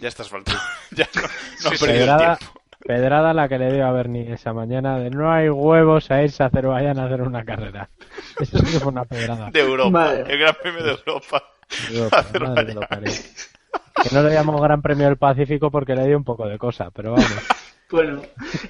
Ya 0.00 0.08
está 0.08 0.22
asfaltado. 0.22 0.58
ya 0.92 1.08
no, 1.14 1.22
no 1.22 1.76
Sí, 1.76 1.84
el 1.84 1.90
Pedrada, 1.92 2.36
tiempo. 2.36 2.60
pedrada 2.86 3.34
la 3.34 3.48
que 3.48 3.58
le 3.58 3.72
dio 3.72 3.86
a 3.86 3.92
Bernie 3.92 4.32
esa 4.32 4.52
mañana 4.52 4.98
de 4.98 5.10
no 5.10 5.32
hay 5.32 5.48
huevos 5.48 6.10
a 6.10 6.22
irse 6.22 6.42
a 6.42 6.46
Azerbaiyán 6.46 6.98
a 6.98 7.06
hacer 7.06 7.22
una 7.22 7.44
carrera. 7.44 7.88
Eso 8.40 8.58
sí 8.58 8.64
que 8.72 8.80
fue 8.80 8.88
una 8.92 9.04
pedrada. 9.04 9.50
De 9.50 9.60
Europa. 9.60 9.90
Madre. 9.90 10.32
El 10.32 10.38
Gran 10.38 10.54
Premio 10.62 10.84
de 10.84 10.90
Europa. 10.90 11.42
Europa, 11.90 12.24
madre 12.40 12.66
que 12.66 12.74
lo. 12.74 12.80
Que 12.80 14.14
no 14.14 14.22
le 14.22 14.32
llamó 14.32 14.60
Gran 14.60 14.80
Premio 14.80 15.06
del 15.06 15.16
Pacífico 15.16 15.70
porque 15.70 15.94
le 15.94 16.06
dio 16.06 16.16
un 16.16 16.24
poco 16.24 16.46
de 16.46 16.56
cosa, 16.56 16.90
pero 16.90 17.12
vamos. 17.12 17.26
Bueno, 17.90 18.22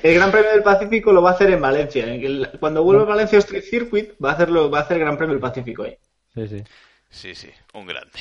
el 0.02 0.14
Gran 0.14 0.30
Premio 0.30 0.50
del 0.50 0.62
Pacífico 0.62 1.12
lo 1.12 1.22
va 1.22 1.30
a 1.30 1.32
hacer 1.34 1.50
en 1.50 1.60
Valencia. 1.60 2.04
En 2.06 2.22
el- 2.24 2.50
Cuando 2.60 2.82
vuelva 2.84 3.02
a 3.02 3.06
Valencia 3.06 3.38
Street 3.38 3.64
Circuit, 3.64 4.10
va 4.24 4.30
a 4.30 4.34
hacerlo, 4.34 4.70
va 4.70 4.78
a 4.78 4.82
hacer 4.82 4.96
el 4.98 5.02
Gran 5.04 5.16
Premio 5.16 5.34
del 5.34 5.40
Pacífico 5.42 5.82
ahí. 5.82 5.96
Sí, 6.34 6.46
sí. 6.48 6.64
Sí, 7.10 7.34
sí, 7.34 7.50
un 7.72 7.86
grande. 7.86 8.18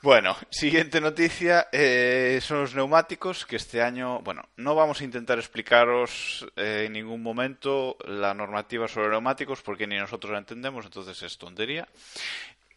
Bueno, 0.00 0.36
siguiente 0.48 1.00
noticia 1.00 1.66
eh, 1.72 2.38
son 2.40 2.60
los 2.60 2.74
neumáticos, 2.74 3.44
que 3.44 3.56
este 3.56 3.82
año, 3.82 4.20
bueno, 4.20 4.42
no 4.56 4.74
vamos 4.76 5.00
a 5.00 5.04
intentar 5.04 5.38
explicaros 5.38 6.46
eh, 6.56 6.84
en 6.86 6.92
ningún 6.92 7.22
momento 7.22 7.96
la 8.06 8.32
normativa 8.34 8.86
sobre 8.86 9.08
neumáticos 9.08 9.62
porque 9.62 9.86
ni 9.88 9.96
nosotros 9.96 10.30
la 10.32 10.38
entendemos, 10.38 10.84
entonces 10.84 11.20
es 11.24 11.36
tontería. 11.38 11.88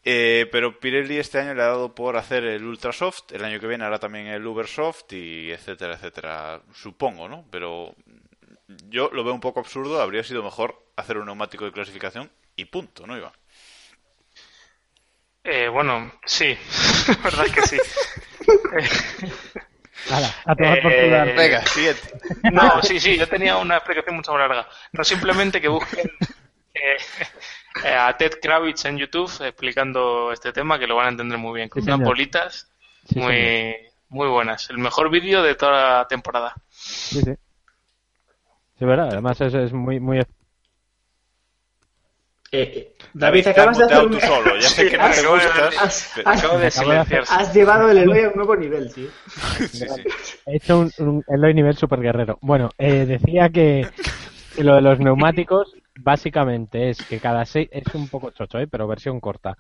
Eh, 0.10 0.48
pero 0.54 0.80
Pirelli 0.80 1.18
este 1.18 1.38
año 1.38 1.54
le 1.54 1.62
ha 1.64 1.66
dado 1.68 1.94
por 1.94 2.16
hacer 2.16 2.46
el 2.46 2.64
Ultrasoft, 2.64 3.34
el 3.34 3.44
año 3.44 3.60
que 3.60 3.68
viene 3.68 3.84
hará 3.84 4.00
también 4.00 4.28
el 4.28 4.48
Ubersoft 4.48 5.12
y 5.12 5.52
etcétera, 5.52 5.96
etcétera, 5.96 6.62
supongo, 6.74 7.28
¿no? 7.28 7.46
Pero 7.52 7.94
yo 8.88 9.10
lo 9.12 9.26
veo 9.26 9.34
un 9.34 9.42
poco 9.42 9.60
absurdo, 9.60 10.02
habría 10.02 10.24
sido 10.24 10.42
mejor 10.44 10.82
hacer 10.96 11.18
un 11.18 11.26
neumático 11.26 11.66
de 11.66 11.74
clasificación 11.74 12.32
y 12.56 12.64
punto, 12.64 13.06
¿no, 13.06 13.18
Iván? 13.18 13.34
Eh, 15.44 15.68
bueno, 15.68 16.14
sí, 16.26 16.58
verdad 17.26 17.46
que 17.54 17.62
sí. 17.64 17.78
Hala, 20.10 20.34
a 20.46 20.56
tomar 20.56 20.82
por 20.84 20.92
Eh. 20.94 21.34
Venga, 21.36 21.66
siguiente. 21.66 22.18
No, 22.54 22.82
sí, 22.82 22.98
sí, 23.02 23.18
yo 23.18 23.28
tenía 23.28 23.58
una 23.58 23.76
explicación 23.76 24.16
mucho 24.16 24.32
más 24.32 24.40
larga. 24.40 24.70
No 24.94 25.04
simplemente 25.04 25.60
que 25.60 25.68
busquen 25.68 26.10
eh, 26.74 26.98
a 27.86 28.16
Ted 28.18 28.34
Kravitz 28.42 28.86
en 28.86 28.98
YouTube 28.98 29.32
explicando 29.46 30.32
este 30.32 30.52
tema, 30.54 30.80
que 30.80 30.88
lo 30.88 30.96
van 30.96 31.06
a 31.08 31.10
entender 31.10 31.38
muy 31.38 31.56
bien, 31.58 31.70
con 31.70 31.82
Sí, 31.84 31.90
unas 31.90 32.08
bolitas 32.08 32.72
Sí, 33.08 33.20
muy, 33.20 33.34
señor. 33.36 33.76
muy 34.10 34.28
buenas. 34.28 34.70
El 34.70 34.78
mejor 34.80 35.10
vídeo 35.10 35.42
de 35.44 35.56
toda 35.56 36.00
la 36.00 36.08
temporada. 36.08 36.54
Sí, 36.70 37.22
sí. 37.22 37.34
Sí, 38.80 38.86
verdad. 38.86 39.10
Además 39.12 39.40
es, 39.42 39.54
es 39.54 39.74
muy, 39.74 40.00
muy... 40.00 40.20
Eh, 40.20 40.24
eh, 42.52 42.96
David, 43.14 43.48
acabas 43.48 43.78
de 43.78 43.84
hacer 43.86 43.98
muteado 43.98 44.08
un... 44.08 44.12
tú 44.14 44.26
solo, 44.46 44.56
ya 44.60 44.70
sé 44.70 44.90
que 44.90 44.98
no 44.98 45.04
has, 45.04 45.16
te 45.16 45.20
acabo 45.22 45.36
de- 45.38 45.46
gustas. 45.46 45.78
has- 45.82 46.12
pero- 46.16 46.30
has- 46.30 46.38
Acabo 46.38 46.38
de 46.38 46.38
Acabo 46.38 46.60
de 46.60 46.68
hacer- 46.68 46.84
silenciarse. 47.26 47.34
has 47.34 47.54
llevado 47.54 47.90
el 47.92 47.98
Eloy 47.98 48.20
a 48.24 48.28
un 48.30 48.36
nuevo 48.36 48.56
nivel, 48.56 48.94
tío. 48.94 49.10
Sí, 49.58 49.68
sí. 49.68 49.86
He 50.46 50.56
hecho 50.58 50.80
un, 50.80 50.92
un 51.00 51.24
Eloy 51.28 51.54
nivel 51.54 51.76
super 51.76 52.00
guerrero. 52.00 52.38
Bueno, 52.42 52.70
eh, 52.78 53.06
decía 53.06 53.50
que 53.50 53.88
lo 54.60 54.76
de 54.76 54.82
los 54.82 55.00
neumáticos 55.00 55.76
básicamente 56.00 56.90
es 56.90 57.02
que 57.04 57.20
cada 57.20 57.46
seis... 57.46 57.70
Es 57.72 57.94
un 57.96 58.08
poco 58.08 58.32
chocho, 58.32 58.60
¿eh? 58.60 58.68
pero 58.68 58.88
versión 58.88 59.20
corta. 59.20 59.58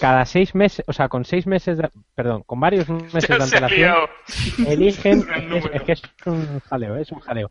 Cada 0.00 0.24
seis 0.24 0.54
meses, 0.54 0.84
o 0.88 0.92
sea, 0.92 1.08
con 1.08 1.24
seis 1.24 1.46
meses, 1.46 1.76
de- 1.78 1.90
perdón, 2.14 2.42
con 2.44 2.58
varios 2.60 2.88
meses 3.14 3.28
Ya 3.28 3.36
de 3.36 3.44
antelación, 3.44 3.96
eligen, 4.66 5.26
es, 5.74 5.82
que 5.82 5.92
es 5.92 6.02
un 6.26 6.60
jaleo, 6.60 6.96
es 6.96 7.12
un 7.12 7.20
jaleo. 7.20 7.50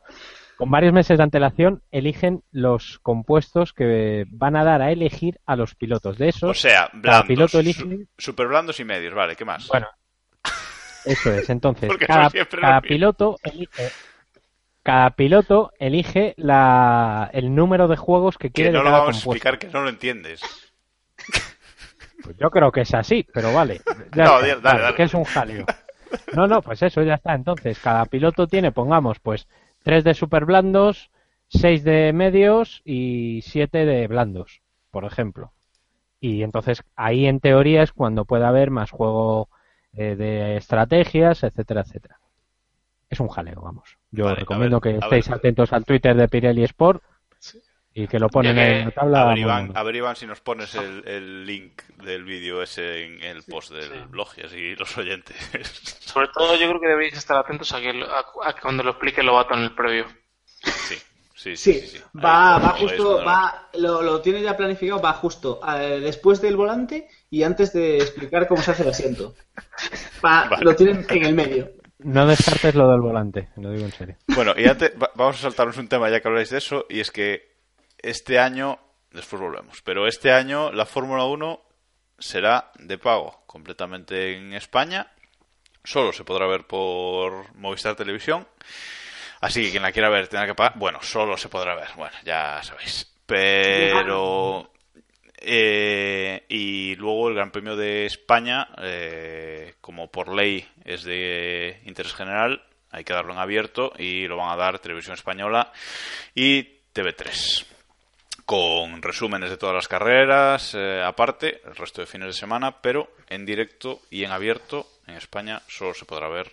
Con 0.58 0.70
varios 0.70 0.94
meses 0.94 1.18
de 1.18 1.24
antelación 1.24 1.82
eligen 1.92 2.44
los 2.52 3.00
compuestos 3.02 3.74
que 3.74 4.26
van 4.30 4.56
a 4.56 4.64
dar 4.64 4.82
a 4.82 4.92
elegir 4.92 5.40
a 5.46 5.56
los 5.56 5.74
pilotos. 5.76 6.18
De 6.18 6.30
esos, 6.30 6.50
O 6.52 6.54
sea, 6.54 6.90
blandos. 6.94 7.28
piloto 7.28 7.60
elige, 7.60 7.82
su- 7.82 8.08
super 8.18 8.48
blandos 8.48 8.80
y 8.80 8.86
medios, 8.86 9.14
vale, 9.14 9.36
¿qué 9.36 9.46
más? 9.46 9.68
bueno, 9.68 9.88
eso 11.06 11.34
es. 11.34 11.50
Entonces, 11.50 11.92
cada, 12.08 12.82
piloto 12.82 13.38
elige, 13.44 13.90
cada 14.84 15.12
piloto 15.12 15.72
elige 15.80 16.34
la, 16.38 17.30
el 17.34 17.54
número 17.56 17.88
de 17.88 17.98
juegos 17.98 18.38
que 18.38 18.50
que 18.52 18.54
quiere 18.54 18.72
no 18.72 18.80
de 18.80 18.86
lo 18.86 18.92
vamos 18.92 19.16
a 19.16 19.20
explicar, 19.20 19.60
que 19.60 19.68
no 19.68 19.82
lo 19.82 19.90
entiendes. 19.90 20.42
Pues 22.24 22.38
yo 22.38 22.52
creo 22.52 22.72
que 22.72 22.82
es 22.82 22.94
así, 22.94 23.26
pero 23.34 23.52
vale. 23.54 23.82
Ya 24.16 24.26
No, 24.26 24.40
está, 24.40 24.56
dale, 24.62 24.82
vale, 24.82 24.82
dale. 24.84 24.96
que 24.96 25.04
es 25.04 25.14
un 25.16 25.24
jaleo. 25.24 25.66
No, 26.34 26.48
no, 26.48 26.62
pues 26.62 26.82
eso 26.84 27.02
ya 27.04 27.16
está. 27.16 27.34
Entonces, 27.34 27.80
cada 27.80 28.06
piloto 28.06 28.48
tiene, 28.48 28.72
pongamos, 28.72 29.20
pues, 29.20 29.48
tres 29.84 30.04
de 30.04 30.14
super 30.14 30.46
blandos, 30.46 31.10
seis 31.48 31.84
de 31.84 32.14
medios 32.14 32.82
y 32.86 33.42
siete 33.44 33.86
de 33.86 34.08
blandos, 34.08 34.62
por 34.92 35.06
ejemplo. 35.06 35.54
Y 36.20 36.44
entonces 36.44 36.84
ahí 36.96 37.26
en 37.26 37.40
teoría 37.40 37.84
es 37.84 37.92
cuando 37.94 38.26
puede 38.26 38.46
haber 38.46 38.70
más 38.72 38.92
juego 38.92 39.50
eh, 39.94 40.16
de 40.16 40.58
estrategias, 40.58 41.44
etcétera, 41.44 41.82
etcétera. 41.82 42.21
Es 43.12 43.20
un 43.20 43.28
jaleo, 43.28 43.62
vamos. 43.62 43.98
Yo 44.10 44.24
Vale, 44.26 44.38
recomiendo 44.38 44.80
ver, 44.80 44.94
que 44.94 45.00
estéis 45.06 45.28
ver. 45.30 45.38
atentos 45.38 45.72
al 45.74 45.84
Twitter 45.86 46.16
de 46.16 46.28
Pirelli 46.30 46.64
Sport 46.64 47.04
y 47.94 48.08
que 48.08 48.20
lo 48.20 48.30
ponen 48.30 48.56
que- 48.56 48.80
en 48.80 48.86
la 48.86 48.92
tabla. 48.92 49.22
A 49.22 49.26
ver, 49.26 49.32
muy 49.34 49.42
Iván, 49.42 49.66
bueno. 49.68 49.80
a 49.80 49.84
ver, 49.84 49.96
Iván, 49.98 50.16
si 50.16 50.26
nos 50.26 50.40
pones 50.40 50.74
el, 50.76 51.06
el 51.06 51.46
link 51.46 51.82
del 52.04 52.24
vídeo 52.24 52.64
ese 52.64 53.04
en 53.04 53.22
el 53.22 53.44
post 53.44 53.72
del 53.72 53.84
Sí. 53.92 54.00
blog 54.10 54.30
y 54.38 54.42
así 54.46 54.76
los 54.76 54.98
oyentes. 54.98 55.36
Sobre 56.00 56.30
todo 56.30 56.56
yo 56.56 56.70
creo 56.70 56.80
que 56.80 56.88
deberéis 56.88 57.18
estar 57.18 57.38
atentos 57.38 57.72
a 57.74 57.82
que, 57.82 57.92
lo- 57.94 58.10
a, 58.10 58.26
a 58.46 58.54
que 58.54 58.62
cuando 58.62 58.82
lo 58.82 58.92
explique 58.92 59.22
Lobato 59.22 59.54
en 59.56 59.64
el 59.64 59.76
previo. 59.76 60.06
sí, 60.46 60.72
sí, 60.72 60.96
sí. 60.96 61.56
Sí, 61.58 61.74
sí, 61.82 61.88
sí. 61.98 62.04
va, 62.24 62.60
va 62.60 62.70
justo, 62.70 63.26
va, 63.26 63.68
lo, 63.74 64.02
lo 64.04 64.22
tiene 64.22 64.42
ya 64.42 64.56
planificado, 64.56 65.02
va 65.02 65.12
justo 65.14 65.60
eh, 65.76 66.00
después 66.00 66.40
del 66.42 66.56
volante 66.56 67.10
y 67.30 67.44
antes 67.44 67.74
de 67.74 67.98
explicar 67.98 68.48
cómo 68.48 68.62
se 68.62 68.72
hace 68.72 68.84
el 68.84 68.90
asiento. 68.90 69.36
Va- 70.24 70.48
Vale. 70.48 70.64
Lo 70.64 70.76
tienen 70.76 71.06
en 71.10 71.26
el 71.26 71.34
medio. 71.36 71.72
No 72.04 72.26
descartes 72.26 72.76
lo 72.76 72.90
del 72.90 73.02
volante, 73.02 73.50
lo 73.58 73.72
digo 73.72 73.86
en 73.86 73.92
serio. 73.92 74.16
Bueno, 74.28 74.54
y 74.58 74.68
antes 74.68 74.92
va- 75.02 75.12
vamos 75.16 75.38
a 75.38 75.42
saltarnos 75.44 75.78
un 75.78 75.88
tema 75.88 76.10
ya 76.10 76.20
que 76.20 76.28
habláis 76.28 76.50
de 76.50 76.58
eso, 76.58 76.86
y 76.90 77.00
es 77.00 77.12
que 77.12 77.52
este 77.98 78.40
año, 78.40 78.80
después 79.12 79.42
volvemos, 79.42 79.82
pero 79.84 80.08
este 80.08 80.32
año 80.32 80.72
la 80.72 80.86
Fórmula 80.86 81.26
1 81.26 81.62
será 82.18 82.72
de 82.80 82.98
pago 82.98 83.44
completamente 83.48 84.36
en 84.38 84.54
España. 84.54 85.12
Solo 85.84 86.14
se 86.14 86.24
podrá 86.24 86.46
ver 86.48 86.66
por 86.68 87.54
Movistar 87.56 87.96
Televisión. 87.96 88.48
Así 89.40 89.64
que 89.64 89.72
quien 89.72 89.82
la 89.84 89.92
quiera 89.92 90.10
ver 90.10 90.28
tendrá 90.28 90.46
que 90.48 90.54
pagar. 90.54 90.74
Bueno, 90.78 91.00
solo 91.02 91.36
se 91.38 91.50
podrá 91.50 91.74
ver, 91.76 91.88
bueno, 91.98 92.14
ya 92.24 92.62
sabéis. 92.64 93.12
Pero. 93.26 94.71
Eh, 95.44 96.46
y 96.50 96.96
luego 96.96 97.30
el 97.30 97.36
Gran 97.36 97.52
Premio 97.52 97.76
de 97.76 98.06
España, 98.06 98.70
eh, 98.78 99.74
como 99.82 100.12
por 100.12 100.34
ley 100.34 100.64
es 100.86 101.04
de 101.04 101.82
interés 101.86 102.14
general, 102.14 102.64
hay 102.92 103.04
que 103.04 103.14
darlo 103.14 103.34
en 103.34 103.40
abierto 103.40 103.92
y 103.98 104.28
lo 104.28 104.38
van 104.38 104.52
a 104.52 104.56
dar 104.56 104.80
Televisión 104.80 105.16
Española 105.16 105.72
y 106.36 106.64
TV3 106.94 107.66
con 108.46 109.02
resúmenes 109.02 109.50
de 109.50 109.58
todas 109.58 109.76
las 109.76 109.88
carreras, 109.88 110.76
eh, 110.76 111.02
aparte, 111.02 111.62
el 111.66 111.76
resto 111.76 112.02
de 112.02 112.08
fines 112.08 112.28
de 112.28 112.34
semana, 112.34 112.82
pero 112.82 113.16
en 113.28 113.46
directo 113.46 114.02
y 114.10 114.24
en 114.24 114.32
abierto 114.32 114.88
en 115.08 115.16
España 115.16 115.62
solo 115.68 115.94
se 115.94 116.06
podrá 116.06 116.28
ver 116.30 116.52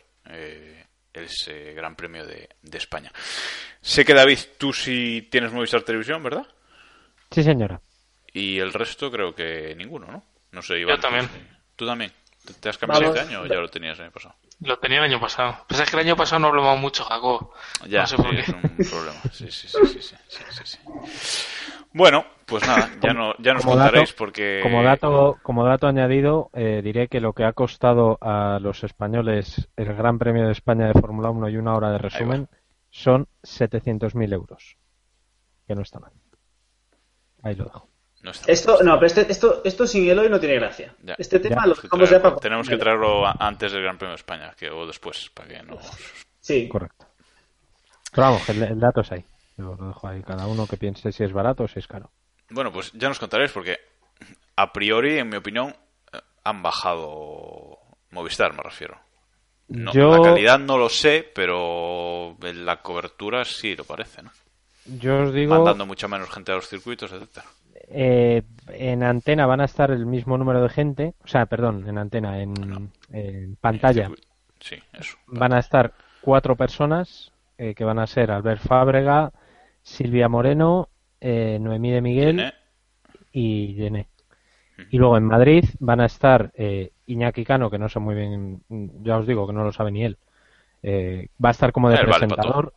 ese 1.13 1.73
Gran 1.73 1.97
Premio 1.97 2.27
de, 2.27 2.49
de 2.63 2.79
España. 2.79 3.11
Sé 3.81 4.05
que 4.05 4.15
David, 4.15 4.39
tú 4.59 4.73
sí 4.73 5.29
tienes 5.31 5.53
Movistar 5.53 5.83
Televisión, 5.83 6.23
¿verdad? 6.23 6.47
Sí, 7.31 7.43
señora. 7.43 7.81
Y 8.39 8.59
el 8.59 8.73
resto 8.73 9.11
creo 9.11 9.35
que 9.35 9.75
ninguno, 9.77 10.07
¿no? 10.07 10.23
No 10.53 10.63
sé, 10.63 10.79
Iván. 10.79 10.97
Yo 10.97 11.01
también. 11.01 11.29
¿Tú 11.77 11.87
también? 11.87 12.13
¿Te 12.61 12.69
has 12.71 12.79
cambiado 12.79 13.03
Vamos. 13.05 13.17
este 13.19 13.29
año 13.29 13.43
o 13.43 13.47
ya 13.47 13.57
lo 13.57 13.69
tenías 13.69 13.99
el 13.99 14.05
año 14.07 14.13
pasado? 14.13 14.35
Lo 14.61 14.79
tenía 14.79 14.99
el 14.99 15.05
año 15.05 15.21
pasado. 15.21 15.57
Pues 15.69 15.81
es 15.81 15.91
que 15.91 15.97
el 15.97 16.07
año 16.07 16.17
pasado 16.17 16.41
no 16.41 16.49
hablamos 16.49 16.81
mucho, 16.81 17.05
Jacob. 17.05 17.51
Ya, 17.87 18.01
no 18.03 18.07
sé 18.07 18.17
sí, 18.17 18.23
por 18.23 18.31
qué. 18.35 18.41
es 18.41 18.49
un 18.49 18.63
problema. 18.63 19.21
Sí, 19.33 19.51
sí, 19.51 19.69
sí, 19.69 19.79
sí, 19.87 20.01
sí, 20.03 20.17
sí, 20.29 20.43
sí, 20.51 20.63
sí. 20.65 20.79
Bueno, 21.93 22.25
pues 22.47 22.67
nada, 22.67 22.91
ya, 23.03 23.13
no, 23.13 23.35
ya 23.39 23.55
nos 23.55 23.65
Como 23.65 23.77
contaréis 23.77 24.11
dato- 24.11 24.19
porque... 24.19 24.61
Como 24.63 24.83
dato, 24.83 25.39
como 25.43 25.65
dato 25.65 25.87
añadido, 25.89 26.51
eh, 26.55 26.81
diré 26.83 27.09
que 27.09 27.21
lo 27.21 27.33
que 27.35 27.45
ha 27.45 27.53
costado 27.53 28.19
a 28.21 28.59
los 28.61 28.83
españoles 28.85 29.69
el 29.77 29.95
Gran 29.95 30.19
Premio 30.19 30.47
de 30.47 30.53
España 30.53 30.87
de 30.87 30.99
Fórmula 31.01 31.31
1 31.31 31.49
y 31.51 31.57
una 31.57 31.75
hora 31.75 31.91
de 31.91 31.99
resumen 31.99 32.49
son 32.91 33.27
700.000 33.43 34.33
euros. 34.33 34.77
Que 35.67 35.75
no 35.75 35.83
está 35.83 35.99
mal. 35.99 36.13
Ahí 37.43 37.55
lo 37.55 37.65
dejo. 37.65 37.89
No 38.23 38.31
está 38.33 38.51
Esto, 38.51 38.83
no, 38.83 38.95
pero 38.97 39.07
este- 39.07 39.31
esto, 39.31 39.63
esto 39.65 39.87
sin 39.87 40.09
Eloy 40.09 40.29
no 40.29 40.41
tiene 40.41 40.57
gracia. 40.57 40.95
Ya. 41.03 41.15
Este 41.19 41.39
tema 41.39 41.63
Ya. 41.63 41.67
lo 41.69 41.75
Tenemos 41.75 41.81
que 41.81 41.87
dejamos 41.87 42.11
ya 42.11 42.19
traerlo, 42.19 42.31
para... 42.37 42.41
tenemos 42.43 42.69
que 42.69 42.77
traerlo 42.77 43.27
antes 43.27 43.73
del 43.73 43.83
Gran 43.83 43.97
Premio 43.99 44.11
de 44.13 44.17
España 44.17 44.55
que, 44.59 44.71
o 44.71 44.87
después, 44.87 45.31
para 45.35 45.49
que 45.49 45.63
no... 45.63 45.79
Sí. 46.41 46.67
Correcto. 46.69 47.07
Pero 48.13 48.27
vamos, 48.27 48.49
el, 48.49 48.63
el 48.63 48.81
dato 48.81 49.03
es 49.03 49.13
ahí. 49.13 49.25
Yo 49.59 49.75
lo 49.79 49.89
dejo 49.89 50.09
ahí. 50.09 50.23
Cada 50.23 50.47
uno 50.47 50.67
que 50.67 50.77
piense 50.79 51.13
si 51.13 51.25
es 51.25 51.33
barato 51.33 51.65
o 51.65 51.69
si 51.69 51.79
es 51.79 51.87
caro. 51.87 52.11
Bueno, 52.51 52.73
pues 52.73 52.91
ya 52.95 53.09
nos 53.09 53.19
contaréis 53.19 53.53
porque 53.53 53.77
a 54.57 54.73
priori, 54.73 55.19
en 55.19 55.29
mi 55.29 55.37
opinión, 55.37 55.77
eh, 56.13 56.19
han 56.45 56.63
bajado 56.63 57.79
Movistar, 58.11 58.55
me 58.55 58.63
refiero. 58.63 58.99
No, 59.69 59.93
Yo- 59.93 60.17
La 60.17 60.23
calidad 60.23 60.59
no 60.59 60.79
lo 60.79 60.89
sé, 60.89 61.31
pero 61.35 62.37
en 62.43 62.65
la 62.65 62.81
cobertura 62.81 63.45
sí 63.45 63.77
lo 63.77 63.85
parece, 63.85 64.23
¿no? 64.23 64.31
Yo 64.87 65.25
os 65.25 65.35
digo, 65.35 65.55
Mandando 65.55 65.85
mucha 65.85 66.09
menos 66.09 66.31
gente 66.31 66.51
a 66.53 66.55
los 66.55 66.67
circuitos, 66.69 67.13
etcétera. 67.13 67.45
Eh, 67.91 68.43
en 68.69 69.03
antena 69.03 69.47
van 69.47 69.61
a 69.61 69.65
estar 69.65 69.91
el 69.91 70.07
mismo 70.07 70.37
número 70.39 70.63
de 70.63 70.69
gente. 70.69 71.15
O 71.25 71.29
sea, 71.29 71.47
perdón, 71.47 71.89
en 71.89 71.99
antena, 71.99 72.41
en, 72.41 72.91
en 73.13 73.57
pantalla. 73.57 74.11
Sí, 74.61 74.77
eso. 74.93 75.17
van 75.27 75.53
a 75.53 75.61
estar 75.61 75.93
cuatro 76.21 76.57
personas 76.57 77.33
eh, 77.57 77.75
que 77.75 77.85
van 77.85 77.99
a 77.99 78.07
ser 78.07 78.31
Albert 78.31 78.61
Fábrega, 78.61 79.33
Silvia 79.83 80.29
Moreno, 80.29 80.89
eh, 81.21 81.59
Noemí 81.61 81.91
de 81.91 82.01
Miguel 82.01 82.53
y 83.33 83.75
Yené. 83.75 84.09
Y 84.91 84.99
luego 84.99 85.17
en 85.17 85.25
Madrid 85.25 85.65
van 85.81 86.01
a 86.01 86.07
estar 86.07 86.53
eh, 86.55 86.93
Iñaki 87.07 87.45
Cano, 87.45 87.69
que 87.71 87.79
no 87.79 87.89
sé 87.89 87.99
muy 87.99 88.15
bien, 88.15 88.63
ya 89.03 89.19
os 89.19 89.27
digo 89.27 89.47
que 89.47 89.53
no 89.53 89.65
lo 89.65 89.73
sabe 89.73 89.91
ni 89.91 90.05
él. 90.05 90.19
Eh, 90.83 91.29
va 91.45 91.49
a 91.49 91.53
estar 91.53 91.73
como 91.73 91.89
de 91.91 91.97
vale 91.97 92.09
presentador. 92.09 92.73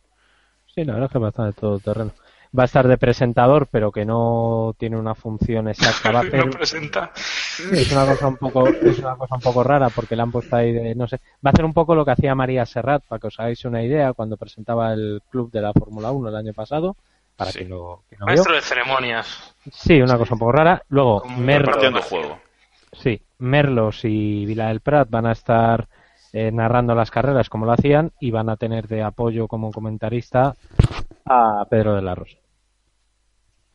Sí, 0.66 0.84
la 0.84 0.94
verdad 0.94 1.06
es 1.06 1.12
que 1.12 1.18
es 1.18 1.22
bastante 1.22 1.60
todo 1.60 1.78
terreno. 1.78 2.12
Va 2.56 2.64
a 2.64 2.66
estar 2.66 2.86
de 2.86 2.98
presentador, 2.98 3.66
pero 3.70 3.90
que 3.90 4.04
no 4.04 4.74
tiene 4.78 4.98
una 4.98 5.14
función 5.14 5.68
exacta. 5.68 6.10
Va 6.12 6.18
a 6.18 6.22
hacer, 6.28 6.44
No 6.44 6.50
presenta. 6.52 7.10
es 7.14 7.92
una 7.92 8.04
cosa 8.06 8.28
un 8.28 8.36
poco 8.36 8.68
es 8.68 8.98
una 8.98 9.16
cosa 9.16 9.34
un 9.36 9.40
poco 9.40 9.62
rara 9.64 9.88
porque 9.88 10.16
le 10.16 10.22
han 10.22 10.30
puesto 10.32 10.54
ahí 10.56 10.72
de 10.72 10.94
no 10.94 11.06
sé 11.08 11.16
va 11.44 11.48
a 11.48 11.50
hacer 11.50 11.64
un 11.64 11.72
poco 11.72 11.94
lo 11.94 12.04
que 12.04 12.10
hacía 12.10 12.34
María 12.34 12.66
Serrat 12.66 13.04
para 13.06 13.20
que 13.20 13.26
os 13.28 13.40
hagáis 13.40 13.64
una 13.64 13.82
idea 13.82 14.12
cuando 14.12 14.36
presentaba 14.36 14.92
el 14.92 15.22
club 15.30 15.50
de 15.50 15.62
la 15.62 15.72
Fórmula 15.72 16.10
1 16.12 16.28
el 16.28 16.36
año 16.36 16.52
pasado 16.52 16.96
para 17.36 17.50
Sí. 17.52 17.60
que 17.60 17.64
lo, 17.64 18.02
que 18.10 18.16
lo 18.16 18.26
vio. 18.26 18.34
Maestro 18.34 18.54
de 18.54 18.60
ceremonias. 18.60 19.54
sí 19.70 20.00
una 20.02 20.18
cosa 20.18 20.34
un 20.34 20.38
poco 20.40 20.52
rara 20.52 20.82
luego 20.90 21.22
Merlo. 21.38 22.02
juego. 22.02 22.38
sí 22.92 23.22
Merlos 23.38 24.04
y 24.04 24.44
Vila 24.44 24.68
del 24.68 24.80
Prat 24.80 25.08
van 25.08 25.24
a 25.26 25.32
estar 25.32 25.88
eh, 26.34 26.50
narrando 26.52 26.94
las 26.94 27.10
carreras 27.10 27.48
como 27.48 27.64
lo 27.66 27.72
hacían 27.72 28.12
y 28.20 28.30
van 28.30 28.48
a 28.50 28.56
tener 28.56 28.88
de 28.88 29.02
apoyo 29.02 29.48
como 29.48 29.70
comentarista 29.72 30.54
a 31.26 31.64
Pedro 31.70 31.94
de 31.94 32.02
la 32.02 32.14
Rosa 32.14 32.36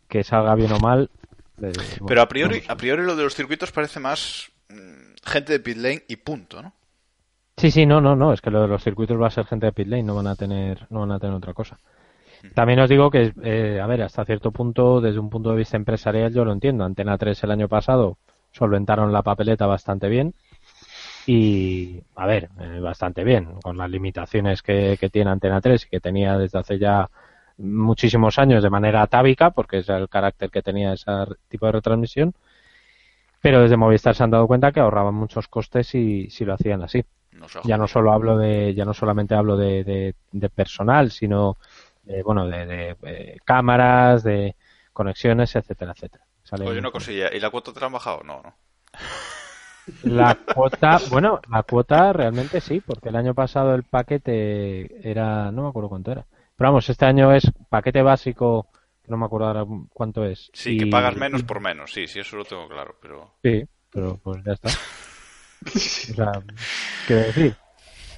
que 0.07 0.23
salga 0.23 0.55
bien 0.55 0.71
o 0.71 0.79
mal 0.79 1.09
eh, 1.61 1.73
bueno, 1.75 2.05
Pero 2.07 2.21
a 2.21 2.27
priori, 2.27 2.63
a 2.67 2.77
priori 2.77 3.03
lo 3.03 3.15
de 3.15 3.23
los 3.23 3.35
circuitos 3.35 3.71
parece 3.71 3.99
más 3.99 4.51
mm, 4.69 5.15
gente 5.25 5.53
de 5.53 5.59
pit 5.59 5.77
lane 5.77 6.03
y 6.07 6.17
punto, 6.17 6.61
¿no? 6.61 6.73
Sí, 7.57 7.71
sí, 7.71 7.87
no, 7.87 7.99
no, 7.99 8.15
no, 8.15 8.33
es 8.33 8.41
que 8.41 8.51
lo 8.51 8.61
de 8.61 8.67
los 8.67 8.83
circuitos 8.83 9.19
va 9.19 9.27
a 9.27 9.31
ser 9.31 9.45
gente 9.45 9.65
de 9.65 9.71
pit 9.71 9.87
lane, 9.87 10.03
no 10.03 10.15
van 10.15 10.27
a 10.27 10.35
tener, 10.35 10.85
no 10.91 10.99
van 10.99 11.11
a 11.11 11.19
tener 11.19 11.35
otra 11.35 11.53
cosa. 11.53 11.79
También 12.53 12.79
os 12.79 12.87
digo 12.87 13.09
que, 13.09 13.33
eh, 13.41 13.79
a 13.81 13.87
ver, 13.87 14.03
hasta 14.03 14.23
cierto 14.23 14.51
punto, 14.51 15.01
desde 15.01 15.17
un 15.17 15.31
punto 15.31 15.49
de 15.49 15.57
vista 15.57 15.75
empresarial, 15.75 16.31
yo 16.31 16.45
lo 16.45 16.51
entiendo. 16.51 16.83
Antena 16.83 17.17
3 17.17 17.43
el 17.43 17.51
año 17.51 17.67
pasado 17.67 18.19
solventaron 18.51 19.11
la 19.11 19.23
papeleta 19.23 19.65
bastante 19.65 20.07
bien 20.07 20.35
y, 21.25 21.99
a 22.15 22.27
ver, 22.27 22.49
eh, 22.59 22.79
bastante 22.79 23.23
bien, 23.23 23.55
con 23.63 23.75
las 23.75 23.89
limitaciones 23.89 24.61
que, 24.61 24.97
que 24.99 25.09
tiene 25.09 25.31
Antena 25.31 25.59
3 25.59 25.85
y 25.85 25.89
que 25.89 25.99
tenía 25.99 26.37
desde 26.37 26.59
hace 26.59 26.77
ya 26.77 27.09
muchísimos 27.57 28.39
años 28.39 28.63
de 28.63 28.69
manera 28.69 29.01
atávica, 29.03 29.51
porque 29.51 29.79
es 29.79 29.89
el 29.89 30.09
carácter 30.09 30.49
que 30.51 30.61
tenía 30.63 30.93
ese 30.93 31.11
tipo 31.49 31.65
de 31.67 31.73
retransmisión. 31.73 32.33
Pero 33.41 33.61
desde 33.61 33.77
Movistar 33.77 34.15
se 34.15 34.23
han 34.23 34.31
dado 34.31 34.47
cuenta 34.47 34.71
que 34.71 34.79
ahorraban 34.79 35.13
muchos 35.15 35.47
costes 35.47 35.87
si, 35.87 36.29
si 36.29 36.43
lo 36.45 36.53
hacían 36.53 36.81
así 36.81 37.03
No 37.31 37.47
ya 37.63 37.77
no 37.77 37.87
solo 37.87 38.11
hablo 38.13 38.37
de 38.37 38.73
ya 38.75 38.85
no 38.85 38.93
solamente 38.93 39.35
hablo 39.35 39.57
de, 39.57 39.83
de, 39.83 40.15
de 40.31 40.49
personal 40.49 41.11
sino 41.11 41.57
de, 42.03 42.23
bueno 42.23 42.47
de, 42.47 42.97
eh, 43.03 43.37
cámaras 43.45 44.23
de 44.23 44.55
conexiones 44.93 45.55
etcétera 45.55 45.93
etcétera 45.93 46.25
Sale 46.43 46.65
Oye, 46.65 46.77
una 46.77 46.91
un- 46.91 46.91
cosilla. 46.91 47.33
¿Y 47.33 47.39
la 47.39 47.49
cuota 47.49 47.73
te 47.73 47.79
la 47.79 47.87
han 47.87 47.93
bajado? 47.93 48.21
No, 48.23 48.41
no. 48.43 48.55
la 50.01 50.35
cuota 50.53 51.01
bueno 51.05 51.39
la 51.49 51.63
cuota 51.63 52.13
realmente 52.13 52.61
sí 52.61 52.81
porque 52.81 53.09
el 53.09 53.15
año 53.15 53.33
pasado 53.33 53.73
el 53.75 53.83
paquete 53.83 55.09
era 55.09 55.51
no 55.51 55.63
me 55.63 55.69
acuerdo 55.69 55.89
cuánto 55.89 56.11
era 56.11 56.25
pero 56.57 56.69
vamos 56.71 56.89
este 56.89 57.05
año 57.05 57.31
es 57.33 57.49
paquete 57.69 58.01
básico 58.01 58.67
que 59.03 59.11
no 59.11 59.17
me 59.17 59.25
acuerdo 59.25 59.47
ahora 59.47 59.65
cuánto 59.93 60.25
es 60.25 60.49
Sí, 60.53 60.71
y- 60.71 60.77
que 60.79 60.87
pagas 60.87 61.15
menos 61.15 61.43
por 61.43 61.59
menos. 61.61 61.93
Sí, 61.93 62.07
sí, 62.07 62.19
eso 62.19 62.35
lo 62.35 62.43
tengo 62.45 62.67
claro. 62.67 62.95
Pero 63.01 63.35
sí 63.43 63.63
pero 63.89 64.17
pues 64.21 64.43
ya 64.43 64.53
está 64.53 64.69
o 65.65 65.69
sea 66.15 66.31
quiero 67.05 67.23
decir 67.23 67.55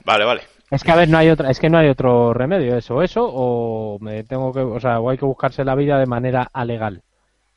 Vale, 0.06 0.26
vale. 0.26 0.42
Es 0.72 0.84
que 0.84 0.92
a 0.92 0.96
ver, 0.96 1.10
no 1.10 1.18
hay 1.18 1.30
otra, 1.30 1.50
es 1.50 1.60
que 1.60 1.70
no 1.70 1.78
hay 1.78 1.90
otro 1.90 2.34
remedio, 2.34 2.78
eso, 2.78 3.02
eso, 3.02 3.28
o 3.28 3.98
me 4.00 4.24
tengo 4.24 4.54
que, 4.54 4.60
o 4.60 4.80
sea, 4.80 5.00
o 5.00 5.10
hay 5.10 5.18
que 5.18 5.26
buscarse 5.26 5.64
la 5.66 5.76
vida 5.76 6.00
de 6.00 6.06
manera 6.06 6.48
alegal. 6.54 7.04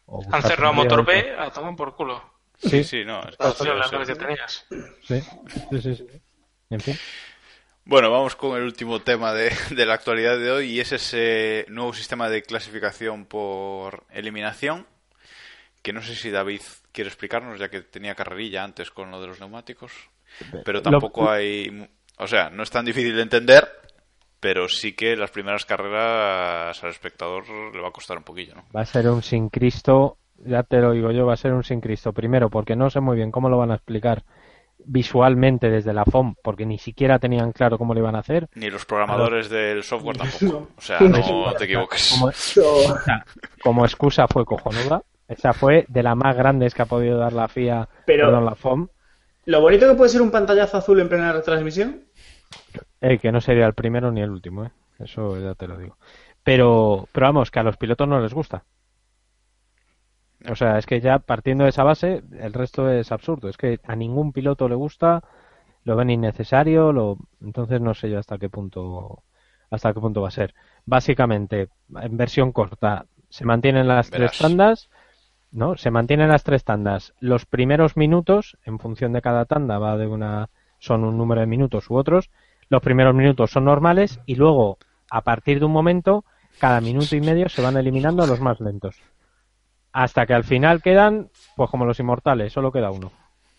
O 0.06 0.22
Han 0.30 0.42
cerrado 0.42 0.72
Motor 0.74 1.04
B 1.04 1.34
a 1.38 1.50
tomar 1.50 1.76
por 1.76 1.94
culo. 1.94 2.22
Sí, 2.58 2.84
sí, 2.84 3.04
no. 3.04 3.20
es- 3.22 3.36
lo 3.64 3.74
las 3.76 3.90
que 3.90 4.14
tenías. 4.14 4.66
Sí, 5.02 5.20
sí, 5.70 5.82
sí, 5.82 5.96
sí. 5.96 6.06
En 6.70 6.80
fin. 6.80 6.98
Bueno, 7.84 8.10
vamos 8.10 8.36
con 8.36 8.56
el 8.56 8.64
último 8.64 9.00
tema 9.00 9.32
de, 9.32 9.50
de 9.76 9.86
la 9.86 9.94
actualidad 9.94 10.38
de 10.38 10.50
hoy 10.50 10.70
y 10.70 10.80
es 10.80 10.92
ese 10.92 11.66
nuevo 11.68 11.92
sistema 11.92 12.28
de 12.28 12.42
clasificación 12.42 13.26
por 13.26 14.04
eliminación 14.10 14.86
que 15.82 15.92
no 15.92 16.00
sé 16.00 16.14
si 16.14 16.30
David 16.30 16.60
quiere 16.92 17.08
explicarnos 17.08 17.58
ya 17.58 17.68
que 17.68 17.80
tenía 17.80 18.14
carrerilla 18.14 18.62
antes 18.62 18.90
con 18.90 19.10
lo 19.10 19.20
de 19.20 19.26
los 19.26 19.40
neumáticos, 19.40 19.92
pero 20.64 20.80
tampoco 20.80 21.28
hay, 21.28 21.88
o 22.18 22.26
sea, 22.26 22.50
no 22.50 22.62
es 22.62 22.70
tan 22.70 22.84
difícil 22.84 23.16
de 23.16 23.22
entender, 23.22 23.68
pero 24.38 24.68
sí 24.68 24.94
que 24.94 25.16
las 25.16 25.30
primeras 25.30 25.64
carreras 25.64 26.82
al 26.82 26.90
espectador 26.90 27.48
le 27.74 27.80
va 27.80 27.88
a 27.88 27.92
costar 27.92 28.16
un 28.16 28.24
poquillo, 28.24 28.54
¿no? 28.54 28.64
Va 28.74 28.82
a 28.82 28.86
ser 28.86 29.08
un 29.08 29.22
sin 29.22 29.48
Cristo, 29.48 30.18
ya 30.36 30.62
te 30.62 30.78
lo 30.78 30.92
digo 30.92 31.10
yo, 31.10 31.26
va 31.26 31.34
a 31.34 31.36
ser 31.36 31.52
un 31.52 31.64
sin 31.64 31.80
Cristo. 31.80 32.12
Primero, 32.12 32.48
porque 32.48 32.76
no 32.76 32.90
sé 32.90 33.00
muy 33.00 33.16
bien 33.16 33.30
cómo 33.30 33.48
lo 33.48 33.58
van 33.58 33.72
a 33.72 33.76
explicar 33.76 34.22
visualmente 34.84 35.70
desde 35.70 35.92
la 35.92 36.04
FOM, 36.04 36.34
porque 36.42 36.66
ni 36.66 36.78
siquiera 36.78 37.18
tenían 37.18 37.52
claro 37.52 37.78
cómo 37.78 37.94
lo 37.94 38.00
iban 38.00 38.14
a 38.16 38.20
hacer. 38.20 38.48
Ni 38.54 38.70
los 38.70 38.84
programadores 38.84 39.48
del 39.48 39.82
software 39.82 40.16
tampoco, 40.18 40.68
o 40.76 40.80
sea, 40.80 40.98
No. 41.00 41.52
te 41.56 41.64
equivoques. 41.64 42.20
Como 43.62 43.84
excusa 43.84 44.26
fue 44.28 44.44
cojonuda. 44.44 45.02
Esa 45.28 45.52
fue 45.52 45.86
de 45.88 46.02
las 46.02 46.16
más 46.16 46.36
grandes 46.36 46.74
que 46.74 46.82
ha 46.82 46.86
podido 46.86 47.18
dar 47.18 47.32
la 47.32 47.48
FIA, 47.48 47.88
Pero- 48.06 48.26
perdón, 48.26 48.44
la 48.44 48.54
FOM. 48.54 48.88
Lo 49.46 49.60
bonito 49.60 49.88
que 49.88 49.94
puede 49.94 50.10
ser 50.10 50.22
un 50.22 50.30
pantallazo 50.30 50.76
azul 50.76 51.00
en 51.00 51.08
plena 51.08 51.32
retransmisión. 51.32 52.02
Eh, 53.00 53.18
que 53.18 53.32
no 53.32 53.40
sería 53.40 53.66
el 53.66 53.74
primero 53.74 54.12
ni 54.12 54.20
el 54.20 54.30
último, 54.30 54.64
¿eh? 54.64 54.70
Eso 54.98 55.38
ya 55.40 55.54
te 55.54 55.66
lo 55.66 55.76
digo. 55.78 55.96
Pero, 56.44 57.08
pero 57.12 57.26
vamos, 57.26 57.50
que 57.50 57.58
a 57.58 57.62
los 57.64 57.76
pilotos 57.76 58.06
no 58.06 58.20
les 58.20 58.32
gusta. 58.34 58.64
O 60.50 60.54
sea, 60.56 60.78
es 60.78 60.86
que 60.86 61.00
ya 61.00 61.18
partiendo 61.18 61.64
de 61.64 61.70
esa 61.70 61.84
base, 61.84 62.22
el 62.38 62.52
resto 62.52 62.90
es 62.90 63.12
absurdo. 63.12 63.48
Es 63.48 63.56
que 63.56 63.80
a 63.86 63.96
ningún 63.96 64.32
piloto 64.32 64.68
le 64.68 64.74
gusta, 64.74 65.22
lo 65.84 65.96
ven 65.96 66.10
innecesario, 66.10 66.92
lo... 66.92 67.18
entonces 67.40 67.80
no 67.80 67.94
sé 67.94 68.10
yo 68.10 68.18
hasta 68.18 68.38
qué 68.38 68.48
punto 68.48 69.22
hasta 69.70 69.92
qué 69.94 70.00
punto 70.00 70.20
va 70.20 70.28
a 70.28 70.32
ser. 70.32 70.54
Básicamente, 70.84 71.68
en 72.00 72.16
versión 72.16 72.52
corta, 72.52 73.06
se 73.30 73.46
mantienen 73.46 73.88
las 73.88 74.10
Verás. 74.10 74.32
tres 74.32 74.40
tandas, 74.40 74.90
¿no? 75.50 75.76
Se 75.76 75.90
mantienen 75.90 76.28
las 76.28 76.44
tres 76.44 76.64
tandas. 76.64 77.14
Los 77.20 77.46
primeros 77.46 77.96
minutos, 77.96 78.58
en 78.64 78.78
función 78.78 79.12
de 79.12 79.22
cada 79.22 79.46
tanda, 79.46 79.78
va 79.78 79.96
de 79.96 80.06
una 80.06 80.50
son 80.78 81.04
un 81.04 81.16
número 81.16 81.40
de 81.40 81.46
minutos 81.46 81.88
u 81.88 81.96
otros. 81.96 82.30
Los 82.68 82.82
primeros 82.82 83.14
minutos 83.14 83.50
son 83.50 83.64
normales 83.64 84.20
y 84.26 84.34
luego, 84.34 84.78
a 85.10 85.22
partir 85.22 85.58
de 85.60 85.64
un 85.64 85.72
momento, 85.72 86.24
cada 86.58 86.80
minuto 86.80 87.16
y 87.16 87.20
medio 87.20 87.48
se 87.48 87.62
van 87.62 87.76
eliminando 87.76 88.26
los 88.26 88.40
más 88.40 88.60
lentos. 88.60 89.00
Hasta 89.92 90.26
que 90.26 90.34
al 90.34 90.44
final 90.44 90.82
quedan, 90.82 91.28
pues 91.56 91.70
como 91.70 91.84
los 91.84 91.98
inmortales, 92.00 92.52
solo 92.52 92.72
queda 92.72 92.90
uno. 92.90 93.12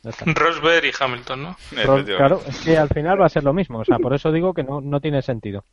Rosberg 0.26 0.86
y 0.86 0.92
Hamilton, 0.98 1.44
¿no? 1.44 1.58
Claro, 2.06 2.42
es 2.46 2.60
que 2.60 2.78
al 2.78 2.90
final 2.90 3.22
va 3.22 3.28
a 3.28 3.30
ser 3.30 3.44
lo 3.44 3.54
mismo. 3.54 3.80
O 3.80 3.86
sea, 3.86 3.98
por 4.00 4.14
eso 4.14 4.32
digo 4.32 4.54
que 4.54 4.64
no, 4.64 4.82
no 4.82 5.00
tiene 5.00 5.22
sentido. 5.22 5.64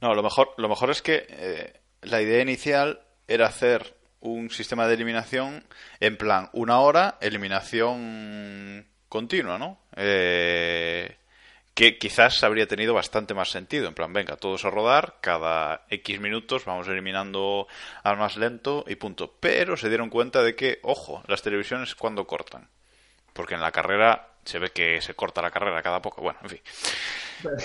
No, 0.00 0.14
lo 0.14 0.22
mejor, 0.22 0.50
lo 0.58 0.68
mejor 0.68 0.90
es 0.90 1.00
que 1.00 1.26
eh, 1.28 1.80
la 2.02 2.20
idea 2.20 2.42
inicial 2.42 3.00
era 3.26 3.46
hacer 3.46 3.96
un 4.20 4.50
sistema 4.50 4.86
de 4.86 4.94
eliminación 4.94 5.64
en 5.98 6.16
plan 6.16 6.50
una 6.52 6.80
hora, 6.80 7.16
eliminación 7.22 8.86
continua, 9.08 9.58
¿no? 9.58 9.78
Eh, 9.96 11.16
que 11.80 11.96
quizás 11.96 12.44
habría 12.44 12.66
tenido 12.66 12.92
bastante 12.92 13.32
más 13.32 13.48
sentido. 13.48 13.88
En 13.88 13.94
plan, 13.94 14.12
venga, 14.12 14.36
todos 14.36 14.66
a 14.66 14.70
rodar, 14.70 15.14
cada 15.22 15.86
X 15.88 16.20
minutos 16.20 16.66
vamos 16.66 16.86
eliminando 16.88 17.68
al 18.02 18.18
más 18.18 18.36
lento 18.36 18.84
y 18.86 18.96
punto. 18.96 19.32
Pero 19.40 19.78
se 19.78 19.88
dieron 19.88 20.10
cuenta 20.10 20.42
de 20.42 20.54
que, 20.54 20.80
ojo, 20.82 21.22
las 21.26 21.40
televisiones 21.40 21.94
cuando 21.94 22.26
cortan. 22.26 22.68
Porque 23.32 23.54
en 23.54 23.62
la 23.62 23.72
carrera 23.72 24.28
se 24.44 24.58
ve 24.58 24.72
que 24.72 25.00
se 25.00 25.14
corta 25.14 25.40
la 25.40 25.50
carrera 25.50 25.80
cada 25.80 26.02
poco. 26.02 26.20
Bueno, 26.20 26.38
en 26.42 26.50
fin. 26.50 26.60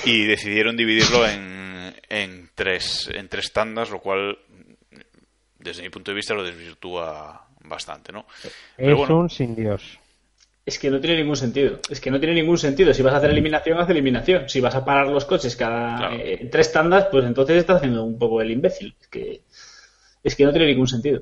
Y 0.06 0.24
decidieron 0.24 0.78
dividirlo 0.78 1.28
en, 1.28 1.94
en, 2.08 2.50
tres, 2.56 3.10
en 3.14 3.28
tres 3.28 3.52
tandas, 3.52 3.90
lo 3.90 4.00
cual, 4.00 4.40
desde 5.60 5.84
mi 5.84 5.90
punto 5.90 6.12
de 6.12 6.16
vista, 6.16 6.34
lo 6.34 6.44
desvirtúa 6.46 7.50
bastante, 7.66 8.14
¿no? 8.14 8.26
es 8.78 8.98
un 9.10 9.30
sin 9.30 9.58
Dios. 9.58 10.00
Es 10.66 10.80
que 10.80 10.90
no 10.90 11.00
tiene 11.00 11.18
ningún 11.18 11.36
sentido. 11.36 11.80
Es 11.90 12.02
que 12.02 12.10
no 12.10 12.20
tiene 12.20 12.34
ningún 12.34 12.58
sentido. 12.58 12.94
Si 12.94 13.04
vas 13.04 13.14
a 13.14 13.18
hacer 13.18 13.30
eliminación, 13.30 13.78
haz 13.78 13.90
eliminación. 13.90 14.50
Si 14.50 14.60
vas 14.60 14.74
a 14.74 14.84
parar 14.84 15.08
los 15.08 15.26
coches 15.26 15.56
cada 15.56 16.16
eh, 16.16 16.50
tres 16.52 16.72
tandas, 16.72 17.08
pues 17.12 17.24
entonces 17.26 17.58
estás 17.58 17.78
haciendo 17.78 18.04
un 18.04 18.18
poco 18.18 18.42
el 18.42 18.50
imbécil. 18.50 18.96
Es 19.00 19.08
que, 19.08 19.42
es 20.24 20.36
que 20.36 20.44
no 20.44 20.52
tiene 20.52 20.68
ningún 20.68 20.88
sentido. 20.88 21.22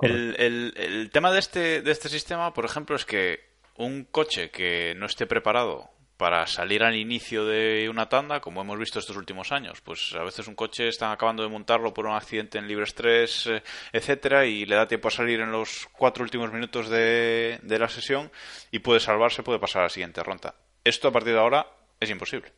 El, 0.00 0.34
el, 0.38 0.74
el 0.76 1.10
tema 1.10 1.30
de 1.30 1.38
este, 1.38 1.82
de 1.82 1.90
este 1.92 2.08
sistema, 2.08 2.54
por 2.54 2.64
ejemplo, 2.64 2.96
es 2.96 3.04
que 3.04 3.40
un 3.76 4.04
coche 4.04 4.50
que 4.50 4.94
no 4.96 5.06
esté 5.06 5.26
preparado 5.26 5.90
para 6.16 6.46
salir 6.46 6.82
al 6.84 6.94
inicio 6.94 7.44
de 7.46 7.88
una 7.88 8.08
tanda, 8.08 8.40
como 8.40 8.60
hemos 8.60 8.78
visto 8.78 8.98
estos 8.98 9.16
últimos 9.16 9.50
años. 9.50 9.80
Pues 9.80 10.14
a 10.14 10.22
veces 10.22 10.46
un 10.46 10.54
coche 10.54 10.88
están 10.88 11.10
acabando 11.10 11.42
de 11.42 11.48
montarlo 11.48 11.92
por 11.92 12.06
un 12.06 12.14
accidente 12.14 12.58
en 12.58 12.68
libre 12.68 12.84
estrés, 12.84 13.46
eh, 13.46 13.62
etcétera, 13.92 14.46
y 14.46 14.64
le 14.64 14.76
da 14.76 14.86
tiempo 14.86 15.08
a 15.08 15.10
salir 15.10 15.40
en 15.40 15.50
los 15.50 15.88
cuatro 15.92 16.22
últimos 16.22 16.52
minutos 16.52 16.88
de, 16.88 17.58
la 17.62 17.88
sesión 17.88 18.30
y 18.70 18.78
puede 18.78 19.00
salvarse, 19.00 19.42
puede 19.42 19.58
pasar 19.58 19.80
a 19.80 19.86
la 19.86 19.88
siguiente 19.88 20.22
ronda. 20.22 20.54
Esto 20.84 21.08
a 21.08 21.12
partir 21.12 21.32
de 21.32 21.40
ahora 21.40 21.66
es 21.98 22.10
imposible. 22.10 22.52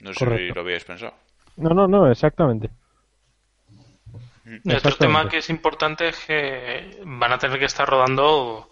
No 0.00 0.12
sé 0.12 0.24
si 0.36 0.48
lo 0.48 0.60
habíais 0.60 0.84
pensado. 0.84 1.14
No, 1.56 1.70
no, 1.70 1.86
no, 1.86 2.10
exactamente. 2.10 2.70
otro 4.76 4.96
tema 4.96 5.28
que 5.28 5.38
es 5.38 5.50
importante 5.50 6.08
es 6.08 6.24
que 6.26 7.00
van 7.04 7.32
a 7.32 7.38
tener 7.38 7.58
que 7.58 7.64
estar 7.64 7.88
rodando 7.88 8.68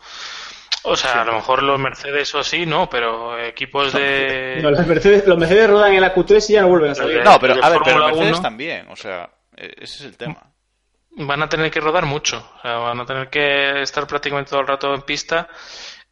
o 0.84 0.96
sea, 0.96 1.22
a 1.22 1.24
lo 1.24 1.34
mejor 1.34 1.62
los 1.62 1.78
Mercedes 1.78 2.34
o 2.34 2.40
así, 2.40 2.66
no, 2.66 2.88
pero 2.90 3.38
equipos 3.38 3.92
de. 3.92 4.58
No, 4.62 4.70
los 4.70 4.86
Mercedes, 4.86 5.26
los 5.26 5.38
Mercedes 5.38 5.70
rodan 5.70 5.92
en 5.92 6.00
la 6.00 6.14
Q3 6.14 6.50
y 6.50 6.52
ya 6.54 6.62
no 6.62 6.68
vuelven 6.68 6.90
a 6.90 6.94
salir. 6.94 7.24
No, 7.24 7.38
pero, 7.38 7.62
a 7.62 7.68
ver, 7.68 7.80
pero 7.84 7.98
los 7.98 8.12
Mercedes 8.16 8.42
también, 8.42 8.88
o 8.90 8.96
sea, 8.96 9.30
e-, 9.56 9.74
ese 9.78 9.94
es 9.94 10.00
el 10.02 10.16
tema. 10.16 10.42
Van 11.14 11.42
a 11.42 11.48
tener 11.48 11.70
que 11.70 11.80
rodar 11.80 12.06
mucho, 12.06 12.44
o 12.58 12.62
sea, 12.62 12.78
van 12.78 13.00
a 13.00 13.06
tener 13.06 13.28
que 13.28 13.82
estar 13.82 14.06
prácticamente 14.06 14.50
todo 14.50 14.60
el 14.60 14.66
rato 14.66 14.94
en 14.94 15.02
pista 15.02 15.48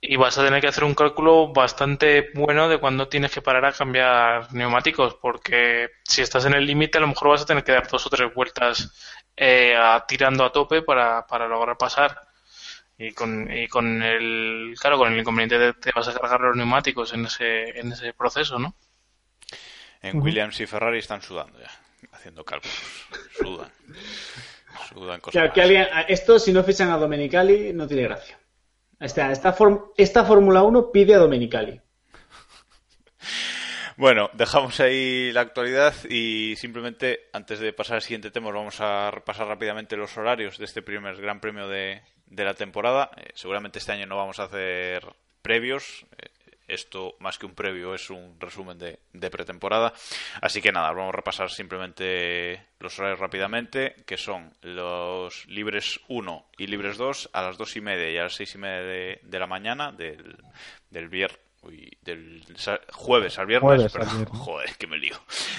y 0.01 0.17
vas 0.17 0.39
a 0.39 0.45
tener 0.45 0.61
que 0.61 0.69
hacer 0.69 0.85
un 0.85 0.95
cálculo 0.95 1.53
bastante 1.53 2.31
bueno 2.35 2.69
de 2.69 2.79
cuándo 2.79 3.09
tienes 3.09 3.33
que 3.33 3.43
parar 3.43 3.65
a 3.67 3.73
cambiar 3.73 4.53
neumáticos, 4.53 5.17
porque 5.21 5.89
si 6.05 6.23
estás 6.23 6.47
en 6.47 6.55
el 6.55 6.67
límite, 6.67 6.99
a 6.99 7.01
lo 7.03 7.09
mejor 7.09 7.29
vas 7.29 7.43
a 7.43 7.47
tener 7.47 7.65
que 7.65 7.73
dar 7.73 7.89
dos 7.89 8.07
o 8.07 8.11
tres 8.11 8.33
vueltas 8.35 8.93
eh, 9.37 9.75
tirando 10.07 10.45
a 10.45 10.53
tope 10.53 10.83
para, 10.83 11.27
para 11.27 11.49
lograr 11.49 11.77
pasar 11.77 12.30
y 13.01 13.13
con, 13.13 13.51
y 13.51 13.67
con 13.67 14.03
el 14.03 14.75
claro 14.81 14.99
con 14.99 15.13
el 15.13 15.19
inconveniente 15.19 15.59
de 15.59 15.73
que 15.73 15.81
te 15.81 15.91
vas 15.95 16.07
a 16.09 16.15
cargar 16.15 16.41
los 16.41 16.57
neumáticos 16.57 17.13
en 17.15 17.25
ese 17.25 17.79
en 17.79 17.93
ese 17.93 18.13
proceso 18.13 18.59
no 18.59 18.77
en 20.03 20.21
Williams 20.23 20.61
y 20.61 20.67
Ferrari 20.67 20.99
están 20.99 21.23
sudando 21.23 21.59
ya 21.59 21.71
haciendo 22.13 22.45
cálculos. 22.45 23.07
Sudan. 23.39 23.71
Sudan 24.89 25.21
cosas 25.21 25.53
que 25.53 25.63
alguien, 25.63 25.87
esto 26.09 26.39
si 26.39 26.53
no 26.53 26.63
fichan 26.63 26.91
a 26.91 26.97
Domenicali 26.97 27.73
no 27.73 27.87
tiene 27.87 28.05
gracia. 28.05 28.39
Esta, 28.99 29.33
esta, 29.33 29.57
esta 29.97 30.25
Fórmula 30.25 30.63
1 30.63 30.91
pide 30.93 31.15
a 31.15 31.19
Domenicali. 31.19 31.81
Bueno, 33.97 34.31
dejamos 34.33 34.81
ahí 34.81 35.31
la 35.33 35.43
actualidad 35.43 35.95
y 36.09 36.55
simplemente 36.57 37.29
antes 37.33 37.61
de 37.61 37.73
pasar 37.73 37.97
al 37.97 38.03
siguiente 38.03 38.31
tema 38.31 38.51
vamos 38.51 38.81
a 38.81 39.11
repasar 39.11 39.47
rápidamente 39.47 39.97
los 39.97 40.17
horarios 40.17 40.57
de 40.59 40.65
este 40.65 40.81
primer 40.81 41.17
Gran 41.21 41.41
Premio 41.41 41.69
de, 41.69 42.03
de 42.31 42.45
la 42.45 42.55
temporada. 42.55 43.11
Eh, 43.17 43.31
seguramente 43.35 43.79
este 43.79 43.93
año 43.93 44.07
no 44.07 44.17
vamos 44.17 44.41
a 44.41 44.45
hacer 44.45 45.07
previos. 45.43 46.07
Eh, 46.19 46.31
esto, 46.69 47.17
más 47.19 47.37
que 47.37 47.47
un 47.47 47.55
previo, 47.55 47.95
es 47.95 48.11
un 48.11 48.37
resumen 48.39 48.79
de, 48.79 49.31
pretemporada. 49.31 49.93
Así 50.41 50.63
que 50.63 50.71
nada, 50.71 50.93
vamos 50.93 51.13
a 51.13 51.17
repasar 51.17 51.51
simplemente 51.51 52.65
los 52.79 52.97
horarios 52.99 53.19
rápidamente, 53.19 53.97
que 54.07 54.17
son 54.17 54.53
los 54.63 55.47
libres 55.49 56.01
1 56.07 56.47
y 56.59 56.69
libres 56.69 56.97
2 56.97 57.31
a 57.33 57.43
las 57.43 57.59
2 57.59 57.77
y 57.77 57.81
media 57.81 58.11
y 58.11 58.19
a 58.19 58.23
las 58.23 58.35
6 58.35 58.55
y 58.55 58.59
media 58.59 58.83
de, 58.83 59.21
de 59.21 59.39
la 59.41 59.49
mañana 59.49 59.91
del, 59.91 60.37
del 60.91 61.09
viernes 61.09 61.50
Uy, 61.63 61.91
del 62.01 62.43
jueves 62.93 63.39
al 63.39 63.47
viernes, 63.47 63.93
joder, 64.31 64.77
que 64.77 64.87
me 64.87 64.97
lío. 64.97 65.17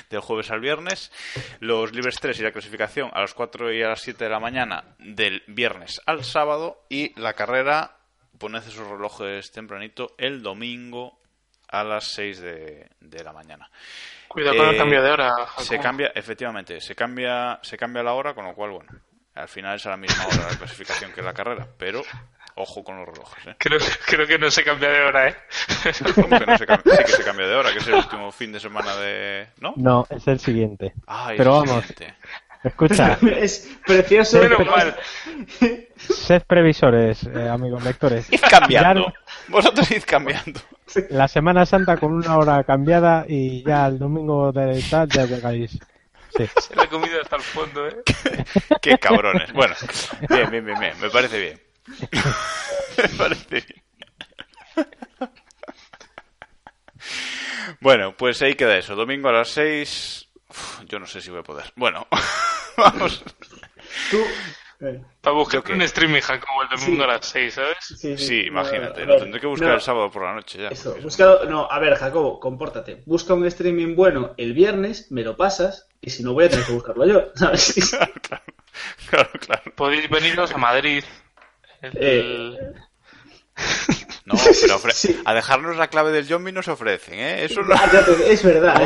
Del 0.09 0.21
jueves 0.21 0.49
al 0.49 0.59
viernes, 0.59 1.11
los 1.59 1.93
libres 1.93 2.19
3 2.19 2.39
y 2.39 2.43
la 2.43 2.51
clasificación 2.51 3.11
a 3.13 3.21
las 3.21 3.33
4 3.35 3.71
y 3.71 3.83
a 3.83 3.89
las 3.89 4.01
7 4.01 4.23
de 4.23 4.29
la 4.29 4.39
mañana 4.39 4.95
del 4.97 5.43
viernes 5.47 6.01
al 6.07 6.23
sábado 6.23 6.83
y 6.89 7.19
la 7.19 7.33
carrera, 7.33 7.97
poned 8.39 8.63
sus 8.63 8.87
relojes 8.87 9.51
tempranito, 9.51 10.15
el 10.17 10.41
domingo 10.41 11.19
a 11.67 11.83
las 11.83 12.05
6 12.05 12.41
de, 12.41 12.89
de 12.99 13.23
la 13.23 13.31
mañana. 13.31 13.69
Cuidado 14.27 14.57
con 14.57 14.69
el 14.69 14.75
eh, 14.75 14.77
cambio 14.77 15.03
de 15.03 15.11
hora. 15.11 15.31
Se 15.59 15.77
cambia, 15.77 16.11
efectivamente, 16.15 16.79
se 16.81 16.95
cambia, 16.95 17.59
se 17.61 17.77
cambia 17.77 18.01
la 18.01 18.13
hora, 18.13 18.33
con 18.33 18.45
lo 18.45 18.55
cual, 18.55 18.71
bueno, 18.71 18.89
al 19.35 19.47
final 19.47 19.75
es 19.75 19.85
a 19.85 19.91
la 19.91 19.97
misma 19.97 20.25
hora 20.25 20.49
la 20.49 20.57
clasificación 20.57 21.11
que 21.11 21.21
la 21.21 21.33
carrera, 21.33 21.67
pero 21.77 22.01
Ojo 22.55 22.83
con 22.83 22.97
los 22.97 23.07
relojes, 23.07 23.47
¿eh? 23.47 23.55
Creo, 23.57 23.79
creo 24.05 24.27
que 24.27 24.37
no 24.37 24.51
se 24.51 24.63
cambia 24.63 24.89
de 24.89 25.01
hora, 25.01 25.29
¿eh? 25.29 25.35
¿Cómo 26.15 26.37
que 26.37 26.45
no 26.45 26.57
se 26.57 26.65
cambia? 26.65 26.95
Sí 26.95 27.03
que 27.05 27.11
se 27.11 27.23
cambia 27.23 27.47
de 27.47 27.55
hora, 27.55 27.71
que 27.71 27.79
es 27.79 27.87
el 27.87 27.95
último 27.95 28.31
fin 28.31 28.51
de 28.51 28.59
semana 28.59 28.95
de... 28.97 29.47
¿No? 29.59 29.73
No, 29.77 30.07
es 30.09 30.27
el 30.27 30.39
siguiente. 30.39 30.93
Pero 31.37 31.61
vamos, 31.61 31.85
escucha. 32.63 33.17
es 33.39 33.77
precioso. 33.85 34.41
Sed, 34.41 35.85
sed 35.97 36.43
previsores, 36.43 37.23
eh, 37.23 37.49
amigos 37.49 37.83
lectores. 37.83 38.31
Id 38.31 38.41
cambiando. 38.49 39.13
Vosotros 39.47 39.89
id 39.91 40.03
cambiando. 40.05 40.59
La 41.09 41.27
Semana 41.27 41.65
Santa 41.65 41.97
con 41.97 42.13
una 42.13 42.37
hora 42.37 42.63
cambiada 42.63 43.25
y 43.27 43.63
ya 43.63 43.87
el 43.87 43.97
domingo 43.97 44.51
de 44.51 44.83
tal 44.89 45.07
ya 45.07 45.25
llegáis. 45.25 45.79
Sí. 46.37 46.49
Se 46.61 46.75
la 46.75 46.83
ha 46.83 46.87
comido 46.87 47.21
hasta 47.21 47.35
el 47.35 47.41
fondo, 47.41 47.87
¿eh? 47.87 48.03
Qué 48.81 48.97
cabrones. 48.97 49.51
Bueno, 49.53 49.75
bien, 50.29 50.49
bien, 50.49 50.65
bien, 50.65 50.79
bien. 50.79 50.93
Me 51.01 51.09
parece 51.09 51.39
bien. 51.39 51.70
Me 52.97 53.09
parece 53.17 53.65
Bueno, 57.79 58.15
pues 58.15 58.41
ahí 58.41 58.55
queda 58.55 58.77
eso. 58.77 58.95
Domingo 58.95 59.29
a 59.29 59.33
las 59.33 59.49
6. 59.49 60.29
yo 60.87 60.99
no 60.99 61.05
sé 61.05 61.21
si 61.21 61.29
voy 61.31 61.39
a 61.39 61.43
poder. 61.43 61.71
Bueno, 61.75 62.07
vamos. 62.77 63.23
Tú. 64.09 64.23
Para 65.21 65.35
buscar 65.35 65.63
un 65.71 65.81
streaming 65.83 66.21
como 66.21 66.63
el 66.63 66.69
domingo 66.69 67.03
a 67.03 67.07
las 67.07 67.27
6, 67.27 67.53
¿sabes? 67.53 67.77
Sí, 68.17 68.45
imagínate. 68.47 69.05
lo 69.05 69.17
tendré 69.17 69.39
que 69.39 69.45
buscar 69.45 69.73
el 69.73 69.81
sábado 69.81 70.09
por 70.09 70.23
la 70.23 70.33
noche 70.33 70.59
ya. 70.59 70.69
Eso, 70.69 70.97
no, 71.47 71.67
a 71.69 71.79
ver, 71.79 71.95
Jacobo, 71.95 72.39
compórtate. 72.39 73.03
Busca 73.05 73.35
un 73.35 73.45
streaming 73.45 73.95
bueno 73.95 74.33
el 74.37 74.53
viernes, 74.53 75.11
me 75.11 75.23
lo 75.23 75.37
pasas, 75.37 75.87
y 76.01 76.09
si 76.09 76.23
no 76.23 76.33
voy 76.33 76.45
a 76.45 76.49
tener 76.49 76.65
que 76.65 76.73
buscarlo 76.73 77.05
yo, 77.05 77.31
¿sabes? 77.35 77.75
claro, 78.27 78.43
claro, 79.07 79.29
claro. 79.39 79.61
Podéis 79.75 80.09
veniros 80.09 80.51
a 80.51 80.57
Madrid 80.57 81.03
eh, 81.81 82.57
no, 84.25 84.35
pero 84.81 84.93
a 85.25 85.33
dejarnos 85.33 85.77
la 85.77 85.87
clave 85.87 86.11
del 86.11 86.25
zombie 86.25 86.51
nos 86.51 86.67
ofrecen, 86.67 87.15
¿eh? 87.15 87.45
Eso 87.45 87.61
no... 87.61 87.75
Es 88.25 88.43
verdad. 88.43 88.81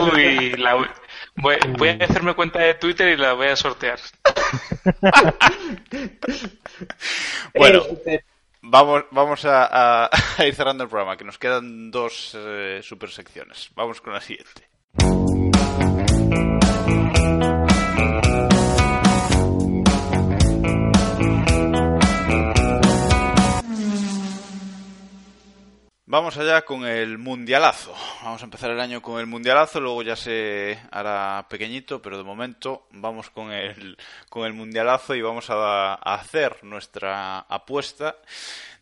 voy, 1.35 1.89
a 1.89 2.03
hacerme 2.03 2.35
cuenta 2.35 2.59
de 2.59 2.75
Twitter 2.75 3.09
y 3.09 3.17
la 3.17 3.33
voy 3.33 3.47
a 3.47 3.55
sortear. 3.55 3.99
bueno, 7.55 7.83
eh, 8.05 8.21
vamos, 8.61 9.03
vamos 9.11 9.41
a, 9.45 10.09
ir 10.39 10.55
cerrando 10.55 10.83
el 10.83 10.89
programa, 10.89 11.17
que 11.17 11.25
nos 11.25 11.37
quedan 11.37 11.91
dos 11.91 12.35
eh, 12.35 12.79
super 12.81 13.09
secciones. 13.09 13.69
Vamos 13.75 14.01
con 14.01 14.13
la 14.13 14.21
siguiente. 14.21 14.69
Vamos 26.15 26.37
allá 26.37 26.61
con 26.61 26.85
el 26.85 27.17
mundialazo. 27.17 27.93
Vamos 28.23 28.41
a 28.41 28.45
empezar 28.45 28.71
el 28.71 28.79
año 28.79 29.01
con 29.01 29.19
el 29.19 29.25
mundialazo, 29.25 29.81
luego 29.81 30.01
ya 30.01 30.15
se 30.15 30.79
hará 30.89 31.45
pequeñito, 31.49 32.01
pero 32.01 32.17
de 32.17 32.23
momento 32.23 32.87
vamos 32.91 33.29
con 33.29 33.51
el, 33.51 33.97
con 34.29 34.45
el 34.45 34.53
mundialazo 34.53 35.13
y 35.13 35.21
vamos 35.21 35.49
a, 35.49 35.95
hacer 35.95 36.63
nuestra 36.63 37.39
apuesta 37.39 38.15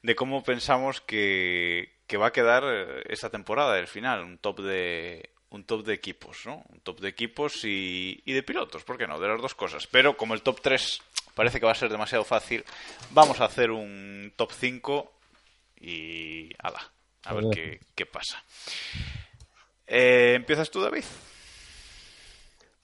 de 0.03 0.13
cómo 0.13 0.43
pensamos 0.43 1.01
que, 1.01 1.95
que 2.05 2.17
va 2.17 2.27
a 2.27 2.31
quedar 2.31 2.65
esta 3.09 3.31
temporada, 3.31 3.79
el 3.79 3.87
final, 3.87 4.23
un 4.23 4.37
top 4.37 4.59
de, 4.59 5.31
un 5.49 5.63
top 5.63 5.85
de 5.85 5.95
equipos, 5.95 6.45
¿no? 6.45 6.63
Un 6.69 6.81
top 6.81 6.99
de 6.99 7.09
equipos 7.09 7.65
y, 7.65 8.21
y, 8.25 8.33
de 8.33 8.43
pilotos, 8.43 8.83
¿por 8.83 8.95
qué 8.95 9.07
no? 9.07 9.19
De 9.19 9.27
las 9.27 9.41
dos 9.41 9.55
cosas. 9.55 9.87
Pero 9.87 10.15
como 10.15 10.35
el 10.35 10.43
top 10.43 10.61
3 10.61 11.01
parece 11.33 11.59
que 11.59 11.65
va 11.65 11.71
a 11.71 11.75
ser 11.75 11.89
demasiado 11.89 12.25
fácil, 12.25 12.63
vamos 13.09 13.41
a 13.41 13.45
hacer 13.45 13.71
un 13.71 14.31
top 14.35 14.51
5 14.51 15.11
y 15.81 16.51
ala, 16.59 16.93
a 17.25 17.33
ver 17.33 17.45
qué, 17.53 17.79
qué 17.95 18.05
pasa. 18.05 18.43
Eh, 19.87 20.33
¿Empiezas 20.35 20.69
tú, 20.71 20.81
David? 20.81 21.03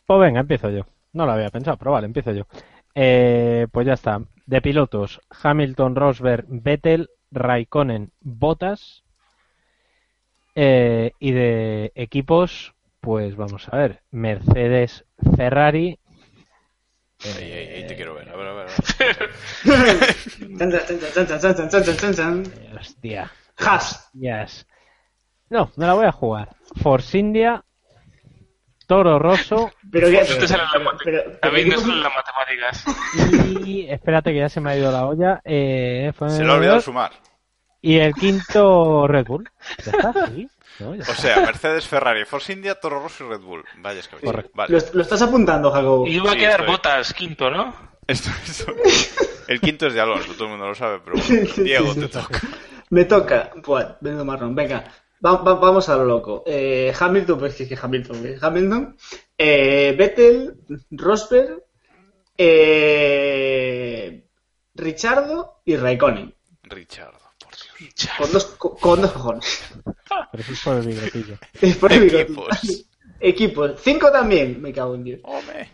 Pues 0.05 0.19
venga, 0.19 0.39
empiezo 0.39 0.69
yo. 0.69 0.85
No 1.13 1.25
lo 1.25 1.31
había 1.33 1.49
pensado, 1.49 1.77
pero 1.77 1.91
vale, 1.91 2.05
empiezo 2.05 2.31
yo. 2.31 2.47
Eh, 2.95 3.67
pues 3.71 3.85
ya 3.87 3.93
está. 3.93 4.21
De 4.45 4.61
pilotos, 4.61 5.21
Hamilton, 5.43 5.95
Rosberg, 5.95 6.45
Vettel, 6.47 7.09
Raikkonen, 7.31 8.11
Bottas. 8.21 9.03
Eh, 10.55 11.11
y 11.19 11.31
de 11.31 11.91
equipos, 11.95 12.73
pues 12.99 13.35
vamos 13.35 13.69
a 13.71 13.77
ver. 13.77 14.01
Mercedes, 14.11 15.05
Ferrari. 15.35 15.99
Ahí, 17.23 17.85
te 17.87 17.93
eh, 17.93 17.95
quiero 17.95 18.15
ver. 18.15 18.29
A 18.29 18.35
ver, 18.35 18.47
a 18.47 18.53
ver. 18.53 18.67
A 18.69 19.83
ver. 19.83 20.15
Hostia. 22.79 23.31
Haas. 23.59 24.09
Yes. 24.13 24.65
No, 25.49 25.71
me 25.75 25.85
la 25.87 25.93
voy 25.93 26.05
a 26.05 26.11
jugar. 26.11 26.55
Force 26.81 27.17
India, 27.17 27.63
Toro 28.87 29.19
Rosso 29.19 29.71
Pero 29.91 30.07
que- 30.07 30.13
No 30.13 30.19
las 30.21 30.27
pero- 30.71 30.83
mate- 30.85 30.97
pero- 31.03 31.21
A 31.21 31.39
pero 31.41 31.53
mí 31.53 31.63
¿qué 31.63 31.69
no 31.69 31.75
tipo- 31.75 31.87
salen 31.87 32.03
las 32.03 32.13
matemáticas. 32.15 33.65
y 33.67 33.87
espérate 33.89 34.31
que 34.31 34.39
ya 34.39 34.49
se 34.49 34.61
me 34.61 34.71
ha 34.71 34.77
ido 34.77 34.91
la 34.91 35.05
olla. 35.05 35.41
Eh, 35.43 36.11
fue- 36.15 36.29
Se 36.29 36.43
le 36.43 36.51
ha 36.51 36.55
olvidado 36.55 36.81
sumar. 36.81 37.11
Y 37.81 37.97
el 37.97 38.13
quinto 38.13 39.07
Red 39.07 39.25
Bull. 39.27 39.49
Ya 39.85 39.91
está, 39.91 40.27
sí. 40.27 40.47
No, 40.79 40.95
ya 40.95 41.01
O 41.03 41.15
sea, 41.15 41.39
Mercedes, 41.41 41.87
Ferrari, 41.87 42.25
Force 42.25 42.51
India, 42.53 42.75
Toro 42.75 42.99
Rosso 43.01 43.25
y 43.25 43.29
Red 43.29 43.41
Bull. 43.41 43.63
Vaya. 43.77 44.01
Correcto. 44.23 44.51
Vale. 44.53 44.71
Lo, 44.77 44.85
lo 44.93 45.01
estás 45.01 45.21
apuntando, 45.21 45.71
Jacobo. 45.71 46.05
Y 46.07 46.15
iba 46.17 46.29
a 46.29 46.33
Sí, 46.33 46.39
quedar 46.39 46.59
estoy. 46.61 46.67
botas 46.75 47.13
quinto, 47.13 47.49
¿no? 47.49 47.73
Esto- 48.07 48.29
esto- 48.45 48.73
El 49.47 49.61
quinto 49.61 49.87
es 49.87 49.93
de 49.93 50.01
Alonso, 50.01 50.33
todo 50.33 50.45
el 50.45 50.49
mundo 50.51 50.67
lo 50.67 50.75
sabe, 50.75 50.99
pero 51.03 51.15
bueno, 51.27 51.47
Diego, 51.57 51.93
sí, 51.93 51.99
te 52.01 52.05
sí. 52.07 52.11
toca. 52.13 52.39
Me 52.89 53.05
toca. 53.05 53.51
Buah, 53.65 53.97
menudo 54.01 54.25
marrón. 54.25 54.55
Venga, 54.55 54.83
va- 55.25 55.41
va- 55.43 55.53
vamos 55.55 55.87
a 55.89 55.95
lo 55.97 56.05
loco. 56.05 56.43
Eh, 56.47 56.93
Hamilton, 56.97 57.39
pues 57.39 57.55
que 57.55 57.63
es 57.63 57.69
que 57.69 57.77
Hamilton. 57.81 58.25
¿eh? 58.25 58.37
Hamilton. 58.41 58.97
Eh, 59.37 59.95
Vettel, 59.97 60.55
Rosberg, 60.91 61.63
eh, 62.37 64.23
Richardo 64.75 65.61
y 65.65 65.75
Raikkonen. 65.75 66.33
Richardo, 66.63 67.19
por 67.43 67.53
Dios. 67.79 68.09
Con 68.17 68.31
dos, 68.31 68.45
con, 68.45 68.75
con 68.77 69.01
dos 69.01 69.11
cojones. 69.11 69.63
Pero 70.31 70.43
eso 70.43 70.53
es 70.53 70.59
por 70.61 70.75
el 70.77 70.87
bigotillo. 70.87 71.37
Es 71.61 71.77
por 71.77 71.91
el 71.93 71.99
bigote. 72.01 72.21
Equipos. 72.23 72.85
Equipos. 73.19 73.71
Cinco 73.81 74.11
también. 74.11 74.61
Me 74.61 74.71
cago 74.73 74.95
en 74.95 75.03
Dios. 75.03 75.19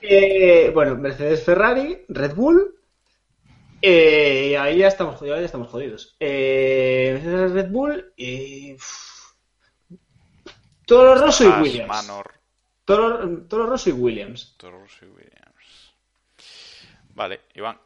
Eh, 0.01 0.71
bueno, 0.73 0.95
Mercedes, 0.95 1.43
Ferrari, 1.43 2.05
Red 2.09 2.33
Bull. 2.35 2.75
Eh, 3.87 4.47
y 4.49 4.55
ahí 4.55 4.79
ya 4.79 4.87
estamos 4.87 5.15
jodidos. 5.15 5.39
Ya 5.39 5.45
estamos 5.45 5.67
jodidos. 5.67 6.15
Eh, 6.19 7.11
Mercedes, 7.13 7.51
Red 7.51 7.69
Bull 7.69 8.13
y. 8.17 8.75
Toro 10.87 11.13
Rosso 11.13 11.43
y 11.43 11.61
Williams. 11.61 11.87
Manor, 11.87 12.33
Toro, 12.83 13.45
Toro 13.47 13.67
Rosso 13.67 13.91
y 13.91 13.93
Williams. 13.93 14.55
Toro 14.57 14.79
Rosso 14.79 15.05
y 15.05 15.09
Williams. 15.09 15.93
Vale, 17.13 17.41
Iván. 17.53 17.79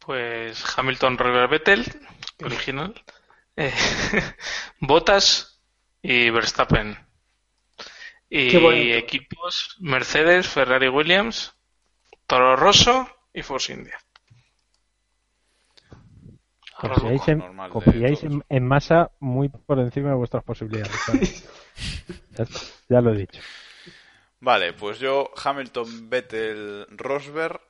Pues 0.00 0.64
Hamilton, 0.76 1.18
Rosberg, 1.18 1.50
Vettel, 1.50 1.84
original. 2.44 3.00
Eh, 3.54 3.72
Bottas 4.80 5.62
y 6.02 6.30
Verstappen. 6.30 6.98
Y 8.28 8.90
equipos 8.90 9.76
Mercedes, 9.78 10.48
Ferrari, 10.48 10.88
Williams, 10.88 11.54
Toro 12.26 12.56
Rosso 12.56 13.08
y 13.32 13.42
Force 13.42 13.72
India. 13.72 13.96
Confiáis, 16.80 17.28
en, 17.28 17.38
normal 17.38 17.68
de 17.68 17.72
confiáis 17.72 18.20
todos. 18.20 18.32
en, 18.34 18.44
en 18.48 18.66
masa 18.66 19.10
muy 19.20 19.48
por 19.48 19.78
encima 19.78 20.10
de 20.10 20.14
vuestras 20.16 20.44
posibilidades. 20.44 21.44
ya, 22.88 23.00
lo 23.00 23.12
he 23.12 23.18
dicho. 23.18 23.40
Vale, 24.40 24.72
pues 24.74 24.98
yo, 24.98 25.30
Hamilton, 25.42 26.10
Vettel, 26.10 26.86
Rosberg, 26.90 27.60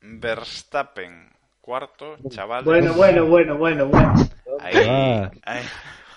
Verstappen, 0.00 1.30
cuarto, 1.60 2.16
chaval. 2.30 2.64
Bueno, 2.64 2.94
bueno, 2.94 3.26
bueno, 3.26 3.56
bueno, 3.58 3.86
bueno. 3.86 4.14
Ahí, 4.60 4.74
Ah. 4.88 5.30
ahí. 5.44 5.62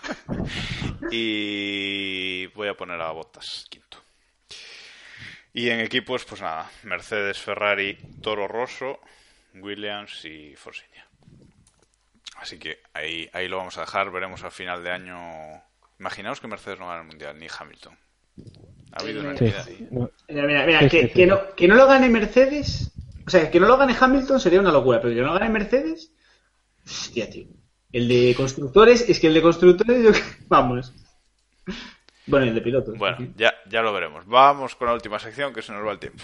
Y 1.11 2.47
voy 2.47 2.67
a 2.69 2.73
poner 2.75 2.99
a 3.01 3.11
Bottas 3.11 3.67
quinto. 3.69 3.97
Y 5.53 5.69
en 5.69 5.79
equipos, 5.81 6.25
pues 6.25 6.41
nada, 6.41 6.69
Mercedes, 6.83 7.39
Ferrari, 7.39 7.97
Toro 8.21 8.47
Rosso, 8.47 8.99
Williams 9.55 10.25
y 10.25 10.55
Force 10.55 10.83
India. 10.87 11.05
Así 12.37 12.57
que 12.59 12.79
ahí, 12.93 13.29
ahí 13.33 13.47
lo 13.47 13.57
vamos 13.57 13.77
a 13.77 13.81
dejar, 13.81 14.11
veremos 14.11 14.43
a 14.43 14.51
final 14.51 14.83
de 14.83 14.91
año. 14.91 15.17
Imaginaos 15.99 16.41
que 16.41 16.47
Mercedes 16.47 16.79
no 16.79 16.87
gana 16.87 17.01
el 17.01 17.07
Mundial, 17.07 17.37
ni 17.39 17.47
Hamilton. 17.47 17.97
Ha 18.91 19.01
habido 19.01 19.21
una 19.21 19.37
Sí. 19.37 19.45
entidad 19.45 19.67
ahí. 19.67 19.87
No, 19.91 20.09
Mira, 20.27 20.43
mira, 20.47 20.65
mira, 20.65 20.79
Sí, 20.81 20.89
que, 20.89 21.01
sí, 21.03 21.07
sí. 21.07 21.13
que 21.13 21.25
no, 21.27 21.55
que 21.55 21.67
no 21.67 21.75
lo 21.75 21.87
gane 21.87 22.09
Mercedes. 22.09 22.91
O 23.25 23.29
sea, 23.29 23.49
que 23.49 23.59
no 23.59 23.67
lo 23.67 23.77
gane 23.77 23.95
Hamilton 23.99 24.39
sería 24.39 24.59
una 24.59 24.71
locura, 24.71 24.99
pero 25.01 25.13
que 25.13 25.21
no 25.21 25.27
lo 25.27 25.33
gane 25.39 25.49
Mercedes. 25.49 26.11
Hostia, 26.85 27.29
tío. 27.29 27.45
El 27.91 28.07
de 28.07 28.33
constructores, 28.35 29.07
es 29.07 29.19
que 29.19 29.27
el 29.27 29.33
de 29.35 29.41
constructores, 29.41 30.03
yo. 30.03 30.11
Vamos. 30.49 30.91
Bueno, 32.25 32.45
el 32.47 32.55
de 32.55 32.61
pilotos. 32.61 32.97
Bueno, 32.97 33.17
ya, 33.35 33.53
ya 33.69 33.81
lo 33.81 33.93
veremos. 33.93 34.25
Vamos 34.25 34.75
con 34.75 34.87
la 34.87 34.93
última 34.93 35.19
sección 35.19 35.53
que 35.53 35.61
se 35.61 35.71
nos 35.71 35.85
va 35.85 35.91
el 35.91 35.99
tiempo. 35.99 36.23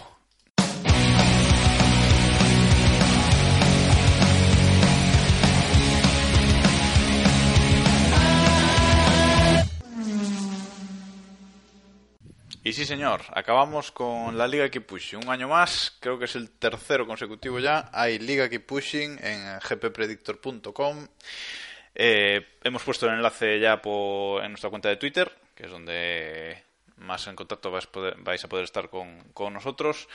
Y 12.70 12.74
sí, 12.74 12.86
señor, 12.86 13.24
acabamos 13.34 13.92
con 13.92 14.38
la 14.38 14.48
Liga 14.48 14.70
Keep 14.70 14.86
Pushing. 14.86 15.24
Un 15.24 15.30
año 15.32 15.48
más, 15.48 15.98
creo 16.00 16.20
que 16.20 16.26
es 16.26 16.36
el 16.36 16.52
tercero 16.52 17.08
consecutivo 17.08 17.60
ya. 17.60 17.90
Hay 17.92 18.20
Liga 18.20 18.48
Keep 18.48 18.68
Pushing 18.68 19.18
en 19.24 19.58
gppredictor.com. 19.58 21.08
Eh, 21.96 22.46
hemos 22.64 22.84
puesto 22.84 23.08
el 23.08 23.16
enlace 23.16 23.60
ya 23.60 23.82
en 23.84 24.50
nuestra 24.50 24.70
cuenta 24.70 24.88
de 24.88 24.98
Twitter, 24.98 25.36
que 25.56 25.64
es 25.64 25.72
donde 25.72 26.62
más 26.98 27.26
en 27.26 27.36
contacto 27.36 27.72
vais 27.72 28.44
a 28.44 28.48
poder 28.48 28.66
estar 28.66 28.88
con, 28.88 29.20
con 29.34 29.52
nosotros. 29.52 30.08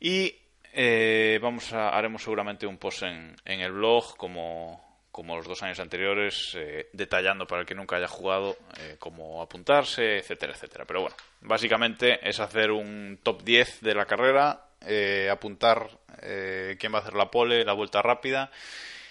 Y 0.00 0.34
eh, 0.72 1.38
vamos 1.42 1.74
a, 1.74 1.90
haremos 1.90 2.22
seguramente 2.22 2.66
un 2.66 2.78
post 2.78 3.02
en, 3.02 3.36
en 3.44 3.60
el 3.60 3.72
blog, 3.72 4.16
como, 4.16 4.91
como 5.12 5.36
los 5.36 5.46
dos 5.46 5.62
años 5.62 5.78
anteriores, 5.78 6.54
eh, 6.56 6.88
detallando 6.92 7.46
para 7.46 7.60
el 7.60 7.66
que 7.66 7.74
nunca 7.74 7.96
haya 7.96 8.08
jugado 8.08 8.56
eh, 8.80 8.96
cómo 8.98 9.42
apuntarse, 9.42 10.16
etcétera, 10.18 10.54
etcétera. 10.54 10.84
Pero 10.86 11.02
bueno, 11.02 11.16
básicamente 11.42 12.18
es 12.28 12.40
hacer 12.40 12.70
un 12.72 13.20
top 13.22 13.42
10 13.44 13.82
de 13.82 13.94
la 13.94 14.06
carrera, 14.06 14.68
eh, 14.84 15.28
apuntar 15.30 15.86
eh, 16.22 16.76
quién 16.80 16.92
va 16.94 16.98
a 16.98 17.02
hacer 17.02 17.14
la 17.14 17.30
pole, 17.30 17.64
la 17.64 17.74
vuelta 17.74 18.00
rápida 18.02 18.50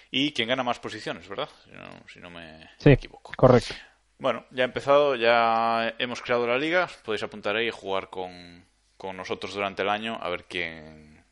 y 0.10 0.34
quién 0.34 0.50
gana 0.50 0.64
más 0.64 0.80
posiciones, 0.80 1.30
¿verdad? 1.30 1.48
Si 1.64 1.72
no, 1.72 1.90
si 2.12 2.20
no 2.20 2.30
me 2.30 2.70
Sí, 2.80 2.90
equivoco. 2.90 3.32
correcto. 3.38 3.74
Bueno, 4.18 4.46
ya 4.52 4.64
ha 4.64 4.66
empezado, 4.66 5.16
ya 5.16 5.96
hemos 6.00 6.22
creado 6.22 6.46
la 6.48 6.58
liga, 6.58 6.90
podéis 7.06 7.24
apuntar 7.24 7.56
ahí 7.56 7.68
y 7.68 7.72
jugar 7.72 8.10
con, 8.10 8.66
con 8.98 9.16
nosotros 9.18 9.54
durante 9.54 9.84
el 9.84 9.90
año 9.90 10.18
a 10.22 10.30
ver 10.30 10.46
quién, 10.46 11.24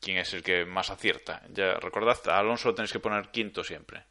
quién 0.00 0.18
es 0.18 0.32
el 0.34 0.42
que 0.42 0.64
más 0.64 0.90
acierta. 0.90 1.42
Ya 1.50 1.74
recordad, 1.74 2.18
a 2.26 2.38
Alonso 2.38 2.68
lo 2.68 2.74
tenéis 2.74 2.92
que 2.92 3.00
poner 3.00 3.28
quinto 3.30 3.62
siempre. 3.64 4.04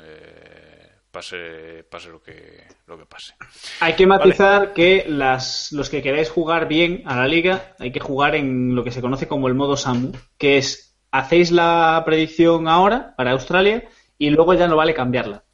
Eh, 0.00 0.90
pase 1.10 1.84
pase 1.90 2.10
lo 2.10 2.20
que, 2.20 2.64
lo 2.86 2.98
que 2.98 3.06
pase. 3.06 3.34
Hay 3.80 3.94
que 3.94 4.06
matizar 4.06 4.74
que 4.74 5.06
las, 5.08 5.72
los 5.72 5.88
que 5.88 6.02
queráis 6.02 6.30
jugar 6.30 6.68
bien 6.68 7.02
a 7.06 7.16
la 7.16 7.26
liga, 7.26 7.74
hay 7.78 7.90
que 7.90 8.00
jugar 8.00 8.34
en 8.34 8.74
lo 8.74 8.84
que 8.84 8.90
se 8.90 9.00
conoce 9.00 9.26
como 9.26 9.48
el 9.48 9.54
modo 9.54 9.76
Samu, 9.76 10.12
que 10.36 10.58
es 10.58 10.96
hacéis 11.10 11.50
la 11.50 12.02
predicción 12.04 12.68
ahora 12.68 13.14
para 13.16 13.32
Australia 13.32 13.88
y 14.18 14.30
luego 14.30 14.54
ya 14.54 14.68
no 14.68 14.76
vale 14.76 14.94
cambiarla. 14.94 15.44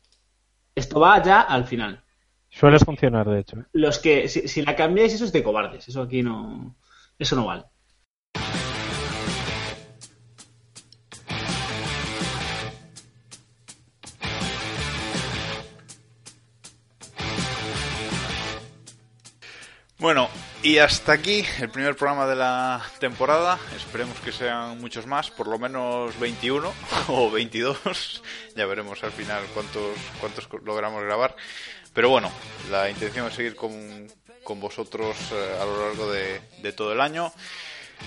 Esto 0.75 1.01
va 1.01 1.23
ya 1.23 1.41
al 1.41 1.65
final. 1.65 2.03
Suele 2.49 2.79
funcionar, 2.79 3.29
de 3.29 3.41
hecho. 3.41 3.57
Los 3.73 3.99
que, 3.99 4.29
si, 4.29 4.49
si 4.49 4.63
la 4.63 4.77
cambiáis, 4.77 5.15
eso 5.15 5.25
es 5.25 5.33
de 5.33 5.43
cobardes. 5.43 5.89
Eso 5.89 6.03
aquí 6.03 6.23
no. 6.23 6.77
Eso 7.19 7.37
no 7.37 7.47
vale. 7.47 7.65
Bueno, 20.03 20.29
y 20.65 20.79
hasta 20.79 21.13
aquí 21.13 21.45
el 21.61 21.71
primer 21.71 21.95
programa 21.95 22.27
de 22.27 22.35
la 22.35 22.83
temporada. 22.99 23.57
Esperemos 23.77 24.19
que 24.19 24.33
sean 24.33 24.81
muchos 24.81 25.07
más, 25.07 25.31
por 25.31 25.47
lo 25.47 25.61
menos 25.61 26.19
21 26.19 26.73
o 27.07 27.31
22. 27.31 28.21
Ya 28.57 28.67
veremos 28.67 29.05
al 29.05 29.13
final 29.13 29.45
cuántos, 29.55 29.97
cuántos 30.21 30.49
logramos 30.65 31.05
grabar. 31.05 31.37
Pero 31.95 32.09
bueno, 32.09 32.33
la 32.69 32.91
intención 32.91 33.29
es 33.29 33.35
seguir 33.35 33.55
con, 33.55 34.09
con 34.43 34.59
vosotros 34.59 35.17
eh, 35.31 35.57
a 35.61 35.65
lo 35.65 35.87
largo 35.87 36.11
de, 36.11 36.41
de 36.61 36.73
todo 36.73 36.93
el 36.93 37.01
año. 37.01 37.33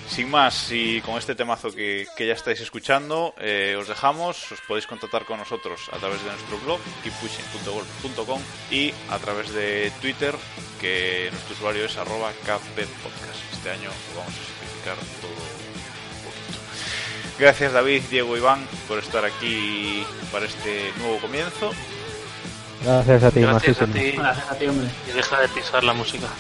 Sin 0.08 0.30
más, 0.30 0.72
y 0.72 1.02
con 1.02 1.18
este 1.18 1.36
temazo 1.36 1.72
que, 1.72 2.06
que 2.16 2.28
ya 2.28 2.34
estáis 2.34 2.62
escuchando, 2.62 3.34
eh, 3.40 3.76
os 3.78 3.88
dejamos. 3.88 4.52
Os 4.52 4.62
podéis 4.62 4.86
contactar 4.88 5.26
con 5.26 5.40
nosotros 5.40 5.90
a 5.92 5.98
través 5.98 6.24
de 6.24 6.30
nuestro 6.30 6.58
blog, 6.60 6.80
keeppushing.golf.com 7.04 8.42
y 8.72 8.94
a 9.10 9.18
través 9.18 9.52
de 9.54 9.92
Twitter, 10.02 10.36
que 10.80 11.30
nuestro 11.32 11.56
usuario 11.56 11.86
es 11.86 11.98
arroba 11.98 12.32
podcast. 12.46 13.40
Este 13.52 13.70
año 13.72 13.90
lo 14.14 14.20
vamos 14.20 14.34
a 14.34 14.46
simplificar 14.46 14.96
todo 15.22 15.32
un 15.32 16.24
poquito. 16.24 16.60
Gracias 17.40 17.74
David, 17.74 18.04
Diego, 18.10 18.38
Iván 18.38 18.66
por 18.88 19.00
estar 19.00 19.26
aquí 19.26 20.06
para 20.32 20.46
este 20.46 20.92
nuevo 21.00 21.18
comienzo. 21.18 21.72
Gracias 22.84 23.24
a 23.24 23.32
ti, 23.32 23.42
Gracias 23.42 23.82
a 23.82 23.88
ti. 23.88 24.12
Gracias 24.12 24.52
a 24.52 24.56
ti, 24.56 24.66
hombre. 24.68 24.88
Y 25.10 25.12
deja 25.14 25.42
de 25.42 25.48
pisar 25.50 25.84
la 25.84 25.94
música. 25.94 26.28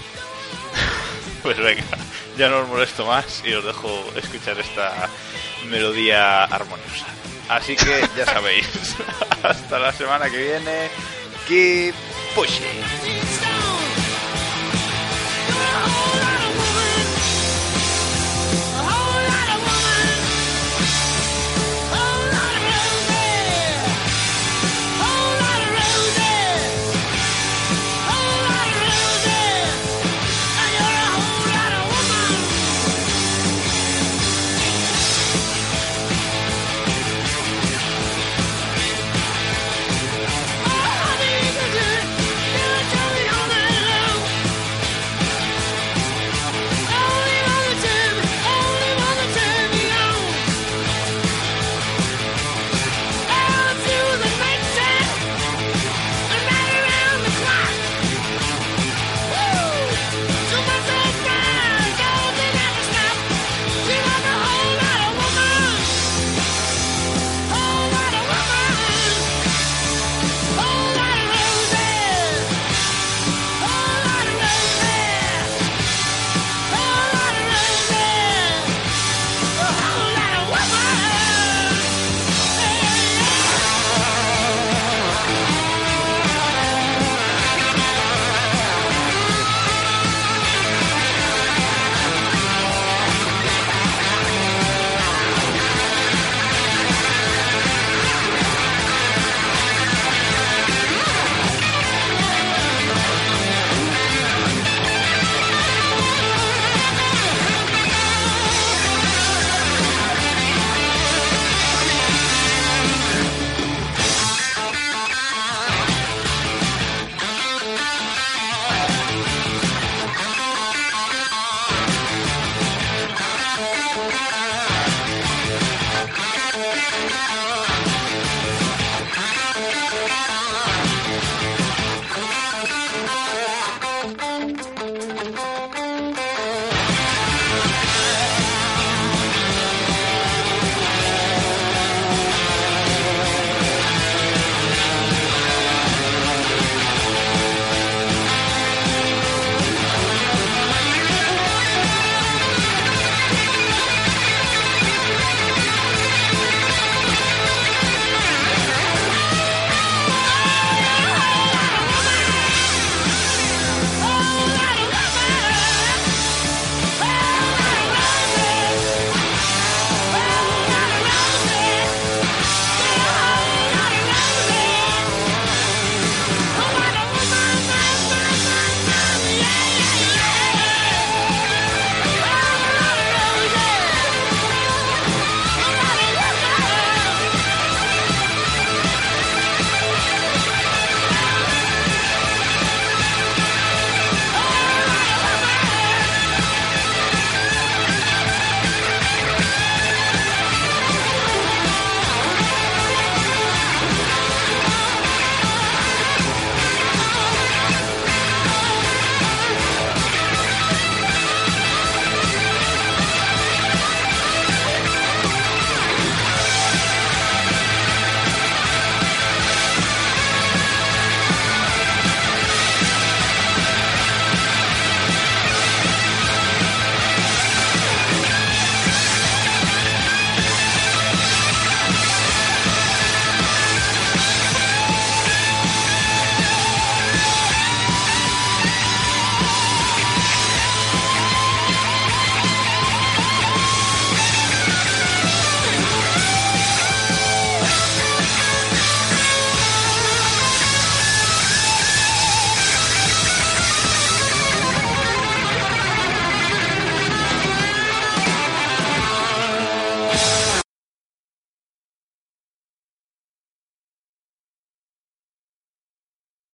Pues 1.43 1.59
venga, 1.59 1.83
ya 2.37 2.49
no 2.49 2.59
os 2.59 2.67
molesto 2.67 3.05
más 3.05 3.41
y 3.45 3.53
os 3.53 3.63
dejo 3.63 3.89
escuchar 4.15 4.59
esta 4.59 5.09
melodía 5.69 6.43
armoniosa. 6.43 7.05
Así 7.49 7.75
que 7.75 8.07
ya 8.17 8.25
sabéis, 8.33 8.67
hasta 9.43 9.79
la 9.79 9.91
semana 9.91 10.29
que 10.29 10.37
viene, 10.37 10.89
keep 11.47 11.95
pushing. 12.33 12.83